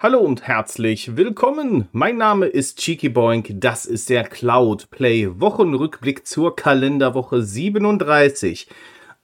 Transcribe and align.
Hallo 0.00 0.20
und 0.20 0.46
herzlich 0.46 1.16
willkommen. 1.16 1.88
Mein 1.90 2.18
Name 2.18 2.46
ist 2.46 2.78
Cheeky 2.78 3.08
Boink. 3.08 3.48
Das 3.54 3.84
ist 3.84 4.08
der 4.08 4.22
Cloud 4.22 4.90
Play 4.90 5.40
Wochenrückblick 5.40 6.24
zur 6.24 6.54
Kalenderwoche 6.54 7.42
37. 7.42 8.68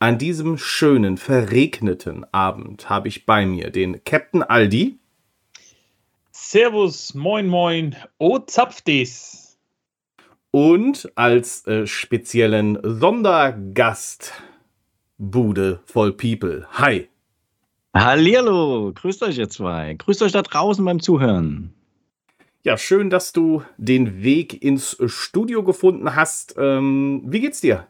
An 0.01 0.19
diesem 0.19 0.59
schönen, 0.59 1.17
verregneten 1.17 2.27
Abend 2.33 2.91
habe 2.91 3.07
ich 3.07 3.25
bei 3.25 3.47
mir 3.47 3.71
den 3.71 4.03
Captain 4.03 4.43
Aldi. 4.43 4.99
Servus, 6.33 7.15
moin, 7.15 7.47
moin, 7.47 7.95
oh 8.19 8.41
Zapfdis. 8.41 9.57
Und 10.51 11.09
als 11.15 11.69
äh, 11.69 11.87
speziellen 11.87 12.81
Sondergast 12.83 14.33
Bude 15.19 15.79
voll 15.85 16.15
People. 16.15 16.67
Hi. 16.73 17.09
Hallihallo, 17.95 18.93
grüßt 18.93 19.23
euch 19.23 19.39
ihr 19.39 19.49
zwei. 19.49 19.95
Grüßt 19.95 20.21
euch 20.23 20.33
da 20.33 20.43
draußen 20.43 20.85
beim 20.85 20.99
Zuhören. 20.99 21.73
Ja, 22.65 22.77
schön, 22.77 23.09
dass 23.09 23.33
du 23.33 23.63
den 23.77 24.25
Weg 24.25 24.65
ins 24.65 24.97
Studio 25.07 25.63
gefunden 25.63 26.17
hast. 26.17 26.57
Ähm, 26.59 27.23
wie 27.27 27.39
geht's 27.39 27.61
dir? 27.61 27.87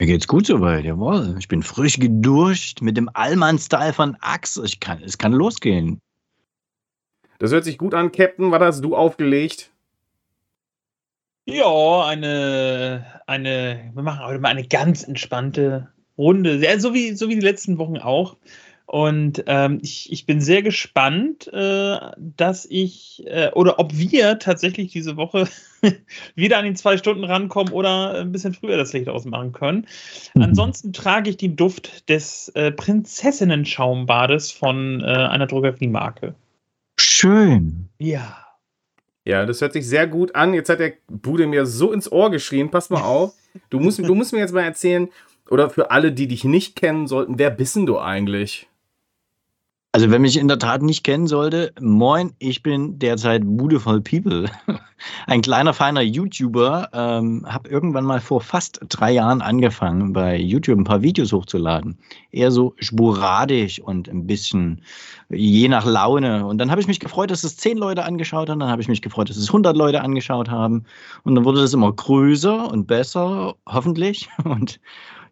Mir 0.00 0.06
geht's 0.06 0.26
gut 0.26 0.46
soweit, 0.46 0.84
jawohl. 0.84 1.36
Ich 1.38 1.46
bin 1.46 1.62
frisch 1.62 2.00
gedurcht 2.00 2.82
mit 2.82 2.96
dem 2.96 3.08
Allmann-Style 3.14 3.92
von 3.92 4.16
Axe. 4.20 4.64
Ich 4.64 4.80
kann, 4.80 5.00
es 5.04 5.16
kann 5.18 5.32
losgehen. 5.32 6.00
Das 7.38 7.52
hört 7.52 7.64
sich 7.64 7.78
gut 7.78 7.94
an, 7.94 8.10
Captain. 8.10 8.50
Was 8.50 8.60
hast 8.60 8.80
du 8.80 8.96
aufgelegt? 8.96 9.70
Ja, 11.44 12.06
eine, 12.06 13.06
eine, 13.28 13.92
wir 13.94 14.02
machen 14.02 14.26
heute 14.26 14.40
mal 14.40 14.48
eine 14.48 14.66
ganz 14.66 15.04
entspannte 15.04 15.92
Runde. 16.18 16.56
Ja, 16.56 16.78
so, 16.80 16.92
wie, 16.92 17.12
so 17.14 17.28
wie 17.28 17.36
die 17.36 17.46
letzten 17.46 17.78
Wochen 17.78 17.98
auch. 17.98 18.36
Und 18.86 19.42
ähm, 19.48 19.80
ich, 19.82 20.12
ich 20.12 20.26
bin 20.26 20.40
sehr 20.40 20.62
gespannt, 20.62 21.48
äh, 21.52 21.98
dass 22.16 22.66
ich 22.70 23.24
äh, 23.26 23.50
oder 23.52 23.80
ob 23.80 23.96
wir 23.96 24.38
tatsächlich 24.38 24.92
diese 24.92 25.16
Woche 25.16 25.48
wieder 26.36 26.58
an 26.58 26.66
die 26.66 26.74
zwei 26.74 26.96
Stunden 26.96 27.24
rankommen 27.24 27.72
oder 27.72 28.20
ein 28.20 28.30
bisschen 28.30 28.54
früher 28.54 28.76
das 28.76 28.92
Licht 28.92 29.08
ausmachen 29.08 29.52
können. 29.52 29.86
Mhm. 30.34 30.42
Ansonsten 30.42 30.92
trage 30.92 31.30
ich 31.30 31.36
den 31.36 31.56
Duft 31.56 32.08
des 32.08 32.48
äh, 32.50 32.70
Prinzessinnen-Schaumbades 32.70 34.52
von 34.52 35.00
äh, 35.00 35.06
einer 35.06 35.48
Drogeriemarke. 35.48 36.36
Schön. 36.96 37.88
Ja. 37.98 38.38
Ja, 39.24 39.44
das 39.44 39.60
hört 39.60 39.72
sich 39.72 39.88
sehr 39.88 40.06
gut 40.06 40.36
an. 40.36 40.54
Jetzt 40.54 40.68
hat 40.68 40.78
der 40.78 40.92
Bude 41.08 41.48
mir 41.48 41.66
so 41.66 41.92
ins 41.92 42.10
Ohr 42.12 42.30
geschrien. 42.30 42.70
Pass 42.70 42.90
mal 42.90 43.02
auf. 43.02 43.34
Du 43.70 43.80
musst, 43.80 43.98
du 43.98 44.14
musst 44.14 44.32
mir 44.32 44.38
jetzt 44.38 44.54
mal 44.54 44.62
erzählen, 44.62 45.08
oder 45.50 45.70
für 45.70 45.90
alle, 45.90 46.12
die 46.12 46.28
dich 46.28 46.44
nicht 46.44 46.76
kennen 46.76 47.06
sollten, 47.06 47.38
wer 47.38 47.50
bist 47.50 47.76
denn 47.76 47.86
du 47.86 47.98
eigentlich? 47.98 48.68
Also, 49.96 50.10
wenn 50.10 50.20
mich 50.20 50.36
in 50.36 50.46
der 50.46 50.58
Tat 50.58 50.82
nicht 50.82 51.04
kennen 51.04 51.26
sollte, 51.26 51.72
moin, 51.80 52.34
ich 52.38 52.62
bin 52.62 52.98
derzeit 52.98 53.40
Beautiful 53.46 54.02
People. 54.02 54.44
Ein 55.26 55.40
kleiner, 55.40 55.72
feiner 55.72 56.02
YouTuber. 56.02 56.90
Ähm, 56.92 57.46
habe 57.48 57.70
irgendwann 57.70 58.04
mal 58.04 58.20
vor 58.20 58.42
fast 58.42 58.78
drei 58.90 59.12
Jahren 59.12 59.40
angefangen, 59.40 60.12
bei 60.12 60.36
YouTube 60.36 60.78
ein 60.78 60.84
paar 60.84 61.00
Videos 61.00 61.32
hochzuladen. 61.32 61.96
Eher 62.30 62.50
so 62.50 62.74
sporadisch 62.78 63.80
und 63.80 64.06
ein 64.10 64.26
bisschen 64.26 64.82
je 65.30 65.66
nach 65.66 65.86
Laune. 65.86 66.44
Und 66.44 66.58
dann 66.58 66.70
habe 66.70 66.82
ich 66.82 66.88
mich 66.88 67.00
gefreut, 67.00 67.30
dass 67.30 67.42
es 67.42 67.56
zehn 67.56 67.78
Leute 67.78 68.04
angeschaut 68.04 68.50
haben. 68.50 68.60
Dann 68.60 68.68
habe 68.68 68.82
ich 68.82 68.88
mich 68.88 69.00
gefreut, 69.00 69.30
dass 69.30 69.38
es 69.38 69.48
100 69.48 69.74
Leute 69.74 70.02
angeschaut 70.02 70.50
haben. 70.50 70.84
Und 71.24 71.36
dann 71.36 71.46
wurde 71.46 71.62
das 71.62 71.72
immer 71.72 71.90
größer 71.90 72.70
und 72.70 72.86
besser, 72.86 73.54
hoffentlich. 73.66 74.28
Und 74.44 74.78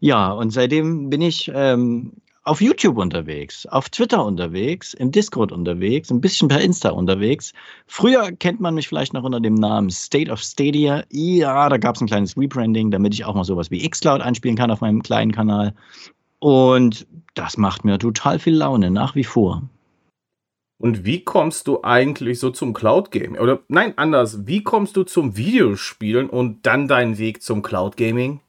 ja, 0.01 0.33
und 0.33 0.51
seitdem 0.51 1.09
bin 1.09 1.23
ich 1.23 1.51
ähm, 1.55 2.13
auf 2.45 2.61
YouTube 2.61 2.99
unterwegs, 2.99 3.67
auf 3.67 3.89
Twitter 3.89 4.25
unterwegs, 4.25 4.95
im 4.95 5.11
Discord 5.11 5.51
unterwegs, 5.51 6.11
ein 6.11 6.21
bisschen 6.21 6.49
per 6.49 6.61
Insta 6.61 6.91
unterwegs. 6.91 7.53
Früher 7.87 8.33
kennt 8.33 8.61
man 8.61 8.75
mich 8.75 8.87
vielleicht 8.87 9.15
noch 9.15 9.25
unter 9.25 9.41
dem 9.41 9.55
Namen 9.55 9.91
State 9.91 10.31
of 10.31 10.41
Stadia. 10.41 11.05
Ja, 11.11 11.69
da 11.71 11.79
gab 11.79 11.97
es 11.97 12.03
ein 12.03 12.07
kleines 12.07 12.37
Rebranding, 12.37 12.91
damit 12.91 13.15
ich 13.15 13.25
auch 13.25 13.35
mal 13.35 13.45
sowas 13.45 13.71
wie 13.71 13.89
Xcloud 13.89 14.21
einspielen 14.21 14.57
kann 14.57 14.71
auf 14.71 14.83
meinem 14.83 15.03
kleinen 15.03 15.33
Kanal. 15.33 15.75
Und 16.39 17.07
das 17.33 17.57
macht 17.57 17.85
mir 17.85 17.99
total 17.99 18.39
viel 18.39 18.55
Laune, 18.55 18.91
nach 18.91 19.15
wie 19.15 19.25
vor. 19.25 19.63
Und 20.79 21.07
wie 21.07 21.25
kommst 21.25 21.67
du 21.67 21.83
eigentlich 21.83 22.39
so 22.41 22.51
zum 22.51 22.75
Cloud 22.75 23.11
Gaming? 23.11 23.39
Oder 23.39 23.61
nein, 23.69 23.95
anders, 23.97 24.47
wie 24.47 24.63
kommst 24.63 24.97
du 24.97 25.05
zum 25.05 25.37
Videospielen 25.39 26.29
und 26.29 26.67
dann 26.67 26.89
deinen 26.89 27.17
Weg 27.17 27.43
zum 27.43 27.63
Cloud 27.63 27.97
Gaming? 27.97 28.41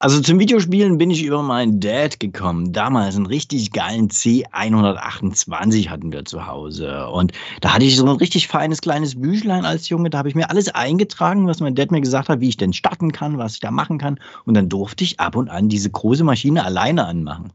Also 0.00 0.20
zum 0.20 0.38
Videospielen 0.38 0.96
bin 0.96 1.10
ich 1.10 1.24
über 1.24 1.42
meinen 1.42 1.80
Dad 1.80 2.20
gekommen. 2.20 2.72
Damals 2.72 3.16
einen 3.16 3.26
richtig 3.26 3.72
geilen 3.72 4.08
C128 4.10 5.88
hatten 5.88 6.12
wir 6.12 6.24
zu 6.24 6.46
Hause. 6.46 7.08
Und 7.08 7.32
da 7.62 7.74
hatte 7.74 7.84
ich 7.84 7.96
so 7.96 8.06
ein 8.06 8.16
richtig 8.16 8.46
feines 8.46 8.80
kleines 8.80 9.20
Büchlein 9.20 9.64
als 9.64 9.88
Junge. 9.88 10.08
Da 10.08 10.18
habe 10.18 10.28
ich 10.28 10.36
mir 10.36 10.50
alles 10.50 10.68
eingetragen, 10.68 11.48
was 11.48 11.58
mein 11.58 11.74
Dad 11.74 11.90
mir 11.90 12.00
gesagt 12.00 12.28
hat, 12.28 12.38
wie 12.38 12.48
ich 12.48 12.56
denn 12.56 12.72
starten 12.72 13.10
kann, 13.10 13.38
was 13.38 13.54
ich 13.54 13.60
da 13.60 13.72
machen 13.72 13.98
kann. 13.98 14.20
Und 14.44 14.54
dann 14.54 14.68
durfte 14.68 15.02
ich 15.02 15.18
ab 15.18 15.34
und 15.34 15.48
an 15.48 15.68
diese 15.68 15.90
große 15.90 16.22
Maschine 16.22 16.64
alleine 16.64 17.04
anmachen. 17.04 17.52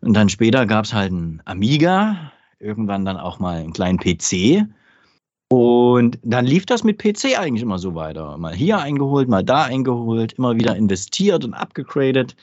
Und 0.00 0.14
dann 0.14 0.28
später 0.28 0.66
gab 0.66 0.84
es 0.84 0.94
halt 0.94 1.10
einen 1.10 1.42
Amiga, 1.44 2.30
irgendwann 2.60 3.04
dann 3.04 3.16
auch 3.16 3.40
mal 3.40 3.56
einen 3.56 3.72
kleinen 3.72 3.98
PC. 3.98 4.64
Und 5.54 6.18
dann 6.24 6.46
lief 6.46 6.66
das 6.66 6.82
mit 6.82 6.98
PC 6.98 7.38
eigentlich 7.38 7.62
immer 7.62 7.78
so 7.78 7.94
weiter. 7.94 8.36
Mal 8.38 8.56
hier 8.56 8.80
eingeholt, 8.80 9.28
mal 9.28 9.44
da 9.44 9.62
eingeholt, 9.62 10.32
immer 10.32 10.56
wieder 10.56 10.74
investiert 10.74 11.44
und 11.44 11.54
abgegradet. 11.54 12.34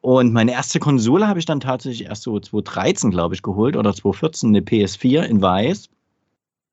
Und 0.00 0.32
meine 0.32 0.50
erste 0.50 0.80
Konsole 0.80 1.28
habe 1.28 1.38
ich 1.38 1.44
dann 1.44 1.60
tatsächlich 1.60 2.08
erst 2.08 2.24
so 2.24 2.40
2013, 2.40 3.12
glaube 3.12 3.36
ich, 3.36 3.42
geholt 3.42 3.76
oder 3.76 3.94
2014, 3.94 4.48
eine 4.48 4.58
PS4 4.58 5.22
in 5.22 5.40
Weiß. 5.40 5.88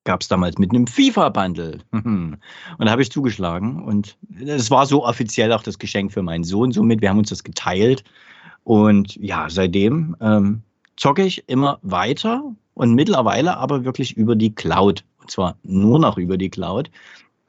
Gab 0.02 0.22
es 0.22 0.26
damals 0.26 0.58
mit 0.58 0.70
einem 0.70 0.88
FIFA-Bundle. 0.88 1.78
und 1.92 2.40
da 2.80 2.90
habe 2.90 3.02
ich 3.02 3.12
zugeschlagen. 3.12 3.80
Und 3.84 4.16
es 4.44 4.72
war 4.72 4.86
so 4.86 5.06
offiziell 5.06 5.52
auch 5.52 5.62
das 5.62 5.78
Geschenk 5.78 6.10
für 6.10 6.22
meinen 6.22 6.42
Sohn. 6.42 6.72
Somit, 6.72 7.00
wir 7.00 7.10
haben 7.10 7.18
uns 7.18 7.28
das 7.30 7.44
geteilt. 7.44 8.02
Und 8.64 9.14
ja, 9.14 9.48
seitdem 9.48 10.16
ähm, 10.20 10.62
zocke 10.96 11.22
ich 11.22 11.48
immer 11.48 11.78
weiter 11.82 12.42
und 12.74 12.94
mittlerweile 12.94 13.56
aber 13.56 13.84
wirklich 13.84 14.16
über 14.16 14.34
die 14.34 14.52
Cloud 14.52 15.04
zwar 15.30 15.56
nur 15.62 15.98
noch 15.98 16.18
über 16.18 16.36
die 16.36 16.50
Cloud, 16.50 16.90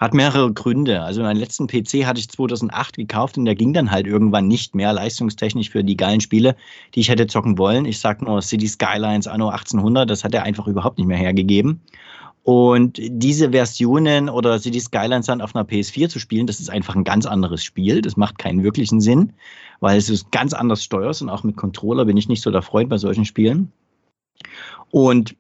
hat 0.02 0.16
mehrere 0.16 0.52
Gründe. 0.52 1.04
Also 1.04 1.22
meinen 1.22 1.40
letzten 1.40 1.68
PC 1.68 2.06
hatte 2.06 2.20
ich 2.20 2.28
2008 2.28 2.98
gekauft 2.98 3.38
und 3.38 3.46
der 3.46 3.54
ging 3.54 3.72
dann 3.72 3.92
halt 3.92 4.08
irgendwann 4.08 4.48
nicht 4.48 4.74
mehr 4.74 4.92
leistungstechnisch 4.94 5.70
für 5.70 5.84
die 5.84 5.96
geilen 5.96 6.22
Spiele, 6.22 6.56
die 6.96 7.02
ich 7.02 7.10
hätte 7.10 7.28
zocken 7.28 7.60
wollen. 7.60 7.86
Ich 7.86 8.00
sag 8.00 8.22
nur 8.24 8.42
City 8.42 8.68
Skylines 8.68 9.28
Anno 9.28 9.50
1800, 9.50 10.10
das 10.10 10.24
hat 10.24 10.34
er 10.34 10.44
einfach 10.44 10.68
überhaupt 10.68 10.98
nicht 10.98 11.08
mehr 11.08 11.18
hergegeben. 11.18 11.82
Und 12.44 13.00
diese 13.00 13.52
Versionen 13.52 14.28
oder 14.28 14.58
City 14.58 14.80
Skylines 14.80 15.28
dann 15.28 15.42
auf 15.42 15.56
einer 15.56 15.66
PS4 15.66 16.10
zu 16.10 16.18
spielen, 16.18 16.48
das 16.48 16.60
ist 16.60 16.72
einfach 16.72 16.96
ein 16.96 17.04
ganz 17.04 17.28
anderes 17.28 17.64
Spiel. 17.64 18.02
Das 18.02 18.18
macht 18.18 18.40
keinen 18.40 18.64
wirklichen 18.64 19.00
Sinn, 19.00 19.34
weil 19.80 20.00
es 20.00 20.10
ist 20.10 20.32
ganz 20.32 20.54
anders 20.54 20.84
steuerst 20.84 21.22
und 21.22 21.30
auch 21.30 21.44
mit 21.44 21.56
Controller 21.56 22.06
bin 22.06 22.18
ich 22.18 22.28
nicht 22.28 22.42
so 22.42 22.50
der 22.50 22.64
Freund 22.64 22.90
bei 22.90 22.98
solchen 22.98 23.26
Spielen. 23.26 23.72
Und 24.90 25.36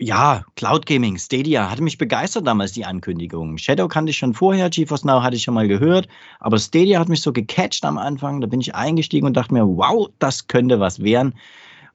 ja, 0.00 0.44
Cloud 0.56 0.86
Gaming, 0.86 1.18
Stadia, 1.18 1.70
hatte 1.70 1.82
mich 1.82 1.98
begeistert 1.98 2.46
damals 2.46 2.72
die 2.72 2.86
Ankündigung. 2.86 3.58
Shadow 3.58 3.86
kannte 3.86 4.10
ich 4.10 4.16
schon 4.16 4.32
vorher, 4.32 4.70
GeForce 4.70 5.04
Now 5.04 5.22
hatte 5.22 5.36
ich 5.36 5.42
schon 5.42 5.54
mal 5.54 5.68
gehört, 5.68 6.08
aber 6.40 6.58
Stadia 6.58 6.98
hat 6.98 7.10
mich 7.10 7.20
so 7.20 7.32
gecatcht 7.32 7.84
am 7.84 7.98
Anfang. 7.98 8.40
Da 8.40 8.46
bin 8.46 8.60
ich 8.60 8.74
eingestiegen 8.74 9.26
und 9.26 9.36
dachte 9.36 9.52
mir, 9.52 9.66
wow, 9.66 10.08
das 10.18 10.48
könnte 10.48 10.80
was 10.80 11.02
werden. 11.02 11.34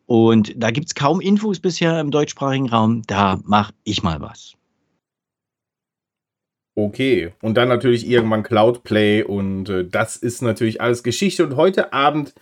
Und 0.06 0.54
da 0.56 0.69
gibt 0.69 0.88
es 0.88 0.96
kaum 0.96 1.19
Infos 1.19 1.60
bisher 1.60 2.00
im 2.00 2.12
deutschsprachigen 2.12 2.69
Raum. 2.69 3.02
Da 3.07 3.40
mache 3.44 3.74
ich 3.84 4.04
mal 4.04 4.22
was. 4.22 4.54
Okay, 6.78 7.34
und 7.42 7.56
dann 7.56 7.69
natürlich 7.69 8.08
irgendwann 8.08 8.44
Cloud 8.44 8.84
Play 8.84 9.24
und 9.24 9.69
äh, 9.69 9.88
das 9.88 10.18
ist 10.18 10.42
natürlich 10.42 10.81
alles 10.81 11.04
Geschichte. 11.04 11.46
Und 11.46 11.56
heute 11.56 11.94
Abend 11.94 12.36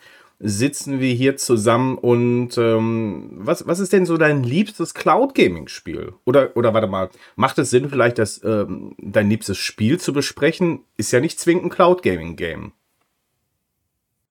sitzen 0.46 1.00
wir 1.00 1.14
hier 1.14 1.38
zusammen 1.38 1.98
und 1.98 2.58
ähm, 2.58 3.30
was, 3.36 3.66
was 3.66 3.80
ist 3.80 3.94
denn 3.94 4.06
so 4.06 4.18
dein 4.18 4.44
liebstes 4.44 4.94
Cloud 4.94 5.36
Gaming 5.36 5.70
Spiel? 5.70 6.14
Oder, 6.26 6.56
oder 6.58 6.74
warte 6.74 6.88
mal, 6.88 7.10
macht 7.38 7.58
es 7.60 7.70
Sinn 7.70 7.90
vielleicht, 7.90 8.20
das, 8.20 8.44
ähm, 8.44 8.94
dein 8.98 9.30
liebstes 9.30 9.58
Spiel 9.58 10.00
zu 10.00 10.12
besprechen? 10.12 10.82
Ist 10.98 11.14
ja 11.14 11.22
nicht 11.22 11.40
zwingend 11.40 11.66
ein 11.66 11.70
Cloud 11.70 12.04
Gaming 12.04 12.36
Game. 12.36 12.74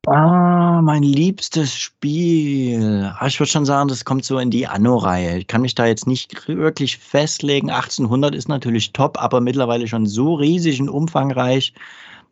Ah, 0.07 0.83
mein 0.83 1.03
liebstes 1.03 1.75
Spiel. 1.75 3.11
Ah, 3.19 3.27
ich 3.29 3.39
würde 3.41 3.51
schon 3.51 3.65
sagen, 3.65 3.89
das 3.89 4.05
kommt 4.05 4.25
so 4.25 4.39
in 4.39 4.51
die 4.51 4.67
Anno-Reihe. 4.67 5.39
Ich 5.39 5.47
kann 5.47 5.63
mich 5.63 5.77
da 5.77 5.87
jetzt 5.87 6.07
nicht 6.07 6.47
wirklich 6.49 6.99
festlegen. 6.99 7.71
1800 7.71 8.35
ist 8.35 8.49
natürlich 8.49 8.93
top, 8.93 9.17
aber 9.23 9.41
mittlerweile 9.41 9.87
schon 9.87 10.07
so 10.07 10.35
riesig 10.35 10.81
und 10.81 10.89
umfangreich 10.89 11.73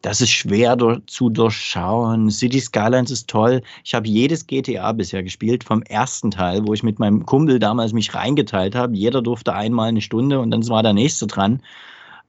das 0.03 0.21
ist 0.21 0.31
schwer 0.31 0.77
durch, 0.77 1.01
zu 1.07 1.29
durchschauen. 1.29 2.31
City 2.31 2.61
Skylines 2.61 3.11
ist 3.11 3.29
toll. 3.29 3.61
Ich 3.85 3.95
habe 3.95 4.09
jedes 4.09 4.47
GTA 4.47 4.93
bisher 4.93 5.23
gespielt, 5.23 5.63
vom 5.63 5.83
ersten 5.83 6.31
Teil, 6.31 6.67
wo 6.67 6.73
ich 6.73 6.83
mit 6.83 6.99
meinem 6.99 7.27
Kumpel 7.27 7.59
damals 7.59 7.93
mich 7.93 8.15
reingeteilt 8.15 8.75
habe. 8.75 8.97
Jeder 8.97 9.21
durfte 9.21 9.55
einmal 9.55 9.89
eine 9.89 10.01
Stunde 10.01 10.41
und 10.41 10.51
dann 10.51 10.67
war 10.69 10.83
der 10.83 10.95
nächste 10.95 11.27
dran. 11.27 11.63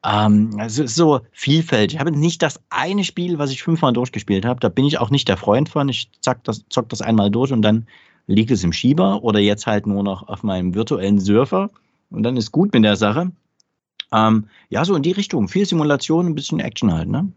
Ähm, 0.03 0.55
also 0.57 0.85
so 0.85 1.21
vielfältig. 1.31 1.95
Ich 1.95 1.99
habe 1.99 2.11
nicht 2.11 2.41
das 2.41 2.59
eine 2.69 3.03
Spiel, 3.03 3.37
was 3.37 3.51
ich 3.51 3.63
fünfmal 3.63 3.93
durchgespielt 3.93 4.45
habe. 4.45 4.59
Da 4.59 4.69
bin 4.69 4.85
ich 4.85 4.99
auch 4.99 5.09
nicht 5.09 5.27
der 5.27 5.37
Freund 5.37 5.69
von. 5.69 5.87
Ich 5.89 6.09
zack 6.21 6.43
das, 6.43 6.65
zock 6.69 6.89
das 6.89 7.01
einmal 7.01 7.31
durch 7.31 7.53
und 7.53 7.61
dann 7.61 7.87
liegt 8.27 8.51
es 8.51 8.63
im 8.63 8.73
Schieber 8.73 9.23
oder 9.23 9.39
jetzt 9.39 9.67
halt 9.67 9.87
nur 9.87 10.03
noch 10.03 10.27
auf 10.27 10.43
meinem 10.43 10.73
virtuellen 10.73 11.19
Surfer 11.19 11.69
und 12.09 12.23
dann 12.23 12.37
ist 12.37 12.51
gut 12.51 12.73
mit 12.73 12.83
der 12.83 12.95
Sache. 12.95 13.31
Ähm, 14.11 14.47
ja, 14.69 14.83
so 14.83 14.95
in 14.95 15.03
die 15.03 15.11
Richtung. 15.11 15.47
Viel 15.47 15.65
Simulation, 15.65 16.25
ein 16.25 16.35
bisschen 16.35 16.59
Action 16.59 16.91
halt, 16.91 17.07
ne? 17.07 17.31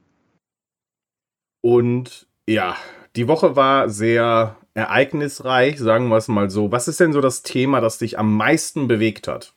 Und 1.65 2.27
ja, 2.47 2.77
die 3.17 3.27
Woche 3.27 3.57
war 3.57 3.89
sehr 3.89 4.59
ereignisreich, 4.75 5.79
sagen 5.79 6.09
wir 6.09 6.19
es 6.19 6.29
mal 6.29 6.51
so. 6.51 6.71
Was 6.71 6.89
ist 6.89 7.01
denn 7.01 7.15
so 7.15 7.23
das 7.23 7.43
Thema, 7.43 7.81
das 7.81 7.97
dich 7.97 8.19
am 8.19 8.37
meisten 8.37 8.87
bewegt 8.87 9.29
hat? 9.29 9.55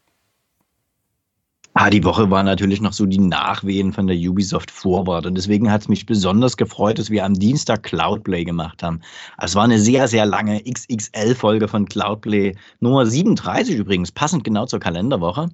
Ah, 1.80 1.92
die 1.92 2.04
Woche 2.04 2.32
war 2.32 2.42
natürlich 2.42 2.82
noch 2.82 2.92
so 2.92 3.06
die 3.06 3.20
Nachwehen 3.20 3.94
von 3.94 4.08
der 4.08 4.18
Ubisoft 4.18 4.72
Forward 4.72 5.28
und 5.28 5.36
deswegen 5.36 5.72
hat 5.72 5.82
es 5.82 5.88
mich 5.88 6.08
besonders 6.08 6.58
gefreut, 6.58 6.98
dass 6.98 7.12
wir 7.12 7.24
am 7.24 7.36
Dienstag 7.36 7.84
Cloudplay 7.84 8.46
gemacht 8.46 8.82
haben. 8.82 9.02
Es 9.40 9.54
war 9.54 9.66
eine 9.66 9.78
sehr, 9.78 10.08
sehr 10.08 10.26
lange 10.26 10.60
XXL-Folge 10.64 11.68
von 11.68 11.86
Cloudplay, 11.86 12.56
Nummer 12.80 13.06
37 13.06 13.76
übrigens, 13.76 14.12
passend 14.12 14.44
genau 14.44 14.66
zur 14.66 14.80
Kalenderwoche. 14.80 15.50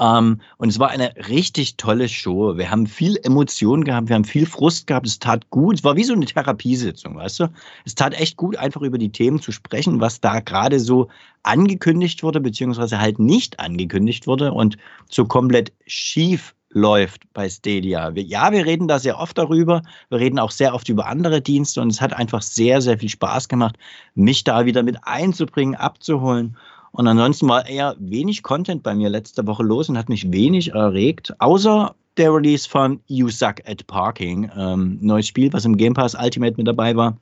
Ähm, 0.00 0.40
und 0.56 0.70
es 0.70 0.78
war 0.78 0.88
eine 0.88 1.12
richtig 1.28 1.76
tolle 1.76 2.08
Show. 2.08 2.56
Wir 2.56 2.70
haben 2.70 2.86
viel 2.86 3.18
Emotion 3.22 3.84
gehabt, 3.84 4.08
wir 4.08 4.16
haben 4.16 4.24
viel 4.24 4.46
Frust 4.46 4.86
gehabt, 4.86 5.06
es 5.06 5.18
tat 5.18 5.50
gut. 5.50 5.74
Es 5.74 5.84
war 5.84 5.94
wie 5.94 6.04
so 6.04 6.14
eine 6.14 6.24
Therapiesitzung, 6.24 7.16
weißt 7.16 7.40
du? 7.40 7.48
Es 7.84 7.94
tat 7.94 8.18
echt 8.18 8.38
gut, 8.38 8.56
einfach 8.56 8.80
über 8.80 8.96
die 8.96 9.12
Themen 9.12 9.42
zu 9.42 9.52
sprechen, 9.52 10.00
was 10.00 10.22
da 10.22 10.40
gerade 10.40 10.80
so 10.80 11.08
angekündigt 11.46 12.22
wurde, 12.22 12.40
beziehungsweise 12.40 13.00
halt 13.00 13.18
nicht 13.18 13.60
angekündigt 13.60 14.26
wurde 14.26 14.52
und 14.52 14.76
so 15.08 15.24
komplett 15.24 15.72
schief 15.86 16.54
läuft 16.70 17.22
bei 17.32 17.48
Stadia. 17.48 18.10
ja, 18.14 18.52
wir 18.52 18.66
reden 18.66 18.86
da 18.86 18.98
sehr 18.98 19.18
oft 19.18 19.38
darüber. 19.38 19.82
Wir 20.10 20.18
reden 20.18 20.38
auch 20.38 20.50
sehr 20.50 20.74
oft 20.74 20.88
über 20.88 21.06
andere 21.06 21.40
Dienste 21.40 21.80
und 21.80 21.90
es 21.90 22.00
hat 22.00 22.12
einfach 22.12 22.42
sehr, 22.42 22.82
sehr 22.82 22.98
viel 22.98 23.08
Spaß 23.08 23.48
gemacht, 23.48 23.76
mich 24.14 24.44
da 24.44 24.66
wieder 24.66 24.82
mit 24.82 24.98
einzubringen, 25.02 25.74
abzuholen. 25.74 26.56
Und 26.92 27.06
ansonsten 27.06 27.48
war 27.48 27.66
eher 27.66 27.96
wenig 27.98 28.42
Content 28.42 28.82
bei 28.82 28.94
mir 28.94 29.08
letzte 29.08 29.46
Woche 29.46 29.62
los 29.62 29.88
und 29.88 29.96
hat 29.96 30.08
mich 30.08 30.30
wenig 30.32 30.72
erregt, 30.72 31.34
außer 31.40 31.94
der 32.16 32.32
Release 32.32 32.68
von 32.68 33.00
You 33.06 33.28
Suck 33.28 33.56
at 33.66 33.86
Parking, 33.86 34.50
ähm, 34.56 34.98
neues 35.00 35.28
Spiel, 35.28 35.52
was 35.52 35.64
im 35.64 35.76
Game 35.76 35.94
Pass 35.94 36.14
Ultimate 36.14 36.54
mit 36.56 36.66
dabei 36.66 36.96
war 36.96 37.16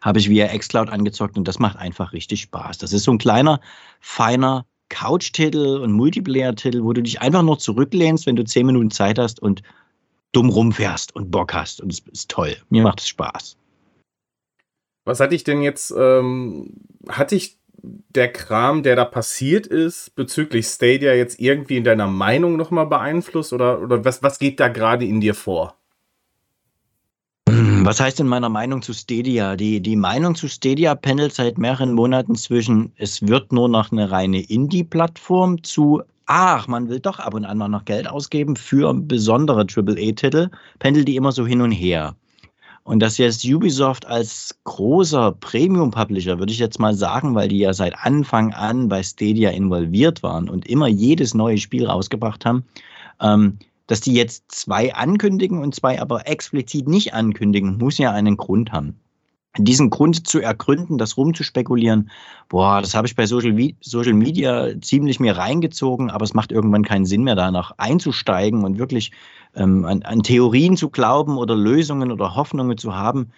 habe 0.00 0.18
ich 0.18 0.28
via 0.28 0.46
xCloud 0.46 0.90
angezockt 0.90 1.36
und 1.36 1.46
das 1.46 1.58
macht 1.58 1.76
einfach 1.76 2.12
richtig 2.12 2.42
Spaß. 2.42 2.78
Das 2.78 2.92
ist 2.92 3.04
so 3.04 3.12
ein 3.12 3.18
kleiner, 3.18 3.60
feiner 4.00 4.66
Couch-Titel 4.88 5.80
und 5.82 5.92
Multiplayer-Titel, 5.92 6.82
wo 6.82 6.92
du 6.92 7.02
dich 7.02 7.20
einfach 7.20 7.42
nur 7.42 7.58
zurücklehnst, 7.58 8.26
wenn 8.26 8.36
du 8.36 8.44
zehn 8.44 8.66
Minuten 8.66 8.90
Zeit 8.90 9.18
hast 9.18 9.40
und 9.40 9.62
dumm 10.32 10.50
rumfährst 10.50 11.14
und 11.14 11.30
Bock 11.30 11.54
hast. 11.54 11.80
Und 11.80 11.92
es 11.92 12.00
ist 12.00 12.30
toll. 12.30 12.56
Mir 12.68 12.82
macht 12.82 13.00
es 13.00 13.08
Spaß. 13.08 13.56
Was 15.04 15.20
hatte 15.20 15.34
ich 15.34 15.44
denn 15.44 15.62
jetzt, 15.62 15.92
ähm, 15.96 16.74
hatte 17.08 17.34
ich 17.34 17.58
der 17.82 18.30
Kram, 18.30 18.82
der 18.82 18.96
da 18.96 19.04
passiert 19.06 19.66
ist, 19.66 20.14
bezüglich 20.14 20.66
Stadia 20.66 21.14
jetzt 21.14 21.40
irgendwie 21.40 21.78
in 21.78 21.84
deiner 21.84 22.06
Meinung 22.06 22.56
nochmal 22.56 22.86
beeinflusst? 22.86 23.52
Oder, 23.52 23.80
oder 23.80 24.04
was, 24.04 24.22
was 24.22 24.38
geht 24.38 24.60
da 24.60 24.68
gerade 24.68 25.06
in 25.06 25.20
dir 25.20 25.34
vor? 25.34 25.79
Was 27.84 28.00
heißt 28.00 28.20
in 28.20 28.26
meiner 28.26 28.48
Meinung 28.48 28.80
zu 28.80 28.94
Stadia? 28.94 29.54
Die, 29.56 29.80
die 29.80 29.96
Meinung 29.96 30.34
zu 30.34 30.48
Stadia 30.48 30.94
pendelt 30.94 31.34
seit 31.34 31.58
mehreren 31.58 31.92
Monaten 31.92 32.34
zwischen, 32.34 32.92
es 32.96 33.26
wird 33.26 33.52
nur 33.52 33.68
noch 33.68 33.92
eine 33.92 34.10
reine 34.10 34.40
Indie-Plattform 34.40 35.62
zu, 35.62 36.02
ach, 36.26 36.68
man 36.68 36.88
will 36.88 37.00
doch 37.00 37.18
ab 37.18 37.34
und 37.34 37.44
an 37.44 37.58
mal 37.58 37.68
noch 37.68 37.84
Geld 37.84 38.08
ausgeben 38.08 38.56
für 38.56 38.94
besondere 38.94 39.66
AAA-Titel, 39.66 40.48
pendelt 40.78 41.08
die 41.08 41.16
immer 41.16 41.32
so 41.32 41.46
hin 41.46 41.60
und 41.60 41.72
her. 41.72 42.14
Und 42.84 43.00
dass 43.00 43.18
jetzt 43.18 43.44
Ubisoft 43.44 44.06
als 44.06 44.56
großer 44.64 45.32
Premium-Publisher, 45.32 46.38
würde 46.38 46.52
ich 46.52 46.58
jetzt 46.58 46.78
mal 46.78 46.94
sagen, 46.94 47.34
weil 47.34 47.48
die 47.48 47.58
ja 47.58 47.74
seit 47.74 47.94
Anfang 47.98 48.54
an 48.54 48.88
bei 48.88 49.02
Stadia 49.02 49.50
involviert 49.50 50.22
waren 50.22 50.48
und 50.48 50.66
immer 50.66 50.88
jedes 50.88 51.34
neue 51.34 51.58
Spiel 51.58 51.86
rausgebracht 51.86 52.46
haben, 52.46 52.64
ähm, 53.20 53.58
dass 53.90 54.00
die 54.00 54.14
jetzt 54.14 54.44
zwei 54.52 54.94
ankündigen 54.94 55.60
und 55.60 55.74
zwei 55.74 56.00
aber 56.00 56.28
explizit 56.28 56.86
nicht 56.86 57.12
ankündigen, 57.12 57.76
muss 57.76 57.98
ja 57.98 58.12
einen 58.12 58.36
Grund 58.36 58.70
haben. 58.70 59.00
Diesen 59.58 59.90
Grund 59.90 60.28
zu 60.28 60.38
ergründen, 60.38 60.96
das 60.96 61.16
rumzuspekulieren, 61.16 62.08
boah, 62.48 62.80
das 62.80 62.94
habe 62.94 63.08
ich 63.08 63.16
bei 63.16 63.26
Social, 63.26 63.52
Social 63.80 64.12
Media 64.12 64.80
ziemlich 64.80 65.18
mir 65.18 65.36
reingezogen, 65.36 66.08
aber 66.08 66.22
es 66.22 66.34
macht 66.34 66.52
irgendwann 66.52 66.84
keinen 66.84 67.04
Sinn 67.04 67.24
mehr, 67.24 67.34
danach 67.34 67.72
einzusteigen 67.78 68.62
und 68.62 68.78
wirklich 68.78 69.10
ähm, 69.56 69.84
an, 69.84 70.04
an 70.04 70.22
Theorien 70.22 70.76
zu 70.76 70.88
glauben 70.88 71.36
oder 71.36 71.56
Lösungen 71.56 72.12
oder 72.12 72.36
Hoffnungen 72.36 72.78
zu 72.78 72.94
haben. 72.94 73.32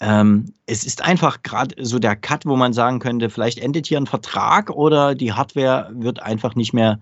Ähm, 0.00 0.54
es 0.64 0.84
ist 0.84 1.04
einfach 1.04 1.42
gerade 1.42 1.74
so 1.84 1.98
der 1.98 2.16
Cut, 2.16 2.46
wo 2.46 2.56
man 2.56 2.72
sagen 2.72 2.98
könnte, 2.98 3.28
vielleicht 3.28 3.58
endet 3.58 3.86
hier 3.88 3.98
ein 3.98 4.06
Vertrag 4.06 4.70
oder 4.70 5.14
die 5.14 5.34
Hardware 5.34 5.90
wird 5.92 6.22
einfach 6.22 6.54
nicht 6.54 6.72
mehr 6.72 6.98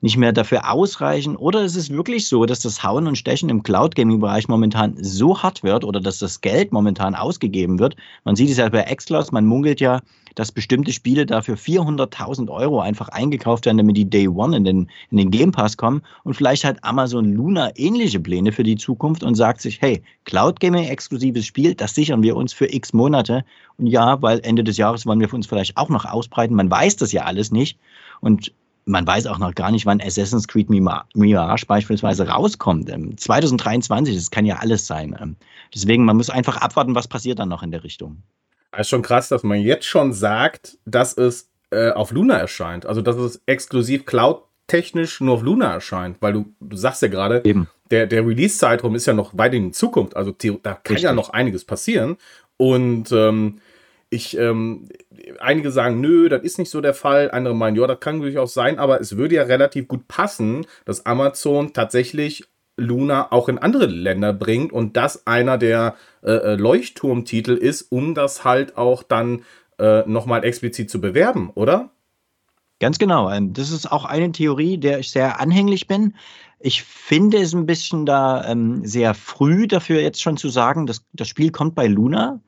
nicht 0.00 0.16
mehr 0.16 0.32
dafür 0.32 0.70
ausreichen? 0.70 1.36
Oder 1.36 1.64
ist 1.64 1.76
es 1.76 1.90
wirklich 1.90 2.28
so, 2.28 2.46
dass 2.46 2.60
das 2.60 2.82
Hauen 2.82 3.06
und 3.06 3.16
Stechen 3.16 3.48
im 3.48 3.62
Cloud-Gaming-Bereich 3.62 4.48
momentan 4.48 4.96
so 5.02 5.42
hart 5.42 5.62
wird 5.62 5.84
oder 5.84 6.00
dass 6.00 6.18
das 6.18 6.40
Geld 6.40 6.72
momentan 6.72 7.14
ausgegeben 7.14 7.78
wird? 7.78 7.96
Man 8.24 8.36
sieht 8.36 8.50
es 8.50 8.58
ja 8.58 8.68
bei 8.68 8.82
Xcloud, 8.82 9.32
man 9.32 9.46
munkelt 9.46 9.80
ja, 9.80 10.00
dass 10.38 10.52
bestimmte 10.52 10.92
Spiele 10.92 11.26
dafür 11.26 11.56
400.000 11.56 12.48
Euro 12.48 12.80
einfach 12.80 13.08
eingekauft 13.08 13.66
werden, 13.66 13.78
damit 13.78 13.96
die 13.96 14.08
Day 14.08 14.28
One 14.28 14.56
in 14.56 14.64
den, 14.64 14.88
in 15.10 15.16
den 15.16 15.32
Game 15.32 15.50
Pass 15.50 15.76
kommen. 15.76 16.02
Und 16.22 16.34
vielleicht 16.34 16.62
hat 16.62 16.84
Amazon 16.84 17.32
Luna 17.32 17.72
ähnliche 17.74 18.20
Pläne 18.20 18.52
für 18.52 18.62
die 18.62 18.76
Zukunft 18.76 19.24
und 19.24 19.34
sagt 19.34 19.60
sich, 19.60 19.80
hey, 19.80 20.00
Cloud 20.26 20.60
Gaming 20.60 20.84
exklusives 20.84 21.44
Spiel, 21.44 21.74
das 21.74 21.96
sichern 21.96 22.22
wir 22.22 22.36
uns 22.36 22.52
für 22.52 22.72
x 22.72 22.92
Monate. 22.92 23.44
Und 23.78 23.88
ja, 23.88 24.22
weil 24.22 24.40
Ende 24.44 24.62
des 24.62 24.76
Jahres 24.76 25.06
wollen 25.06 25.18
wir 25.18 25.32
uns 25.34 25.48
vielleicht 25.48 25.76
auch 25.76 25.88
noch 25.88 26.04
ausbreiten. 26.04 26.54
Man 26.54 26.70
weiß 26.70 26.96
das 26.96 27.10
ja 27.10 27.22
alles 27.22 27.50
nicht. 27.50 27.76
Und 28.20 28.52
man 28.88 29.06
weiß 29.06 29.26
auch 29.26 29.38
noch 29.38 29.54
gar 29.54 29.70
nicht, 29.70 29.86
wann 29.86 30.00
Assassin's 30.00 30.48
Creed 30.48 30.70
Mirage 30.70 31.66
beispielsweise 31.66 32.28
rauskommt. 32.28 32.88
2023, 32.88 34.14
ähm, 34.14 34.18
das 34.18 34.30
kann 34.30 34.46
ja 34.46 34.56
alles 34.56 34.86
sein. 34.86 35.16
Ähm, 35.20 35.36
deswegen, 35.74 36.04
man 36.04 36.16
muss 36.16 36.30
einfach 36.30 36.56
abwarten, 36.56 36.94
was 36.94 37.06
passiert 37.06 37.38
dann 37.38 37.48
noch 37.48 37.62
in 37.62 37.70
der 37.70 37.84
Richtung. 37.84 38.22
Es 38.72 38.80
ist 38.80 38.88
schon 38.88 39.02
krass, 39.02 39.28
dass 39.28 39.42
man 39.42 39.60
jetzt 39.60 39.86
schon 39.86 40.12
sagt, 40.12 40.78
dass 40.84 41.16
es 41.16 41.50
äh, 41.70 41.90
auf 41.90 42.10
Luna 42.10 42.36
erscheint. 42.36 42.86
Also, 42.86 43.02
dass 43.02 43.16
es 43.16 43.42
exklusiv 43.46 44.06
Cloud-technisch 44.06 45.20
nur 45.20 45.34
auf 45.34 45.42
Luna 45.42 45.72
erscheint. 45.72 46.16
Weil 46.20 46.32
du, 46.32 46.54
du 46.60 46.76
sagst 46.76 47.02
ja 47.02 47.08
gerade, 47.08 47.42
der, 47.90 48.06
der 48.06 48.26
Release-Zeitraum 48.26 48.94
ist 48.94 49.06
ja 49.06 49.12
noch 49.12 49.36
weit 49.36 49.54
in 49.54 49.66
die 49.66 49.72
Zukunft. 49.72 50.16
Also, 50.16 50.32
da 50.32 50.74
kann 50.74 50.80
Richtig. 50.86 51.02
ja 51.02 51.12
noch 51.12 51.30
einiges 51.30 51.64
passieren. 51.64 52.16
Und 52.56 53.12
ähm, 53.12 53.60
ich, 54.10 54.36
ähm, 54.38 54.88
einige 55.40 55.70
sagen, 55.70 56.00
nö, 56.00 56.28
das 56.28 56.42
ist 56.42 56.58
nicht 56.58 56.70
so 56.70 56.80
der 56.80 56.94
Fall. 56.94 57.30
Andere 57.30 57.54
meinen, 57.54 57.76
ja, 57.76 57.86
das 57.86 58.00
kann 58.00 58.20
durchaus 58.20 58.54
sein, 58.54 58.78
aber 58.78 59.00
es 59.00 59.16
würde 59.16 59.36
ja 59.36 59.42
relativ 59.44 59.88
gut 59.88 60.08
passen, 60.08 60.66
dass 60.84 61.06
Amazon 61.06 61.72
tatsächlich 61.72 62.44
Luna 62.76 63.32
auch 63.32 63.48
in 63.48 63.58
andere 63.58 63.86
Länder 63.86 64.32
bringt 64.32 64.72
und 64.72 64.96
das 64.96 65.26
einer 65.26 65.58
der 65.58 65.96
äh, 66.22 66.30
äh 66.30 66.54
Leuchtturmtitel 66.54 67.52
ist, 67.52 67.82
um 67.90 68.14
das 68.14 68.44
halt 68.44 68.76
auch 68.76 69.02
dann 69.02 69.42
äh, 69.78 70.02
nochmal 70.06 70.44
explizit 70.44 70.90
zu 70.90 71.00
bewerben, 71.00 71.50
oder? 71.54 71.90
Ganz 72.80 72.98
genau. 72.98 73.30
Ähm, 73.30 73.52
das 73.52 73.70
ist 73.70 73.90
auch 73.90 74.04
eine 74.04 74.30
Theorie, 74.30 74.78
der 74.78 75.00
ich 75.00 75.10
sehr 75.10 75.40
anhänglich 75.40 75.88
bin. 75.88 76.14
Ich 76.60 76.82
finde 76.84 77.38
es 77.38 77.52
ein 77.52 77.66
bisschen 77.66 78.06
da 78.06 78.44
ähm, 78.48 78.84
sehr 78.84 79.14
früh 79.14 79.66
dafür 79.66 80.00
jetzt 80.00 80.22
schon 80.22 80.36
zu 80.36 80.48
sagen, 80.48 80.86
dass 80.86 81.04
das 81.12 81.28
Spiel 81.28 81.50
kommt 81.50 81.74
bei 81.74 81.86
Luna 81.86 82.40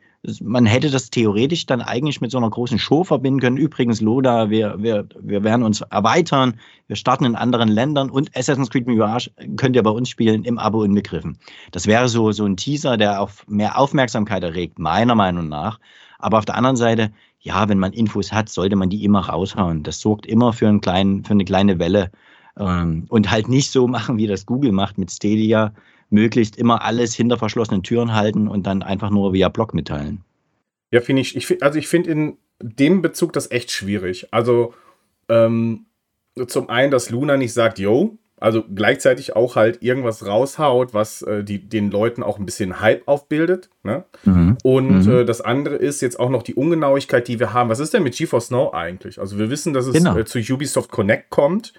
man 0.43 0.67
hätte 0.67 0.91
das 0.91 1.11
theoretisch 1.11 1.67
dann 1.67 1.81
eigentlich 1.81 2.21
mit 2.21 2.31
so 2.31 2.39
einer 2.39 2.51
großen 2.51 2.79
Show 2.79 3.05
verbinden 3.05 3.41
können. 3.41 3.57
Übrigens, 3.57 4.01
Loda, 4.01 4.51
wir, 4.51 4.75
wir, 4.79 5.07
wir 5.19 5.45
werden 5.45 5.63
uns 5.63 5.81
erweitern, 5.81 6.61
wir 6.89 6.97
starten 6.97 7.25
in 7.25 7.37
anderen 7.37 7.69
Ländern 7.69 8.11
und 8.11 8.37
Assassin's 8.37 8.69
Creed 8.69 8.87
Mirage 8.87 9.31
könnt 9.57 9.77
ihr 9.77 9.83
bei 9.83 9.91
uns 9.91 10.11
spielen, 10.11 10.45
im 10.45 10.59
Abo 10.59 10.85
inbegriffen. 10.85 11.39
Das 11.71 11.87
wäre 11.87 12.09
so, 12.09 12.33
so 12.33 12.45
ein 12.45 12.57
Teaser, 12.57 12.99
der 12.99 13.21
auf 13.21 13.47
mehr 13.49 13.79
Aufmerksamkeit 13.79 14.43
erregt, 14.43 14.79
meiner 14.79 15.15
Meinung 15.15 15.49
nach. 15.49 15.81
Aber 16.19 16.39
auf 16.39 16.45
der 16.45 16.57
anderen 16.57 16.77
Seite, 16.77 17.11
ja, 17.41 17.69
wenn 17.71 17.79
man 17.79 17.95
Infos 17.95 18.31
hat, 18.31 18.51
sollte 18.51 18.77
man 18.77 18.91
die 18.91 19.05
immer 19.05 19.21
raushauen. 19.21 19.83
Das 19.83 20.01
sorgt 20.01 20.27
immer 20.27 20.53
für, 20.53 20.69
einen 20.69 20.83
kleinen, 20.83 21.25
für 21.25 21.33
eine 21.33 21.47
kleine 21.47 21.79
Welle. 21.79 22.11
Ähm, 22.59 23.07
und 23.09 23.31
halt 23.31 23.49
nicht 23.49 23.71
so 23.71 23.87
machen, 23.87 24.19
wie 24.19 24.27
das 24.27 24.45
Google 24.45 24.73
macht 24.73 24.99
mit 24.99 25.11
Stadia 25.11 25.73
möglichst 26.11 26.57
immer 26.57 26.83
alles 26.83 27.15
hinter 27.15 27.39
verschlossenen 27.39 27.83
Türen 27.83 28.15
halten 28.15 28.49
und 28.49 28.67
dann 28.67 28.83
einfach 28.83 29.11
nur 29.11 29.33
via 29.33 29.49
Blog 29.49 29.75
mitteilen. 29.75 30.23
Ja, 30.91 31.01
finde 31.01 31.23
ich, 31.23 31.37
ich 31.37 31.63
also 31.63 31.79
ich 31.79 31.89
finde 31.89 32.11
in 32.11 32.37
dem 32.61 33.01
Bezug 33.01 33.33
das 33.33 33.51
echt 33.51 33.71
schwierig. 33.71 34.29
Also 34.33 34.75
ähm, 35.29 35.87
zum 36.47 36.69
einen, 36.69 36.91
dass 36.91 37.11
Luna 37.11 37.37
nicht 37.37 37.53
sagt, 37.53 37.79
yo, 37.79 38.19
Also 38.39 38.65
gleichzeitig 38.75 39.37
auch 39.37 39.55
halt 39.57 39.83
irgendwas 39.83 40.27
raushaut, 40.27 40.95
was 40.95 41.23
äh, 41.23 41.45
die, 41.45 41.59
den 41.69 41.91
Leuten 41.91 42.23
auch 42.23 42.39
ein 42.39 42.47
bisschen 42.47 42.81
Hype 42.81 43.07
aufbildet. 43.07 43.69
Ne? 43.83 44.05
Mhm. 44.25 44.59
Und 44.63 45.07
mhm. 45.07 45.13
Äh, 45.13 45.25
das 45.25 45.41
andere 45.41 45.77
ist 45.77 46.01
jetzt 46.01 46.19
auch 46.19 46.31
noch 46.31 46.43
die 46.43 46.55
Ungenauigkeit, 46.55 47.29
die 47.29 47.39
wir 47.39 47.53
haben. 47.53 47.69
Was 47.69 47.81
ist 47.81 47.95
denn 47.95 48.03
mit 48.03 48.17
GeForce 48.17 48.51
Now 48.51 48.73
eigentlich? 48.73 49.21
Also 49.21 49.39
wir 49.39 49.51
wissen, 49.51 49.73
dass 49.73 49.87
es 49.87 49.93
genau. 49.93 50.17
äh, 50.17 50.25
zu 50.25 50.39
Ubisoft 50.39 50.91
Connect 50.91 51.31
kommt. 51.31 51.73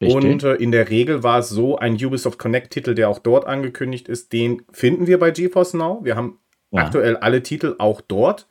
Richtig. 0.00 0.24
Und 0.24 0.42
äh, 0.42 0.54
in 0.54 0.72
der 0.72 0.90
Regel 0.90 1.22
war 1.22 1.38
es 1.38 1.48
so, 1.48 1.78
ein 1.78 1.94
Ubisoft 1.94 2.38
Connect-Titel, 2.38 2.94
der 2.94 3.08
auch 3.08 3.18
dort 3.18 3.46
angekündigt 3.46 4.08
ist, 4.08 4.32
den 4.32 4.62
finden 4.72 5.06
wir 5.06 5.18
bei 5.18 5.30
GeForce 5.30 5.74
Now. 5.74 6.00
Wir 6.04 6.16
haben 6.16 6.38
ja. 6.70 6.82
aktuell 6.82 7.16
alle 7.16 7.42
Titel 7.42 7.76
auch 7.78 8.00
dort. 8.00 8.46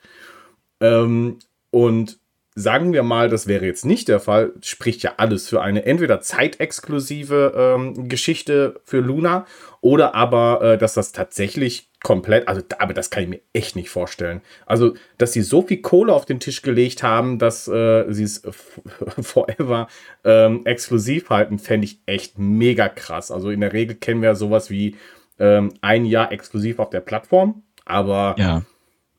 Ähm, 0.79 1.39
und 1.69 2.19
sagen 2.55 2.93
wir 2.93 3.03
mal, 3.03 3.29
das 3.29 3.47
wäre 3.47 3.65
jetzt 3.65 3.85
nicht 3.85 4.07
der 4.07 4.19
Fall, 4.19 4.53
spricht 4.61 5.03
ja 5.03 5.13
alles 5.17 5.49
für 5.49 5.61
eine 5.61 5.85
entweder 5.85 6.21
zeitexklusive 6.21 7.53
ähm, 7.55 8.07
Geschichte 8.07 8.79
für 8.85 9.01
Luna 9.01 9.45
oder 9.81 10.15
aber, 10.15 10.61
äh, 10.61 10.77
dass 10.77 10.93
das 10.93 11.11
tatsächlich 11.11 11.91
komplett, 12.05 12.47
also 12.47 12.61
aber 12.77 12.93
das 12.93 13.09
kann 13.09 13.23
ich 13.23 13.29
mir 13.29 13.41
echt 13.51 13.75
nicht 13.75 13.89
vorstellen. 13.89 14.41
Also, 14.67 14.93
dass 15.17 15.33
sie 15.33 15.41
so 15.41 15.63
viel 15.63 15.81
Kohle 15.81 16.13
auf 16.13 16.25
den 16.25 16.39
Tisch 16.39 16.61
gelegt 16.61 17.01
haben, 17.01 17.39
dass 17.39 17.67
äh, 17.67 18.05
sie 18.09 18.23
es 18.23 18.43
forever 19.21 19.87
ähm, 20.23 20.61
exklusiv 20.65 21.31
halten, 21.31 21.57
fände 21.57 21.85
ich 21.85 21.99
echt 22.05 22.37
mega 22.37 22.89
krass. 22.89 23.31
Also 23.31 23.49
in 23.49 23.61
der 23.61 23.73
Regel 23.73 23.95
kennen 23.95 24.21
wir 24.21 24.35
sowas 24.35 24.69
wie 24.69 24.97
ähm, 25.39 25.73
ein 25.81 26.05
Jahr 26.05 26.31
exklusiv 26.31 26.77
auf 26.77 26.91
der 26.91 27.01
Plattform, 27.01 27.63
aber 27.85 28.35
ja 28.37 28.61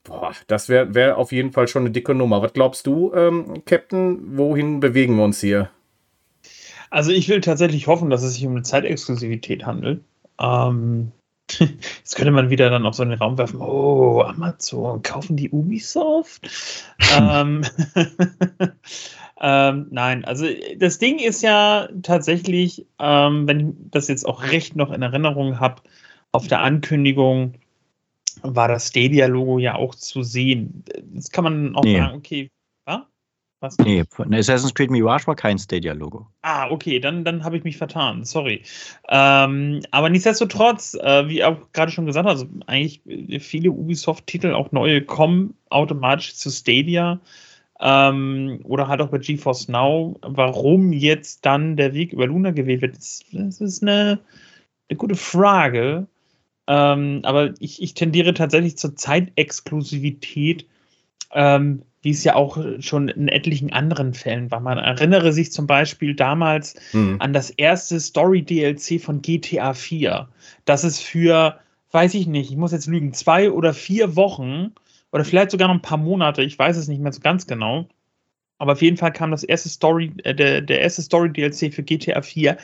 Boah, 0.05 0.31
das 0.47 0.69
wäre 0.69 0.95
wär 0.95 1.19
auf 1.19 1.33
jeden 1.33 1.51
Fall 1.51 1.67
schon 1.67 1.83
eine 1.83 1.91
dicke 1.91 2.15
Nummer. 2.15 2.41
Was 2.41 2.53
glaubst 2.53 2.87
du, 2.87 3.13
ähm, 3.13 3.65
Captain? 3.65 4.39
Wohin 4.39 4.79
bewegen 4.79 5.17
wir 5.17 5.25
uns 5.25 5.41
hier? 5.41 5.69
Also 6.91 7.11
ich 7.11 7.29
will 7.29 7.41
tatsächlich 7.41 7.89
hoffen, 7.89 8.11
dass 8.11 8.23
es 8.23 8.35
sich 8.35 8.47
um 8.47 8.53
eine 8.53 8.63
Zeitexklusivität 8.63 9.67
handelt. 9.67 10.05
Ähm, 10.41 11.11
jetzt 11.59 12.17
könnte 12.17 12.33
man 12.33 12.51
wieder 12.51 12.71
dann 12.71 12.87
auf 12.87 12.95
so 12.95 13.03
einen 13.03 13.15
Raum 13.15 13.39
werfen, 13.39 13.61
oh, 13.61 14.23
Amazon, 14.23 15.03
kaufen 15.03 15.37
die 15.37 15.51
Ubisoft? 15.51 16.49
ähm, 17.19 17.63
ähm, 19.41 19.87
nein, 19.91 20.25
also 20.25 20.47
das 20.79 20.99
Ding 20.99 21.19
ist 21.19 21.43
ja 21.43 21.89
tatsächlich, 22.03 22.87
ähm, 22.99 23.47
wenn 23.47 23.61
ich 23.61 23.75
das 23.91 24.09
jetzt 24.09 24.27
auch 24.27 24.43
recht 24.43 24.77
noch 24.77 24.91
in 24.91 25.03
Erinnerung 25.03 25.61
habe, 25.61 25.83
auf 26.33 26.49
der 26.49 26.61
Ankündigung 26.61 27.55
war 28.43 28.69
das 28.69 28.89
Stadia-Logo 28.89 29.59
ja 29.59 29.75
auch 29.77 29.95
zu 29.95 30.23
sehen. 30.23 30.85
Jetzt 31.15 31.33
kann 31.33 31.45
man 31.45 31.77
auch 31.77 31.85
nee. 31.85 31.97
sagen, 31.97 32.17
okay? 32.17 32.51
Was? 33.67 33.79
Nee, 33.79 34.05
Assassin's 34.19 34.75
Creed 34.75 34.91
Mirage 34.91 35.27
war 35.27 35.35
kein 35.35 35.59
Stadia-Logo. 35.59 36.27
Ah, 36.43 36.71
okay, 36.71 37.01
dann, 37.01 37.25
dann 37.25 37.45
habe 37.45 37.57
ich 37.57 37.65
mich 37.65 37.77
vertan, 37.77 38.25
sorry. 38.25 38.63
Ähm, 39.09 39.83
aber 39.91 40.11
nichtsdestotrotz, 40.11 40.95
äh, 40.95 41.29
wie 41.29 41.45
auch 41.45 41.57
gerade 41.73 41.93
schon 41.93 42.07
gesagt, 42.07 42.29
also 42.29 42.47
eigentlich 42.67 43.03
viele 43.41 43.71
Ubisoft-Titel, 43.71 44.53
auch 44.53 44.73
neue, 44.73 45.03
kommen 45.03 45.55
automatisch 45.71 46.35
zu 46.37 46.51
Stadia. 46.51 47.21
Ähm, 47.79 48.61
oder 48.65 48.89
halt 48.89 49.03
auch 49.03 49.09
bei 49.09 49.19
GeForce 49.19 49.69
Now. 49.69 50.19
Warum 50.23 50.93
jetzt 50.93 51.45
dann 51.45 51.77
der 51.77 51.93
Weg 51.93 52.13
über 52.13 52.27
Luna 52.27 52.51
gewählt 52.51 52.81
wird, 52.81 52.97
das, 52.97 53.21
das 53.33 53.61
ist 53.61 53.83
eine, 53.83 54.21
eine 54.89 54.97
gute 54.97 55.17
Frage. 55.17 56.07
Ähm, 56.67 57.21
aber 57.23 57.55
ich, 57.61 57.83
ich 57.83 57.95
tendiere 57.95 58.35
tatsächlich 58.35 58.77
zur 58.79 58.97
Zeitexklusivität, 58.97 60.67
ähm, 61.33 61.83
wie 62.07 62.13
es 62.13 62.23
ja 62.23 62.37
auch 62.37 62.57
schon 62.79 63.09
in 63.09 63.27
etlichen 63.27 63.73
anderen 63.73 64.15
Fällen 64.15 64.53
war. 64.53 64.61
Man 64.61 64.79
erinnere 64.79 65.33
sich 65.33 65.51
zum 65.51 65.67
Beispiel 65.67 66.15
damals 66.15 66.77
mhm. 66.93 67.17
an 67.19 67.33
das 67.33 67.51
erste 67.51 67.99
Story-DLC 67.99 69.01
von 69.01 69.23
GTA 69.23 69.75
4. 69.75 70.29
Das 70.67 70.85
ist 70.85 71.01
für, 71.01 71.59
weiß 71.91 72.15
ich 72.15 72.29
nicht, 72.29 72.53
ich 72.53 72.57
muss 72.57 72.71
jetzt 72.71 72.87
lügen, 72.87 73.13
zwei 73.13 73.51
oder 73.51 73.75
vier 73.75 74.15
Wochen 74.15 74.73
oder 75.11 75.25
vielleicht 75.25 75.51
sogar 75.51 75.67
noch 75.67 75.75
ein 75.75 75.83
paar 75.83 75.99
Monate, 75.99 76.45
ich 76.45 76.57
weiß 76.57 76.77
es 76.77 76.87
nicht 76.87 77.03
mehr 77.03 77.13
so 77.13 77.19
ganz 77.19 77.49
genau. 77.49 77.89
Aber 78.59 78.75
auf 78.75 78.83
jeden 78.83 78.99
Fall 78.99 79.13
kam 79.13 79.33
das 79.33 79.43
erste 79.43 79.69
Story, 79.69 80.13
äh, 80.23 80.33
der, 80.33 80.61
der 80.61 80.83
erste 80.83 81.03
Story-DLC 81.03 81.75
für 81.75 81.83
GTA 81.83 82.23
4 82.23 82.57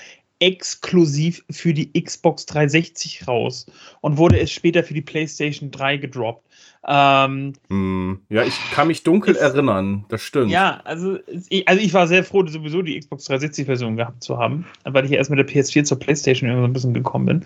exklusiv 0.43 1.45
für 1.51 1.73
die 1.73 1.93
Xbox 1.93 2.47
360 2.47 3.29
raus 3.29 3.67
und 4.01 4.17
wurde 4.17 4.41
es 4.41 4.51
später 4.51 4.83
für 4.83 4.93
die 4.93 5.01
PlayStation 5.01 5.71
3 5.71 5.99
gedroppt. 5.99 6.45
Ähm, 6.85 7.53
hm, 7.69 8.23
ja, 8.29 8.43
ich 8.43 8.55
kann 8.73 8.89
mich 8.89 9.05
dunkel 9.05 9.37
ich, 9.37 9.41
erinnern, 9.41 10.05
das 10.09 10.23
stimmt. 10.23 10.51
Ja, 10.51 10.81
also 10.83 11.17
ich, 11.49 11.69
also 11.69 11.81
ich 11.81 11.95
war 11.95 12.09
sehr 12.09 12.25
froh, 12.25 12.45
sowieso 12.45 12.83
die 12.83 12.99
Xbox 12.99 13.31
360-Version 13.31 13.97
gehabt 13.97 14.25
zu 14.25 14.37
haben, 14.37 14.67
weil 14.83 15.05
ich 15.05 15.13
ja 15.13 15.19
erst 15.19 15.31
mit 15.31 15.39
der 15.39 15.47
PS4 15.47 15.85
zur 15.85 16.01
PlayStation 16.01 16.51
irgendwie 16.51 16.65
so 16.65 16.69
ein 16.69 16.73
bisschen 16.73 16.95
gekommen 16.95 17.27
bin. 17.27 17.45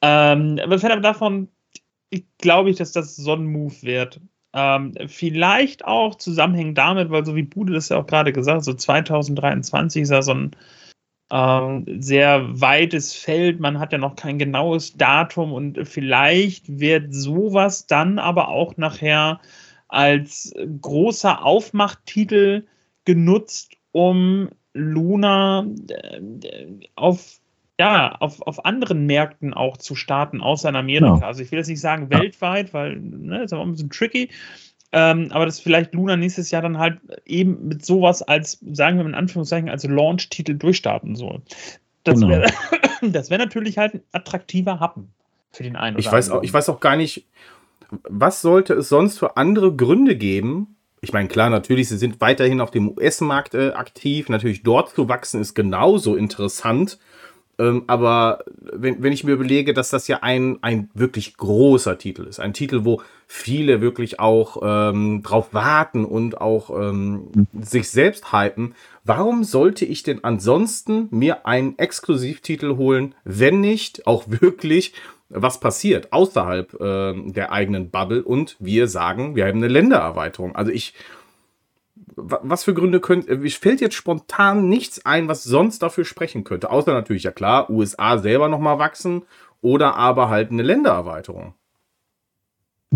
Ähm, 0.00 0.60
aber 0.62 0.78
fernab 0.78 1.02
davon 1.02 1.48
glaube 2.38 2.70
ich, 2.70 2.76
dass 2.76 2.92
das 2.92 3.16
so 3.16 3.34
ein 3.34 3.46
Move 3.46 3.74
wird. 3.82 4.20
Ähm, 4.54 4.94
vielleicht 5.08 5.84
auch 5.84 6.14
zusammenhängend 6.14 6.78
damit, 6.78 7.10
weil 7.10 7.26
so 7.26 7.34
wie 7.34 7.42
Bude 7.42 7.72
das 7.72 7.88
ja 7.88 7.98
auch 7.98 8.06
gerade 8.06 8.32
gesagt 8.32 8.58
hat, 8.58 8.64
so 8.64 8.74
2023 8.74 10.02
ist 10.02 10.10
ja 10.10 10.22
so 10.22 10.32
ein 10.32 10.52
ähm, 11.30 11.84
sehr 12.00 12.60
weites 12.60 13.14
Feld. 13.14 13.60
Man 13.60 13.78
hat 13.78 13.92
ja 13.92 13.98
noch 13.98 14.16
kein 14.16 14.38
genaues 14.38 14.96
Datum 14.96 15.52
und 15.52 15.86
vielleicht 15.86 16.80
wird 16.80 17.12
sowas 17.12 17.86
dann 17.86 18.18
aber 18.18 18.48
auch 18.48 18.76
nachher 18.76 19.40
als 19.88 20.54
großer 20.80 21.44
Aufmachttitel 21.44 22.66
genutzt, 23.04 23.76
um 23.92 24.48
Luna 24.74 25.66
äh, 25.88 26.20
auf 26.94 27.40
ja, 27.80 28.16
auf, 28.16 28.42
auf 28.42 28.64
anderen 28.64 29.06
Märkten 29.06 29.54
auch 29.54 29.76
zu 29.76 29.94
starten, 29.94 30.40
außer 30.40 30.68
in 30.68 30.76
Amerika. 30.76 31.18
Ja. 31.20 31.26
Also 31.26 31.42
ich 31.42 31.52
will 31.52 31.58
jetzt 31.58 31.68
nicht 31.68 31.80
sagen 31.80 32.10
weltweit, 32.10 32.74
weil 32.74 32.96
ne, 32.96 33.38
das 33.38 33.52
ist 33.52 33.58
auch 33.58 33.62
ein 33.62 33.70
bisschen 33.70 33.90
tricky. 33.90 34.30
Ähm, 34.90 35.28
aber 35.32 35.44
dass 35.44 35.60
vielleicht 35.60 35.94
Luna 35.94 36.16
nächstes 36.16 36.50
Jahr 36.50 36.62
dann 36.62 36.78
halt 36.78 36.98
eben 37.26 37.68
mit 37.68 37.84
sowas 37.84 38.22
als, 38.22 38.58
sagen 38.72 38.96
wir 38.96 39.04
mal 39.04 39.10
in 39.10 39.14
Anführungszeichen, 39.14 39.68
als 39.68 39.84
Launch-Titel 39.84 40.54
durchstarten 40.54 41.14
soll. 41.14 41.42
Das 42.04 42.20
genau. 42.20 42.28
wäre 42.28 42.50
wär 43.30 43.38
natürlich 43.38 43.76
halt 43.76 43.94
ein 43.94 44.02
attraktiver 44.12 44.80
Happen 44.80 45.12
für 45.50 45.62
den 45.62 45.76
einen 45.76 45.96
oder 45.96 46.04
ich 46.04 46.10
weiß 46.10 46.30
Auch, 46.30 46.42
ich 46.42 46.52
weiß 46.52 46.70
auch 46.70 46.80
gar 46.80 46.96
nicht, 46.96 47.26
was 48.08 48.40
sollte 48.40 48.74
es 48.74 48.88
sonst 48.88 49.18
für 49.18 49.36
andere 49.36 49.74
Gründe 49.74 50.16
geben? 50.16 50.76
Ich 51.00 51.12
meine, 51.12 51.28
klar, 51.28 51.48
natürlich, 51.50 51.88
sie 51.88 51.96
sind 51.96 52.20
weiterhin 52.20 52.60
auf 52.60 52.70
dem 52.70 52.88
US-Markt 52.88 53.54
äh, 53.54 53.70
aktiv. 53.70 54.28
Natürlich 54.28 54.62
dort 54.62 54.90
zu 54.90 55.08
wachsen 55.08 55.40
ist 55.40 55.54
genauso 55.54 56.16
interessant. 56.16 56.98
Ähm, 57.58 57.84
aber 57.86 58.44
wenn, 58.60 59.02
wenn 59.02 59.12
ich 59.12 59.24
mir 59.24 59.32
überlege, 59.32 59.74
dass 59.74 59.90
das 59.90 60.06
ja 60.06 60.18
ein, 60.22 60.58
ein 60.62 60.90
wirklich 60.94 61.36
großer 61.36 61.98
Titel 61.98 62.24
ist, 62.24 62.38
ein 62.38 62.54
Titel, 62.54 62.84
wo 62.84 63.02
viele 63.26 63.80
wirklich 63.80 64.20
auch 64.20 64.62
ähm, 64.62 65.22
drauf 65.22 65.52
warten 65.52 66.04
und 66.04 66.40
auch 66.40 66.70
ähm, 66.70 67.28
mhm. 67.34 67.46
sich 67.60 67.90
selbst 67.90 68.32
hypen, 68.32 68.74
warum 69.04 69.42
sollte 69.42 69.84
ich 69.84 70.02
denn 70.02 70.22
ansonsten 70.22 71.08
mir 71.10 71.46
einen 71.46 71.78
Exklusivtitel 71.78 72.76
holen, 72.76 73.14
wenn 73.24 73.60
nicht 73.60 74.06
auch 74.06 74.24
wirklich 74.28 74.94
was 75.30 75.60
passiert 75.60 76.12
außerhalb 76.12 76.80
äh, 76.80 77.14
der 77.32 77.52
eigenen 77.52 77.90
Bubble 77.90 78.22
und 78.22 78.56
wir 78.60 78.88
sagen, 78.88 79.36
wir 79.36 79.46
haben 79.46 79.58
eine 79.58 79.68
Ländererweiterung. 79.68 80.56
Also 80.56 80.70
ich 80.72 80.94
was 82.20 82.64
für 82.64 82.74
Gründe 82.74 83.00
könnte, 83.00 83.36
mir 83.36 83.50
fällt 83.50 83.80
jetzt 83.80 83.94
spontan 83.94 84.68
nichts 84.68 85.04
ein, 85.04 85.28
was 85.28 85.44
sonst 85.44 85.82
dafür 85.82 86.04
sprechen 86.04 86.44
könnte. 86.44 86.70
Außer 86.70 86.92
natürlich, 86.92 87.24
ja 87.24 87.30
klar, 87.30 87.70
USA 87.70 88.18
selber 88.18 88.48
nochmal 88.48 88.78
wachsen 88.78 89.22
oder 89.60 89.96
aber 89.96 90.28
halt 90.28 90.50
eine 90.50 90.62
Ländererweiterung. 90.62 91.54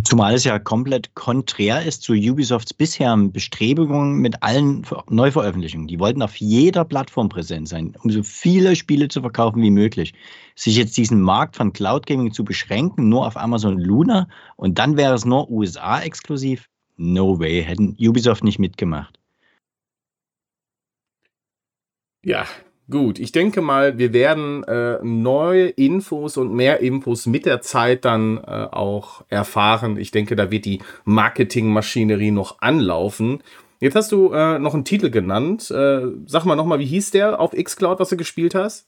Zumal 0.05 0.35
es 0.35 0.45
ja 0.45 0.59
komplett 0.59 1.15
konträr 1.15 1.85
ist 1.85 2.03
zu 2.03 2.15
Ubisofts 2.15 2.73
bisherigen 2.73 3.31
Bestrebungen 3.31 4.21
mit 4.21 4.43
allen 4.43 4.87
Neuveröffentlichungen. 5.11 5.87
Die 5.87 6.01
wollten 6.01 6.23
auf 6.23 6.37
jeder 6.37 6.87
Plattform 6.87 7.29
präsent 7.29 7.69
sein, 7.69 7.95
um 8.03 8.11
so 8.11 8.23
viele 8.23 8.75
Spiele 8.75 9.09
zu 9.09 9.21
verkaufen 9.21 9.61
wie 9.61 9.71
möglich. 9.71 10.15
Sich 10.57 10.77
jetzt 10.77 10.97
diesen 10.97 11.21
Markt 11.21 11.57
von 11.57 11.75
Cloud 11.75 12.07
Gaming 12.07 12.33
zu 12.33 12.43
beschränken, 12.43 13.11
nur 13.11 13.27
auf 13.27 13.37
Amazon 13.37 13.79
Luna 13.79 14.29
und 14.57 14.79
dann 14.79 14.97
wäre 14.97 15.13
es 15.13 15.27
nur 15.27 15.51
USA 15.51 16.01
exklusiv, 16.01 16.71
No 17.03 17.41
way, 17.41 17.65
hätten 17.65 17.97
Ubisoft 17.99 18.45
nicht 18.45 18.61
mitgemacht. 18.61 19.19
Ja, 22.25 22.47
gut. 22.89 23.19
Ich 23.19 23.33
denke 23.33 23.61
mal, 23.61 23.99
wir 23.99 24.13
werden 24.13 24.63
äh, 24.65 25.01
neue 25.03 25.67
Infos 25.67 26.37
und 26.37 26.55
mehr 26.55 26.79
Infos 26.79 27.27
mit 27.27 27.45
der 27.45 27.61
Zeit 27.61 28.05
dann 28.05 28.39
äh, 28.39 28.69
auch 28.71 29.25
erfahren. 29.29 29.97
Ich 29.97 30.13
denke, 30.13 30.37
da 30.37 30.53
wird 30.53 30.65
die 30.65 30.81
Marketingmaschinerie 31.05 32.31
noch 32.31 32.61
anlaufen. 32.61 33.43
Jetzt 33.81 33.97
hast 33.97 34.13
du 34.13 34.33
äh, 34.33 34.61
noch 34.61 34.75
einen 34.75 34.85
Titel 34.85 35.11
genannt. 35.11 35.73
Äh, 35.73 36.03
sag 36.27 36.45
mal 36.45 36.55
nochmal, 36.55 36.79
wie 36.79 36.87
hieß 36.87 37.11
der 37.11 37.41
auf 37.41 37.51
Xcloud, 37.51 37.99
was 37.99 38.11
du 38.11 38.17
gespielt 38.17 38.55
hast? 38.55 38.87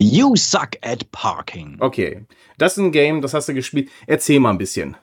You 0.00 0.34
suck 0.34 0.70
at 0.82 1.08
parking. 1.12 1.76
Okay. 1.78 2.26
Das 2.58 2.72
ist 2.72 2.78
ein 2.78 2.90
Game, 2.90 3.22
das 3.22 3.32
hast 3.32 3.48
du 3.48 3.54
gespielt. 3.54 3.90
Erzähl 4.08 4.40
mal 4.40 4.50
ein 4.50 4.58
bisschen. 4.58 4.96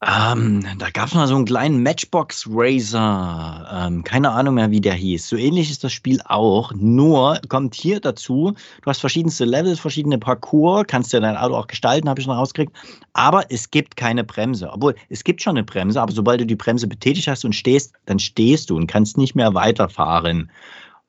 Ähm, 0.00 0.64
da 0.78 0.90
gab 0.90 1.08
es 1.08 1.14
mal 1.14 1.26
so 1.26 1.34
einen 1.34 1.44
kleinen 1.44 1.82
Matchbox 1.82 2.46
Racer. 2.48 3.66
Ähm, 3.72 4.04
keine 4.04 4.30
Ahnung 4.30 4.54
mehr, 4.54 4.70
wie 4.70 4.80
der 4.80 4.94
hieß. 4.94 5.28
So 5.28 5.36
ähnlich 5.36 5.72
ist 5.72 5.82
das 5.82 5.92
Spiel 5.92 6.20
auch. 6.24 6.72
Nur 6.72 7.40
kommt 7.48 7.74
hier 7.74 7.98
dazu, 7.98 8.54
du 8.82 8.86
hast 8.86 9.00
verschiedenste 9.00 9.44
Levels, 9.44 9.80
verschiedene 9.80 10.18
Parcours, 10.18 10.84
kannst 10.86 11.12
ja 11.12 11.18
dein 11.18 11.36
Auto 11.36 11.56
auch 11.56 11.66
gestalten, 11.66 12.08
habe 12.08 12.20
ich 12.20 12.28
noch 12.28 12.36
rausgekriegt. 12.36 12.72
Aber 13.12 13.50
es 13.50 13.72
gibt 13.72 13.96
keine 13.96 14.22
Bremse. 14.22 14.70
Obwohl, 14.70 14.94
es 15.08 15.24
gibt 15.24 15.42
schon 15.42 15.56
eine 15.56 15.64
Bremse, 15.64 16.00
aber 16.00 16.12
sobald 16.12 16.40
du 16.40 16.46
die 16.46 16.54
Bremse 16.54 16.86
betätigt 16.86 17.26
hast 17.26 17.44
und 17.44 17.56
stehst, 17.56 17.92
dann 18.06 18.20
stehst 18.20 18.70
du 18.70 18.76
und 18.76 18.86
kannst 18.86 19.18
nicht 19.18 19.34
mehr 19.34 19.54
weiterfahren. 19.54 20.48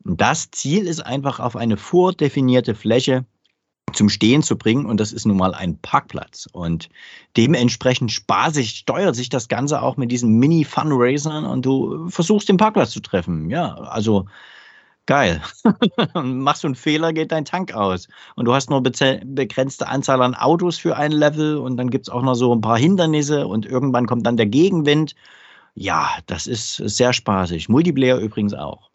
Das 0.04 0.50
Ziel 0.50 0.88
ist 0.88 1.06
einfach 1.06 1.40
auf 1.40 1.56
eine 1.56 1.78
vordefinierte 1.78 2.74
Fläche 2.74 3.24
zum 3.96 4.10
Stehen 4.10 4.44
zu 4.44 4.58
bringen 4.58 4.86
und 4.86 5.00
das 5.00 5.12
ist 5.12 5.26
nun 5.26 5.38
mal 5.38 5.54
ein 5.54 5.78
Parkplatz 5.80 6.48
und 6.52 6.90
dementsprechend 7.38 8.12
spaßig 8.12 8.72
steuert 8.72 9.16
sich 9.16 9.30
das 9.30 9.48
Ganze 9.48 9.82
auch 9.82 9.98
mit 9.98 10.12
diesen 10.12 10.38
Mini-Funracern 10.40 11.46
und 11.46 11.66
du 11.66 12.10
versuchst 12.10 12.50
den 12.50 12.58
Parkplatz 12.58 12.92
zu 12.92 13.00
treffen. 13.02 13.50
Ja, 13.50 13.76
also 13.76 14.26
geil. 15.06 15.42
Machst 16.14 16.64
du 16.64 16.68
einen 16.68 16.76
Fehler, 16.76 17.14
geht 17.14 17.32
dein 17.32 17.46
Tank 17.46 17.74
aus 17.74 18.08
und 18.36 18.46
du 18.46 18.54
hast 18.54 18.70
nur 18.70 18.82
begrenzte 18.82 19.88
Anzahl 19.88 20.22
an 20.22 20.36
Autos 20.36 20.78
für 20.78 20.96
ein 20.96 21.12
Level 21.12 21.58
und 21.58 21.78
dann 21.78 21.90
gibt 21.90 22.08
es 22.08 22.14
auch 22.14 22.22
noch 22.22 22.36
so 22.36 22.54
ein 22.54 22.62
paar 22.62 22.78
Hindernisse 22.78 23.48
und 23.48 23.66
irgendwann 23.66 24.06
kommt 24.06 24.26
dann 24.26 24.38
der 24.38 24.46
Gegenwind. 24.46 25.16
Ja, 25.74 26.10
das 26.28 26.48
ist 26.48 26.76
sehr 26.76 27.14
spaßig. 27.14 27.70
Multiplayer 27.70 28.18
übrigens 28.20 28.54
auch. 28.54 28.89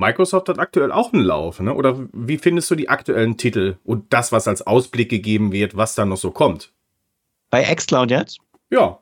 Microsoft 0.00 0.48
hat 0.48 0.58
aktuell 0.58 0.90
auch 0.90 1.12
einen 1.12 1.22
Lauf, 1.22 1.60
ne? 1.60 1.74
Oder 1.74 2.08
wie 2.12 2.38
findest 2.38 2.70
du 2.70 2.74
die 2.74 2.88
aktuellen 2.88 3.36
Titel 3.36 3.76
und 3.84 4.12
das, 4.12 4.32
was 4.32 4.48
als 4.48 4.66
Ausblick 4.66 5.10
gegeben 5.10 5.52
wird, 5.52 5.76
was 5.76 5.94
da 5.94 6.06
noch 6.06 6.16
so 6.16 6.30
kommt? 6.30 6.72
Bei 7.50 7.62
xCloud 7.62 8.10
jetzt? 8.10 8.38
Ja. 8.70 8.98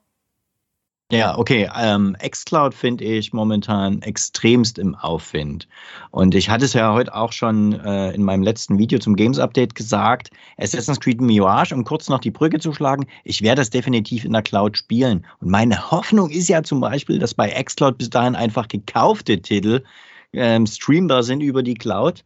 Ja, 1.11 1.39
okay. 1.39 1.71
Ähm, 1.75 2.17
xCloud 2.21 2.75
finde 2.75 3.05
ich 3.05 3.33
momentan 3.33 4.03
extremst 4.03 4.79
im 4.79 4.95
Aufwind. 4.95 5.67
Und 6.11 6.35
ich 6.35 6.51
hatte 6.51 6.67
es 6.67 6.75
ja 6.75 6.93
heute 6.93 7.15
auch 7.15 7.33
schon 7.33 7.81
äh, 7.81 8.11
in 8.11 8.23
meinem 8.23 8.43
letzten 8.43 8.77
Video 8.77 8.99
zum 8.99 9.17
Games 9.17 9.39
Update 9.39 9.75
gesagt. 9.75 10.31
Assassin's 10.59 11.01
Creed 11.01 11.21
Mirage, 11.21 11.75
um 11.75 11.85
kurz 11.85 12.11
noch 12.11 12.19
die 12.19 12.31
Brücke 12.31 12.59
zu 12.59 12.75
schlagen, 12.75 13.07
ich 13.25 13.41
werde 13.41 13.61
das 13.63 13.71
definitiv 13.71 14.25
in 14.27 14.33
der 14.33 14.43
Cloud 14.43 14.77
spielen. 14.77 15.25
Und 15.41 15.51
meine 15.51 15.91
Hoffnung 15.91 16.29
ist 16.29 16.49
ja 16.49 16.63
zum 16.63 16.81
Beispiel, 16.81 17.19
dass 17.19 17.33
bei 17.33 17.51
xCloud 17.51 17.97
bis 17.97 18.11
dahin 18.11 18.35
einfach 18.35 18.69
gekaufte 18.69 19.41
Titel 19.41 19.83
ähm, 20.33 20.67
streambar 20.67 21.23
sind 21.23 21.41
über 21.41 21.63
die 21.63 21.75
Cloud. 21.75 22.25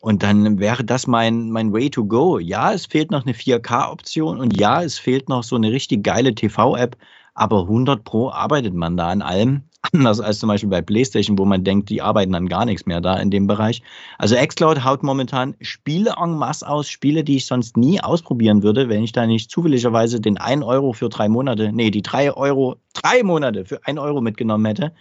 Und 0.00 0.22
dann 0.22 0.58
wäre 0.58 0.84
das 0.84 1.06
mein, 1.06 1.50
mein 1.50 1.72
Way 1.72 1.88
to 1.88 2.04
go. 2.04 2.38
Ja, 2.38 2.74
es 2.74 2.84
fehlt 2.84 3.10
noch 3.10 3.24
eine 3.24 3.32
4K-Option 3.32 4.38
und 4.38 4.58
ja, 4.60 4.82
es 4.82 4.98
fehlt 4.98 5.30
noch 5.30 5.42
so 5.42 5.56
eine 5.56 5.72
richtig 5.72 6.04
geile 6.04 6.34
TV-App, 6.34 6.96
aber 7.32 7.62
100 7.62 8.04
Pro 8.04 8.28
arbeitet 8.28 8.74
man 8.74 8.98
da 8.98 9.08
an 9.08 9.22
allem. 9.22 9.62
Anders 9.92 10.20
als 10.20 10.40
zum 10.40 10.48
Beispiel 10.48 10.68
bei 10.68 10.82
PlayStation, 10.82 11.38
wo 11.38 11.46
man 11.46 11.64
denkt, 11.64 11.88
die 11.88 12.02
arbeiten 12.02 12.34
an 12.34 12.48
gar 12.48 12.66
nichts 12.66 12.84
mehr 12.84 13.00
da 13.00 13.16
in 13.16 13.30
dem 13.30 13.46
Bereich. 13.46 13.82
Also 14.18 14.36
Xcloud 14.36 14.84
haut 14.84 15.02
momentan 15.02 15.54
Spiele 15.60 16.14
en 16.22 16.34
masse 16.34 16.68
aus, 16.68 16.88
Spiele, 16.88 17.24
die 17.24 17.36
ich 17.36 17.46
sonst 17.46 17.76
nie 17.78 17.98
ausprobieren 18.00 18.62
würde, 18.62 18.90
wenn 18.90 19.04
ich 19.04 19.12
da 19.12 19.26
nicht 19.26 19.50
zufälligerweise 19.50 20.20
den 20.20 20.36
1 20.36 20.64
Euro 20.64 20.92
für 20.92 21.08
drei 21.08 21.30
Monate, 21.30 21.72
nee, 21.72 21.90
die 21.90 22.02
3 22.02 22.32
Euro, 22.34 22.76
drei 22.92 23.22
Monate 23.22 23.64
für 23.64 23.86
1 23.86 23.98
Euro 23.98 24.20
mitgenommen 24.20 24.66
hätte 24.66 24.92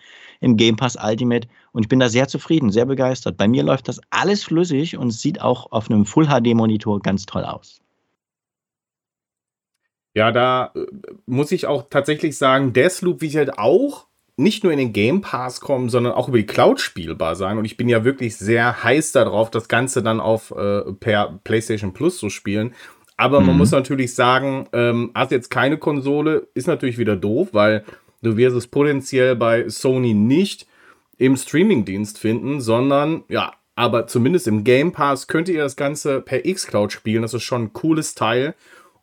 im 0.44 0.58
Game 0.58 0.76
Pass 0.76 0.98
Ultimate. 1.02 1.48
Und 1.72 1.84
ich 1.84 1.90
bin 1.90 2.00
da 2.00 2.10
sehr 2.10 2.28
zufrieden, 2.28 2.70
sehr 2.70 2.86
begeistert. 2.86 3.38
Bei 3.38 3.48
mir 3.48 3.64
läuft 3.64 3.88
das 3.88 4.02
alles 4.10 4.44
flüssig 4.44 4.98
und 4.98 5.12
sieht 5.12 5.42
auch 5.42 5.72
auf 5.72 5.90
einem 5.90 6.06
Full 6.06 6.28
HD 6.28 6.54
Monitor 6.54 7.00
ganz 7.00 7.26
toll 7.26 7.44
aus. 7.44 7.80
Ja, 10.14 10.32
da 10.32 10.72
äh, 10.76 10.86
muss 11.26 11.52
ich 11.52 11.66
auch 11.66 11.86
tatsächlich 11.90 12.38
sagen, 12.38 12.74
Deathloop 12.74 13.22
wird 13.22 13.36
halt 13.36 13.58
auch 13.58 14.06
nicht 14.36 14.64
nur 14.64 14.74
in 14.74 14.80
den 14.80 14.94
Game 14.94 15.22
Pass 15.22 15.62
kommen, 15.62 15.90
sondern 15.90 16.14
auch 16.14 16.28
über 16.28 16.38
die 16.38 16.46
Cloud 16.46 16.80
spielbar 16.80 17.36
sein. 17.36 17.58
Und 17.58 17.66
ich 17.66 17.78
bin 17.78 17.88
ja 17.88 18.04
wirklich 18.04 18.36
sehr 18.36 18.84
heiß 18.84 19.12
darauf, 19.14 19.50
das 19.50 19.68
Ganze 19.68 20.04
dann 20.04 20.20
auf 20.20 20.52
äh, 20.52 20.82
per 21.00 21.40
PlayStation 21.44 21.94
Plus 21.94 22.18
zu 22.18 22.30
spielen. 22.30 22.74
Aber 23.16 23.40
mhm. 23.40 23.48
man 23.48 23.58
muss 23.60 23.72
natürlich 23.72 24.14
sagen, 24.14 24.68
ähm, 24.74 25.12
hast 25.16 25.32
jetzt 25.32 25.50
keine 25.50 25.78
Konsole, 25.78 26.48
ist 26.54 26.68
natürlich 26.68 26.98
wieder 26.98 27.16
doof, 27.16 27.50
weil 27.52 27.86
Du 28.24 28.38
wirst 28.38 28.56
es 28.56 28.68
potenziell 28.68 29.36
bei 29.36 29.70
Sony 29.70 30.14
nicht 30.14 30.68
im 31.18 31.38
Streamingdienst 31.38 32.18
finden, 32.18 32.62
sondern 32.62 33.24
ja, 33.30 33.54
aber 33.76 34.08
zumindest 34.08 34.48
im 34.48 34.64
Game 34.64 34.92
Pass 34.92 35.28
könnt 35.28 35.50
ihr 35.50 35.62
das 35.62 35.76
Ganze 35.76 36.22
per 36.22 36.42
Xcloud 36.42 36.92
spielen. 36.92 37.22
Das 37.22 37.34
ist 37.34 37.44
schon 37.44 37.64
ein 37.64 37.74
cooles 37.74 38.16
Teil. 38.16 38.56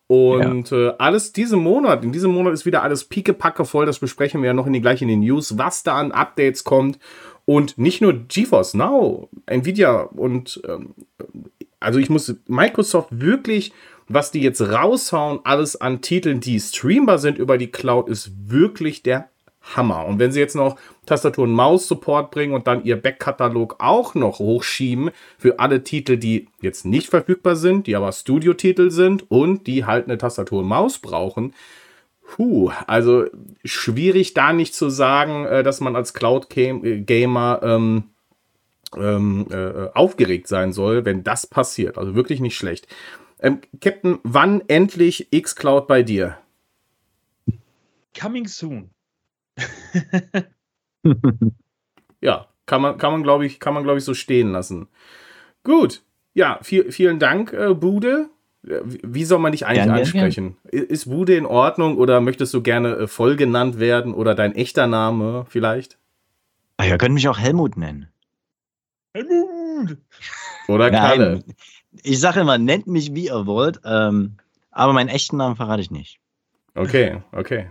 Und 0.06 0.70
ja. 0.70 0.88
äh, 0.88 0.94
alles 0.98 1.33
diesen 1.33 1.61
Monat, 1.61 2.02
in 2.02 2.11
diesem 2.11 2.33
Monat 2.33 2.52
ist 2.52 2.66
wieder 2.66 2.83
alles 2.83 3.04
piekepacke 3.04 3.64
voll. 3.64 3.87
Das 3.87 4.00
besprechen 4.00 4.42
wir 4.42 4.48
ja 4.48 4.54
noch 4.54 4.66
in 4.66 4.72
die 4.72 4.80
gleich 4.80 5.02
in 5.02 5.09
den 5.09 5.20
News, 5.20 5.56
was 5.56 5.85
da 5.85 5.98
an 5.98 6.11
Updates 6.11 6.64
kommt. 6.64 6.98
Und 7.44 7.78
nicht 7.78 8.00
nur 8.00 8.14
GeForce 8.14 8.74
Now, 8.74 9.28
Nvidia 9.46 10.02
und 10.02 10.61
ähm, 10.68 10.94
also 11.80 11.98
ich 11.98 12.11
muss 12.11 12.35
Microsoft 12.46 13.09
wirklich 13.11 13.72
was 14.12 14.31
die 14.31 14.42
jetzt 14.42 14.61
raushauen, 14.61 15.40
alles 15.44 15.81
an 15.81 16.01
Titeln, 16.01 16.40
die 16.40 16.59
streambar 16.59 17.18
sind 17.18 17.38
über 17.38 17.59
die 17.59 17.70
Cloud, 17.70 18.09
ist 18.09 18.33
wirklich 18.51 19.03
der 19.03 19.31
Hammer. 19.62 20.07
Und 20.07 20.18
wenn 20.18 20.33
sie 20.33 20.40
jetzt 20.40 20.57
noch 20.57 20.77
Tastatur- 21.07 21.44
und 21.44 21.53
Maus-Support 21.53 22.31
bringen 22.31 22.55
und 22.55 22.66
dann 22.66 22.85
ihr 22.85 23.01
Backkatalog 23.01 23.77
auch 23.79 24.14
noch 24.14 24.38
hochschieben 24.38 25.11
für 25.38 25.61
alle 25.61 25.85
Titel, 25.85 26.16
die 26.16 26.49
jetzt 26.61 26.85
nicht 26.85 27.09
verfügbar 27.09 27.57
sind, 27.57 27.87
die 27.87 27.94
aber 27.94 28.11
Studio-Titel 28.11 28.90
sind 28.90 29.31
und 29.31 29.66
die 29.66 29.85
halt 29.85 30.07
eine 30.07 30.18
Tastatur 30.18 30.61
und 30.61 30.68
Maus 30.68 30.99
brauchen, 30.99 31.55
Puh, 32.31 32.70
also 32.87 33.27
schwierig 33.64 34.35
da 34.35 34.53
nicht 34.53 34.73
zu 34.73 34.88
sagen, 34.88 35.46
äh, 35.46 35.62
dass 35.64 35.81
man 35.81 35.96
als 35.96 36.14
Cloud-Gamer 36.14 37.61
ähm, 37.62 38.05
ähm, 38.96 39.46
äh, 39.51 39.88
aufgeregt 39.94 40.46
sein 40.46 40.73
soll, 40.73 41.05
wenn 41.05 41.25
das 41.25 41.46
passiert. 41.46 41.99
Also 41.99 42.14
wirklich 42.14 42.40
nicht 42.40 42.57
schlecht. 42.57 42.87
Ähm, 43.42 43.61
Captain, 43.81 44.18
wann 44.22 44.62
endlich 44.68 45.29
X-Cloud 45.33 45.87
bei 45.87 46.03
dir? 46.03 46.37
Coming 48.18 48.46
soon. 48.46 48.90
ja, 52.20 52.46
kann 52.66 52.83
man, 52.83 52.98
kann 52.98 53.12
man 53.12 53.22
glaube 53.22 53.46
ich, 53.46 53.61
kann 53.61 53.72
man, 53.74 53.83
glaube 53.83 53.98
ich, 53.98 54.05
so 54.05 54.14
stehen 54.14 54.53
lassen. 54.53 54.88
Gut. 55.62 56.03
Ja, 56.35 56.59
viel, 56.62 56.92
vielen 56.92 57.18
Dank, 57.18 57.53
äh, 57.53 57.74
Bude. 57.74 58.29
Äh, 58.66 58.81
wie 58.85 59.24
soll 59.24 59.38
man 59.38 59.53
dich 59.53 59.66
eigentlich 59.66 59.85
gern, 59.85 59.98
ansprechen? 59.98 60.57
Gern. 60.70 60.85
Ist 60.85 61.09
Bude 61.09 61.35
in 61.35 61.46
Ordnung 61.46 61.96
oder 61.96 62.20
möchtest 62.20 62.53
du 62.53 62.62
gerne 62.62 62.94
äh, 62.96 63.07
voll 63.07 63.37
genannt 63.37 63.79
werden 63.81 64.12
oder 64.14 64.35
dein 64.35 64.55
echter 64.55 64.87
Name 64.87 65.46
vielleicht? 65.48 65.98
Ach, 66.76 66.85
ihr 66.85 66.98
könnt 66.98 67.14
mich 67.14 67.29
auch 67.29 67.38
Helmut 67.38 67.76
nennen. 67.76 68.09
Helmut! 69.14 69.98
Oder 70.68 70.90
Kalle. 70.90 71.42
Nein, 71.46 71.55
ich 72.03 72.20
sage 72.20 72.40
immer, 72.40 72.59
nennt 72.59 72.87
mich 72.87 73.14
wie 73.14 73.26
ihr 73.26 73.46
wollt, 73.46 73.81
ähm, 73.85 74.37
aber 74.70 74.92
meinen 74.92 75.09
echten 75.09 75.37
Namen 75.37 75.57
verrate 75.57 75.83
ich 75.83 75.90
nicht. 75.90 76.20
Okay, 76.74 77.22
okay. 77.33 77.70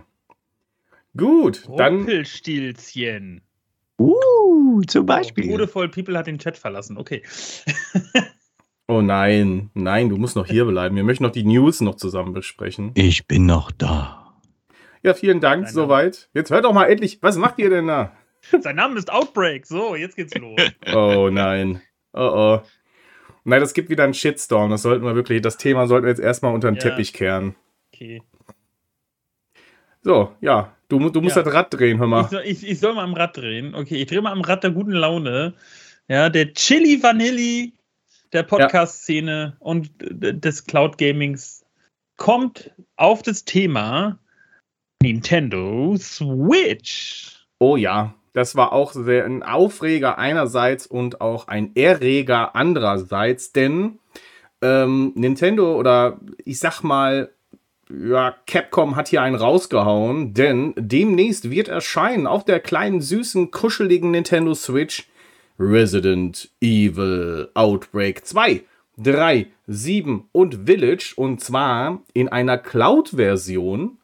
Gut, 1.16 1.68
dann. 1.76 1.96
Rumpelstilzchen. 1.96 3.42
Uh, 3.98 4.80
zum 4.86 5.06
Beispiel. 5.06 5.44
Oh, 5.44 5.48
Beautiful 5.48 5.88
People 5.88 6.16
hat 6.16 6.26
den 6.26 6.38
Chat 6.38 6.56
verlassen. 6.56 6.96
Okay. 6.96 7.22
oh 8.88 9.02
nein, 9.02 9.70
nein, 9.74 10.08
du 10.08 10.16
musst 10.16 10.36
noch 10.36 10.46
hier 10.46 10.64
bleiben. 10.64 10.96
Wir 10.96 11.04
möchten 11.04 11.24
noch 11.24 11.32
die 11.32 11.44
News 11.44 11.80
noch 11.80 11.96
zusammen 11.96 12.32
besprechen. 12.32 12.92
Ich 12.94 13.26
bin 13.26 13.46
noch 13.46 13.70
da. 13.70 14.34
Ja, 15.02 15.14
vielen 15.14 15.40
Dank 15.40 15.66
Sein 15.66 15.74
soweit. 15.74 16.28
Jetzt 16.34 16.50
hört 16.50 16.64
doch 16.64 16.72
mal 16.72 16.86
endlich, 16.86 17.18
was 17.22 17.36
macht 17.36 17.58
ihr 17.58 17.70
denn 17.70 17.86
da? 17.86 18.12
Sein 18.60 18.76
Name 18.76 18.98
ist 18.98 19.12
Outbreak. 19.12 19.66
So, 19.66 19.94
jetzt 19.96 20.16
geht's 20.16 20.34
los. 20.34 20.60
oh 20.94 21.28
nein. 21.30 21.82
Oh 22.12 22.20
oh. 22.20 22.60
Nein, 23.44 23.60
das 23.60 23.74
gibt 23.74 23.90
wieder 23.90 24.04
einen 24.04 24.14
Shitstorm. 24.14 24.70
Das 24.70 24.82
sollten 24.82 25.04
wir 25.04 25.14
wirklich, 25.14 25.42
das 25.42 25.56
Thema 25.56 25.86
sollten 25.86 26.06
wir 26.06 26.10
jetzt 26.10 26.20
erstmal 26.20 26.54
unter 26.54 26.70
den 26.70 26.76
ja. 26.76 26.82
Teppich 26.82 27.12
kehren. 27.12 27.54
Okay. 27.92 28.22
So, 30.02 30.34
ja, 30.40 30.74
du, 30.88 31.10
du 31.10 31.20
musst 31.20 31.36
ja. 31.36 31.42
das 31.42 31.52
Rad 31.52 31.72
drehen, 31.72 31.98
hör 31.98 32.06
mal. 32.06 32.22
Ich 32.22 32.28
soll, 32.28 32.42
ich, 32.44 32.66
ich 32.66 32.80
soll, 32.80 32.94
mal 32.94 33.04
am 33.04 33.14
Rad 33.14 33.36
drehen. 33.36 33.74
Okay, 33.74 33.96
ich 33.96 34.06
drehe 34.06 34.22
mal 34.22 34.32
am 34.32 34.40
Rad 34.40 34.64
der 34.64 34.70
guten 34.70 34.92
Laune. 34.92 35.54
Ja, 36.08 36.28
der 36.28 36.52
Chili 36.54 37.02
Vanilli 37.02 37.74
der 38.32 38.42
Podcast-Szene 38.44 39.54
ja. 39.54 39.56
und 39.60 39.90
des 40.00 40.64
Cloud 40.64 40.98
Gamings 40.98 41.64
kommt 42.16 42.70
auf 42.96 43.22
das 43.22 43.44
Thema 43.44 44.18
Nintendo 45.02 45.96
Switch. 45.96 47.46
Oh 47.58 47.76
ja, 47.76 48.14
das 48.32 48.56
war 48.56 48.72
auch 48.72 48.92
sehr 48.92 49.24
ein 49.24 49.42
Aufreger 49.42 50.18
einerseits 50.18 50.86
und 50.86 51.20
auch 51.20 51.48
ein 51.48 51.74
Erreger 51.74 52.54
andererseits, 52.54 53.52
denn 53.52 53.98
ähm, 54.62 55.12
Nintendo 55.14 55.76
oder 55.76 56.18
ich 56.44 56.58
sag 56.58 56.82
mal, 56.82 57.30
ja, 57.90 58.34
Capcom 58.46 58.94
hat 58.94 59.08
hier 59.08 59.22
einen 59.22 59.36
rausgehauen, 59.36 60.32
denn 60.32 60.74
demnächst 60.76 61.50
wird 61.50 61.68
erscheinen 61.68 62.26
auf 62.26 62.44
der 62.44 62.60
kleinen, 62.60 63.00
süßen, 63.00 63.50
kuscheligen 63.50 64.12
Nintendo 64.12 64.54
Switch 64.54 65.08
Resident 65.58 66.50
Evil 66.60 67.50
Outbreak 67.54 68.24
2, 68.24 68.62
3, 68.96 69.46
7 69.66 70.28
und 70.32 70.66
Village 70.66 71.12
und 71.16 71.40
zwar 71.40 72.02
in 72.14 72.28
einer 72.28 72.58
Cloud-Version. 72.58 73.98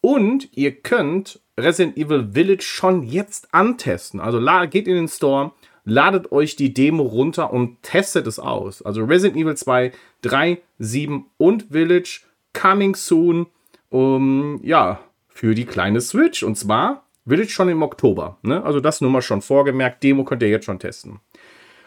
Und 0.00 0.48
ihr 0.56 0.72
könnt 0.72 1.39
Resident 1.58 1.96
Evil 1.96 2.30
Village 2.32 2.62
schon 2.62 3.02
jetzt 3.02 3.52
antesten. 3.52 4.20
Also 4.20 4.40
geht 4.68 4.88
in 4.88 4.94
den 4.94 5.08
Store, 5.08 5.52
ladet 5.84 6.32
euch 6.32 6.56
die 6.56 6.72
Demo 6.72 7.02
runter 7.02 7.52
und 7.52 7.82
testet 7.82 8.26
es 8.26 8.38
aus. 8.38 8.82
Also 8.82 9.04
Resident 9.04 9.40
Evil 9.40 9.56
2, 9.56 9.92
3, 10.22 10.58
7 10.78 11.26
und 11.36 11.66
Village 11.70 12.20
coming 12.52 12.94
soon. 12.94 13.46
Um, 13.90 14.60
ja, 14.62 15.00
für 15.28 15.54
die 15.54 15.64
kleine 15.64 16.00
Switch. 16.00 16.42
Und 16.42 16.56
zwar 16.56 17.04
Village 17.26 17.50
schon 17.50 17.68
im 17.68 17.82
Oktober. 17.82 18.38
Ne? 18.42 18.62
Also 18.62 18.80
das 18.80 19.00
nur 19.00 19.10
mal 19.10 19.22
schon 19.22 19.42
vorgemerkt. 19.42 20.02
Demo 20.02 20.24
könnt 20.24 20.42
ihr 20.42 20.48
jetzt 20.48 20.66
schon 20.66 20.78
testen. 20.78 21.20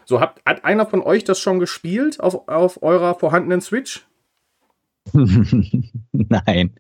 So, 0.05 0.19
habt, 0.19 0.41
hat 0.45 0.65
einer 0.65 0.85
von 0.85 1.01
euch 1.01 1.23
das 1.23 1.39
schon 1.39 1.59
gespielt 1.59 2.19
auf, 2.19 2.47
auf 2.47 2.83
eurer 2.83 3.15
vorhandenen 3.15 3.61
Switch? 3.61 4.05
Nein. 5.13 6.73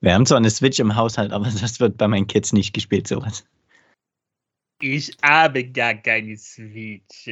Wir 0.00 0.14
haben 0.14 0.26
zwar 0.26 0.38
eine 0.38 0.50
Switch 0.50 0.78
im 0.78 0.96
Haushalt, 0.96 1.32
aber 1.32 1.46
das 1.60 1.80
wird 1.80 1.96
bei 1.96 2.08
meinen 2.08 2.26
Kids 2.26 2.52
nicht 2.52 2.72
gespielt, 2.72 3.06
sowas. 3.06 3.44
Ich 4.80 5.16
habe 5.22 5.64
gar 5.64 5.94
keine 5.94 6.36
Switch. 6.36 7.28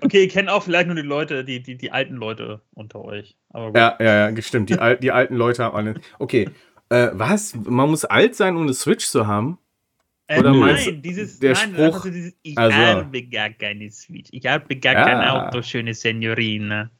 Okay, 0.00 0.24
ihr 0.24 0.28
kennt 0.28 0.48
auch 0.48 0.64
vielleicht 0.64 0.86
nur 0.86 0.96
die 0.96 1.02
Leute, 1.02 1.44
die, 1.44 1.62
die, 1.62 1.76
die 1.76 1.90
alten 1.90 2.14
Leute 2.14 2.60
unter 2.74 3.04
euch. 3.04 3.36
ja, 3.54 3.96
ja, 3.98 4.30
ja, 4.30 4.42
stimmt. 4.42 4.70
Die, 4.70 4.78
Al 4.78 4.96
die 4.96 5.12
alten 5.12 5.36
Leute 5.36 5.64
haben 5.64 5.76
alle. 5.76 6.00
Okay. 6.18 6.48
Äh, 6.88 7.08
was? 7.12 7.54
Man 7.54 7.90
muss 7.90 8.04
alt 8.04 8.36
sein, 8.36 8.56
um 8.56 8.62
eine 8.62 8.74
Switch 8.74 9.06
zu 9.06 9.26
haben? 9.26 9.58
Äh, 10.28 10.40
Oder 10.40 10.52
nein, 10.52 11.02
dieses, 11.02 11.38
der 11.38 11.54
nein, 11.54 11.70
Spruch, 11.72 11.94
also 11.94 12.10
dieses, 12.10 12.34
ich 12.42 12.58
also. 12.58 12.76
habe 12.76 13.22
gar 13.22 13.50
keine 13.50 13.90
Switch. 13.90 14.28
Ich 14.32 14.44
habe 14.46 14.76
gar 14.76 14.94
ja. 14.94 15.04
kein 15.04 15.28
Auto, 15.28 15.62
schöne 15.62 15.94
Signorine. 15.94 16.90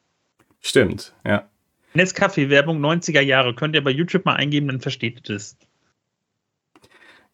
Stimmt, 0.60 1.14
ja. 1.24 1.48
Nescafé-Werbung 1.96 2.78
90er 2.80 3.20
Jahre. 3.20 3.54
Könnt 3.54 3.74
ihr 3.74 3.82
bei 3.82 3.90
YouTube 3.90 4.24
mal 4.24 4.34
eingeben, 4.34 4.68
dann 4.68 4.80
versteht 4.80 5.16
ihr 5.16 5.34
das. 5.34 5.56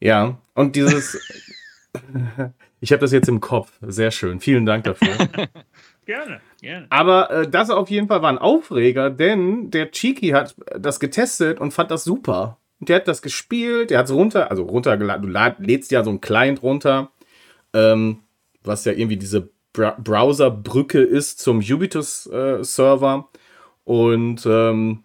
Ja, 0.01 0.39
und 0.55 0.75
dieses. 0.77 1.21
ich 2.81 2.93
habe 2.93 3.01
das 3.01 3.13
jetzt 3.13 3.29
im 3.29 3.41
Kopf. 3.41 3.73
Sehr 3.83 4.11
schön. 4.11 4.41
Vielen 4.41 4.67
Dank 4.67 4.85
dafür. 4.85 5.17
gerne, 6.07 6.41
gerne. 6.61 6.87
Aber 6.91 7.31
äh, 7.31 7.49
das 7.49 7.71
auf 7.71 7.91
jeden 7.91 8.09
Fall 8.09 8.23
war 8.23 8.31
ein 8.31 8.39
Aufreger, 8.39 9.11
denn 9.11 9.71
der 9.71 9.91
Cheeky 9.91 10.31
hat 10.31 10.57
das 10.79 10.99
getestet 10.99 11.61
und 11.61 11.73
fand 11.73 11.91
das 11.91 12.05
super. 12.05 12.59
Der 12.81 12.97
hat 12.97 13.07
das 13.07 13.23
gespielt, 13.23 13.91
der 13.91 13.99
hat 13.99 14.07
es 14.07 14.13
runter, 14.13 14.51
also 14.51 14.65
runtergeladen. 14.65 15.33
Du 15.33 15.63
lädst 15.63 15.93
ja 15.93 16.03
so 16.03 16.11
ein 16.11 16.21
Client 16.21 16.63
runter, 16.65 17.13
ähm, 17.73 18.19
was 18.65 18.85
ja 18.85 18.93
irgendwie 18.93 19.19
diese 19.19 19.51
Bra 19.73 19.97
Browserbrücke 19.99 21.01
ist 21.01 21.39
zum 21.39 21.59
Ubitus-Server. 21.59 23.29
Äh, 23.32 23.32
und 23.85 24.47
ähm, 24.47 25.03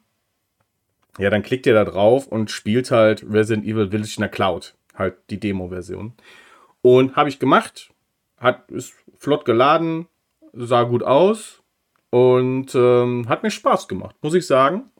ja, 1.18 1.30
dann 1.30 1.44
klickt 1.44 1.66
ihr 1.66 1.74
da 1.74 1.84
drauf 1.84 2.28
und 2.28 2.52
spielt 2.52 2.92
halt 2.92 3.26
Resident 3.30 3.66
Evil 3.66 3.90
Village 3.90 4.13
in 4.18 4.22
der 4.22 4.30
Cloud. 4.30 4.76
Halt 4.96 5.16
die 5.30 5.40
Demo-Version. 5.40 6.13
Und 6.82 7.16
habe 7.16 7.30
ich 7.30 7.40
gemacht. 7.40 7.92
Hat, 8.38 8.70
ist 8.70 8.94
flott 9.18 9.46
geladen, 9.46 10.08
sah 10.54 10.84
gut 10.84 11.02
aus 11.02 11.63
und 12.12 12.76
ähm, 12.76 13.28
hat 13.28 13.42
mir 13.42 13.50
Spaß 13.50 13.88
gemacht, 13.88 14.16
muss 14.22 14.36
ich 14.36 14.46
sagen. 14.46 14.92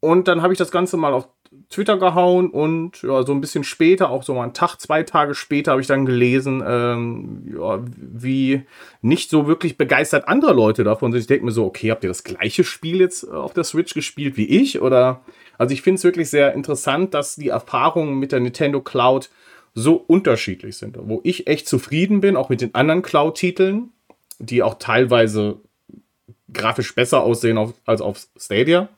Und 0.00 0.28
dann 0.28 0.42
habe 0.42 0.52
ich 0.52 0.58
das 0.58 0.70
Ganze 0.70 0.96
mal 0.96 1.12
auf 1.12 1.28
Twitter 1.70 1.98
gehauen 1.98 2.50
und 2.50 3.02
ja, 3.02 3.22
so 3.22 3.32
ein 3.32 3.40
bisschen 3.40 3.64
später, 3.64 4.10
auch 4.10 4.22
so 4.22 4.34
mal 4.34 4.42
einen 4.42 4.54
Tag, 4.54 4.76
zwei 4.76 5.02
Tage 5.02 5.34
später, 5.34 5.72
habe 5.72 5.80
ich 5.80 5.86
dann 5.86 6.06
gelesen, 6.06 6.62
ähm, 6.66 7.56
ja, 7.58 7.80
wie 7.96 8.62
nicht 9.00 9.30
so 9.30 9.46
wirklich 9.46 9.78
begeistert 9.78 10.28
andere 10.28 10.52
Leute 10.52 10.84
davon 10.84 11.10
sind. 11.10 11.22
Ich 11.22 11.26
denke 11.26 11.46
mir 11.46 11.50
so, 11.50 11.64
okay, 11.64 11.90
habt 11.90 12.04
ihr 12.04 12.10
das 12.10 12.24
gleiche 12.24 12.64
Spiel 12.64 13.00
jetzt 13.00 13.24
auf 13.24 13.54
der 13.54 13.64
Switch 13.64 13.94
gespielt 13.94 14.36
wie 14.36 14.46
ich? 14.46 14.80
Oder 14.82 15.22
also 15.56 15.72
ich 15.72 15.82
finde 15.82 15.96
es 15.96 16.04
wirklich 16.04 16.30
sehr 16.30 16.52
interessant, 16.52 17.14
dass 17.14 17.36
die 17.36 17.48
Erfahrungen 17.48 18.18
mit 18.18 18.32
der 18.32 18.40
Nintendo 18.40 18.80
Cloud 18.80 19.30
so 19.74 19.94
unterschiedlich 19.94 20.76
sind. 20.76 20.96
Wo 21.00 21.20
ich 21.24 21.46
echt 21.46 21.68
zufrieden 21.68 22.20
bin, 22.20 22.36
auch 22.36 22.50
mit 22.50 22.60
den 22.60 22.74
anderen 22.74 23.02
Cloud-Titeln, 23.02 23.90
die 24.38 24.62
auch 24.62 24.74
teilweise 24.74 25.60
grafisch 26.52 26.94
besser 26.94 27.22
aussehen 27.22 27.58
auf, 27.58 27.74
als 27.84 28.00
auf 28.00 28.26
Stadia. 28.36 28.88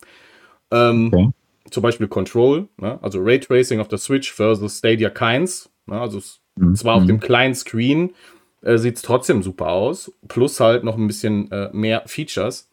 Ähm, 0.71 1.11
okay 1.13 1.33
zum 1.71 1.83
Beispiel 1.83 2.09
Control, 2.09 2.69
ne? 2.79 2.99
also 3.03 3.21
Raytracing 3.21 3.81
auf 3.81 3.89
der 3.89 3.99
Switch 3.99 4.33
versus 4.33 4.79
Stadia 4.79 5.11
keins. 5.11 5.71
Ne? 5.87 6.01
Also 6.01 6.21
mhm. 6.57 6.75
zwar 6.75 6.97
auf 6.97 7.07
dem 7.07 7.17
mhm. 7.17 7.21
kleinen 7.21 7.55
Screen 7.55 8.15
äh, 8.63 8.77
sieht 8.77 8.97
es 8.97 9.03
trotzdem 9.03 9.43
super 9.43 9.69
aus, 9.69 10.13
plus 10.29 10.61
halt 10.61 10.85
noch 10.85 10.97
ein 10.97 11.07
bisschen 11.07 11.51
äh, 11.51 11.71
mehr 11.73 12.03
Features. 12.07 12.69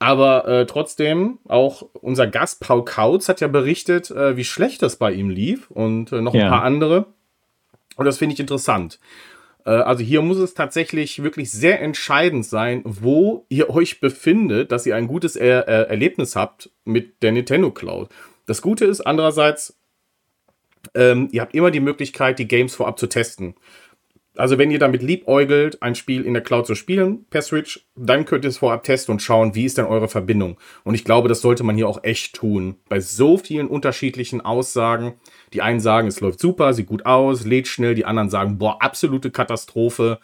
Aber 0.00 0.46
äh, 0.48 0.66
trotzdem, 0.66 1.38
auch 1.48 1.82
unser 1.94 2.26
Gast 2.26 2.60
Paul 2.60 2.84
Kautz 2.84 3.28
hat 3.28 3.40
ja 3.40 3.48
berichtet, 3.48 4.10
äh, 4.10 4.36
wie 4.36 4.44
schlecht 4.44 4.82
das 4.82 4.96
bei 4.96 5.12
ihm 5.12 5.30
lief 5.30 5.70
und 5.70 6.12
äh, 6.12 6.20
noch 6.20 6.34
ja. 6.34 6.44
ein 6.44 6.50
paar 6.50 6.62
andere. 6.62 7.06
Und 7.96 8.04
das 8.04 8.18
finde 8.18 8.34
ich 8.34 8.40
interessant. 8.40 8.98
Äh, 9.64 9.70
also 9.70 10.02
hier 10.02 10.22
muss 10.22 10.38
es 10.38 10.54
tatsächlich 10.54 11.22
wirklich 11.22 11.50
sehr 11.50 11.80
entscheidend 11.80 12.46
sein, 12.46 12.82
wo 12.84 13.46
ihr 13.48 13.70
euch 13.70 14.00
befindet, 14.00 14.72
dass 14.72 14.86
ihr 14.86 14.96
ein 14.96 15.06
gutes 15.06 15.36
er 15.36 15.66
er 15.68 15.88
Erlebnis 15.88 16.36
habt 16.36 16.70
mit 16.84 17.22
der 17.22 17.32
Nintendo 17.32 17.70
Cloud. 17.70 18.08
Das 18.46 18.62
Gute 18.62 18.84
ist 18.84 19.00
andererseits, 19.00 19.78
ähm, 20.94 21.28
ihr 21.32 21.40
habt 21.40 21.54
immer 21.54 21.70
die 21.70 21.80
Möglichkeit, 21.80 22.38
die 22.38 22.48
Games 22.48 22.74
vorab 22.74 22.98
zu 22.98 23.06
testen. 23.06 23.54
Also 24.36 24.58
wenn 24.58 24.72
ihr 24.72 24.80
damit 24.80 25.00
liebäugelt, 25.00 25.80
ein 25.80 25.94
Spiel 25.94 26.24
in 26.24 26.34
der 26.34 26.42
Cloud 26.42 26.66
zu 26.66 26.74
spielen 26.74 27.24
per 27.30 27.40
Switch, 27.40 27.86
dann 27.94 28.24
könnt 28.24 28.44
ihr 28.44 28.48
es 28.48 28.58
vorab 28.58 28.82
testen 28.82 29.12
und 29.12 29.20
schauen, 29.20 29.54
wie 29.54 29.64
ist 29.64 29.78
denn 29.78 29.84
eure 29.84 30.08
Verbindung. 30.08 30.58
Und 30.82 30.94
ich 30.94 31.04
glaube, 31.04 31.28
das 31.28 31.40
sollte 31.40 31.62
man 31.62 31.76
hier 31.76 31.88
auch 31.88 32.02
echt 32.02 32.34
tun. 32.34 32.76
Bei 32.88 32.98
so 32.98 33.38
vielen 33.38 33.68
unterschiedlichen 33.68 34.40
Aussagen. 34.40 35.14
Die 35.54 35.62
einen 35.62 35.80
sagen, 35.80 36.08
es 36.08 36.20
läuft 36.20 36.40
super, 36.40 36.74
sieht 36.74 36.88
gut 36.88 37.06
aus, 37.06 37.44
lädt 37.44 37.68
schnell. 37.68 37.94
Die 37.94 38.04
anderen 38.04 38.28
sagen, 38.28 38.58
boah, 38.58 38.82
absolute 38.82 39.30
Katastrophe. 39.30 40.18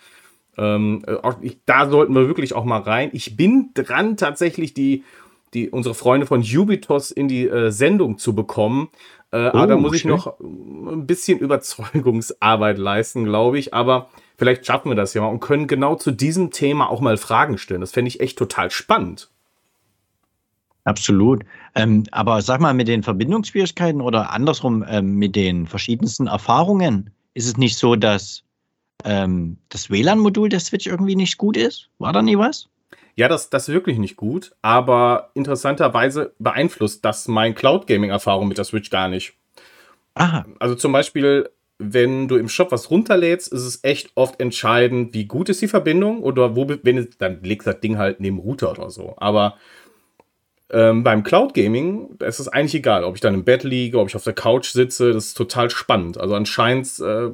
Ähm, 0.58 1.02
äh, 1.06 1.14
auch, 1.14 1.40
ich, 1.40 1.58
da 1.64 1.88
sollten 1.88 2.14
wir 2.14 2.26
wirklich 2.26 2.54
auch 2.54 2.64
mal 2.64 2.80
rein. 2.80 3.10
Ich 3.12 3.36
bin 3.36 3.70
dran, 3.74 4.16
tatsächlich 4.16 4.74
die, 4.74 5.04
die, 5.54 5.70
unsere 5.70 5.94
Freunde 5.94 6.26
von 6.26 6.42
Ubitos 6.42 7.12
in 7.12 7.28
die 7.28 7.46
äh, 7.46 7.70
Sendung 7.70 8.18
zu 8.18 8.34
bekommen. 8.34 8.88
Äh, 9.30 9.36
oh, 9.36 9.58
aber 9.58 9.66
da 9.68 9.76
muss 9.76 9.94
ich 9.94 10.04
noch 10.04 10.40
ein 10.40 11.06
bisschen 11.06 11.38
Überzeugungsarbeit 11.40 12.78
leisten, 12.78 13.24
glaube 13.24 13.60
ich. 13.60 13.72
Aber 13.72 14.10
vielleicht 14.36 14.66
schaffen 14.66 14.90
wir 14.90 14.96
das 14.96 15.14
ja 15.14 15.22
mal 15.22 15.28
und 15.28 15.38
können 15.38 15.68
genau 15.68 15.94
zu 15.94 16.10
diesem 16.10 16.50
Thema 16.50 16.90
auch 16.90 17.00
mal 17.00 17.16
Fragen 17.18 17.56
stellen. 17.56 17.80
Das 17.80 17.92
fände 17.92 18.08
ich 18.08 18.20
echt 18.20 18.36
total 18.36 18.72
spannend. 18.72 19.30
Absolut. 20.84 21.44
Ähm, 21.74 22.04
aber 22.10 22.42
sag 22.42 22.60
mal, 22.60 22.74
mit 22.74 22.88
den 22.88 23.02
Verbindungsschwierigkeiten 23.02 24.00
oder 24.00 24.30
andersrum 24.32 24.84
ähm, 24.88 25.16
mit 25.16 25.36
den 25.36 25.66
verschiedensten 25.66 26.26
Erfahrungen, 26.26 27.10
ist 27.34 27.46
es 27.46 27.56
nicht 27.56 27.76
so, 27.76 27.96
dass 27.96 28.42
ähm, 29.04 29.58
das 29.68 29.90
WLAN-Modul 29.90 30.48
der 30.48 30.60
Switch 30.60 30.86
irgendwie 30.86 31.16
nicht 31.16 31.38
gut 31.38 31.56
ist? 31.56 31.88
War 31.98 32.12
da 32.12 32.22
nie 32.22 32.38
was? 32.38 32.68
Ja, 33.16 33.28
das, 33.28 33.50
das 33.50 33.68
ist 33.68 33.74
wirklich 33.74 33.98
nicht 33.98 34.16
gut, 34.16 34.52
aber 34.62 35.30
interessanterweise 35.34 36.32
beeinflusst 36.38 37.04
das 37.04 37.28
mein 37.28 37.54
Cloud-Gaming-Erfahrung 37.54 38.48
mit 38.48 38.58
der 38.58 38.64
Switch 38.64 38.90
gar 38.90 39.08
nicht. 39.08 39.34
Aha. 40.14 40.46
Also 40.58 40.74
zum 40.74 40.92
Beispiel, 40.92 41.50
wenn 41.78 42.28
du 42.28 42.36
im 42.36 42.48
Shop 42.48 42.72
was 42.72 42.90
runterlädst, 42.90 43.52
ist 43.52 43.64
es 43.64 43.80
echt 43.82 44.12
oft 44.14 44.40
entscheidend, 44.40 45.14
wie 45.14 45.24
gut 45.24 45.48
ist 45.48 45.62
die 45.62 45.68
Verbindung 45.68 46.22
oder 46.22 46.56
wo, 46.56 46.68
wenn 46.82 46.98
es, 46.98 47.16
dann 47.18 47.42
legst 47.42 47.66
das 47.66 47.80
Ding 47.80 47.98
halt 47.98 48.20
neben 48.20 48.38
Router 48.38 48.70
oder 48.70 48.90
so. 48.90 49.14
Aber 49.16 49.56
ähm, 50.72 51.02
beim 51.02 51.22
Cloud 51.22 51.54
Gaming 51.54 52.16
ist 52.20 52.38
es 52.38 52.48
eigentlich 52.48 52.76
egal, 52.76 53.04
ob 53.04 53.14
ich 53.14 53.20
dann 53.20 53.34
im 53.34 53.44
Bett 53.44 53.64
liege, 53.64 53.98
ob 53.98 54.08
ich 54.08 54.16
auf 54.16 54.24
der 54.24 54.32
Couch 54.32 54.70
sitze, 54.70 55.12
das 55.12 55.26
ist 55.26 55.36
total 55.36 55.70
spannend. 55.70 56.18
Also 56.18 56.34
anscheinend 56.34 56.86
äh, 57.00 57.30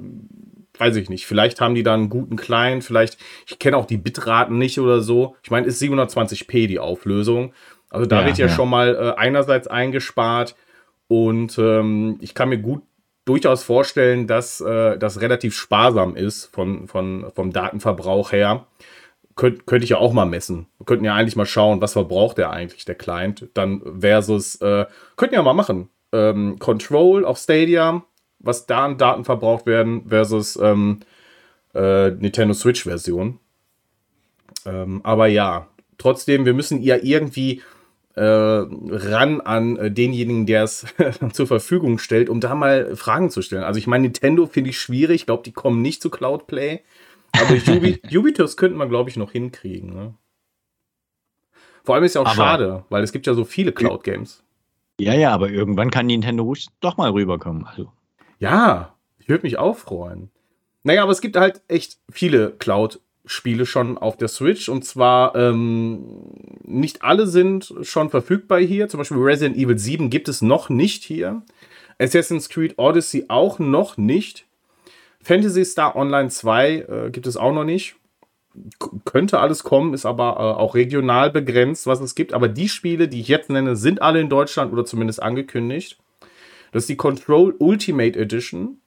weiß 0.78 0.96
ich 0.96 1.08
nicht, 1.08 1.26
vielleicht 1.26 1.60
haben 1.60 1.74
die 1.74 1.82
da 1.82 1.94
einen 1.94 2.08
guten 2.08 2.36
Client, 2.36 2.84
vielleicht, 2.84 3.18
ich 3.46 3.58
kenne 3.58 3.76
auch 3.76 3.86
die 3.86 3.96
Bitraten 3.96 4.58
nicht 4.58 4.78
oder 4.80 5.00
so. 5.00 5.36
Ich 5.42 5.50
meine, 5.50 5.66
ist 5.66 5.80
720p 5.82 6.66
die 6.66 6.78
Auflösung. 6.78 7.52
Also 7.90 8.06
da 8.06 8.20
ja, 8.20 8.26
wird 8.26 8.38
ja, 8.38 8.46
ja, 8.46 8.52
schon 8.52 8.68
mal 8.68 8.94
äh, 8.94 9.20
einerseits 9.20 9.68
eingespart 9.68 10.56
und 11.08 11.56
ähm, 11.58 12.18
ich 12.20 12.34
kann 12.34 12.48
mir 12.48 12.58
gut 12.58 12.82
durchaus 13.24 13.62
vorstellen, 13.62 14.26
dass 14.26 14.60
äh, 14.60 14.98
das 14.98 15.20
relativ 15.20 15.54
sparsam 15.54 16.16
ist 16.16 16.46
von, 16.46 16.88
von, 16.88 17.26
vom 17.34 17.52
Datenverbrauch 17.52 18.32
her. 18.32 18.66
Könnt, 19.36 19.66
könnte 19.66 19.84
ich 19.84 19.90
ja 19.90 19.98
auch 19.98 20.12
mal 20.12 20.24
messen. 20.24 20.66
Wir 20.78 20.86
könnten 20.86 21.04
ja 21.04 21.14
eigentlich 21.14 21.36
mal 21.36 21.46
schauen, 21.46 21.80
was 21.80 21.92
verbraucht 21.92 22.38
der 22.38 22.50
eigentlich, 22.50 22.84
der 22.86 22.94
Client. 22.94 23.48
Dann 23.54 23.82
versus, 24.00 24.56
äh, 24.62 24.86
könnten 25.16 25.34
ja 25.34 25.42
mal 25.42 25.52
machen. 25.52 25.90
Ähm, 26.12 26.58
Control 26.58 27.24
auf 27.24 27.38
Stadia, 27.38 28.02
was 28.38 28.66
da 28.66 28.86
an 28.86 28.98
Daten 28.98 29.24
verbraucht 29.24 29.66
werden, 29.66 30.08
versus 30.08 30.56
ähm, 30.56 31.00
äh, 31.74 32.10
Nintendo 32.10 32.54
Switch-Version. 32.54 33.38
Ähm, 34.64 35.00
aber 35.04 35.26
ja, 35.26 35.68
trotzdem, 35.98 36.46
wir 36.46 36.54
müssen 36.54 36.82
ja 36.82 36.96
irgendwie 36.96 37.62
äh, 38.14 38.22
ran 38.22 39.42
an 39.42 39.76
äh, 39.76 39.90
denjenigen, 39.90 40.46
der 40.46 40.64
es 40.64 40.86
zur 41.32 41.46
Verfügung 41.46 41.98
stellt, 41.98 42.30
um 42.30 42.40
da 42.40 42.54
mal 42.54 42.96
Fragen 42.96 43.30
zu 43.30 43.42
stellen. 43.42 43.64
Also 43.64 43.78
ich 43.78 43.86
meine, 43.86 44.04
Nintendo 44.04 44.46
finde 44.46 44.70
ich 44.70 44.78
schwierig. 44.78 45.22
Ich 45.22 45.26
glaube, 45.26 45.42
die 45.44 45.52
kommen 45.52 45.82
nicht 45.82 46.00
zu 46.00 46.08
Cloud 46.08 46.46
Play. 46.46 46.80
Aber 47.40 47.76
Ubi 47.76 48.00
Ubitus 48.16 48.56
könnte 48.56 48.76
man, 48.76 48.88
glaube 48.88 49.10
ich, 49.10 49.16
noch 49.16 49.32
hinkriegen. 49.32 49.94
Ne? 49.94 50.14
Vor 51.84 51.94
allem 51.94 52.04
ist 52.04 52.14
ja 52.14 52.20
auch 52.20 52.26
aber 52.26 52.34
schade, 52.34 52.84
weil 52.88 53.02
es 53.02 53.12
gibt 53.12 53.26
ja 53.26 53.34
so 53.34 53.44
viele 53.44 53.72
Cloud-Games. 53.72 54.42
Ja, 54.98 55.14
ja, 55.14 55.32
aber 55.32 55.50
irgendwann 55.50 55.90
kann 55.90 56.06
Nintendo 56.06 56.52
doch 56.80 56.96
mal 56.96 57.10
rüberkommen. 57.10 57.64
Also. 57.66 57.92
Ja, 58.38 58.96
ich 59.18 59.28
würde 59.28 59.44
mich 59.44 59.58
auch 59.58 59.76
freuen. 59.76 60.30
Naja, 60.82 61.02
aber 61.02 61.12
es 61.12 61.20
gibt 61.20 61.36
halt 61.36 61.62
echt 61.68 61.98
viele 62.10 62.52
Cloud-Spiele 62.52 63.66
schon 63.66 63.98
auf 63.98 64.16
der 64.16 64.28
Switch. 64.28 64.68
Und 64.68 64.84
zwar 64.84 65.34
ähm, 65.36 66.30
nicht 66.62 67.02
alle 67.02 67.26
sind 67.26 67.74
schon 67.82 68.10
verfügbar 68.10 68.60
hier. 68.60 68.88
Zum 68.88 68.98
Beispiel 68.98 69.18
Resident 69.18 69.56
Evil 69.56 69.78
7 69.78 70.10
gibt 70.10 70.28
es 70.28 70.42
noch 70.42 70.68
nicht 70.68 71.04
hier. 71.04 71.42
Assassin's 71.98 72.48
Creed 72.48 72.74
Odyssey 72.78 73.26
auch 73.28 73.58
noch 73.58 73.96
nicht. 73.96 74.45
Fantasy 75.26 75.64
Star 75.64 75.96
Online 75.96 76.28
2 76.28 76.74
äh, 76.76 77.10
gibt 77.10 77.26
es 77.26 77.36
auch 77.36 77.52
noch 77.52 77.64
nicht. 77.64 77.96
K 78.78 78.90
könnte 79.04 79.40
alles 79.40 79.64
kommen, 79.64 79.92
ist 79.92 80.06
aber 80.06 80.36
äh, 80.36 80.60
auch 80.60 80.76
regional 80.76 81.32
begrenzt, 81.32 81.88
was 81.88 82.00
es 82.00 82.14
gibt. 82.14 82.32
Aber 82.32 82.46
die 82.46 82.68
Spiele, 82.68 83.08
die 83.08 83.22
ich 83.22 83.26
jetzt 83.26 83.50
nenne, 83.50 83.74
sind 83.74 84.00
alle 84.02 84.20
in 84.20 84.28
Deutschland 84.28 84.72
oder 84.72 84.84
zumindest 84.84 85.20
angekündigt. 85.20 85.98
Das 86.70 86.84
ist 86.84 86.88
die 86.88 86.96
Control 86.96 87.56
Ultimate 87.58 88.16
Edition, 88.16 88.80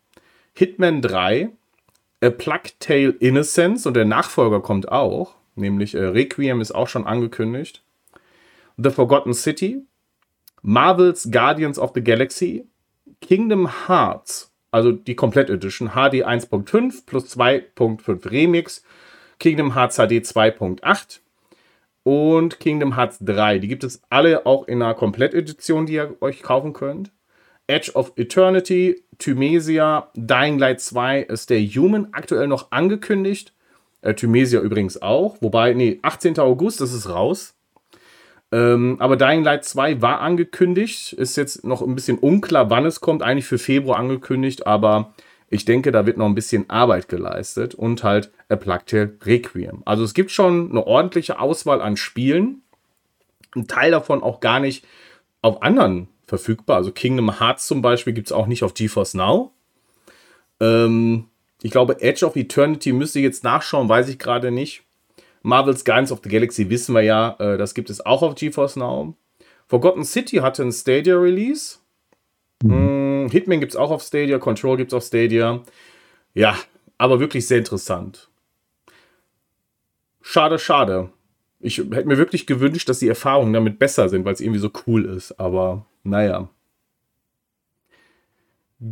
Hitman 0.53 1.01
3, 1.01 1.49
A 2.23 2.29
Plague 2.29 2.71
Tale 2.79 3.15
Innocence 3.19 3.85
und 3.85 3.95
der 3.95 4.05
Nachfolger 4.05 4.61
kommt 4.61 4.89
auch, 4.89 5.35
nämlich 5.55 5.93
äh, 5.93 6.05
Requiem 6.05 6.61
ist 6.61 6.71
auch 6.71 6.87
schon 6.87 7.05
angekündigt. 7.05 7.83
The 8.77 8.91
Forgotten 8.91 9.33
City, 9.33 9.81
Marvel's 10.61 11.29
Guardians 11.29 11.77
of 11.77 11.91
the 11.93 12.01
Galaxy, 12.01 12.65
Kingdom 13.19 13.89
Hearts, 13.89 14.48
also 14.71 14.91
die 14.91 15.15
Komplett 15.15 15.49
Edition, 15.49 15.89
HD 15.89 16.25
1.5 16.25 17.05
plus 17.05 17.37
2.5 17.37 18.29
Remix, 18.29 18.83
Kingdom 19.39 19.73
Hearts 19.75 19.95
HD 19.95 20.23
2.8 20.23 21.19
und 22.03 22.59
Kingdom 22.59 22.95
Hearts 22.95 23.19
3. 23.21 23.59
Die 23.59 23.67
gibt 23.67 23.83
es 23.83 24.01
alle 24.09 24.45
auch 24.45 24.67
in 24.67 24.81
einer 24.81 24.93
Komplett-Edition, 24.93 25.85
die 25.85 25.93
ihr 25.93 26.15
euch 26.21 26.41
kaufen 26.41 26.73
könnt. 26.73 27.11
Edge 27.67 27.91
of 27.93 28.13
Eternity, 28.15 29.03
Thymesia, 29.19 30.09
Dying 30.15 30.57
Light 30.57 30.81
2, 30.81 31.27
Stay 31.35 31.67
Human 31.67 32.07
aktuell 32.13 32.47
noch 32.47 32.71
angekündigt. 32.71 33.53
Äh, 34.01 34.15
Thymesia 34.15 34.61
übrigens 34.61 35.01
auch. 35.01 35.37
Wobei, 35.41 35.73
nee, 35.73 35.99
18. 36.01 36.39
August, 36.39 36.81
das 36.81 36.93
ist 36.93 37.09
raus. 37.09 37.58
Ähm, 38.51 38.97
aber 38.99 39.15
Dying 39.15 39.43
Light 39.43 39.65
2 39.65 40.01
war 40.01 40.21
angekündigt. 40.21 41.13
Ist 41.13 41.37
jetzt 41.37 41.63
noch 41.63 41.81
ein 41.81 41.95
bisschen 41.95 42.17
unklar, 42.17 42.69
wann 42.69 42.85
es 42.85 43.01
kommt. 43.01 43.21
Eigentlich 43.21 43.45
für 43.45 43.59
Februar 43.59 43.99
angekündigt, 43.99 44.65
aber 44.65 45.13
ich 45.49 45.65
denke, 45.65 45.91
da 45.91 46.05
wird 46.05 46.17
noch 46.17 46.25
ein 46.25 46.35
bisschen 46.35 46.69
Arbeit 46.69 47.07
geleistet. 47.09 47.75
Und 47.75 48.03
halt 48.03 48.31
A 48.49 48.55
Plague 48.55 48.85
Tale 48.85 49.17
Requiem. 49.23 49.83
Also 49.85 50.03
es 50.03 50.13
gibt 50.13 50.31
schon 50.31 50.71
eine 50.71 50.85
ordentliche 50.85 51.39
Auswahl 51.39 51.81
an 51.81 51.97
Spielen. 51.97 52.61
Ein 53.55 53.67
Teil 53.67 53.91
davon 53.91 54.23
auch 54.23 54.39
gar 54.39 54.59
nicht 54.59 54.85
auf 55.41 55.61
anderen 55.61 56.07
verfügbar. 56.25 56.77
Also 56.77 56.91
Kingdom 56.91 57.39
Hearts 57.39 57.67
zum 57.67 57.81
Beispiel 57.81 58.13
gibt 58.13 58.27
es 58.27 58.31
auch 58.31 58.47
nicht 58.47 58.63
auf 58.63 58.73
GeForce 58.73 59.15
Now. 59.15 59.51
Ähm, 60.59 61.25
ich 61.61 61.71
glaube, 61.71 62.01
Edge 62.01 62.25
of 62.25 62.35
Eternity 62.35 62.93
müsste 62.93 63.19
ich 63.19 63.23
jetzt 63.23 63.43
nachschauen, 63.43 63.89
weiß 63.89 64.07
ich 64.09 64.19
gerade 64.19 64.51
nicht. 64.51 64.83
Marvel's 65.41 65.85
Guardians 65.85 66.11
of 66.11 66.19
the 66.23 66.29
Galaxy 66.29 66.69
wissen 66.69 66.93
wir 66.93 67.01
ja, 67.01 67.35
äh, 67.39 67.57
das 67.57 67.73
gibt 67.73 67.89
es 67.89 68.05
auch 68.05 68.21
auf 68.21 68.35
GeForce 68.35 68.75
Now. 68.75 69.15
Forgotten 69.67 70.03
City 70.03 70.37
hatte 70.37 70.63
ein 70.63 70.71
Stadia-Release. 70.71 71.77
Mhm. 72.63 73.25
Mm, 73.25 73.29
Hitman 73.29 73.59
gibt 73.59 73.73
es 73.73 73.75
auch 73.75 73.91
auf 73.91 74.01
Stadia, 74.01 74.39
Control 74.39 74.77
gibt 74.77 74.91
es 74.91 74.97
auf 74.97 75.03
Stadia. 75.03 75.61
Ja, 76.33 76.55
aber 76.97 77.19
wirklich 77.19 77.47
sehr 77.47 77.59
interessant. 77.59 78.29
Schade, 80.21 80.59
schade. 80.59 81.09
Ich 81.59 81.77
hätte 81.77 82.05
mir 82.05 82.17
wirklich 82.17 82.45
gewünscht, 82.45 82.87
dass 82.87 82.99
die 82.99 83.07
Erfahrungen 83.07 83.53
damit 83.53 83.79
besser 83.79 84.09
sind, 84.09 84.25
weil 84.25 84.33
es 84.33 84.41
irgendwie 84.41 84.59
so 84.59 84.71
cool 84.87 85.05
ist. 85.05 85.39
Aber 85.39 85.85
naja. 86.03 86.49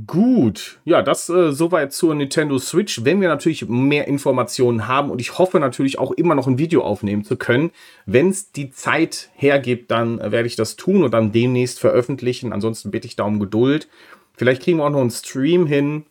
Gut, 0.05 0.81
ja, 0.83 1.01
das 1.01 1.29
äh, 1.29 1.53
soweit 1.53 1.93
zur 1.93 2.13
Nintendo 2.13 2.59
Switch. 2.59 3.05
Wenn 3.05 3.21
wir 3.21 3.29
natürlich 3.29 3.69
mehr 3.69 4.05
Informationen 4.05 4.85
haben 4.85 5.09
und 5.09 5.21
ich 5.21 5.37
hoffe 5.37 5.61
natürlich 5.61 5.97
auch 5.97 6.11
immer 6.11 6.35
noch 6.35 6.45
ein 6.45 6.57
Video 6.57 6.83
aufnehmen 6.83 7.23
zu 7.23 7.37
können, 7.37 7.71
wenn 8.05 8.27
es 8.27 8.51
die 8.51 8.69
Zeit 8.69 9.29
hergibt, 9.35 9.89
dann 9.89 10.19
äh, 10.19 10.31
werde 10.33 10.47
ich 10.47 10.57
das 10.57 10.75
tun 10.75 11.03
und 11.03 11.13
dann 11.13 11.31
demnächst 11.31 11.79
veröffentlichen. 11.79 12.51
Ansonsten 12.51 12.91
bitte 12.91 13.07
ich 13.07 13.15
da 13.15 13.23
um 13.23 13.39
Geduld. 13.39 13.87
Vielleicht 14.33 14.61
kriegen 14.61 14.79
wir 14.79 14.83
auch 14.83 14.89
noch 14.89 14.99
einen 14.99 15.09
Stream 15.09 15.65
hin 15.65 16.05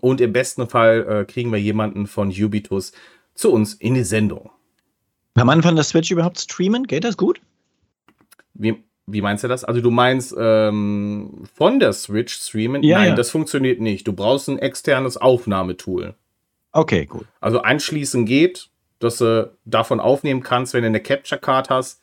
und 0.00 0.22
im 0.22 0.32
besten 0.32 0.66
Fall 0.66 1.06
äh, 1.06 1.24
kriegen 1.26 1.52
wir 1.52 1.60
jemanden 1.60 2.06
von 2.06 2.30
Ubitus 2.30 2.92
zu 3.34 3.52
uns 3.52 3.74
in 3.74 3.92
die 3.92 4.04
Sendung. 4.04 4.50
Kann 5.34 5.46
man 5.46 5.62
von 5.62 5.74
der 5.74 5.84
Switch 5.84 6.10
überhaupt 6.10 6.40
streamen? 6.40 6.84
Geht 6.84 7.04
das 7.04 7.18
gut? 7.18 7.42
Wie, 8.54 8.82
wie 9.06 9.20
meinst 9.20 9.44
du 9.44 9.48
das? 9.48 9.64
Also 9.64 9.80
du 9.80 9.90
meinst 9.90 10.34
ähm, 10.38 11.44
von 11.54 11.80
der 11.80 11.92
Switch 11.92 12.34
streamen? 12.34 12.82
Ja, 12.82 12.98
Nein, 12.98 13.08
ja. 13.10 13.14
das 13.14 13.30
funktioniert 13.30 13.80
nicht. 13.80 14.06
Du 14.06 14.12
brauchst 14.12 14.48
ein 14.48 14.58
externes 14.58 15.16
Aufnahmetool. 15.16 16.14
Okay, 16.72 17.06
gut. 17.06 17.26
Also 17.40 17.60
anschließen 17.62 18.24
geht, 18.24 18.70
dass 18.98 19.18
du 19.18 19.52
davon 19.64 20.00
aufnehmen 20.00 20.42
kannst, 20.42 20.74
wenn 20.74 20.82
du 20.82 20.86
eine 20.86 21.00
Capture 21.00 21.40
Card 21.40 21.70
hast. 21.70 22.00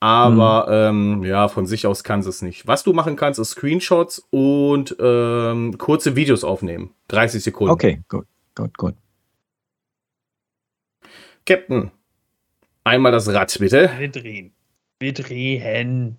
Aber 0.00 0.66
ähm, 0.68 1.22
ja, 1.22 1.46
von 1.46 1.64
sich 1.64 1.86
aus 1.86 2.02
kannst 2.02 2.26
du 2.26 2.30
es 2.30 2.42
nicht. 2.42 2.66
Was 2.66 2.82
du 2.82 2.92
machen 2.92 3.14
kannst, 3.14 3.38
ist 3.38 3.50
Screenshots 3.50 4.26
und 4.30 4.96
ähm, 4.98 5.78
kurze 5.78 6.16
Videos 6.16 6.42
aufnehmen. 6.42 6.90
30 7.06 7.44
Sekunden. 7.44 7.72
Okay, 7.72 8.02
gut, 8.08 8.26
gut, 8.56 8.76
gut. 8.76 8.94
Captain, 11.46 11.92
einmal 12.82 13.12
das 13.12 13.32
Rad 13.32 13.56
bitte. 13.60 13.90
Wir 13.96 14.08
drehen. 14.10 14.52
Wir 14.98 15.12
drehen. 15.12 16.18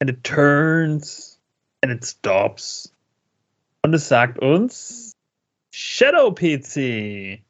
And 0.00 0.08
it 0.08 0.24
turns 0.24 1.38
and 1.82 1.92
it 1.92 2.04
stops. 2.04 2.92
Und 3.82 3.94
es 3.94 4.08
sagt 4.08 4.38
uns 4.38 5.12
Shadow 5.72 6.32
PC. 6.32 7.42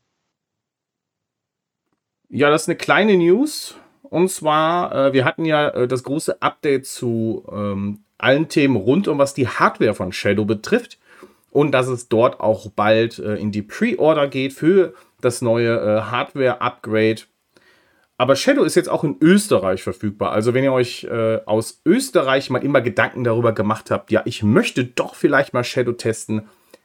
Ja, 2.28 2.50
das 2.50 2.62
ist 2.62 2.68
eine 2.68 2.76
kleine 2.76 3.16
News. 3.16 3.76
Und 4.02 4.30
zwar, 4.30 4.92
äh, 4.92 5.12
wir 5.12 5.24
hatten 5.24 5.44
ja 5.44 5.68
äh, 5.68 5.88
das 5.88 6.02
große 6.02 6.42
Update 6.42 6.86
zu 6.86 7.44
ähm, 7.50 8.00
allen 8.18 8.48
Themen 8.48 8.76
rund 8.76 9.08
um 9.08 9.18
was 9.18 9.34
die 9.34 9.48
Hardware 9.48 9.94
von 9.94 10.12
Shadow 10.12 10.44
betrifft. 10.44 10.98
Und 11.52 11.72
dass 11.72 11.86
es 11.88 12.08
dort 12.08 12.40
auch 12.40 12.68
bald 12.70 13.18
äh, 13.18 13.36
in 13.36 13.52
die 13.52 13.62
Pre-Order 13.62 14.28
geht 14.28 14.52
für 14.52 14.94
das 15.20 15.42
neue 15.42 15.76
äh, 15.76 16.02
Hardware-Upgrade. 16.02 17.22
Aber 18.20 18.36
Shadow 18.36 18.64
ist 18.64 18.74
jetzt 18.74 18.90
auch 18.90 19.02
in 19.02 19.16
Österreich 19.22 19.82
verfügbar. 19.82 20.32
Also 20.32 20.52
wenn 20.52 20.62
ihr 20.62 20.74
euch 20.74 21.04
äh, 21.04 21.40
aus 21.46 21.80
Österreich 21.86 22.50
mal 22.50 22.62
immer 22.62 22.82
Gedanken 22.82 23.24
darüber 23.24 23.52
gemacht 23.52 23.90
habt, 23.90 24.10
ja, 24.10 24.20
ich 24.26 24.42
möchte 24.42 24.84
doch 24.84 25.14
vielleicht 25.14 25.54
mal 25.54 25.64
Shadow 25.64 25.92
testen. 25.92 26.42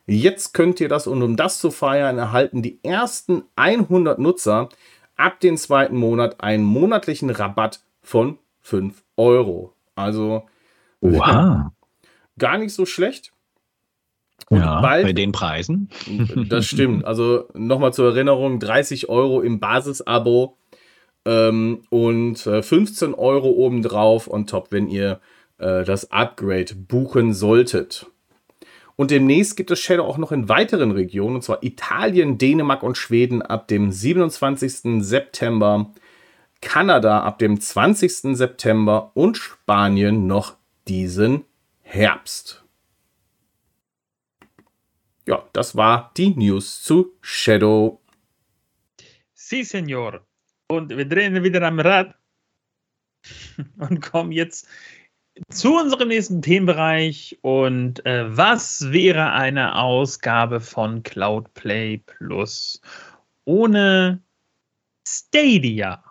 Jetzt 0.07 0.53
könnt 0.53 0.79
ihr 0.79 0.87
das 0.87 1.07
und 1.07 1.21
um 1.21 1.35
das 1.35 1.59
zu 1.59 1.71
feiern, 1.71 2.17
erhalten 2.19 2.61
die 2.61 2.79
ersten 2.83 3.43
100 3.57 4.17
Nutzer 4.17 4.69
ab 5.17 5.41
dem 5.41 5.57
zweiten 5.57 5.97
Monat 5.97 6.39
einen 6.41 6.63
monatlichen 6.63 7.29
Rabatt 7.29 7.81
von 8.01 8.37
5 8.61 9.03
Euro. 9.17 9.73
Also 9.95 10.43
Wow. 11.01 11.71
gar 12.39 12.57
nicht 12.57 12.73
so 12.73 12.85
schlecht. 12.85 13.33
Und 14.49 14.59
Ja, 14.59 14.79
bald- 14.79 15.03
bei 15.05 15.11
den 15.13 15.31
Preisen. 15.33 15.89
Das 16.49 16.65
stimmt. 16.67 17.03
Also 17.03 17.49
nochmal 17.53 17.93
zur 17.93 18.11
Erinnerung: 18.11 18.59
30 18.59 19.09
Euro 19.09 19.41
im 19.41 19.59
Basisabo 19.59 20.57
ähm, 21.25 21.83
und 21.89 22.45
äh, 22.45 22.61
15 22.61 23.13
Euro 23.13 23.49
obendrauf 23.49 24.29
on 24.29 24.47
top, 24.47 24.67
wenn 24.71 24.87
ihr 24.87 25.19
äh, 25.57 25.83
das 25.83 26.11
Upgrade 26.11 26.75
buchen 26.75 27.33
solltet. 27.33 28.07
Und 28.95 29.11
demnächst 29.11 29.57
gibt 29.57 29.71
es 29.71 29.79
Shadow 29.79 30.05
auch 30.05 30.17
noch 30.17 30.31
in 30.31 30.47
weiteren 30.47 30.91
Regionen, 30.91 31.35
und 31.35 31.41
zwar 31.41 31.63
Italien, 31.63 32.37
Dänemark 32.37 32.81
und 32.81 32.97
Schweden 32.97 33.41
ab 33.41 33.67
dem 33.67 33.91
27. 33.91 35.03
September, 35.03 35.91
Kanada 36.61 37.21
ab 37.21 37.39
dem 37.39 37.59
20. 37.59 38.37
September 38.37 39.11
und 39.13 39.37
Spanien 39.37 40.27
noch 40.27 40.55
diesen 40.87 41.43
Herbst. 41.81 42.63
Ja, 45.27 45.43
das 45.53 45.75
war 45.75 46.11
die 46.15 46.35
News 46.35 46.81
zu 46.83 47.13
Shadow. 47.19 47.99
Si, 49.33 49.63
Senor. 49.63 50.21
Und 50.75 50.89
wir 50.95 51.05
drehen 51.05 51.43
wieder 51.43 51.61
am 51.61 51.79
Rad 51.79 52.15
und 53.77 54.01
kommen 54.01 54.31
jetzt 54.31 54.67
zu 55.49 55.75
unserem 55.75 56.09
nächsten 56.09 56.41
Themenbereich. 56.41 57.37
Und 57.41 58.05
äh, 58.05 58.25
was 58.37 58.91
wäre 58.91 59.31
eine 59.31 59.75
Ausgabe 59.75 60.59
von 60.59 61.03
Cloud 61.03 61.53
Play 61.53 61.97
Plus 61.97 62.81
ohne 63.45 64.21
Stadia? 65.07 66.03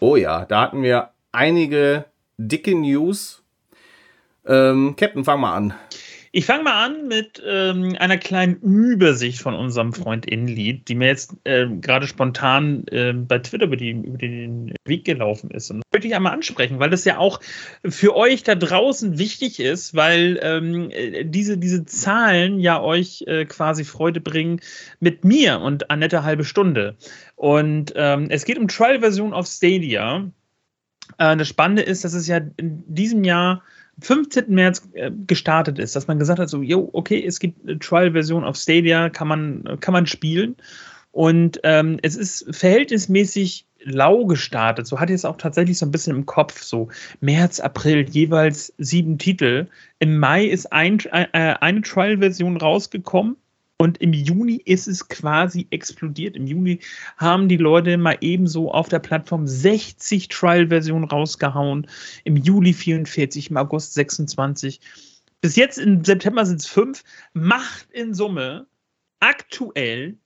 Oh 0.00 0.16
ja, 0.16 0.44
da 0.44 0.62
hatten 0.62 0.82
wir 0.82 1.10
einige 1.30 2.06
dicke 2.36 2.74
News. 2.74 3.42
Ähm, 4.44 4.96
Captain, 4.96 5.24
fang 5.24 5.40
mal 5.40 5.54
an. 5.54 5.74
Ich 6.34 6.46
fange 6.46 6.64
mal 6.64 6.86
an 6.86 7.08
mit 7.08 7.42
ähm, 7.46 7.94
einer 7.98 8.16
kleinen 8.16 8.56
Übersicht 8.56 9.42
von 9.42 9.54
unserem 9.54 9.92
Freund 9.92 10.24
Inlied, 10.24 10.88
die 10.88 10.94
mir 10.94 11.08
jetzt 11.08 11.36
äh, 11.44 11.66
gerade 11.66 12.06
spontan 12.06 12.86
äh, 12.86 13.12
bei 13.12 13.38
Twitter 13.40 13.66
über, 13.66 13.76
die, 13.76 13.90
über, 13.90 14.16
den 14.16 14.72
Weg 14.86 15.04
gelaufen 15.04 15.50
ist. 15.50 15.70
Und 15.70 15.80
das 15.80 15.92
möchte 15.92 16.08
ich 16.08 16.14
einmal 16.14 16.32
ansprechen, 16.32 16.78
weil 16.78 16.88
das 16.88 17.04
ja 17.04 17.18
auch 17.18 17.38
für 17.84 18.16
euch 18.16 18.44
da 18.44 18.54
draußen 18.54 19.18
wichtig 19.18 19.60
ist, 19.60 19.94
weil 19.94 20.40
ähm, 20.42 20.88
äh, 20.90 21.26
diese, 21.26 21.58
diese 21.58 21.84
Zahlen 21.84 22.58
ja 22.60 22.80
euch 22.80 23.24
äh, 23.26 23.44
quasi 23.44 23.84
Freude 23.84 24.22
bringen 24.22 24.60
mit 25.00 25.26
mir 25.26 25.60
und 25.60 25.90
Annette 25.90 26.24
halbe 26.24 26.46
Stunde. 26.46 26.96
Und 27.36 27.92
ähm, 27.94 28.28
es 28.30 28.46
geht 28.46 28.56
um 28.56 28.68
Trial-Version 28.68 29.34
auf 29.34 29.46
Stadia. 29.46 30.30
Äh, 31.18 31.36
das 31.36 31.46
Spannende 31.46 31.82
ist, 31.82 32.04
dass 32.04 32.14
es 32.14 32.26
ja 32.26 32.40
in 32.56 32.84
diesem 32.86 33.22
Jahr 33.22 33.62
15. 34.00 34.44
März 34.48 34.88
äh, 34.94 35.10
gestartet 35.26 35.78
ist, 35.78 35.94
dass 35.94 36.06
man 36.06 36.18
gesagt 36.18 36.38
hat, 36.38 36.48
so, 36.48 36.62
jo, 36.62 36.88
okay, 36.92 37.24
es 37.24 37.38
gibt 37.38 37.62
eine 37.68 37.78
Trial-Version 37.78 38.44
auf 38.44 38.56
Stadia, 38.56 39.10
kann 39.10 39.28
man, 39.28 39.78
kann 39.80 39.92
man 39.92 40.06
spielen. 40.06 40.56
Und 41.12 41.60
ähm, 41.62 41.98
es 42.02 42.16
ist 42.16 42.46
verhältnismäßig 42.50 43.66
lau 43.84 44.24
gestartet. 44.24 44.86
So 44.86 44.98
hatte 44.98 45.12
ich 45.12 45.18
es 45.20 45.24
auch 45.24 45.36
tatsächlich 45.36 45.78
so 45.78 45.86
ein 45.86 45.90
bisschen 45.90 46.16
im 46.16 46.26
Kopf. 46.26 46.62
So 46.62 46.88
März, 47.20 47.60
April 47.60 48.08
jeweils 48.08 48.72
sieben 48.78 49.18
Titel. 49.18 49.66
Im 49.98 50.18
Mai 50.18 50.46
ist 50.46 50.72
ein, 50.72 50.98
äh, 51.10 51.26
eine 51.32 51.82
Trial-Version 51.82 52.56
rausgekommen. 52.56 53.36
Und 53.82 53.98
im 53.98 54.12
Juni 54.12 54.62
ist 54.64 54.86
es 54.86 55.08
quasi 55.08 55.66
explodiert. 55.70 56.36
Im 56.36 56.46
Juni 56.46 56.78
haben 57.16 57.48
die 57.48 57.56
Leute 57.56 57.98
mal 57.98 58.16
ebenso 58.20 58.70
auf 58.70 58.88
der 58.88 59.00
Plattform 59.00 59.48
60 59.48 60.28
Trial-Versionen 60.28 61.06
rausgehauen. 61.06 61.88
Im 62.22 62.36
Juli 62.36 62.74
44, 62.74 63.50
im 63.50 63.56
August 63.56 63.94
26. 63.94 64.80
Bis 65.40 65.56
jetzt 65.56 65.78
im 65.78 66.04
September 66.04 66.46
sind 66.46 66.60
es 66.60 66.68
fünf. 66.68 67.02
Macht 67.32 67.90
in 67.90 68.14
Summe 68.14 68.68
aktuell 69.18 70.16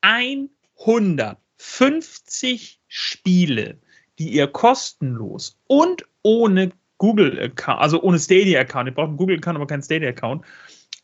150 0.00 2.80
Spiele, 2.88 3.78
die 4.18 4.30
ihr 4.30 4.48
kostenlos 4.48 5.56
und 5.68 6.04
ohne 6.22 6.72
Google-Account, 6.98 7.80
also 7.80 8.02
ohne 8.02 8.18
Stadia-Account, 8.18 8.88
ihr 8.88 8.94
braucht 8.94 9.10
einen 9.10 9.18
Google-Account, 9.18 9.54
aber 9.54 9.68
keinen 9.68 9.84
Stadia-Account, 9.84 10.44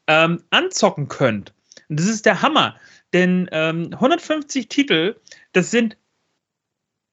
ähm, 0.08 0.42
anzocken 0.50 1.06
könnt. 1.06 1.54
Und 1.90 2.00
das 2.00 2.06
ist 2.06 2.24
der 2.24 2.40
Hammer. 2.40 2.76
Denn 3.12 3.48
ähm, 3.52 3.90
150 3.92 4.68
Titel, 4.68 5.16
das 5.52 5.70
sind 5.70 5.96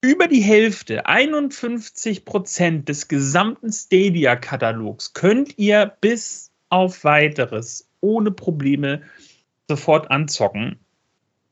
über 0.00 0.28
die 0.28 0.40
Hälfte, 0.40 1.06
51 1.06 2.24
Prozent 2.24 2.88
des 2.88 3.08
gesamten 3.08 3.72
Stadia-Katalogs 3.72 5.12
könnt 5.12 5.58
ihr 5.58 5.92
bis 6.00 6.52
auf 6.68 7.02
weiteres 7.02 7.88
ohne 8.00 8.30
Probleme 8.30 9.02
sofort 9.66 10.10
anzocken. 10.12 10.78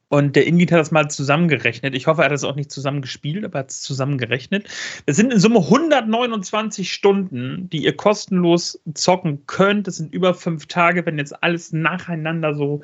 Und 0.09 0.37
der 0.37 0.47
Ingrid 0.47 0.71
hat 0.71 0.79
das 0.79 0.93
mal 0.93 1.11
zusammengerechnet. 1.11 1.97
Ich 1.97 2.07
hoffe, 2.07 2.23
er 2.23 2.27
hat 2.27 2.33
das 2.33 2.45
auch 2.45 2.55
nicht 2.55 2.71
zusammengespielt, 2.71 3.45
aber 3.45 3.59
er 3.59 3.61
hat 3.61 3.71
es 3.71 3.83
zusammengerechnet. 3.83 4.69
Es 5.05 5.17
sind 5.17 5.33
in 5.33 5.41
Summe 5.41 5.59
129 5.59 6.93
Stunden, 6.93 7.69
die 7.71 7.83
ihr 7.83 7.97
kostenlos 7.97 8.81
zocken 8.95 9.47
könnt. 9.47 9.89
Das 9.89 9.97
sind 9.97 10.15
über 10.15 10.35
fünf 10.35 10.67
Tage, 10.67 11.05
wenn 11.07 11.19
jetzt 11.19 11.43
alles 11.43 11.73
nacheinander 11.73 12.55
so, 12.55 12.83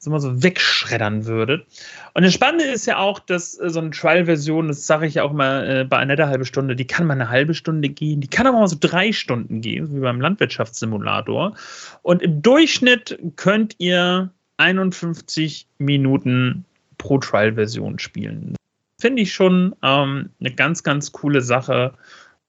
so 0.00 0.10
mal 0.10 0.18
so 0.18 0.42
wegschreddern 0.42 1.26
würdet. 1.26 1.64
Und 2.12 2.24
das 2.24 2.34
Spannende 2.34 2.64
ist 2.64 2.86
ja 2.86 2.98
auch, 2.98 3.20
dass 3.20 3.56
äh, 3.60 3.70
so 3.70 3.78
eine 3.78 3.90
Trial-Version, 3.90 4.66
das 4.66 4.84
sage 4.84 5.06
ich 5.06 5.14
ja 5.14 5.22
auch 5.22 5.32
mal 5.32 5.68
äh, 5.68 5.84
bei 5.84 5.98
einer 5.98 6.14
halben 6.26 6.44
Stunde, 6.44 6.74
die 6.74 6.88
kann 6.88 7.06
mal 7.06 7.14
eine 7.14 7.28
halbe 7.28 7.54
Stunde 7.54 7.88
gehen, 7.88 8.20
die 8.20 8.28
kann 8.28 8.48
aber 8.48 8.58
mal 8.58 8.68
so 8.68 8.76
drei 8.80 9.12
Stunden 9.12 9.60
gehen, 9.60 9.94
wie 9.94 10.00
beim 10.00 10.20
Landwirtschaftssimulator. 10.20 11.54
Und 12.02 12.20
im 12.20 12.42
Durchschnitt 12.42 13.16
könnt 13.36 13.76
ihr 13.78 14.32
51 14.56 15.66
Minuten 15.78 16.64
pro 16.98 17.18
Trial-Version 17.18 17.98
spielen. 17.98 18.54
Finde 19.00 19.22
ich 19.22 19.34
schon 19.34 19.74
ähm, 19.82 20.30
eine 20.40 20.54
ganz, 20.54 20.82
ganz 20.82 21.12
coole 21.12 21.42
Sache, 21.42 21.94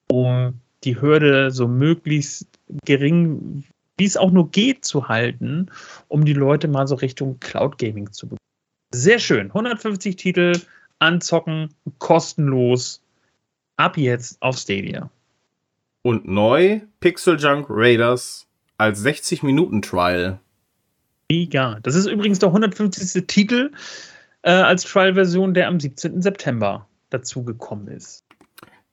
um 0.10 0.60
die 0.84 1.02
Hürde 1.02 1.52
so 1.52 1.68
möglichst 1.68 2.48
gering, 2.86 3.64
wie 3.98 4.06
es 4.06 4.18
auch 4.18 4.32
nur 4.32 4.50
geht, 4.52 4.86
zu 4.86 5.08
halten, 5.08 5.72
um 6.08 6.26
die 6.26 6.34
Leute 6.34 6.68
mal 6.68 6.88
so 6.88 6.96
Richtung 6.96 7.40
Cloud 7.40 7.78
Gaming 7.78 8.12
zu 8.12 8.28
bekommen. 8.28 8.40
Sehr 8.94 9.20
schön. 9.20 9.48
150 9.48 10.16
Titel 10.16 10.60
anzocken, 11.00 11.74
kostenlos. 12.00 13.02
Ab 13.78 13.98
jetzt 13.98 14.42
auf 14.42 14.58
Stadia. 14.58 15.10
Und 16.02 16.28
neu 16.28 16.82
Pixel 17.02 17.38
Junk 17.38 17.66
Raiders 17.70 18.48
als 18.78 19.04
60-Minuten-Trial. 19.04 20.40
Mega. 21.32 21.80
Das 21.82 21.96
ist 21.96 22.06
übrigens 22.06 22.40
der 22.40 22.50
150. 22.50 23.26
Titel 23.28 23.72
äh, 24.44 24.52
als 24.52 24.84
Trial-Version, 24.84 25.54
der 25.54 25.68
am 25.68 25.80
17. 25.80 26.22
September 26.22 26.88
dazugekommen 27.10 27.88
ist. 27.88 28.24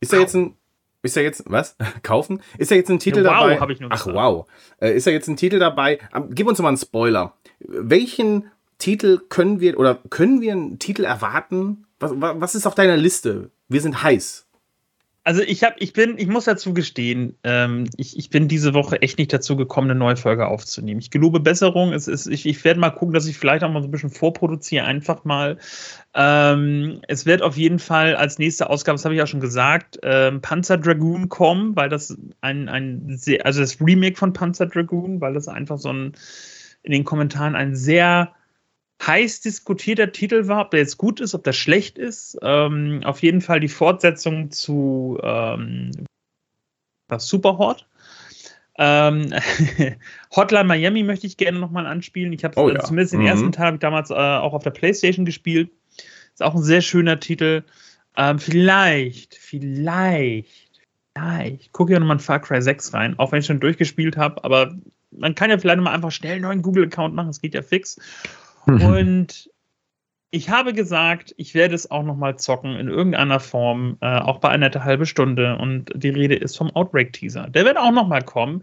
Ist 0.00 0.12
da 0.12 0.18
jetzt 0.18 0.34
ein. 0.34 0.56
Ist 1.04 1.16
da 1.16 1.20
jetzt, 1.20 1.42
was? 1.46 1.76
Kaufen? 2.02 2.40
Ist 2.58 2.70
da 2.70 2.76
jetzt 2.76 2.88
ein 2.88 3.00
Titel 3.00 3.24
ja, 3.24 3.30
wow, 3.30 3.40
dabei? 3.40 3.60
habe 3.60 3.72
ich 3.72 3.80
nur 3.80 3.90
Ach, 3.92 4.06
wow. 4.06 4.46
Äh, 4.80 4.96
ist 4.96 5.06
da 5.06 5.10
jetzt 5.10 5.28
ein 5.28 5.36
Titel 5.36 5.58
dabei? 5.58 5.98
Gib 6.30 6.46
uns 6.46 6.60
mal 6.60 6.68
einen 6.68 6.76
Spoiler. 6.76 7.36
Welchen 7.58 8.50
Titel 8.78 9.20
können 9.28 9.60
wir, 9.60 9.78
oder 9.78 9.98
können 10.10 10.40
wir 10.40 10.52
einen 10.52 10.78
Titel 10.78 11.04
erwarten? 11.04 11.86
Was, 11.98 12.12
was 12.14 12.54
ist 12.54 12.66
auf 12.66 12.74
deiner 12.76 12.96
Liste? 12.96 13.50
Wir 13.68 13.80
sind 13.80 14.02
heiß. 14.02 14.46
Also 15.24 15.40
ich 15.42 15.62
habe, 15.62 15.76
ich 15.78 15.92
bin, 15.92 16.18
ich 16.18 16.26
muss 16.26 16.46
dazu 16.46 16.74
gestehen, 16.74 17.38
ähm, 17.44 17.88
ich, 17.96 18.18
ich 18.18 18.28
bin 18.30 18.48
diese 18.48 18.74
Woche 18.74 19.00
echt 19.02 19.18
nicht 19.18 19.32
dazu 19.32 19.56
gekommen, 19.56 19.88
eine 19.88 19.98
neue 19.98 20.16
Folge 20.16 20.48
aufzunehmen. 20.48 20.98
Ich 20.98 21.10
gelobe 21.10 21.38
Besserung. 21.38 21.92
Es 21.92 22.08
ist, 22.08 22.26
ich, 22.26 22.44
ich 22.44 22.64
werde 22.64 22.80
mal 22.80 22.90
gucken, 22.90 23.14
dass 23.14 23.26
ich 23.26 23.38
vielleicht 23.38 23.62
auch 23.62 23.70
mal 23.70 23.82
so 23.82 23.88
ein 23.88 23.92
bisschen 23.92 24.10
vorproduziere, 24.10 24.84
einfach 24.84 25.24
mal. 25.24 25.58
Ähm, 26.14 27.02
es 27.06 27.24
wird 27.24 27.42
auf 27.42 27.56
jeden 27.56 27.78
Fall 27.78 28.16
als 28.16 28.38
nächste 28.38 28.68
Ausgabe, 28.68 28.96
das 28.96 29.04
habe 29.04 29.14
ich 29.14 29.18
ja 29.18 29.26
schon 29.28 29.40
gesagt, 29.40 30.00
ähm, 30.02 30.40
Panzer 30.40 30.76
Dragoon 30.76 31.28
kommen, 31.28 31.76
weil 31.76 31.88
das 31.88 32.16
ein, 32.40 32.68
ein 32.68 33.16
sehr, 33.16 33.46
also 33.46 33.60
das 33.60 33.80
Remake 33.80 34.16
von 34.16 34.32
Panzer 34.32 34.66
Dragoon, 34.66 35.20
weil 35.20 35.34
das 35.34 35.46
einfach 35.46 35.78
so 35.78 35.92
ein 35.92 36.14
in 36.82 36.90
den 36.90 37.04
Kommentaren 37.04 37.54
ein 37.54 37.76
sehr 37.76 38.32
heiß 39.06 39.40
diskutierter 39.40 40.12
Titel 40.12 40.48
war, 40.48 40.62
ob 40.62 40.70
der 40.70 40.80
jetzt 40.80 40.98
gut 40.98 41.20
ist, 41.20 41.34
ob 41.34 41.44
der 41.44 41.52
schlecht 41.52 41.98
ist. 41.98 42.38
Ähm, 42.42 43.00
auf 43.04 43.22
jeden 43.22 43.40
Fall 43.40 43.60
die 43.60 43.68
Fortsetzung 43.68 44.50
zu 44.50 45.18
ähm, 45.22 45.90
Superhot. 47.16 47.86
Ähm, 48.78 49.34
Hotline 50.34 50.64
Miami 50.64 51.02
möchte 51.02 51.26
ich 51.26 51.36
gerne 51.36 51.58
nochmal 51.58 51.86
anspielen. 51.86 52.32
Ich 52.32 52.44
habe 52.44 52.58
oh, 52.58 52.70
ja. 52.70 52.80
zumindest 52.80 53.12
den 53.12 53.20
mhm. 53.20 53.26
ersten 53.26 53.52
Teil 53.52 53.78
damals 53.78 54.10
äh, 54.10 54.14
auch 54.14 54.54
auf 54.54 54.62
der 54.62 54.70
Playstation 54.70 55.26
gespielt. 55.26 55.70
Ist 56.32 56.42
auch 56.42 56.54
ein 56.54 56.62
sehr 56.62 56.80
schöner 56.80 57.20
Titel. 57.20 57.64
Ähm, 58.16 58.38
vielleicht, 58.38 59.34
vielleicht, 59.34 60.80
vielleicht 61.14 61.72
gucke 61.72 61.92
ich 61.92 61.98
nochmal 61.98 62.16
in 62.16 62.20
Far 62.20 62.40
Cry 62.40 62.62
6 62.62 62.94
rein, 62.94 63.18
auch 63.18 63.32
wenn 63.32 63.40
ich 63.40 63.46
schon 63.46 63.60
durchgespielt 63.60 64.16
habe, 64.16 64.42
aber 64.44 64.74
man 65.10 65.34
kann 65.34 65.50
ja 65.50 65.58
vielleicht 65.58 65.76
nochmal 65.76 65.94
einfach 65.94 66.10
schnell 66.10 66.34
einen 66.34 66.42
neuen 66.42 66.62
Google-Account 66.62 67.14
machen, 67.14 67.28
es 67.28 67.40
geht 67.40 67.54
ja 67.54 67.62
fix. 67.62 67.98
Mhm. 68.66 68.82
Und 68.84 69.50
ich 70.34 70.48
habe 70.48 70.72
gesagt, 70.72 71.34
ich 71.36 71.54
werde 71.54 71.74
es 71.74 71.90
auch 71.90 72.02
nochmal 72.02 72.38
zocken 72.38 72.74
in 72.76 72.88
irgendeiner 72.88 73.38
Form, 73.38 73.98
äh, 74.00 74.18
auch 74.18 74.38
bei 74.38 74.48
einer 74.48 74.70
halben 74.82 75.04
Stunde. 75.04 75.58
Und 75.58 75.92
die 75.94 76.08
Rede 76.08 76.34
ist 76.34 76.56
vom 76.56 76.70
Outbreak-Teaser. 76.70 77.50
Der 77.50 77.66
wird 77.66 77.76
auch 77.76 77.92
nochmal 77.92 78.22
kommen. 78.22 78.62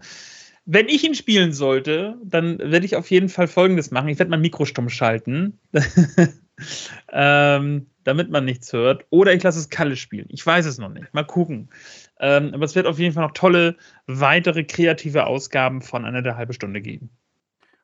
Wenn 0.66 0.88
ich 0.88 1.04
ihn 1.04 1.14
spielen 1.14 1.52
sollte, 1.52 2.16
dann 2.24 2.58
werde 2.58 2.84
ich 2.84 2.96
auf 2.96 3.10
jeden 3.10 3.28
Fall 3.28 3.46
Folgendes 3.46 3.92
machen. 3.92 4.08
Ich 4.08 4.18
werde 4.18 4.30
mein 4.30 4.40
Mikro 4.40 4.64
stumm 4.64 4.88
schalten, 4.88 5.58
ähm, 7.12 7.86
damit 8.02 8.30
man 8.30 8.44
nichts 8.44 8.72
hört. 8.72 9.06
Oder 9.10 9.32
ich 9.32 9.42
lasse 9.42 9.60
es 9.60 9.70
Kalle 9.70 9.96
spielen. 9.96 10.26
Ich 10.28 10.44
weiß 10.44 10.66
es 10.66 10.78
noch 10.78 10.90
nicht. 10.90 11.14
Mal 11.14 11.24
gucken. 11.24 11.70
Ähm, 12.18 12.52
aber 12.52 12.64
es 12.64 12.74
wird 12.74 12.86
auf 12.86 12.98
jeden 12.98 13.14
Fall 13.14 13.24
noch 13.24 13.32
tolle, 13.32 13.76
weitere 14.06 14.64
kreative 14.64 15.26
Ausgaben 15.26 15.82
von 15.82 16.04
einer 16.04 16.20
der 16.20 16.36
halben 16.36 16.52
Stunde 16.52 16.80
geben. 16.80 17.10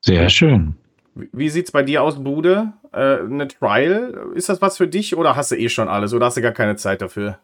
Sehr 0.00 0.28
schön. 0.28 0.76
Wie 1.32 1.48
sieht's 1.48 1.72
bei 1.72 1.82
dir 1.82 2.02
aus, 2.02 2.22
Bude? 2.22 2.74
Äh, 2.92 3.20
eine 3.20 3.48
Trial? 3.48 4.32
Ist 4.34 4.50
das 4.50 4.60
was 4.60 4.76
für 4.76 4.86
dich 4.86 5.16
oder 5.16 5.34
hast 5.34 5.50
du 5.50 5.56
eh 5.56 5.70
schon 5.70 5.88
alles 5.88 6.12
oder 6.12 6.26
hast 6.26 6.36
du 6.36 6.42
gar 6.42 6.52
keine 6.52 6.76
Zeit 6.76 7.00
dafür? 7.00 7.38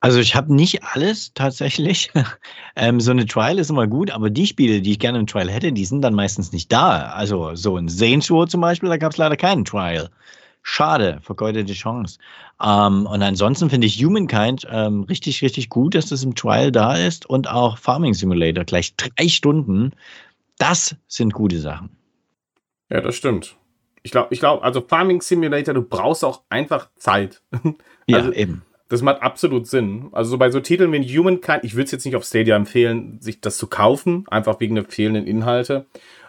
Also 0.00 0.18
ich 0.18 0.34
habe 0.34 0.54
nicht 0.54 0.82
alles 0.82 1.32
tatsächlich. 1.34 2.10
ähm, 2.76 3.00
so 3.00 3.10
eine 3.10 3.26
Trial 3.26 3.58
ist 3.58 3.70
immer 3.70 3.86
gut, 3.86 4.10
aber 4.10 4.30
die 4.30 4.46
Spiele, 4.46 4.80
die 4.80 4.92
ich 4.92 4.98
gerne 4.98 5.18
im 5.18 5.26
Trial 5.26 5.50
hätte, 5.50 5.72
die 5.72 5.84
sind 5.84 6.02
dann 6.02 6.14
meistens 6.14 6.52
nicht 6.52 6.72
da. 6.72 7.12
Also 7.12 7.54
so 7.54 7.76
ein 7.76 7.88
Saints 7.88 8.30
Row 8.30 8.46
zum 8.48 8.62
Beispiel, 8.62 8.88
da 8.88 8.96
gab 8.96 9.12
es 9.12 9.18
leider 9.18 9.36
keinen 9.36 9.66
Trial. 9.66 10.08
Schade, 10.62 11.18
vergeudete 11.20 11.74
Chance. 11.74 12.18
Ähm, 12.62 13.04
und 13.04 13.22
ansonsten 13.22 13.68
finde 13.68 13.86
ich 13.86 14.02
Humankind 14.02 14.66
ähm, 14.70 15.02
richtig, 15.04 15.42
richtig 15.42 15.68
gut, 15.68 15.94
dass 15.94 16.06
das 16.06 16.24
im 16.24 16.34
Trial 16.34 16.72
da 16.72 16.96
ist 16.96 17.26
und 17.26 17.48
auch 17.48 17.76
Farming 17.76 18.14
Simulator 18.14 18.64
gleich 18.64 18.96
drei 18.96 19.28
Stunden. 19.28 19.92
Das 20.56 20.96
sind 21.08 21.34
gute 21.34 21.60
Sachen. 21.60 21.90
Ja, 22.90 23.00
das 23.00 23.16
stimmt. 23.16 23.56
Ich 24.02 24.10
glaube, 24.10 24.28
ich 24.30 24.40
glaube, 24.40 24.62
also 24.62 24.82
Farming 24.82 25.22
Simulator, 25.22 25.74
du 25.74 25.82
brauchst 25.82 26.24
auch 26.24 26.42
einfach 26.48 26.88
Zeit. 26.96 27.42
Ja, 28.06 28.18
also, 28.18 28.32
eben. 28.32 28.60
Das 28.90 29.00
macht 29.00 29.22
absolut 29.22 29.66
Sinn. 29.66 30.10
Also 30.12 30.32
so 30.32 30.36
bei 30.36 30.50
so 30.50 30.60
Titeln 30.60 30.92
wie 30.92 31.18
Humankind, 31.18 31.64
ich 31.64 31.74
würde 31.74 31.84
es 31.84 31.90
jetzt 31.90 32.04
nicht 32.04 32.16
auf 32.16 32.24
Stadia 32.24 32.54
empfehlen, 32.54 33.18
sich 33.18 33.40
das 33.40 33.56
zu 33.56 33.66
kaufen, 33.66 34.26
einfach 34.28 34.60
wegen 34.60 34.74
der 34.74 34.84
fehlenden 34.84 35.26
Inhalte. 35.26 35.86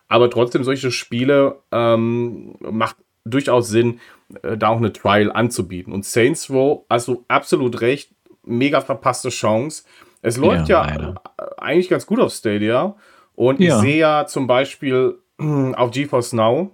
Aber 0.08 0.30
trotzdem, 0.30 0.64
solche 0.64 0.90
Spiele 0.90 1.58
ähm, 1.74 2.56
macht 2.62 2.96
durchaus 3.26 3.68
Sinn, 3.68 4.00
äh, 4.42 4.58
da 4.58 4.70
auch 4.70 4.78
eine 4.78 4.94
Trial 4.94 5.32
anzubieten. 5.32 5.92
Und 5.92 6.06
Saints 6.06 6.50
Row, 6.50 6.86
also 6.88 7.26
absolut 7.28 7.82
recht, 7.82 8.12
mega 8.44 8.82
verpasste 8.82 9.30
Chance. 9.30 9.84
Es 10.22 10.38
läuft 10.38 10.70
ja, 10.70 10.88
ja 10.88 11.16
eigentlich 11.58 11.90
ganz 11.90 12.06
gut 12.06 12.20
auf 12.20 12.32
Stadia. 12.32 12.96
Und 13.36 13.60
ja. 13.60 13.76
ich 13.76 13.82
sehe 13.82 13.98
ja 13.98 14.26
zum 14.28 14.48
Beispiel 14.48 15.20
auf 15.76 15.92
GeForce 15.92 16.34
Now, 16.34 16.72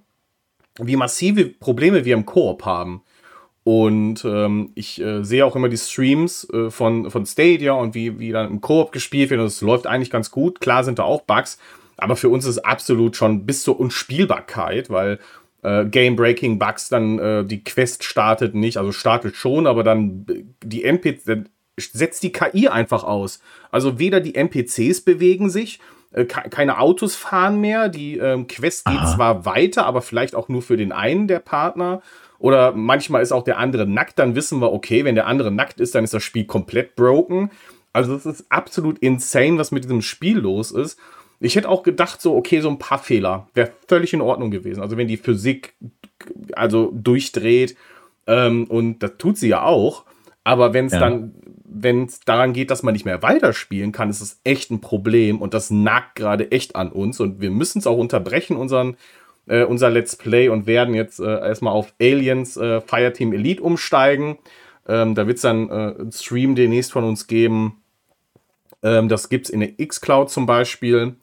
wie 0.79 0.95
massive 0.95 1.45
Probleme 1.45 2.05
wir 2.05 2.15
im 2.15 2.25
Koop 2.25 2.65
haben. 2.65 3.01
Und 3.63 4.25
ähm, 4.25 4.71
ich 4.73 4.99
äh, 4.99 5.23
sehe 5.23 5.45
auch 5.45 5.55
immer 5.55 5.69
die 5.69 5.77
Streams 5.77 6.49
äh, 6.51 6.71
von, 6.71 7.11
von 7.11 7.25
Stadia 7.25 7.73
und 7.73 7.93
wie, 7.93 8.17
wie 8.17 8.31
dann 8.31 8.49
im 8.49 8.61
Koop 8.61 8.91
gespielt 8.91 9.29
wird. 9.29 9.39
Und 9.39 9.47
es 9.47 9.61
läuft 9.61 9.85
eigentlich 9.85 10.09
ganz 10.09 10.31
gut. 10.31 10.59
Klar 10.61 10.83
sind 10.83 10.97
da 10.97 11.03
auch 11.03 11.21
Bugs, 11.21 11.59
aber 11.97 12.15
für 12.15 12.29
uns 12.29 12.45
ist 12.45 12.57
es 12.57 12.63
absolut 12.63 13.15
schon 13.15 13.45
bis 13.45 13.61
zur 13.61 13.79
Unspielbarkeit, 13.79 14.89
weil 14.89 15.19
äh, 15.61 15.85
Game-Breaking-Bugs 15.85 16.89
dann 16.89 17.19
äh, 17.19 17.45
die 17.45 17.63
Quest 17.63 18.03
startet 18.03 18.55
nicht, 18.55 18.77
also 18.77 18.91
startet 18.91 19.35
schon, 19.35 19.67
aber 19.67 19.83
dann 19.83 20.25
die 20.63 20.83
NPC 20.83 21.45
setzt 21.77 22.23
die 22.23 22.31
KI 22.31 22.67
einfach 22.67 23.03
aus. 23.03 23.41
Also 23.69 23.99
weder 23.99 24.19
die 24.19 24.35
NPCs 24.35 25.01
bewegen 25.01 25.49
sich, 25.49 25.79
äh, 26.11 26.25
keine 26.25 26.79
Autos 26.79 27.15
fahren 27.15 27.61
mehr, 27.61 27.89
die 27.89 28.17
ähm, 28.17 28.47
Quest 28.47 28.85
geht 28.85 28.99
Aha. 28.99 29.15
zwar 29.15 29.45
weiter, 29.45 29.85
aber 29.85 30.01
vielleicht 30.01 30.35
auch 30.35 30.49
nur 30.49 30.61
für 30.61 30.77
den 30.77 30.91
einen 30.91 31.27
der 31.27 31.39
Partner. 31.39 32.01
Oder 32.39 32.71
manchmal 32.71 33.21
ist 33.21 33.31
auch 33.31 33.43
der 33.43 33.59
andere 33.59 33.85
nackt, 33.85 34.17
dann 34.17 34.35
wissen 34.35 34.59
wir, 34.59 34.73
okay, 34.73 35.05
wenn 35.05 35.15
der 35.15 35.27
andere 35.27 35.51
nackt 35.51 35.79
ist, 35.79 35.93
dann 35.93 36.03
ist 36.03 36.13
das 36.13 36.23
Spiel 36.23 36.45
komplett 36.45 36.95
broken. 36.95 37.51
Also 37.93 38.15
es 38.15 38.25
ist 38.25 38.45
absolut 38.49 38.97
insane, 38.99 39.57
was 39.57 39.71
mit 39.71 39.83
diesem 39.83 40.01
Spiel 40.01 40.39
los 40.39 40.71
ist. 40.71 40.99
Ich 41.39 41.55
hätte 41.55 41.69
auch 41.69 41.83
gedacht, 41.83 42.21
so, 42.21 42.35
okay, 42.35 42.61
so 42.61 42.69
ein 42.69 42.79
paar 42.79 42.99
Fehler 42.99 43.47
wäre 43.53 43.71
völlig 43.87 44.13
in 44.13 44.21
Ordnung 44.21 44.51
gewesen. 44.51 44.81
Also 44.81 44.97
wenn 44.97 45.07
die 45.07 45.17
Physik 45.17 45.73
also 46.53 46.91
durchdreht, 46.93 47.75
ähm, 48.27 48.65
und 48.65 48.99
das 48.99 49.17
tut 49.17 49.37
sie 49.37 49.49
ja 49.49 49.63
auch, 49.63 50.05
aber 50.43 50.73
wenn 50.73 50.85
es 50.85 50.93
ja. 50.93 50.99
dann, 50.99 51.33
wenn 51.73 52.05
es 52.05 52.19
daran 52.19 52.53
geht, 52.53 52.71
dass 52.71 52.83
man 52.83 52.93
nicht 52.93 53.05
mehr 53.05 53.21
weiterspielen 53.21 53.91
kann, 53.91 54.09
ist 54.09 54.21
es 54.21 54.39
echt 54.43 54.71
ein 54.71 54.81
Problem 54.81 55.41
und 55.41 55.53
das 55.53 55.71
nagt 55.71 56.15
gerade 56.15 56.51
echt 56.51 56.75
an 56.75 56.91
uns 56.91 57.19
und 57.19 57.41
wir 57.41 57.51
müssen 57.51 57.79
es 57.79 57.87
auch 57.87 57.97
unterbrechen, 57.97 58.57
unseren, 58.57 58.97
äh, 59.47 59.63
unser 59.63 59.89
Let's 59.89 60.15
Play 60.15 60.49
und 60.49 60.67
werden 60.67 60.93
jetzt 60.93 61.19
äh, 61.19 61.23
erstmal 61.23 61.73
auf 61.73 61.93
Aliens 62.01 62.57
äh, 62.57 62.81
Fireteam 62.81 63.33
Elite 63.33 63.63
umsteigen. 63.63 64.37
Ähm, 64.87 65.15
da 65.15 65.27
wird 65.27 65.37
es 65.37 65.43
dann 65.43 65.69
äh, 65.69 65.73
einen 65.99 66.11
Stream 66.11 66.55
demnächst 66.55 66.91
von 66.91 67.03
uns 67.03 67.27
geben, 67.27 67.81
ähm, 68.83 69.09
das 69.09 69.29
gibt 69.29 69.45
es 69.47 69.51
in 69.51 69.59
der 69.59 69.79
X-Cloud 69.79 70.29
zum 70.29 70.45
Beispiel. 70.45 71.15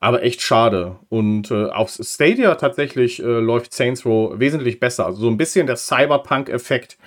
Aber 0.00 0.22
echt 0.22 0.42
schade. 0.42 0.96
Und 1.08 1.50
äh, 1.50 1.66
auf 1.66 1.90
Stadia 1.90 2.56
tatsächlich 2.56 3.22
äh, 3.22 3.38
läuft 3.40 3.72
Saints 3.72 4.04
Row 4.04 4.38
wesentlich 4.38 4.78
besser. 4.78 5.06
Also 5.06 5.22
so 5.22 5.28
ein 5.28 5.38
bisschen 5.38 5.66
der 5.66 5.76
Cyberpunk-Effekt. 5.76 6.98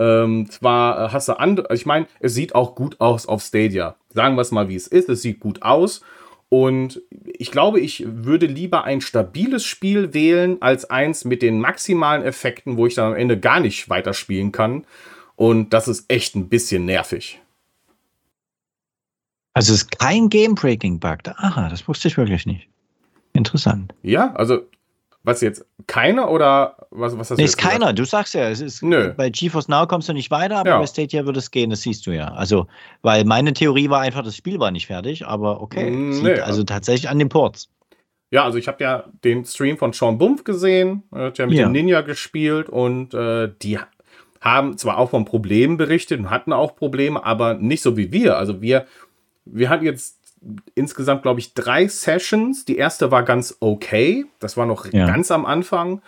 Ähm, 0.00 0.48
zwar 0.50 1.04
äh, 1.04 1.12
hast 1.12 1.28
du 1.28 1.38
andere, 1.38 1.74
ich 1.74 1.84
meine, 1.84 2.06
es 2.20 2.32
sieht 2.34 2.54
auch 2.54 2.74
gut 2.74 2.98
aus 3.00 3.26
auf 3.26 3.42
Stadia. 3.42 3.96
Sagen 4.14 4.34
wir 4.34 4.40
es 4.40 4.50
mal, 4.50 4.70
wie 4.70 4.74
es 4.74 4.86
ist. 4.86 5.10
Es 5.10 5.20
sieht 5.20 5.40
gut 5.40 5.60
aus. 5.60 6.00
Und 6.48 7.02
ich 7.10 7.50
glaube, 7.50 7.80
ich 7.80 8.04
würde 8.06 8.46
lieber 8.46 8.84
ein 8.84 9.02
stabiles 9.02 9.64
Spiel 9.64 10.14
wählen, 10.14 10.56
als 10.62 10.88
eins 10.88 11.26
mit 11.26 11.42
den 11.42 11.60
maximalen 11.60 12.24
Effekten, 12.24 12.78
wo 12.78 12.86
ich 12.86 12.94
dann 12.94 13.12
am 13.12 13.16
Ende 13.16 13.38
gar 13.38 13.60
nicht 13.60 13.90
weiterspielen 13.90 14.52
kann. 14.52 14.86
Und 15.36 15.74
das 15.74 15.86
ist 15.86 16.06
echt 16.08 16.34
ein 16.34 16.48
bisschen 16.48 16.86
nervig. 16.86 17.40
Also 19.52 19.74
es 19.74 19.82
ist 19.82 19.98
kein 19.98 20.30
Game-Breaking-Bug. 20.30 21.18
Aha, 21.36 21.68
das 21.68 21.86
wusste 21.86 22.08
ich 22.08 22.16
wirklich 22.16 22.46
nicht. 22.46 22.68
Interessant. 23.34 23.94
Ja, 24.02 24.32
also 24.34 24.62
was 25.22 25.40
jetzt? 25.42 25.66
Keiner 25.86 26.30
oder 26.30 26.76
was, 26.90 27.18
was 27.18 27.30
hast 27.30 27.38
nee, 27.38 27.44
ist 27.44 27.58
keiner. 27.58 27.92
Du 27.92 28.04
sagst 28.04 28.34
ja, 28.34 28.48
es 28.48 28.60
ist 28.60 28.82
Nö. 28.82 29.12
bei 29.16 29.28
GeForce 29.28 29.68
Now 29.68 29.86
kommst 29.86 30.08
du 30.08 30.12
nicht 30.12 30.30
weiter, 30.30 30.56
aber 30.56 30.70
ja. 30.70 30.78
bei 30.78 30.86
Stadia 30.86 31.26
würde 31.26 31.38
es 31.38 31.50
gehen, 31.50 31.70
das 31.70 31.82
siehst 31.82 32.06
du 32.06 32.12
ja. 32.12 32.28
Also, 32.32 32.66
weil 33.02 33.24
meine 33.24 33.52
Theorie 33.52 33.90
war 33.90 34.00
einfach, 34.00 34.22
das 34.22 34.36
Spiel 34.36 34.58
war 34.58 34.70
nicht 34.70 34.86
fertig, 34.86 35.26
aber 35.26 35.60
okay. 35.60 35.90
Mm, 35.90 36.22
nee, 36.22 36.40
also 36.40 36.64
tatsächlich 36.64 37.10
an 37.10 37.18
den 37.18 37.28
Ports. 37.28 37.68
Ja, 38.30 38.44
also 38.44 38.58
ich 38.58 38.68
habe 38.68 38.82
ja 38.82 39.04
den 39.24 39.44
Stream 39.44 39.76
von 39.76 39.92
Sean 39.92 40.16
Bumpf 40.16 40.44
gesehen, 40.44 41.02
er 41.12 41.26
hat 41.26 41.38
ja 41.38 41.46
mit 41.46 41.58
ja. 41.58 41.64
dem 41.64 41.72
Ninja 41.72 42.00
gespielt 42.00 42.68
und 42.68 43.12
äh, 43.12 43.50
die 43.60 43.78
haben 44.40 44.78
zwar 44.78 44.96
auch 44.96 45.10
von 45.10 45.26
Problemen 45.26 45.76
berichtet 45.76 46.18
und 46.18 46.30
hatten 46.30 46.52
auch 46.52 46.76
Probleme, 46.76 47.24
aber 47.24 47.54
nicht 47.54 47.82
so 47.82 47.96
wie 47.96 48.10
wir. 48.10 48.38
Also 48.38 48.62
wir 48.62 48.86
wir 49.44 49.68
hatten 49.68 49.84
jetzt 49.84 50.19
insgesamt, 50.74 51.22
glaube 51.22 51.40
ich, 51.40 51.54
drei 51.54 51.88
Sessions. 51.88 52.64
Die 52.64 52.76
erste 52.76 53.10
war 53.10 53.22
ganz 53.22 53.56
okay. 53.60 54.26
Das 54.38 54.56
war 54.56 54.66
noch 54.66 54.90
ja. 54.92 55.06
ganz 55.06 55.30
am 55.30 55.44
Anfang. 55.46 56.02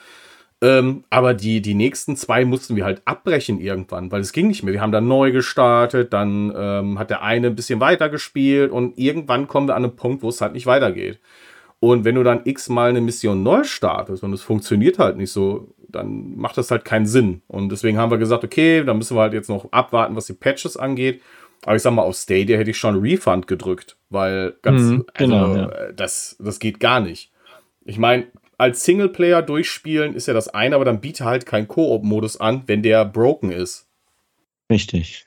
Ähm, 0.63 1.03
aber 1.11 1.35
die, 1.35 1.61
die 1.61 1.75
nächsten 1.75 2.17
zwei 2.17 2.45
mussten 2.45 2.77
wir 2.77 2.85
halt 2.85 3.03
abbrechen 3.05 3.61
irgendwann, 3.61 4.13
weil 4.13 4.21
es 4.21 4.33
ging 4.33 4.47
nicht 4.47 4.63
mehr. 4.63 4.73
Wir 4.73 4.81
haben 4.81 4.93
dann 4.93 5.09
neu 5.09 5.33
gestartet, 5.33 6.13
dann 6.13 6.53
ähm, 6.57 7.01
hat 7.01 7.11
der 7.11 7.23
eine 7.23 7.49
ein 7.49 7.57
bisschen 7.57 7.81
weiter 7.81 8.09
gespielt 8.09 8.71
und 8.71 8.97
irgendwann 8.97 9.49
kommen 9.49 9.67
wir 9.67 9.75
an 9.75 9.83
einen 9.83 9.97
Punkt, 9.97 10.23
wo 10.23 10.29
es 10.29 10.41
halt 10.41 10.53
nicht 10.53 10.67
weitergeht. 10.67 11.19
Und 11.81 12.05
wenn 12.05 12.15
du 12.15 12.23
dann 12.23 12.43
x-mal 12.45 12.91
eine 12.91 13.01
Mission 13.01 13.43
neu 13.43 13.65
startest 13.65 14.23
und 14.23 14.33
es 14.33 14.43
funktioniert 14.43 15.01
halt 15.01 15.17
nicht 15.17 15.33
so, 15.33 15.75
dann 15.89 16.37
macht 16.37 16.57
das 16.57 16.71
halt 16.71 16.85
keinen 16.85 17.07
Sinn. 17.07 17.43
Und 17.49 17.71
deswegen 17.71 17.99
haben 17.99 18.13
wir 18.13 18.19
gesagt, 18.19 18.45
okay, 18.45 18.85
dann 18.85 18.99
müssen 18.99 19.17
wir 19.17 19.23
halt 19.23 19.33
jetzt 19.33 19.49
noch 19.49 19.73
abwarten, 19.73 20.15
was 20.15 20.27
die 20.27 20.33
Patches 20.33 20.77
angeht. 20.77 21.21
Aber 21.65 21.77
ich 21.77 21.83
sag 21.83 21.93
mal, 21.93 22.03
auf 22.03 22.17
Stadia 22.17 22.59
hätte 22.59 22.71
ich 22.71 22.79
schon 22.79 22.97
Refund 22.97 23.47
gedrückt, 23.47 23.97
weil 24.11 24.55
ganz, 24.63 24.83
mhm, 24.83 25.05
genau, 25.15 25.47
also, 25.47 25.59
ja. 25.59 25.93
das, 25.93 26.37
das 26.41 26.59
geht 26.59 26.81
gar 26.81 27.01
nicht. 27.01 27.31
Ich 27.85 27.99
meine, 27.99 28.27
als 28.59 28.85
Singleplayer 28.85 29.43
durchspielen 29.43 30.15
ist 30.15 30.27
ja 30.27 30.35
das 30.35 30.49
eine, 30.49 30.75
aber 30.75 30.85
dann 30.85 31.01
biete 31.01 31.25
halt 31.25 31.47
keinen 31.47 31.69
Koop-Modus 31.69 32.37
an, 32.39 32.63
wenn 32.67 32.83
der 32.83 33.05
broken 33.05 33.51
ist. 33.51 33.89
Richtig. 34.71 35.25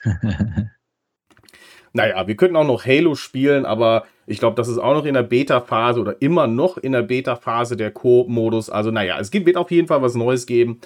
naja, 1.92 2.26
wir 2.26 2.36
könnten 2.36 2.56
auch 2.56 2.66
noch 2.66 2.84
Halo 2.84 3.14
spielen, 3.14 3.64
aber 3.64 4.06
ich 4.26 4.38
glaube, 4.38 4.56
das 4.56 4.68
ist 4.68 4.78
auch 4.78 4.94
noch 4.94 5.04
in 5.04 5.14
der 5.14 5.22
Beta-Phase 5.22 6.00
oder 6.00 6.20
immer 6.20 6.46
noch 6.46 6.78
in 6.78 6.92
der 6.92 7.02
Beta-Phase 7.02 7.76
der 7.76 7.90
Koop-Modus. 7.90 8.70
Also, 8.70 8.90
naja, 8.90 9.18
es 9.20 9.32
wird 9.32 9.56
auf 9.56 9.70
jeden 9.70 9.88
Fall 9.88 10.02
was 10.02 10.14
Neues 10.14 10.46
geben, 10.46 10.80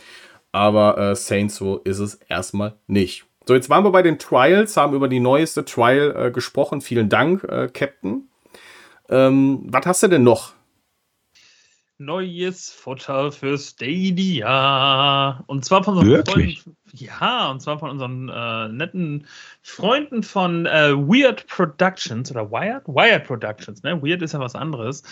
aber 0.53 0.99
äh, 0.99 1.17
Saints 1.17 1.61
Row 1.61 1.81
ist 1.85 1.99
es 1.99 2.15
erstmal 2.29 2.75
nicht. 2.87 3.27
So, 3.47 3.55
jetzt 3.55 3.70
waren 3.70 3.84
wir 3.84 3.91
bei 3.91 4.03
den 4.03 4.18
Trials, 4.18 4.76
haben 4.76 4.95
über 4.95 5.09
die 5.09 5.20
neueste 5.20 5.64
Trial 5.64 6.14
äh, 6.16 6.30
gesprochen. 6.30 6.80
Vielen 6.80 7.09
Dank, 7.09 7.45
äh, 7.45 7.68
Captain. 7.68 8.28
Ähm, 9.09 9.62
was 9.64 9.86
hast 9.86 10.03
du 10.03 10.09
denn 10.09 10.22
noch? 10.22 10.53
Neues 11.99 12.70
Futter 12.70 13.30
für 13.32 13.59
Stadia. 13.59 15.43
Und 15.47 15.64
zwar 15.64 15.84
von 15.84 15.99
unseren 15.99 16.11
Wirklich? 16.11 16.62
Freunden, 16.62 16.78
ja, 16.93 17.51
und 17.51 17.61
zwar 17.61 17.78
von 17.78 17.91
unseren 17.91 18.28
äh, 18.30 18.68
netten 18.68 19.26
Freunden 19.62 20.22
von 20.22 20.64
äh, 20.66 20.93
Weird 20.95 21.47
Productions 21.47 22.30
oder 22.30 22.51
Wired? 22.51 22.86
Wired 22.86 23.24
Productions, 23.24 23.82
ne? 23.82 24.01
Weird 24.03 24.22
ist 24.22 24.32
ja 24.32 24.41
was 24.41 24.55
anderes. 24.55 25.03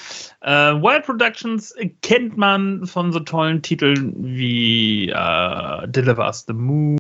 Äh, 0.40 0.50
Wired 0.50 1.04
Productions 1.04 1.74
kennt 2.00 2.36
man 2.36 2.86
von 2.86 3.12
so 3.12 3.20
tollen 3.20 3.60
Titeln 3.60 4.14
wie 4.18 5.10
äh, 5.10 5.88
Deliver 5.88 6.26
Us 6.26 6.44
the 6.46 6.54
Moon 6.54 6.98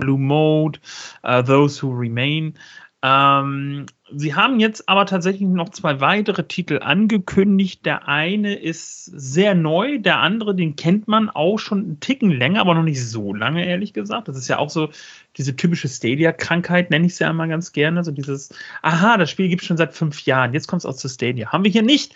Blue 0.00 0.18
Mode, 0.18 0.80
uh, 1.24 1.42
Those 1.42 1.82
Who 1.82 1.92
Remain. 1.92 2.54
Ähm, 3.02 3.86
sie 4.14 4.34
haben 4.34 4.60
jetzt 4.60 4.86
aber 4.88 5.06
tatsächlich 5.06 5.48
noch 5.48 5.70
zwei 5.70 6.00
weitere 6.00 6.44
Titel 6.44 6.80
angekündigt. 6.82 7.86
Der 7.86 8.08
eine 8.08 8.54
ist 8.54 9.06
sehr 9.06 9.54
neu, 9.54 9.98
der 9.98 10.18
andere, 10.18 10.54
den 10.54 10.76
kennt 10.76 11.08
man 11.08 11.30
auch 11.30 11.58
schon 11.58 11.78
einen 11.78 12.00
Ticken 12.00 12.30
länger, 12.30 12.60
aber 12.60 12.74
noch 12.74 12.82
nicht 12.82 13.02
so 13.02 13.32
lange, 13.32 13.64
ehrlich 13.64 13.94
gesagt. 13.94 14.28
Das 14.28 14.36
ist 14.36 14.48
ja 14.48 14.58
auch 14.58 14.68
so 14.68 14.90
diese 15.38 15.56
typische 15.56 15.88
Stadia-Krankheit, 15.88 16.90
nenne 16.90 17.06
ich 17.06 17.16
sie 17.16 17.24
ja 17.24 17.30
immer 17.30 17.48
ganz 17.48 17.72
gerne. 17.72 18.04
So 18.04 18.10
dieses, 18.10 18.54
aha, 18.82 19.16
das 19.16 19.30
Spiel 19.30 19.48
gibt 19.48 19.62
es 19.62 19.68
schon 19.68 19.78
seit 19.78 19.94
fünf 19.94 20.26
Jahren, 20.26 20.52
jetzt 20.52 20.68
kommt 20.68 20.80
es 20.80 20.86
aus 20.86 20.98
zu 20.98 21.08
Stadia. 21.08 21.52
Haben 21.52 21.64
wir 21.64 21.70
hier 21.70 21.82
nicht, 21.82 22.14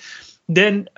denn 0.49 0.91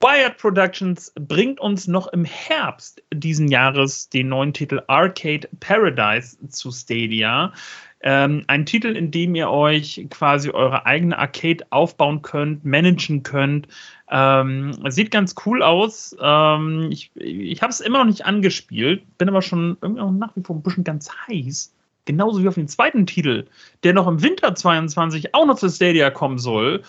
Wired 0.00 0.36
Productions 0.36 1.10
bringt 1.18 1.58
uns 1.58 1.86
noch 1.86 2.08
im 2.08 2.26
Herbst 2.26 3.02
diesen 3.14 3.48
Jahres 3.48 4.10
den 4.10 4.28
neuen 4.28 4.52
Titel 4.52 4.82
Arcade 4.88 5.48
Paradise 5.60 6.36
zu 6.48 6.70
Stadia. 6.70 7.54
Ähm, 8.02 8.44
ein 8.46 8.66
Titel, 8.66 8.94
in 8.94 9.10
dem 9.10 9.34
ihr 9.34 9.48
euch 9.48 10.06
quasi 10.10 10.50
eure 10.50 10.84
eigene 10.84 11.18
Arcade 11.18 11.64
aufbauen 11.70 12.20
könnt, 12.20 12.62
managen 12.62 13.22
könnt. 13.22 13.68
Ähm, 14.10 14.76
sieht 14.90 15.10
ganz 15.10 15.34
cool 15.46 15.62
aus. 15.62 16.14
Ähm, 16.20 16.88
ich 16.90 17.10
ich 17.14 17.62
habe 17.62 17.70
es 17.70 17.80
immer 17.80 17.98
noch 17.98 18.04
nicht 18.04 18.26
angespielt, 18.26 19.02
bin 19.16 19.30
aber 19.30 19.40
schon 19.40 19.78
irgendwie 19.80 20.02
auch 20.02 20.12
nach 20.12 20.36
wie 20.36 20.42
vor 20.42 20.56
ein 20.56 20.62
bisschen 20.62 20.84
ganz 20.84 21.08
heiß. 21.26 21.74
Genauso 22.04 22.42
wie 22.42 22.48
auf 22.48 22.54
den 22.54 22.68
zweiten 22.68 23.06
Titel, 23.06 23.46
der 23.82 23.94
noch 23.94 24.06
im 24.06 24.22
Winter 24.22 24.54
22 24.54 25.34
auch 25.34 25.46
noch 25.46 25.56
zu 25.56 25.70
Stadia 25.70 26.10
kommen 26.10 26.38
soll. 26.38 26.82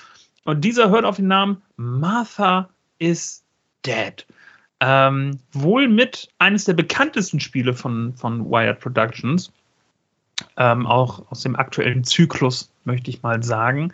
Und 0.43 0.65
dieser 0.65 0.89
hört 0.89 1.05
auf 1.05 1.15
den 1.15 1.27
Namen 1.27 1.61
Martha 1.77 2.69
is 2.99 3.43
Dead. 3.85 4.25
Ähm, 4.79 5.39
wohl 5.53 5.87
mit 5.87 6.29
eines 6.39 6.65
der 6.65 6.73
bekanntesten 6.73 7.39
Spiele 7.39 7.73
von, 7.73 8.13
von 8.15 8.49
Wired 8.49 8.79
Productions. 8.79 9.51
ähm, 10.57 10.85
auch 10.85 11.31
aus 11.31 11.41
dem 11.41 11.55
aktuellen 11.55 12.03
Zyklus, 12.03 12.71
möchte 12.85 13.09
ich 13.09 13.23
mal 13.23 13.41
sagen. 13.43 13.93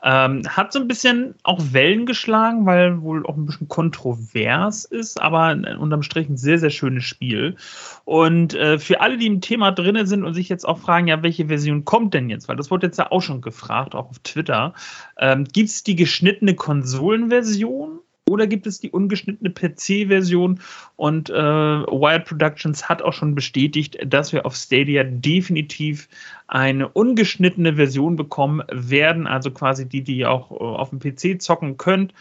Ähm, 0.00 0.42
hat 0.46 0.72
so 0.72 0.78
ein 0.78 0.86
bisschen 0.86 1.34
auch 1.42 1.60
Wellen 1.72 2.06
geschlagen, 2.06 2.66
weil 2.66 3.02
wohl 3.02 3.26
auch 3.26 3.36
ein 3.36 3.46
bisschen 3.46 3.66
kontrovers 3.66 4.84
ist, 4.84 5.20
aber 5.20 5.50
unterm 5.80 6.04
Strich 6.04 6.28
ein 6.28 6.36
sehr, 6.36 6.58
sehr 6.58 6.70
schönes 6.70 7.04
Spiel. 7.04 7.56
Und 8.04 8.54
äh, 8.54 8.78
für 8.78 9.00
alle, 9.00 9.18
die 9.18 9.26
im 9.26 9.40
Thema 9.40 9.72
drin 9.72 10.06
sind 10.06 10.22
und 10.22 10.34
sich 10.34 10.48
jetzt 10.48 10.68
auch 10.68 10.78
fragen, 10.78 11.08
ja, 11.08 11.22
welche 11.24 11.48
Version 11.48 11.84
kommt 11.84 12.14
denn 12.14 12.30
jetzt? 12.30 12.48
Weil 12.48 12.56
das 12.56 12.70
wurde 12.70 12.86
jetzt 12.86 12.98
ja 12.98 13.10
auch 13.10 13.22
schon 13.22 13.40
gefragt, 13.40 13.96
auch 13.96 14.10
auf 14.10 14.20
Twitter. 14.20 14.72
Ähm, 15.18 15.44
Gibt 15.44 15.70
es 15.70 15.82
die 15.82 15.96
geschnittene 15.96 16.54
Konsolenversion? 16.54 17.98
Oder 18.28 18.46
gibt 18.46 18.66
es 18.66 18.80
die 18.80 18.90
ungeschnittene 18.90 19.50
PC-Version? 19.50 20.60
Und 20.96 21.30
äh, 21.30 21.34
Wired 21.34 22.26
Productions 22.26 22.88
hat 22.88 23.02
auch 23.02 23.12
schon 23.12 23.34
bestätigt, 23.34 23.98
dass 24.06 24.32
wir 24.32 24.44
auf 24.44 24.54
Stadia 24.54 25.04
definitiv 25.04 26.08
eine 26.46 26.88
ungeschnittene 26.88 27.76
Version 27.76 28.16
bekommen 28.16 28.62
werden. 28.70 29.26
Also 29.26 29.50
quasi 29.50 29.88
die, 29.88 30.02
die 30.02 30.18
ihr 30.18 30.30
auch 30.30 30.50
äh, 30.50 30.54
auf 30.54 30.90
dem 30.90 30.98
PC 30.98 31.40
zocken 31.40 31.76
könnt. 31.76 32.12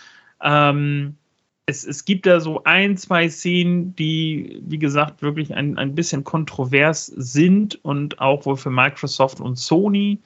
Ähm, 0.42 1.16
es, 1.66 1.86
es, 1.86 2.06
gibt 2.06 2.26
da 2.26 2.40
so 2.40 2.64
ein, 2.64 2.96
zwei 2.96 3.28
Szenen, 3.30 3.94
die, 3.96 4.62
wie 4.66 4.80
gesagt, 4.80 5.22
wirklich 5.22 5.54
ein, 5.54 5.78
ein 5.78 5.96
bisschen 5.96 6.24
kontrovers 6.24 7.08
sind 7.08 7.84
und 7.84 8.22
auch 8.22 8.46
wohl 8.46 8.56
für 8.56 8.70
Microsoft 8.70 9.42
und 9.42 9.58
Sony 9.58 10.20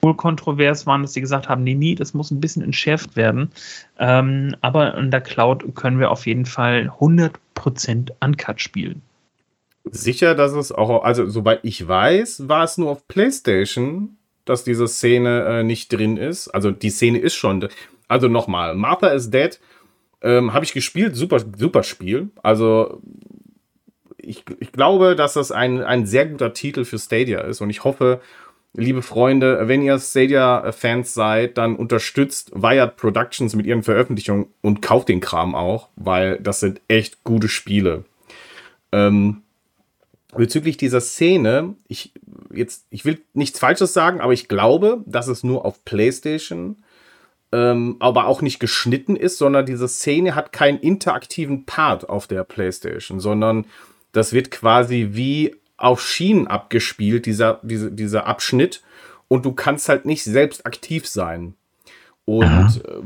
wohl 0.00 0.14
kontrovers 0.14 0.86
waren, 0.86 1.02
dass 1.02 1.12
sie 1.12 1.20
gesagt 1.20 1.48
haben, 1.48 1.64
nee, 1.64 1.74
nee, 1.74 1.94
das 1.94 2.14
muss 2.14 2.30
ein 2.30 2.40
bisschen 2.40 2.62
entschärft 2.62 3.16
werden. 3.16 3.50
Ähm, 3.98 4.54
aber 4.60 4.96
in 4.96 5.10
der 5.10 5.20
Cloud 5.20 5.74
können 5.74 5.98
wir 5.98 6.10
auf 6.10 6.26
jeden 6.26 6.46
Fall 6.46 6.92
100% 7.00 8.12
Uncut 8.20 8.60
spielen. 8.60 9.02
Sicher, 9.90 10.34
dass 10.34 10.52
es 10.52 10.70
auch, 10.70 11.02
also 11.02 11.28
soweit 11.28 11.60
ich 11.62 11.86
weiß, 11.86 12.48
war 12.48 12.64
es 12.64 12.78
nur 12.78 12.90
auf 12.90 13.08
PlayStation, 13.08 14.16
dass 14.44 14.64
diese 14.64 14.86
Szene 14.86 15.44
äh, 15.44 15.62
nicht 15.62 15.92
drin 15.92 16.16
ist. 16.16 16.48
Also 16.48 16.70
die 16.70 16.90
Szene 16.90 17.18
ist 17.18 17.34
schon. 17.34 17.68
Also 18.06 18.28
nochmal, 18.28 18.74
Martha 18.74 19.08
is 19.08 19.30
Dead 19.30 19.58
ähm, 20.22 20.52
habe 20.52 20.64
ich 20.64 20.72
gespielt, 20.72 21.16
super, 21.16 21.38
super 21.56 21.82
Spiel. 21.82 22.30
Also 22.42 23.00
ich, 24.16 24.44
ich 24.60 24.72
glaube, 24.72 25.16
dass 25.16 25.34
das 25.34 25.52
ein, 25.52 25.82
ein 25.82 26.06
sehr 26.06 26.26
guter 26.26 26.52
Titel 26.52 26.84
für 26.84 26.98
Stadia 26.98 27.40
ist 27.40 27.60
und 27.60 27.70
ich 27.70 27.84
hoffe, 27.84 28.20
liebe 28.78 29.02
Freunde, 29.02 29.66
wenn 29.66 29.82
ihr 29.82 29.98
Stadia-Fans 29.98 31.12
seid, 31.12 31.58
dann 31.58 31.76
unterstützt 31.76 32.52
Wired 32.54 32.96
Productions 32.96 33.54
mit 33.54 33.66
ihren 33.66 33.82
Veröffentlichungen 33.82 34.46
und 34.62 34.80
kauft 34.80 35.08
den 35.08 35.20
Kram 35.20 35.54
auch, 35.54 35.88
weil 35.96 36.38
das 36.38 36.60
sind 36.60 36.80
echt 36.86 37.24
gute 37.24 37.48
Spiele. 37.48 38.04
Ähm, 38.92 39.42
bezüglich 40.34 40.76
dieser 40.76 41.00
Szene, 41.00 41.74
ich, 41.88 42.12
jetzt, 42.52 42.86
ich 42.90 43.04
will 43.04 43.20
nichts 43.34 43.58
Falsches 43.58 43.92
sagen, 43.92 44.20
aber 44.20 44.32
ich 44.32 44.48
glaube, 44.48 45.02
dass 45.06 45.26
es 45.26 45.42
nur 45.42 45.64
auf 45.64 45.84
PlayStation, 45.84 46.76
ähm, 47.50 47.96
aber 47.98 48.26
auch 48.26 48.42
nicht 48.42 48.60
geschnitten 48.60 49.16
ist, 49.16 49.38
sondern 49.38 49.66
diese 49.66 49.88
Szene 49.88 50.34
hat 50.34 50.52
keinen 50.52 50.78
interaktiven 50.78 51.64
Part 51.66 52.08
auf 52.08 52.28
der 52.28 52.44
PlayStation, 52.44 53.18
sondern 53.18 53.66
das 54.12 54.32
wird 54.32 54.50
quasi 54.50 55.08
wie 55.12 55.56
auf 55.78 56.02
Schienen 56.02 56.46
abgespielt, 56.46 57.24
dieser, 57.26 57.60
diese, 57.62 57.90
dieser 57.90 58.26
Abschnitt. 58.26 58.82
Und 59.28 59.44
du 59.44 59.52
kannst 59.52 59.88
halt 59.88 60.04
nicht 60.04 60.24
selbst 60.24 60.66
aktiv 60.66 61.06
sein. 61.06 61.54
Und 62.24 62.44
Aha. 62.44 62.66
Äh, 62.66 63.00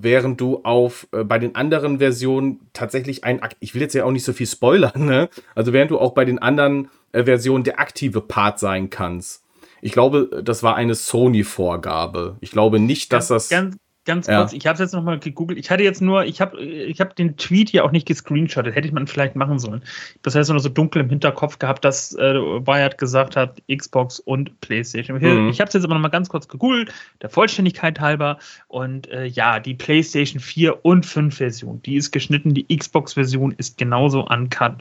während 0.00 0.40
du 0.40 0.60
auf 0.62 1.08
äh, 1.12 1.24
bei 1.24 1.38
den 1.38 1.56
anderen 1.56 1.98
Versionen 1.98 2.60
tatsächlich 2.72 3.24
ein, 3.24 3.40
ich 3.58 3.74
will 3.74 3.82
jetzt 3.82 3.94
ja 3.94 4.04
auch 4.04 4.12
nicht 4.12 4.24
so 4.24 4.32
viel 4.32 4.46
spoilern, 4.46 5.04
ne? 5.04 5.28
Also 5.54 5.72
während 5.72 5.90
du 5.90 5.98
auch 5.98 6.12
bei 6.12 6.24
den 6.24 6.38
anderen 6.38 6.88
äh, 7.12 7.24
Versionen 7.24 7.64
der 7.64 7.80
aktive 7.80 8.20
Part 8.20 8.58
sein 8.60 8.90
kannst. 8.90 9.42
Ich 9.80 9.92
glaube, 9.92 10.42
das 10.44 10.62
war 10.62 10.76
eine 10.76 10.94
Sony-Vorgabe. 10.94 12.36
Ich 12.40 12.50
glaube 12.50 12.80
nicht, 12.80 13.12
dass 13.12 13.28
ganz, 13.28 13.48
das. 13.48 13.48
Ganz, 13.48 13.76
ganz 14.08 14.26
kurz, 14.26 14.52
ja. 14.52 14.58
ich 14.58 14.66
habe 14.66 14.74
es 14.74 14.80
jetzt 14.80 14.94
nochmal 14.94 15.18
gegoogelt. 15.18 15.58
Ich 15.58 15.70
hatte 15.70 15.82
jetzt 15.82 16.00
nur, 16.00 16.24
ich 16.24 16.40
habe 16.40 16.58
ich 16.60 16.98
hab 17.00 17.14
den 17.14 17.36
Tweet 17.36 17.68
hier 17.68 17.84
auch 17.84 17.92
nicht 17.92 18.08
gescreenshottet, 18.08 18.74
hätte 18.74 18.88
ich 18.88 18.94
man 18.94 19.06
vielleicht 19.06 19.36
machen 19.36 19.58
sollen. 19.58 19.82
Das 20.22 20.34
heißt 20.34 20.50
nur 20.50 20.58
so 20.58 20.70
dunkel 20.70 21.02
im 21.02 21.10
Hinterkopf 21.10 21.58
gehabt, 21.58 21.84
dass 21.84 22.14
äh, 22.14 22.34
Wired 22.34 22.96
gesagt 22.96 23.36
hat, 23.36 23.62
Xbox 23.70 24.18
und 24.18 24.58
PlayStation. 24.62 25.18
Mhm. 25.18 25.50
Ich 25.50 25.60
habe 25.60 25.68
es 25.68 25.74
jetzt 25.74 25.84
aber 25.84 25.94
nochmal 25.94 26.10
ganz 26.10 26.30
kurz 26.30 26.48
gegoogelt, 26.48 26.90
der 27.20 27.28
Vollständigkeit 27.28 28.00
halber. 28.00 28.38
Und 28.66 29.08
äh, 29.10 29.26
ja, 29.26 29.60
die 29.60 29.74
PlayStation 29.74 30.40
4 30.40 30.86
und 30.86 31.04
5 31.04 31.36
Version, 31.36 31.82
die 31.82 31.96
ist 31.96 32.10
geschnitten. 32.10 32.54
Die 32.54 32.66
Xbox-Version 32.74 33.52
ist 33.58 33.76
genauso 33.76 34.26
uncut, 34.26 34.76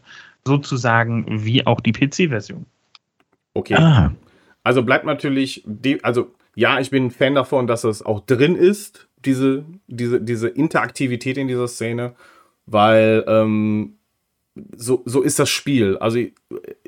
sozusagen, 0.45 1.25
wie 1.43 1.67
auch 1.67 1.81
die 1.81 1.91
PC-Version. 1.91 2.65
Okay. 3.53 3.75
Ah. 3.75 4.13
Also 4.63 4.83
bleibt 4.83 5.05
natürlich, 5.05 5.63
die, 5.65 6.01
also 6.03 6.33
ja, 6.55 6.79
ich 6.79 6.89
bin 6.89 7.07
ein 7.07 7.11
Fan 7.11 7.35
davon, 7.35 7.67
dass 7.67 7.83
es 7.83 8.01
auch 8.01 8.21
drin 8.21 8.55
ist 8.55 9.06
diese, 9.25 9.65
diese, 9.87 10.21
diese 10.21 10.47
Interaktivität 10.47 11.37
in 11.37 11.47
dieser 11.47 11.67
Szene, 11.67 12.15
weil 12.65 13.23
ähm, 13.27 13.97
so, 14.75 15.01
so 15.05 15.21
ist 15.21 15.39
das 15.39 15.49
Spiel. 15.49 15.97
Also, 15.97 16.19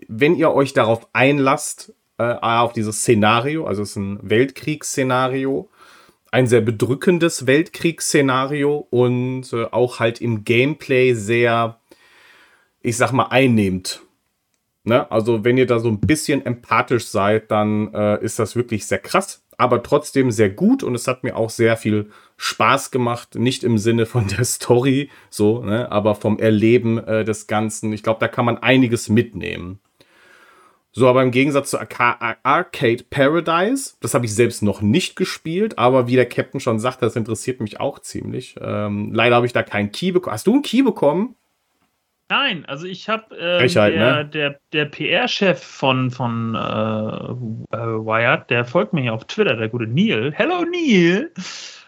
wenn 0.07 0.35
ihr 0.35 0.51
euch 0.51 0.73
darauf 0.73 1.07
einlasst, 1.13 1.93
äh, 2.17 2.35
auf 2.41 2.73
dieses 2.73 2.97
Szenario, 2.97 3.65
also 3.65 3.83
es 3.83 3.91
ist 3.91 3.95
ein 3.95 4.19
Weltkriegsszenario, 4.21 5.69
ein 6.31 6.47
sehr 6.47 6.61
bedrückendes 6.61 7.47
Weltkriegsszenario 7.47 8.87
und 8.89 9.51
äh, 9.53 9.65
auch 9.65 9.99
halt 9.99 10.21
im 10.21 10.43
Gameplay 10.43 11.13
sehr, 11.13 11.79
ich 12.81 12.97
sag 12.97 13.13
mal, 13.13 13.27
einnehmend. 13.27 14.01
Ne? 14.83 15.09
Also, 15.11 15.43
wenn 15.43 15.57
ihr 15.57 15.65
da 15.65 15.79
so 15.79 15.89
ein 15.89 15.99
bisschen 15.99 16.45
empathisch 16.45 17.07
seid, 17.07 17.51
dann 17.51 17.93
äh, 17.93 18.23
ist 18.23 18.39
das 18.39 18.55
wirklich 18.55 18.85
sehr 18.85 18.99
krass 18.99 19.43
aber 19.59 19.83
trotzdem 19.83 20.31
sehr 20.31 20.49
gut 20.49 20.83
und 20.83 20.95
es 20.95 21.07
hat 21.07 21.23
mir 21.23 21.35
auch 21.35 21.49
sehr 21.49 21.75
viel 21.77 22.09
Spaß 22.37 22.91
gemacht. 22.91 23.35
Nicht 23.35 23.63
im 23.63 23.77
Sinne 23.77 24.05
von 24.05 24.27
der 24.27 24.45
Story, 24.45 25.09
so, 25.29 25.63
ne, 25.63 25.91
aber 25.91 26.15
vom 26.15 26.39
Erleben 26.39 26.97
äh, 26.97 27.25
des 27.25 27.47
Ganzen. 27.47 27.91
Ich 27.91 28.01
glaube, 28.01 28.19
da 28.19 28.27
kann 28.27 28.45
man 28.45 28.57
einiges 28.57 29.09
mitnehmen. 29.09 29.79
So, 30.91 31.07
aber 31.07 31.21
im 31.21 31.31
Gegensatz 31.31 31.69
zu 31.69 31.79
Arca 31.79 32.37
Arcade 32.41 33.03
Paradise, 33.09 33.93
das 33.99 34.13
habe 34.13 34.25
ich 34.25 34.33
selbst 34.33 34.63
noch 34.63 34.81
nicht 34.81 35.15
gespielt, 35.15 35.77
aber 35.77 36.07
wie 36.07 36.15
der 36.15 36.27
Captain 36.27 36.59
schon 36.59 36.79
sagt, 36.79 37.01
das 37.03 37.15
interessiert 37.15 37.59
mich 37.59 37.79
auch 37.79 37.99
ziemlich. 37.99 38.55
Ähm, 38.59 39.13
leider 39.13 39.35
habe 39.35 39.45
ich 39.45 39.53
da 39.53 39.61
keinen 39.61 39.91
Key 39.91 40.11
bekommen. 40.11 40.33
Hast 40.33 40.47
du 40.47 40.53
einen 40.53 40.63
Key 40.63 40.81
bekommen? 40.81 41.35
Nein, 42.31 42.63
also 42.67 42.85
ich 42.85 43.09
habe 43.09 43.35
äh, 43.35 43.67
der, 43.67 43.89
ne? 43.89 44.25
der, 44.25 44.59
der 44.71 44.85
PR-Chef 44.85 45.63
von, 45.63 46.11
von 46.11 46.53
äh, 46.53 46.59
äh, 46.59 47.77
Wired, 47.79 48.51
der 48.51 48.65
folgt 48.65 48.93
mir 48.93 49.01
hier 49.01 49.15
auf 49.15 49.25
Twitter, 49.25 49.55
der 49.55 49.67
gute 49.67 49.87
Neil. 49.87 50.31
Hello 50.35 50.63
Neil! 50.63 51.31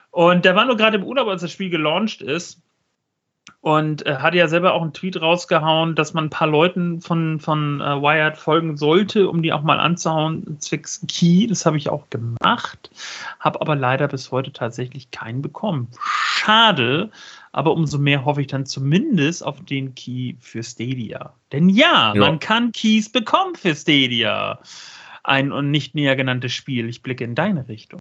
Und 0.10 0.44
der 0.44 0.56
war 0.56 0.66
nur 0.66 0.78
gerade 0.78 0.98
im 0.98 1.04
Urlaub, 1.04 1.28
als 1.28 1.42
das 1.42 1.52
Spiel 1.52 1.70
gelauncht 1.70 2.24
ist. 2.24 2.61
Und 3.62 4.06
äh, 4.08 4.16
hat 4.16 4.34
ja 4.34 4.48
selber 4.48 4.74
auch 4.74 4.82
einen 4.82 4.94
Tweet 4.94 5.22
rausgehauen, 5.22 5.94
dass 5.96 6.16
man 6.16 6.26
ein 6.26 6.30
paar 6.32 6.48
Leuten 6.48 7.00
von, 7.00 7.40
von 7.40 7.80
äh, 7.80 8.02
Wired 8.02 8.38
folgen 8.38 8.76
sollte, 8.76 9.30
um 9.30 9.44
die 9.44 9.54
auch 9.54 9.62
mal 9.62 9.80
anzuhauen, 9.80 10.58
zwecks 10.60 11.06
Key. 11.08 11.46
Das 11.46 11.66
habe 11.66 11.78
ich 11.78 11.90
auch 11.90 12.10
gemacht, 12.10 12.90
habe 13.40 13.62
aber 13.62 13.76
leider 13.76 14.08
bis 14.08 14.32
heute 14.32 14.52
tatsächlich 14.52 15.12
keinen 15.12 15.44
bekommen. 15.44 15.90
Schade, 16.02 17.12
aber 17.52 17.74
umso 17.74 18.00
mehr 18.00 18.26
hoffe 18.26 18.42
ich 18.42 18.48
dann 18.48 18.66
zumindest 18.66 19.46
auf 19.46 19.64
den 19.64 19.94
Key 19.94 20.36
für 20.40 20.64
Stadia. 20.64 21.34
Denn 21.52 21.70
ja, 21.70 22.14
ja. 22.16 22.20
man 22.20 22.40
kann 22.40 22.72
Keys 22.72 23.12
bekommen 23.12 23.54
für 23.56 23.76
Stadia. 23.76 24.60
Ein 25.24 25.52
und 25.52 25.70
nicht 25.70 25.94
näher 25.94 26.16
genanntes 26.16 26.52
Spiel. 26.52 26.90
Ich 26.90 27.04
blicke 27.04 27.24
in 27.24 27.36
deine 27.36 27.68
Richtung. 27.68 28.00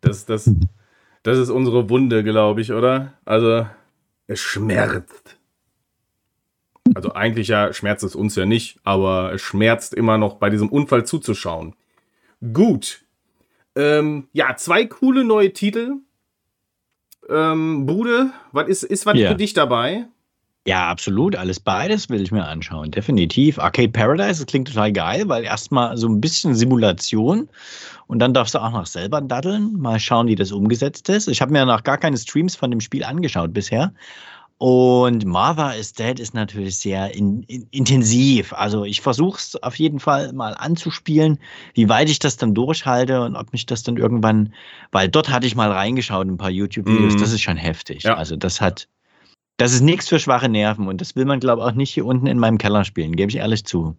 Das, 0.00 0.24
das, 0.24 0.50
das 1.22 1.38
ist 1.38 1.50
unsere 1.50 1.90
Wunde, 1.90 2.24
glaube 2.24 2.62
ich, 2.62 2.72
oder? 2.72 3.12
Also, 3.26 3.66
es 4.26 4.40
schmerzt. 4.40 5.38
Also 6.94 7.14
eigentlich 7.14 7.48
ja 7.48 7.72
schmerzt 7.72 8.04
es 8.04 8.14
uns 8.14 8.36
ja 8.36 8.46
nicht, 8.46 8.78
aber 8.84 9.32
es 9.32 9.42
schmerzt 9.42 9.94
immer 9.94 10.18
noch 10.18 10.34
bei 10.34 10.50
diesem 10.50 10.68
Unfall 10.68 11.04
zuzuschauen. 11.04 11.74
Gut. 12.52 13.04
Ähm, 13.74 14.28
ja, 14.32 14.56
zwei 14.56 14.86
coole 14.86 15.24
neue 15.24 15.52
Titel 15.52 15.96
ähm, 17.28 17.86
Bude, 17.86 18.30
was 18.52 18.68
ist, 18.68 18.82
ist 18.84 19.06
was 19.06 19.16
yeah. 19.16 19.30
für 19.30 19.36
dich 19.36 19.52
dabei? 19.52 20.06
Ja, 20.66 20.88
absolut. 20.88 21.36
Alles 21.36 21.60
beides 21.60 22.10
will 22.10 22.20
ich 22.20 22.32
mir 22.32 22.44
anschauen. 22.44 22.90
Definitiv. 22.90 23.58
Arcade 23.58 23.90
Paradise, 23.90 24.40
das 24.40 24.46
klingt 24.46 24.68
total 24.68 24.92
geil, 24.92 25.28
weil 25.28 25.44
erstmal 25.44 25.96
so 25.96 26.08
ein 26.08 26.20
bisschen 26.20 26.54
Simulation 26.56 27.48
und 28.08 28.18
dann 28.18 28.34
darfst 28.34 28.54
du 28.54 28.58
auch 28.58 28.72
noch 28.72 28.86
selber 28.86 29.20
daddeln. 29.20 29.74
Mal 29.78 30.00
schauen, 30.00 30.26
wie 30.26 30.34
das 30.34 30.50
umgesetzt 30.50 31.08
ist. 31.08 31.28
Ich 31.28 31.40
habe 31.40 31.52
mir 31.52 31.64
noch 31.64 31.84
gar 31.84 31.98
keine 31.98 32.18
Streams 32.18 32.56
von 32.56 32.70
dem 32.70 32.80
Spiel 32.80 33.04
angeschaut 33.04 33.52
bisher. 33.52 33.92
Und 34.58 35.26
Marva 35.26 35.72
is 35.72 35.92
Dead 35.92 36.18
ist 36.18 36.32
natürlich 36.32 36.78
sehr 36.78 37.14
in, 37.14 37.42
in, 37.42 37.68
intensiv. 37.70 38.54
Also 38.54 38.84
ich 38.84 39.02
versuche 39.02 39.36
es 39.36 39.62
auf 39.62 39.76
jeden 39.76 40.00
Fall 40.00 40.32
mal 40.32 40.54
anzuspielen, 40.54 41.38
wie 41.74 41.90
weit 41.90 42.08
ich 42.08 42.18
das 42.18 42.38
dann 42.38 42.54
durchhalte 42.54 43.22
und 43.22 43.36
ob 43.36 43.52
mich 43.52 43.66
das 43.66 43.82
dann 43.82 43.98
irgendwann, 43.98 44.54
weil 44.92 45.10
dort 45.10 45.28
hatte 45.28 45.46
ich 45.46 45.56
mal 45.56 45.70
reingeschaut, 45.70 46.26
ein 46.26 46.38
paar 46.38 46.50
YouTube-Videos, 46.50 47.14
mm. 47.14 47.18
das 47.18 47.32
ist 47.32 47.42
schon 47.42 47.58
heftig. 47.58 48.04
Ja. 48.04 48.14
Also 48.14 48.36
das 48.36 48.62
hat, 48.62 48.88
das 49.56 49.72
ist 49.72 49.80
nichts 49.80 50.08
für 50.08 50.18
schwache 50.18 50.48
Nerven 50.48 50.88
und 50.88 51.00
das 51.00 51.16
will 51.16 51.24
man, 51.24 51.40
glaube 51.40 51.62
ich, 51.62 51.68
auch 51.68 51.74
nicht 51.74 51.92
hier 51.92 52.06
unten 52.06 52.26
in 52.26 52.38
meinem 52.38 52.58
Keller 52.58 52.84
spielen, 52.84 53.16
gebe 53.16 53.30
ich 53.30 53.36
ehrlich 53.36 53.64
zu. 53.64 53.96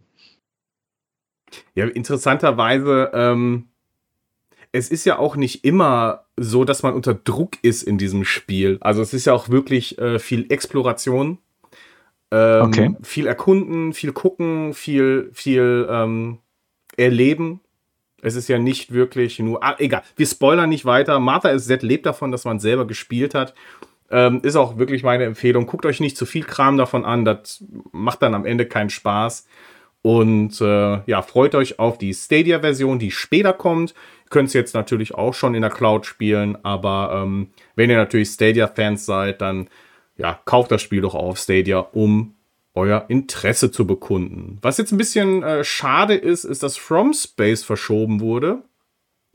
Ja, 1.76 1.86
interessanterweise, 1.86 3.12
ähm, 3.14 3.68
es 4.72 4.90
ist 4.90 5.06
ja 5.06 5.18
auch 5.18 5.36
nicht 5.36 5.64
immer 5.64 6.26
so, 6.36 6.66
dass 6.66 6.84
man 6.84 6.94
unter 6.94 7.14
Druck 7.14 7.58
ist 7.64 7.84
in 7.84 7.98
diesem 7.98 8.26
Spiel. 8.26 8.78
Also 8.82 9.02
es 9.02 9.14
ist 9.14 9.26
ja 9.26 9.34
auch 9.34 9.50
wirklich 9.50 9.98
äh, 9.98 10.20
viel 10.20 10.52
Exploration, 10.52 11.40
ähm, 12.32 12.62
okay. 12.62 12.96
viel 13.02 13.28
erkunden, 13.28 13.94
viel 13.94 14.12
gucken, 14.12 14.74
viel, 14.74 15.30
viel 15.34 15.88
ähm, 15.90 16.40
erleben. 16.98 17.62
Es 18.22 18.36
ist 18.36 18.50
ja 18.50 18.60
nicht 18.60 18.92
wirklich 18.92 19.40
nur. 19.40 19.64
Ah, 19.64 19.76
egal, 19.80 20.04
wir 20.16 20.26
spoilern 20.26 20.70
nicht 20.70 20.86
weiter. 20.86 21.20
Martha 21.20 21.50
ist 21.50 21.68
Z 21.68 21.84
lebt 21.84 22.06
davon, 22.06 22.32
dass 22.32 22.46
man 22.46 22.60
selber 22.60 22.86
gespielt 22.86 23.34
hat. 23.34 23.54
Ähm, 24.10 24.42
ist 24.44 24.56
auch 24.56 24.78
wirklich 24.78 25.04
meine 25.04 25.26
Empfehlung. 25.26 25.66
Guckt 25.66 25.86
euch 25.86 26.00
nicht 26.00 26.18
zu 26.18 26.26
viel 26.26 26.44
Kram 26.44 26.78
davon 26.78 27.06
an. 27.06 27.26
Das 27.26 27.64
macht 27.92 28.22
dann 28.22 28.34
am 28.34 28.46
Ende 28.46 28.66
keinen 28.66 28.90
Spaß. 28.90 29.46
Und 30.02 30.62
äh, 30.62 31.02
ja, 31.06 31.22
freut 31.22 31.56
euch 31.56 31.80
auf 31.80 31.98
die 31.98 32.14
Stadia-Version, 32.14 33.00
die 33.00 33.12
später 33.12 33.52
kommt. 33.52 33.92
Ihr 34.26 34.30
könnt 34.30 34.48
es 34.48 34.54
jetzt 34.54 34.74
natürlich 34.74 35.16
auch 35.16 35.34
schon 35.34 35.56
in 35.56 35.62
der 35.62 35.72
Cloud 35.72 36.06
spielen, 36.06 36.58
aber 36.64 37.24
ähm, 37.24 37.50
wenn 37.76 37.90
ihr 37.90 37.98
natürlich 37.98 38.30
Stadia-Fans 38.30 39.06
seid, 39.06 39.42
dann 39.42 39.70
ja, 40.16 40.40
kauft 40.46 40.72
das 40.72 40.82
Spiel 40.82 41.02
doch 41.02 41.16
auf 41.16 41.38
Stadia, 41.38 41.80
um 41.80 42.36
euer 42.74 43.06
Interesse 43.10 43.72
zu 43.72 43.88
bekunden. 43.88 44.60
Was 44.62 44.78
jetzt 44.78 44.92
ein 44.92 44.98
bisschen 44.98 45.44
äh, 45.44 45.64
schade 45.64 46.14
ist, 46.14 46.44
ist, 46.44 46.64
dass 46.64 46.78
From 46.78 47.14
Space 47.14 47.64
verschoben 47.64 48.22
wurde. 48.22 48.62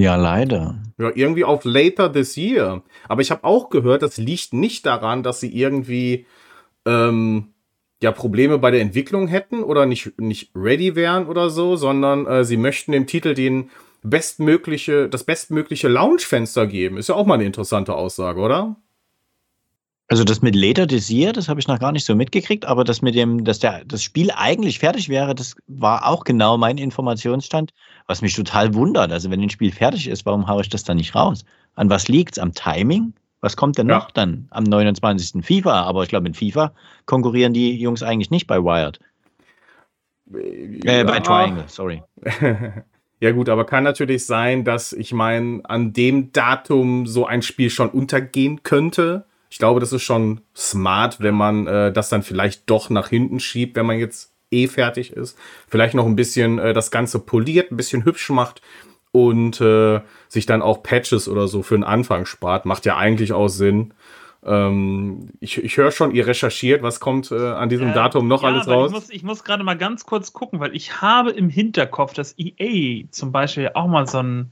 Ja, 0.02 0.16
leider. 0.16 0.82
Ja, 0.98 1.12
irgendwie 1.14 1.44
auf 1.44 1.64
later 1.64 2.12
this 2.12 2.36
year. 2.36 2.82
Aber 3.08 3.22
ich 3.22 3.30
habe 3.30 3.44
auch 3.44 3.70
gehört, 3.70 4.02
das 4.02 4.16
liegt 4.16 4.52
nicht 4.52 4.84
daran, 4.84 5.22
dass 5.22 5.38
sie 5.38 5.56
irgendwie 5.56 6.26
ähm, 6.84 7.52
ja 8.02 8.10
Probleme 8.10 8.58
bei 8.58 8.72
der 8.72 8.80
Entwicklung 8.80 9.28
hätten 9.28 9.62
oder 9.62 9.86
nicht, 9.86 10.18
nicht 10.18 10.50
ready 10.56 10.96
wären 10.96 11.28
oder 11.28 11.50
so, 11.50 11.76
sondern 11.76 12.26
äh, 12.26 12.44
sie 12.44 12.56
möchten 12.56 12.90
dem 12.90 13.06
Titel 13.06 13.34
den 13.34 13.70
bestmögliche, 14.02 15.08
das 15.08 15.22
bestmögliche 15.22 15.86
Launchfenster 15.86 16.66
geben. 16.66 16.96
Ist 16.96 17.08
ja 17.08 17.14
auch 17.14 17.24
mal 17.24 17.34
eine 17.34 17.44
interessante 17.44 17.94
Aussage, 17.94 18.40
oder? 18.40 18.74
Also 20.12 20.24
das 20.24 20.42
mit 20.42 20.54
Later 20.54 20.86
this 20.86 21.08
year, 21.08 21.32
das 21.32 21.48
habe 21.48 21.58
ich 21.58 21.66
noch 21.68 21.78
gar 21.78 21.90
nicht 21.90 22.04
so 22.04 22.14
mitgekriegt, 22.14 22.66
aber 22.66 22.84
das 22.84 23.00
mit 23.00 23.14
dem, 23.14 23.44
dass 23.44 23.60
der, 23.60 23.82
das 23.86 24.02
Spiel 24.02 24.30
eigentlich 24.36 24.78
fertig 24.78 25.08
wäre, 25.08 25.34
das 25.34 25.56
war 25.68 26.06
auch 26.06 26.24
genau 26.24 26.58
mein 26.58 26.76
Informationsstand, 26.76 27.72
was 28.08 28.20
mich 28.20 28.34
total 28.34 28.74
wundert. 28.74 29.10
Also 29.10 29.30
wenn 29.30 29.40
ein 29.40 29.48
Spiel 29.48 29.72
fertig 29.72 30.08
ist, 30.08 30.26
warum 30.26 30.48
haue 30.48 30.60
ich 30.60 30.68
das 30.68 30.84
dann 30.84 30.98
nicht 30.98 31.14
raus? 31.14 31.46
An 31.76 31.88
was 31.88 32.08
liegt 32.08 32.36
es? 32.36 32.42
Am 32.42 32.52
Timing? 32.52 33.14
Was 33.40 33.56
kommt 33.56 33.78
denn 33.78 33.88
ja. 33.88 34.00
noch 34.00 34.10
dann 34.10 34.48
am 34.50 34.64
29. 34.64 35.42
FIFA? 35.46 35.84
Aber 35.84 36.02
ich 36.02 36.10
glaube, 36.10 36.26
in 36.26 36.34
FIFA 36.34 36.74
konkurrieren 37.06 37.54
die 37.54 37.80
Jungs 37.80 38.02
eigentlich 38.02 38.30
nicht 38.30 38.46
bei 38.46 38.58
Wired. 38.58 39.00
Äh, 40.30 40.78
ja. 40.84 41.04
bei 41.04 41.20
Triangle, 41.20 41.64
sorry. 41.68 42.02
ja 43.20 43.30
gut, 43.30 43.48
aber 43.48 43.64
kann 43.64 43.84
natürlich 43.84 44.26
sein, 44.26 44.64
dass 44.64 44.92
ich 44.92 45.14
meine, 45.14 45.62
an 45.64 45.94
dem 45.94 46.32
Datum 46.32 47.06
so 47.06 47.24
ein 47.24 47.40
Spiel 47.40 47.70
schon 47.70 47.88
untergehen 47.88 48.62
könnte 48.62 49.24
ich 49.52 49.58
glaube, 49.58 49.80
das 49.80 49.92
ist 49.92 50.02
schon 50.02 50.40
smart, 50.56 51.20
wenn 51.20 51.34
man 51.34 51.66
äh, 51.66 51.92
das 51.92 52.08
dann 52.08 52.22
vielleicht 52.22 52.70
doch 52.70 52.88
nach 52.88 53.10
hinten 53.10 53.38
schiebt, 53.38 53.76
wenn 53.76 53.84
man 53.84 53.98
jetzt 53.98 54.32
eh 54.50 54.66
fertig 54.66 55.12
ist. 55.12 55.36
Vielleicht 55.68 55.92
noch 55.92 56.06
ein 56.06 56.16
bisschen 56.16 56.58
äh, 56.58 56.72
das 56.72 56.90
Ganze 56.90 57.18
poliert, 57.18 57.70
ein 57.70 57.76
bisschen 57.76 58.06
hübsch 58.06 58.30
macht 58.30 58.62
und 59.10 59.60
äh, 59.60 60.00
sich 60.28 60.46
dann 60.46 60.62
auch 60.62 60.82
Patches 60.82 61.28
oder 61.28 61.48
so 61.48 61.62
für 61.62 61.74
den 61.74 61.84
Anfang 61.84 62.24
spart. 62.24 62.64
Macht 62.64 62.86
ja 62.86 62.96
eigentlich 62.96 63.34
auch 63.34 63.48
Sinn. 63.48 63.92
Ähm, 64.42 65.28
ich 65.38 65.62
ich 65.62 65.76
höre 65.76 65.90
schon, 65.90 66.14
ihr 66.14 66.26
recherchiert, 66.26 66.82
was 66.82 66.98
kommt 66.98 67.30
äh, 67.30 67.34
an 67.34 67.68
diesem 67.68 67.90
äh, 67.90 67.92
Datum 67.92 68.28
noch 68.28 68.44
ja, 68.44 68.48
alles 68.48 68.66
raus? 68.66 68.90
Ich 68.90 68.94
muss, 68.94 69.10
ich 69.10 69.22
muss 69.22 69.44
gerade 69.44 69.64
mal 69.64 69.76
ganz 69.76 70.06
kurz 70.06 70.32
gucken, 70.32 70.60
weil 70.60 70.74
ich 70.74 71.02
habe 71.02 71.30
im 71.30 71.50
Hinterkopf, 71.50 72.14
dass 72.14 72.34
EA 72.38 73.04
zum 73.10 73.32
Beispiel 73.32 73.72
auch 73.74 73.86
mal 73.86 74.06
so 74.06 74.16
ein 74.16 74.50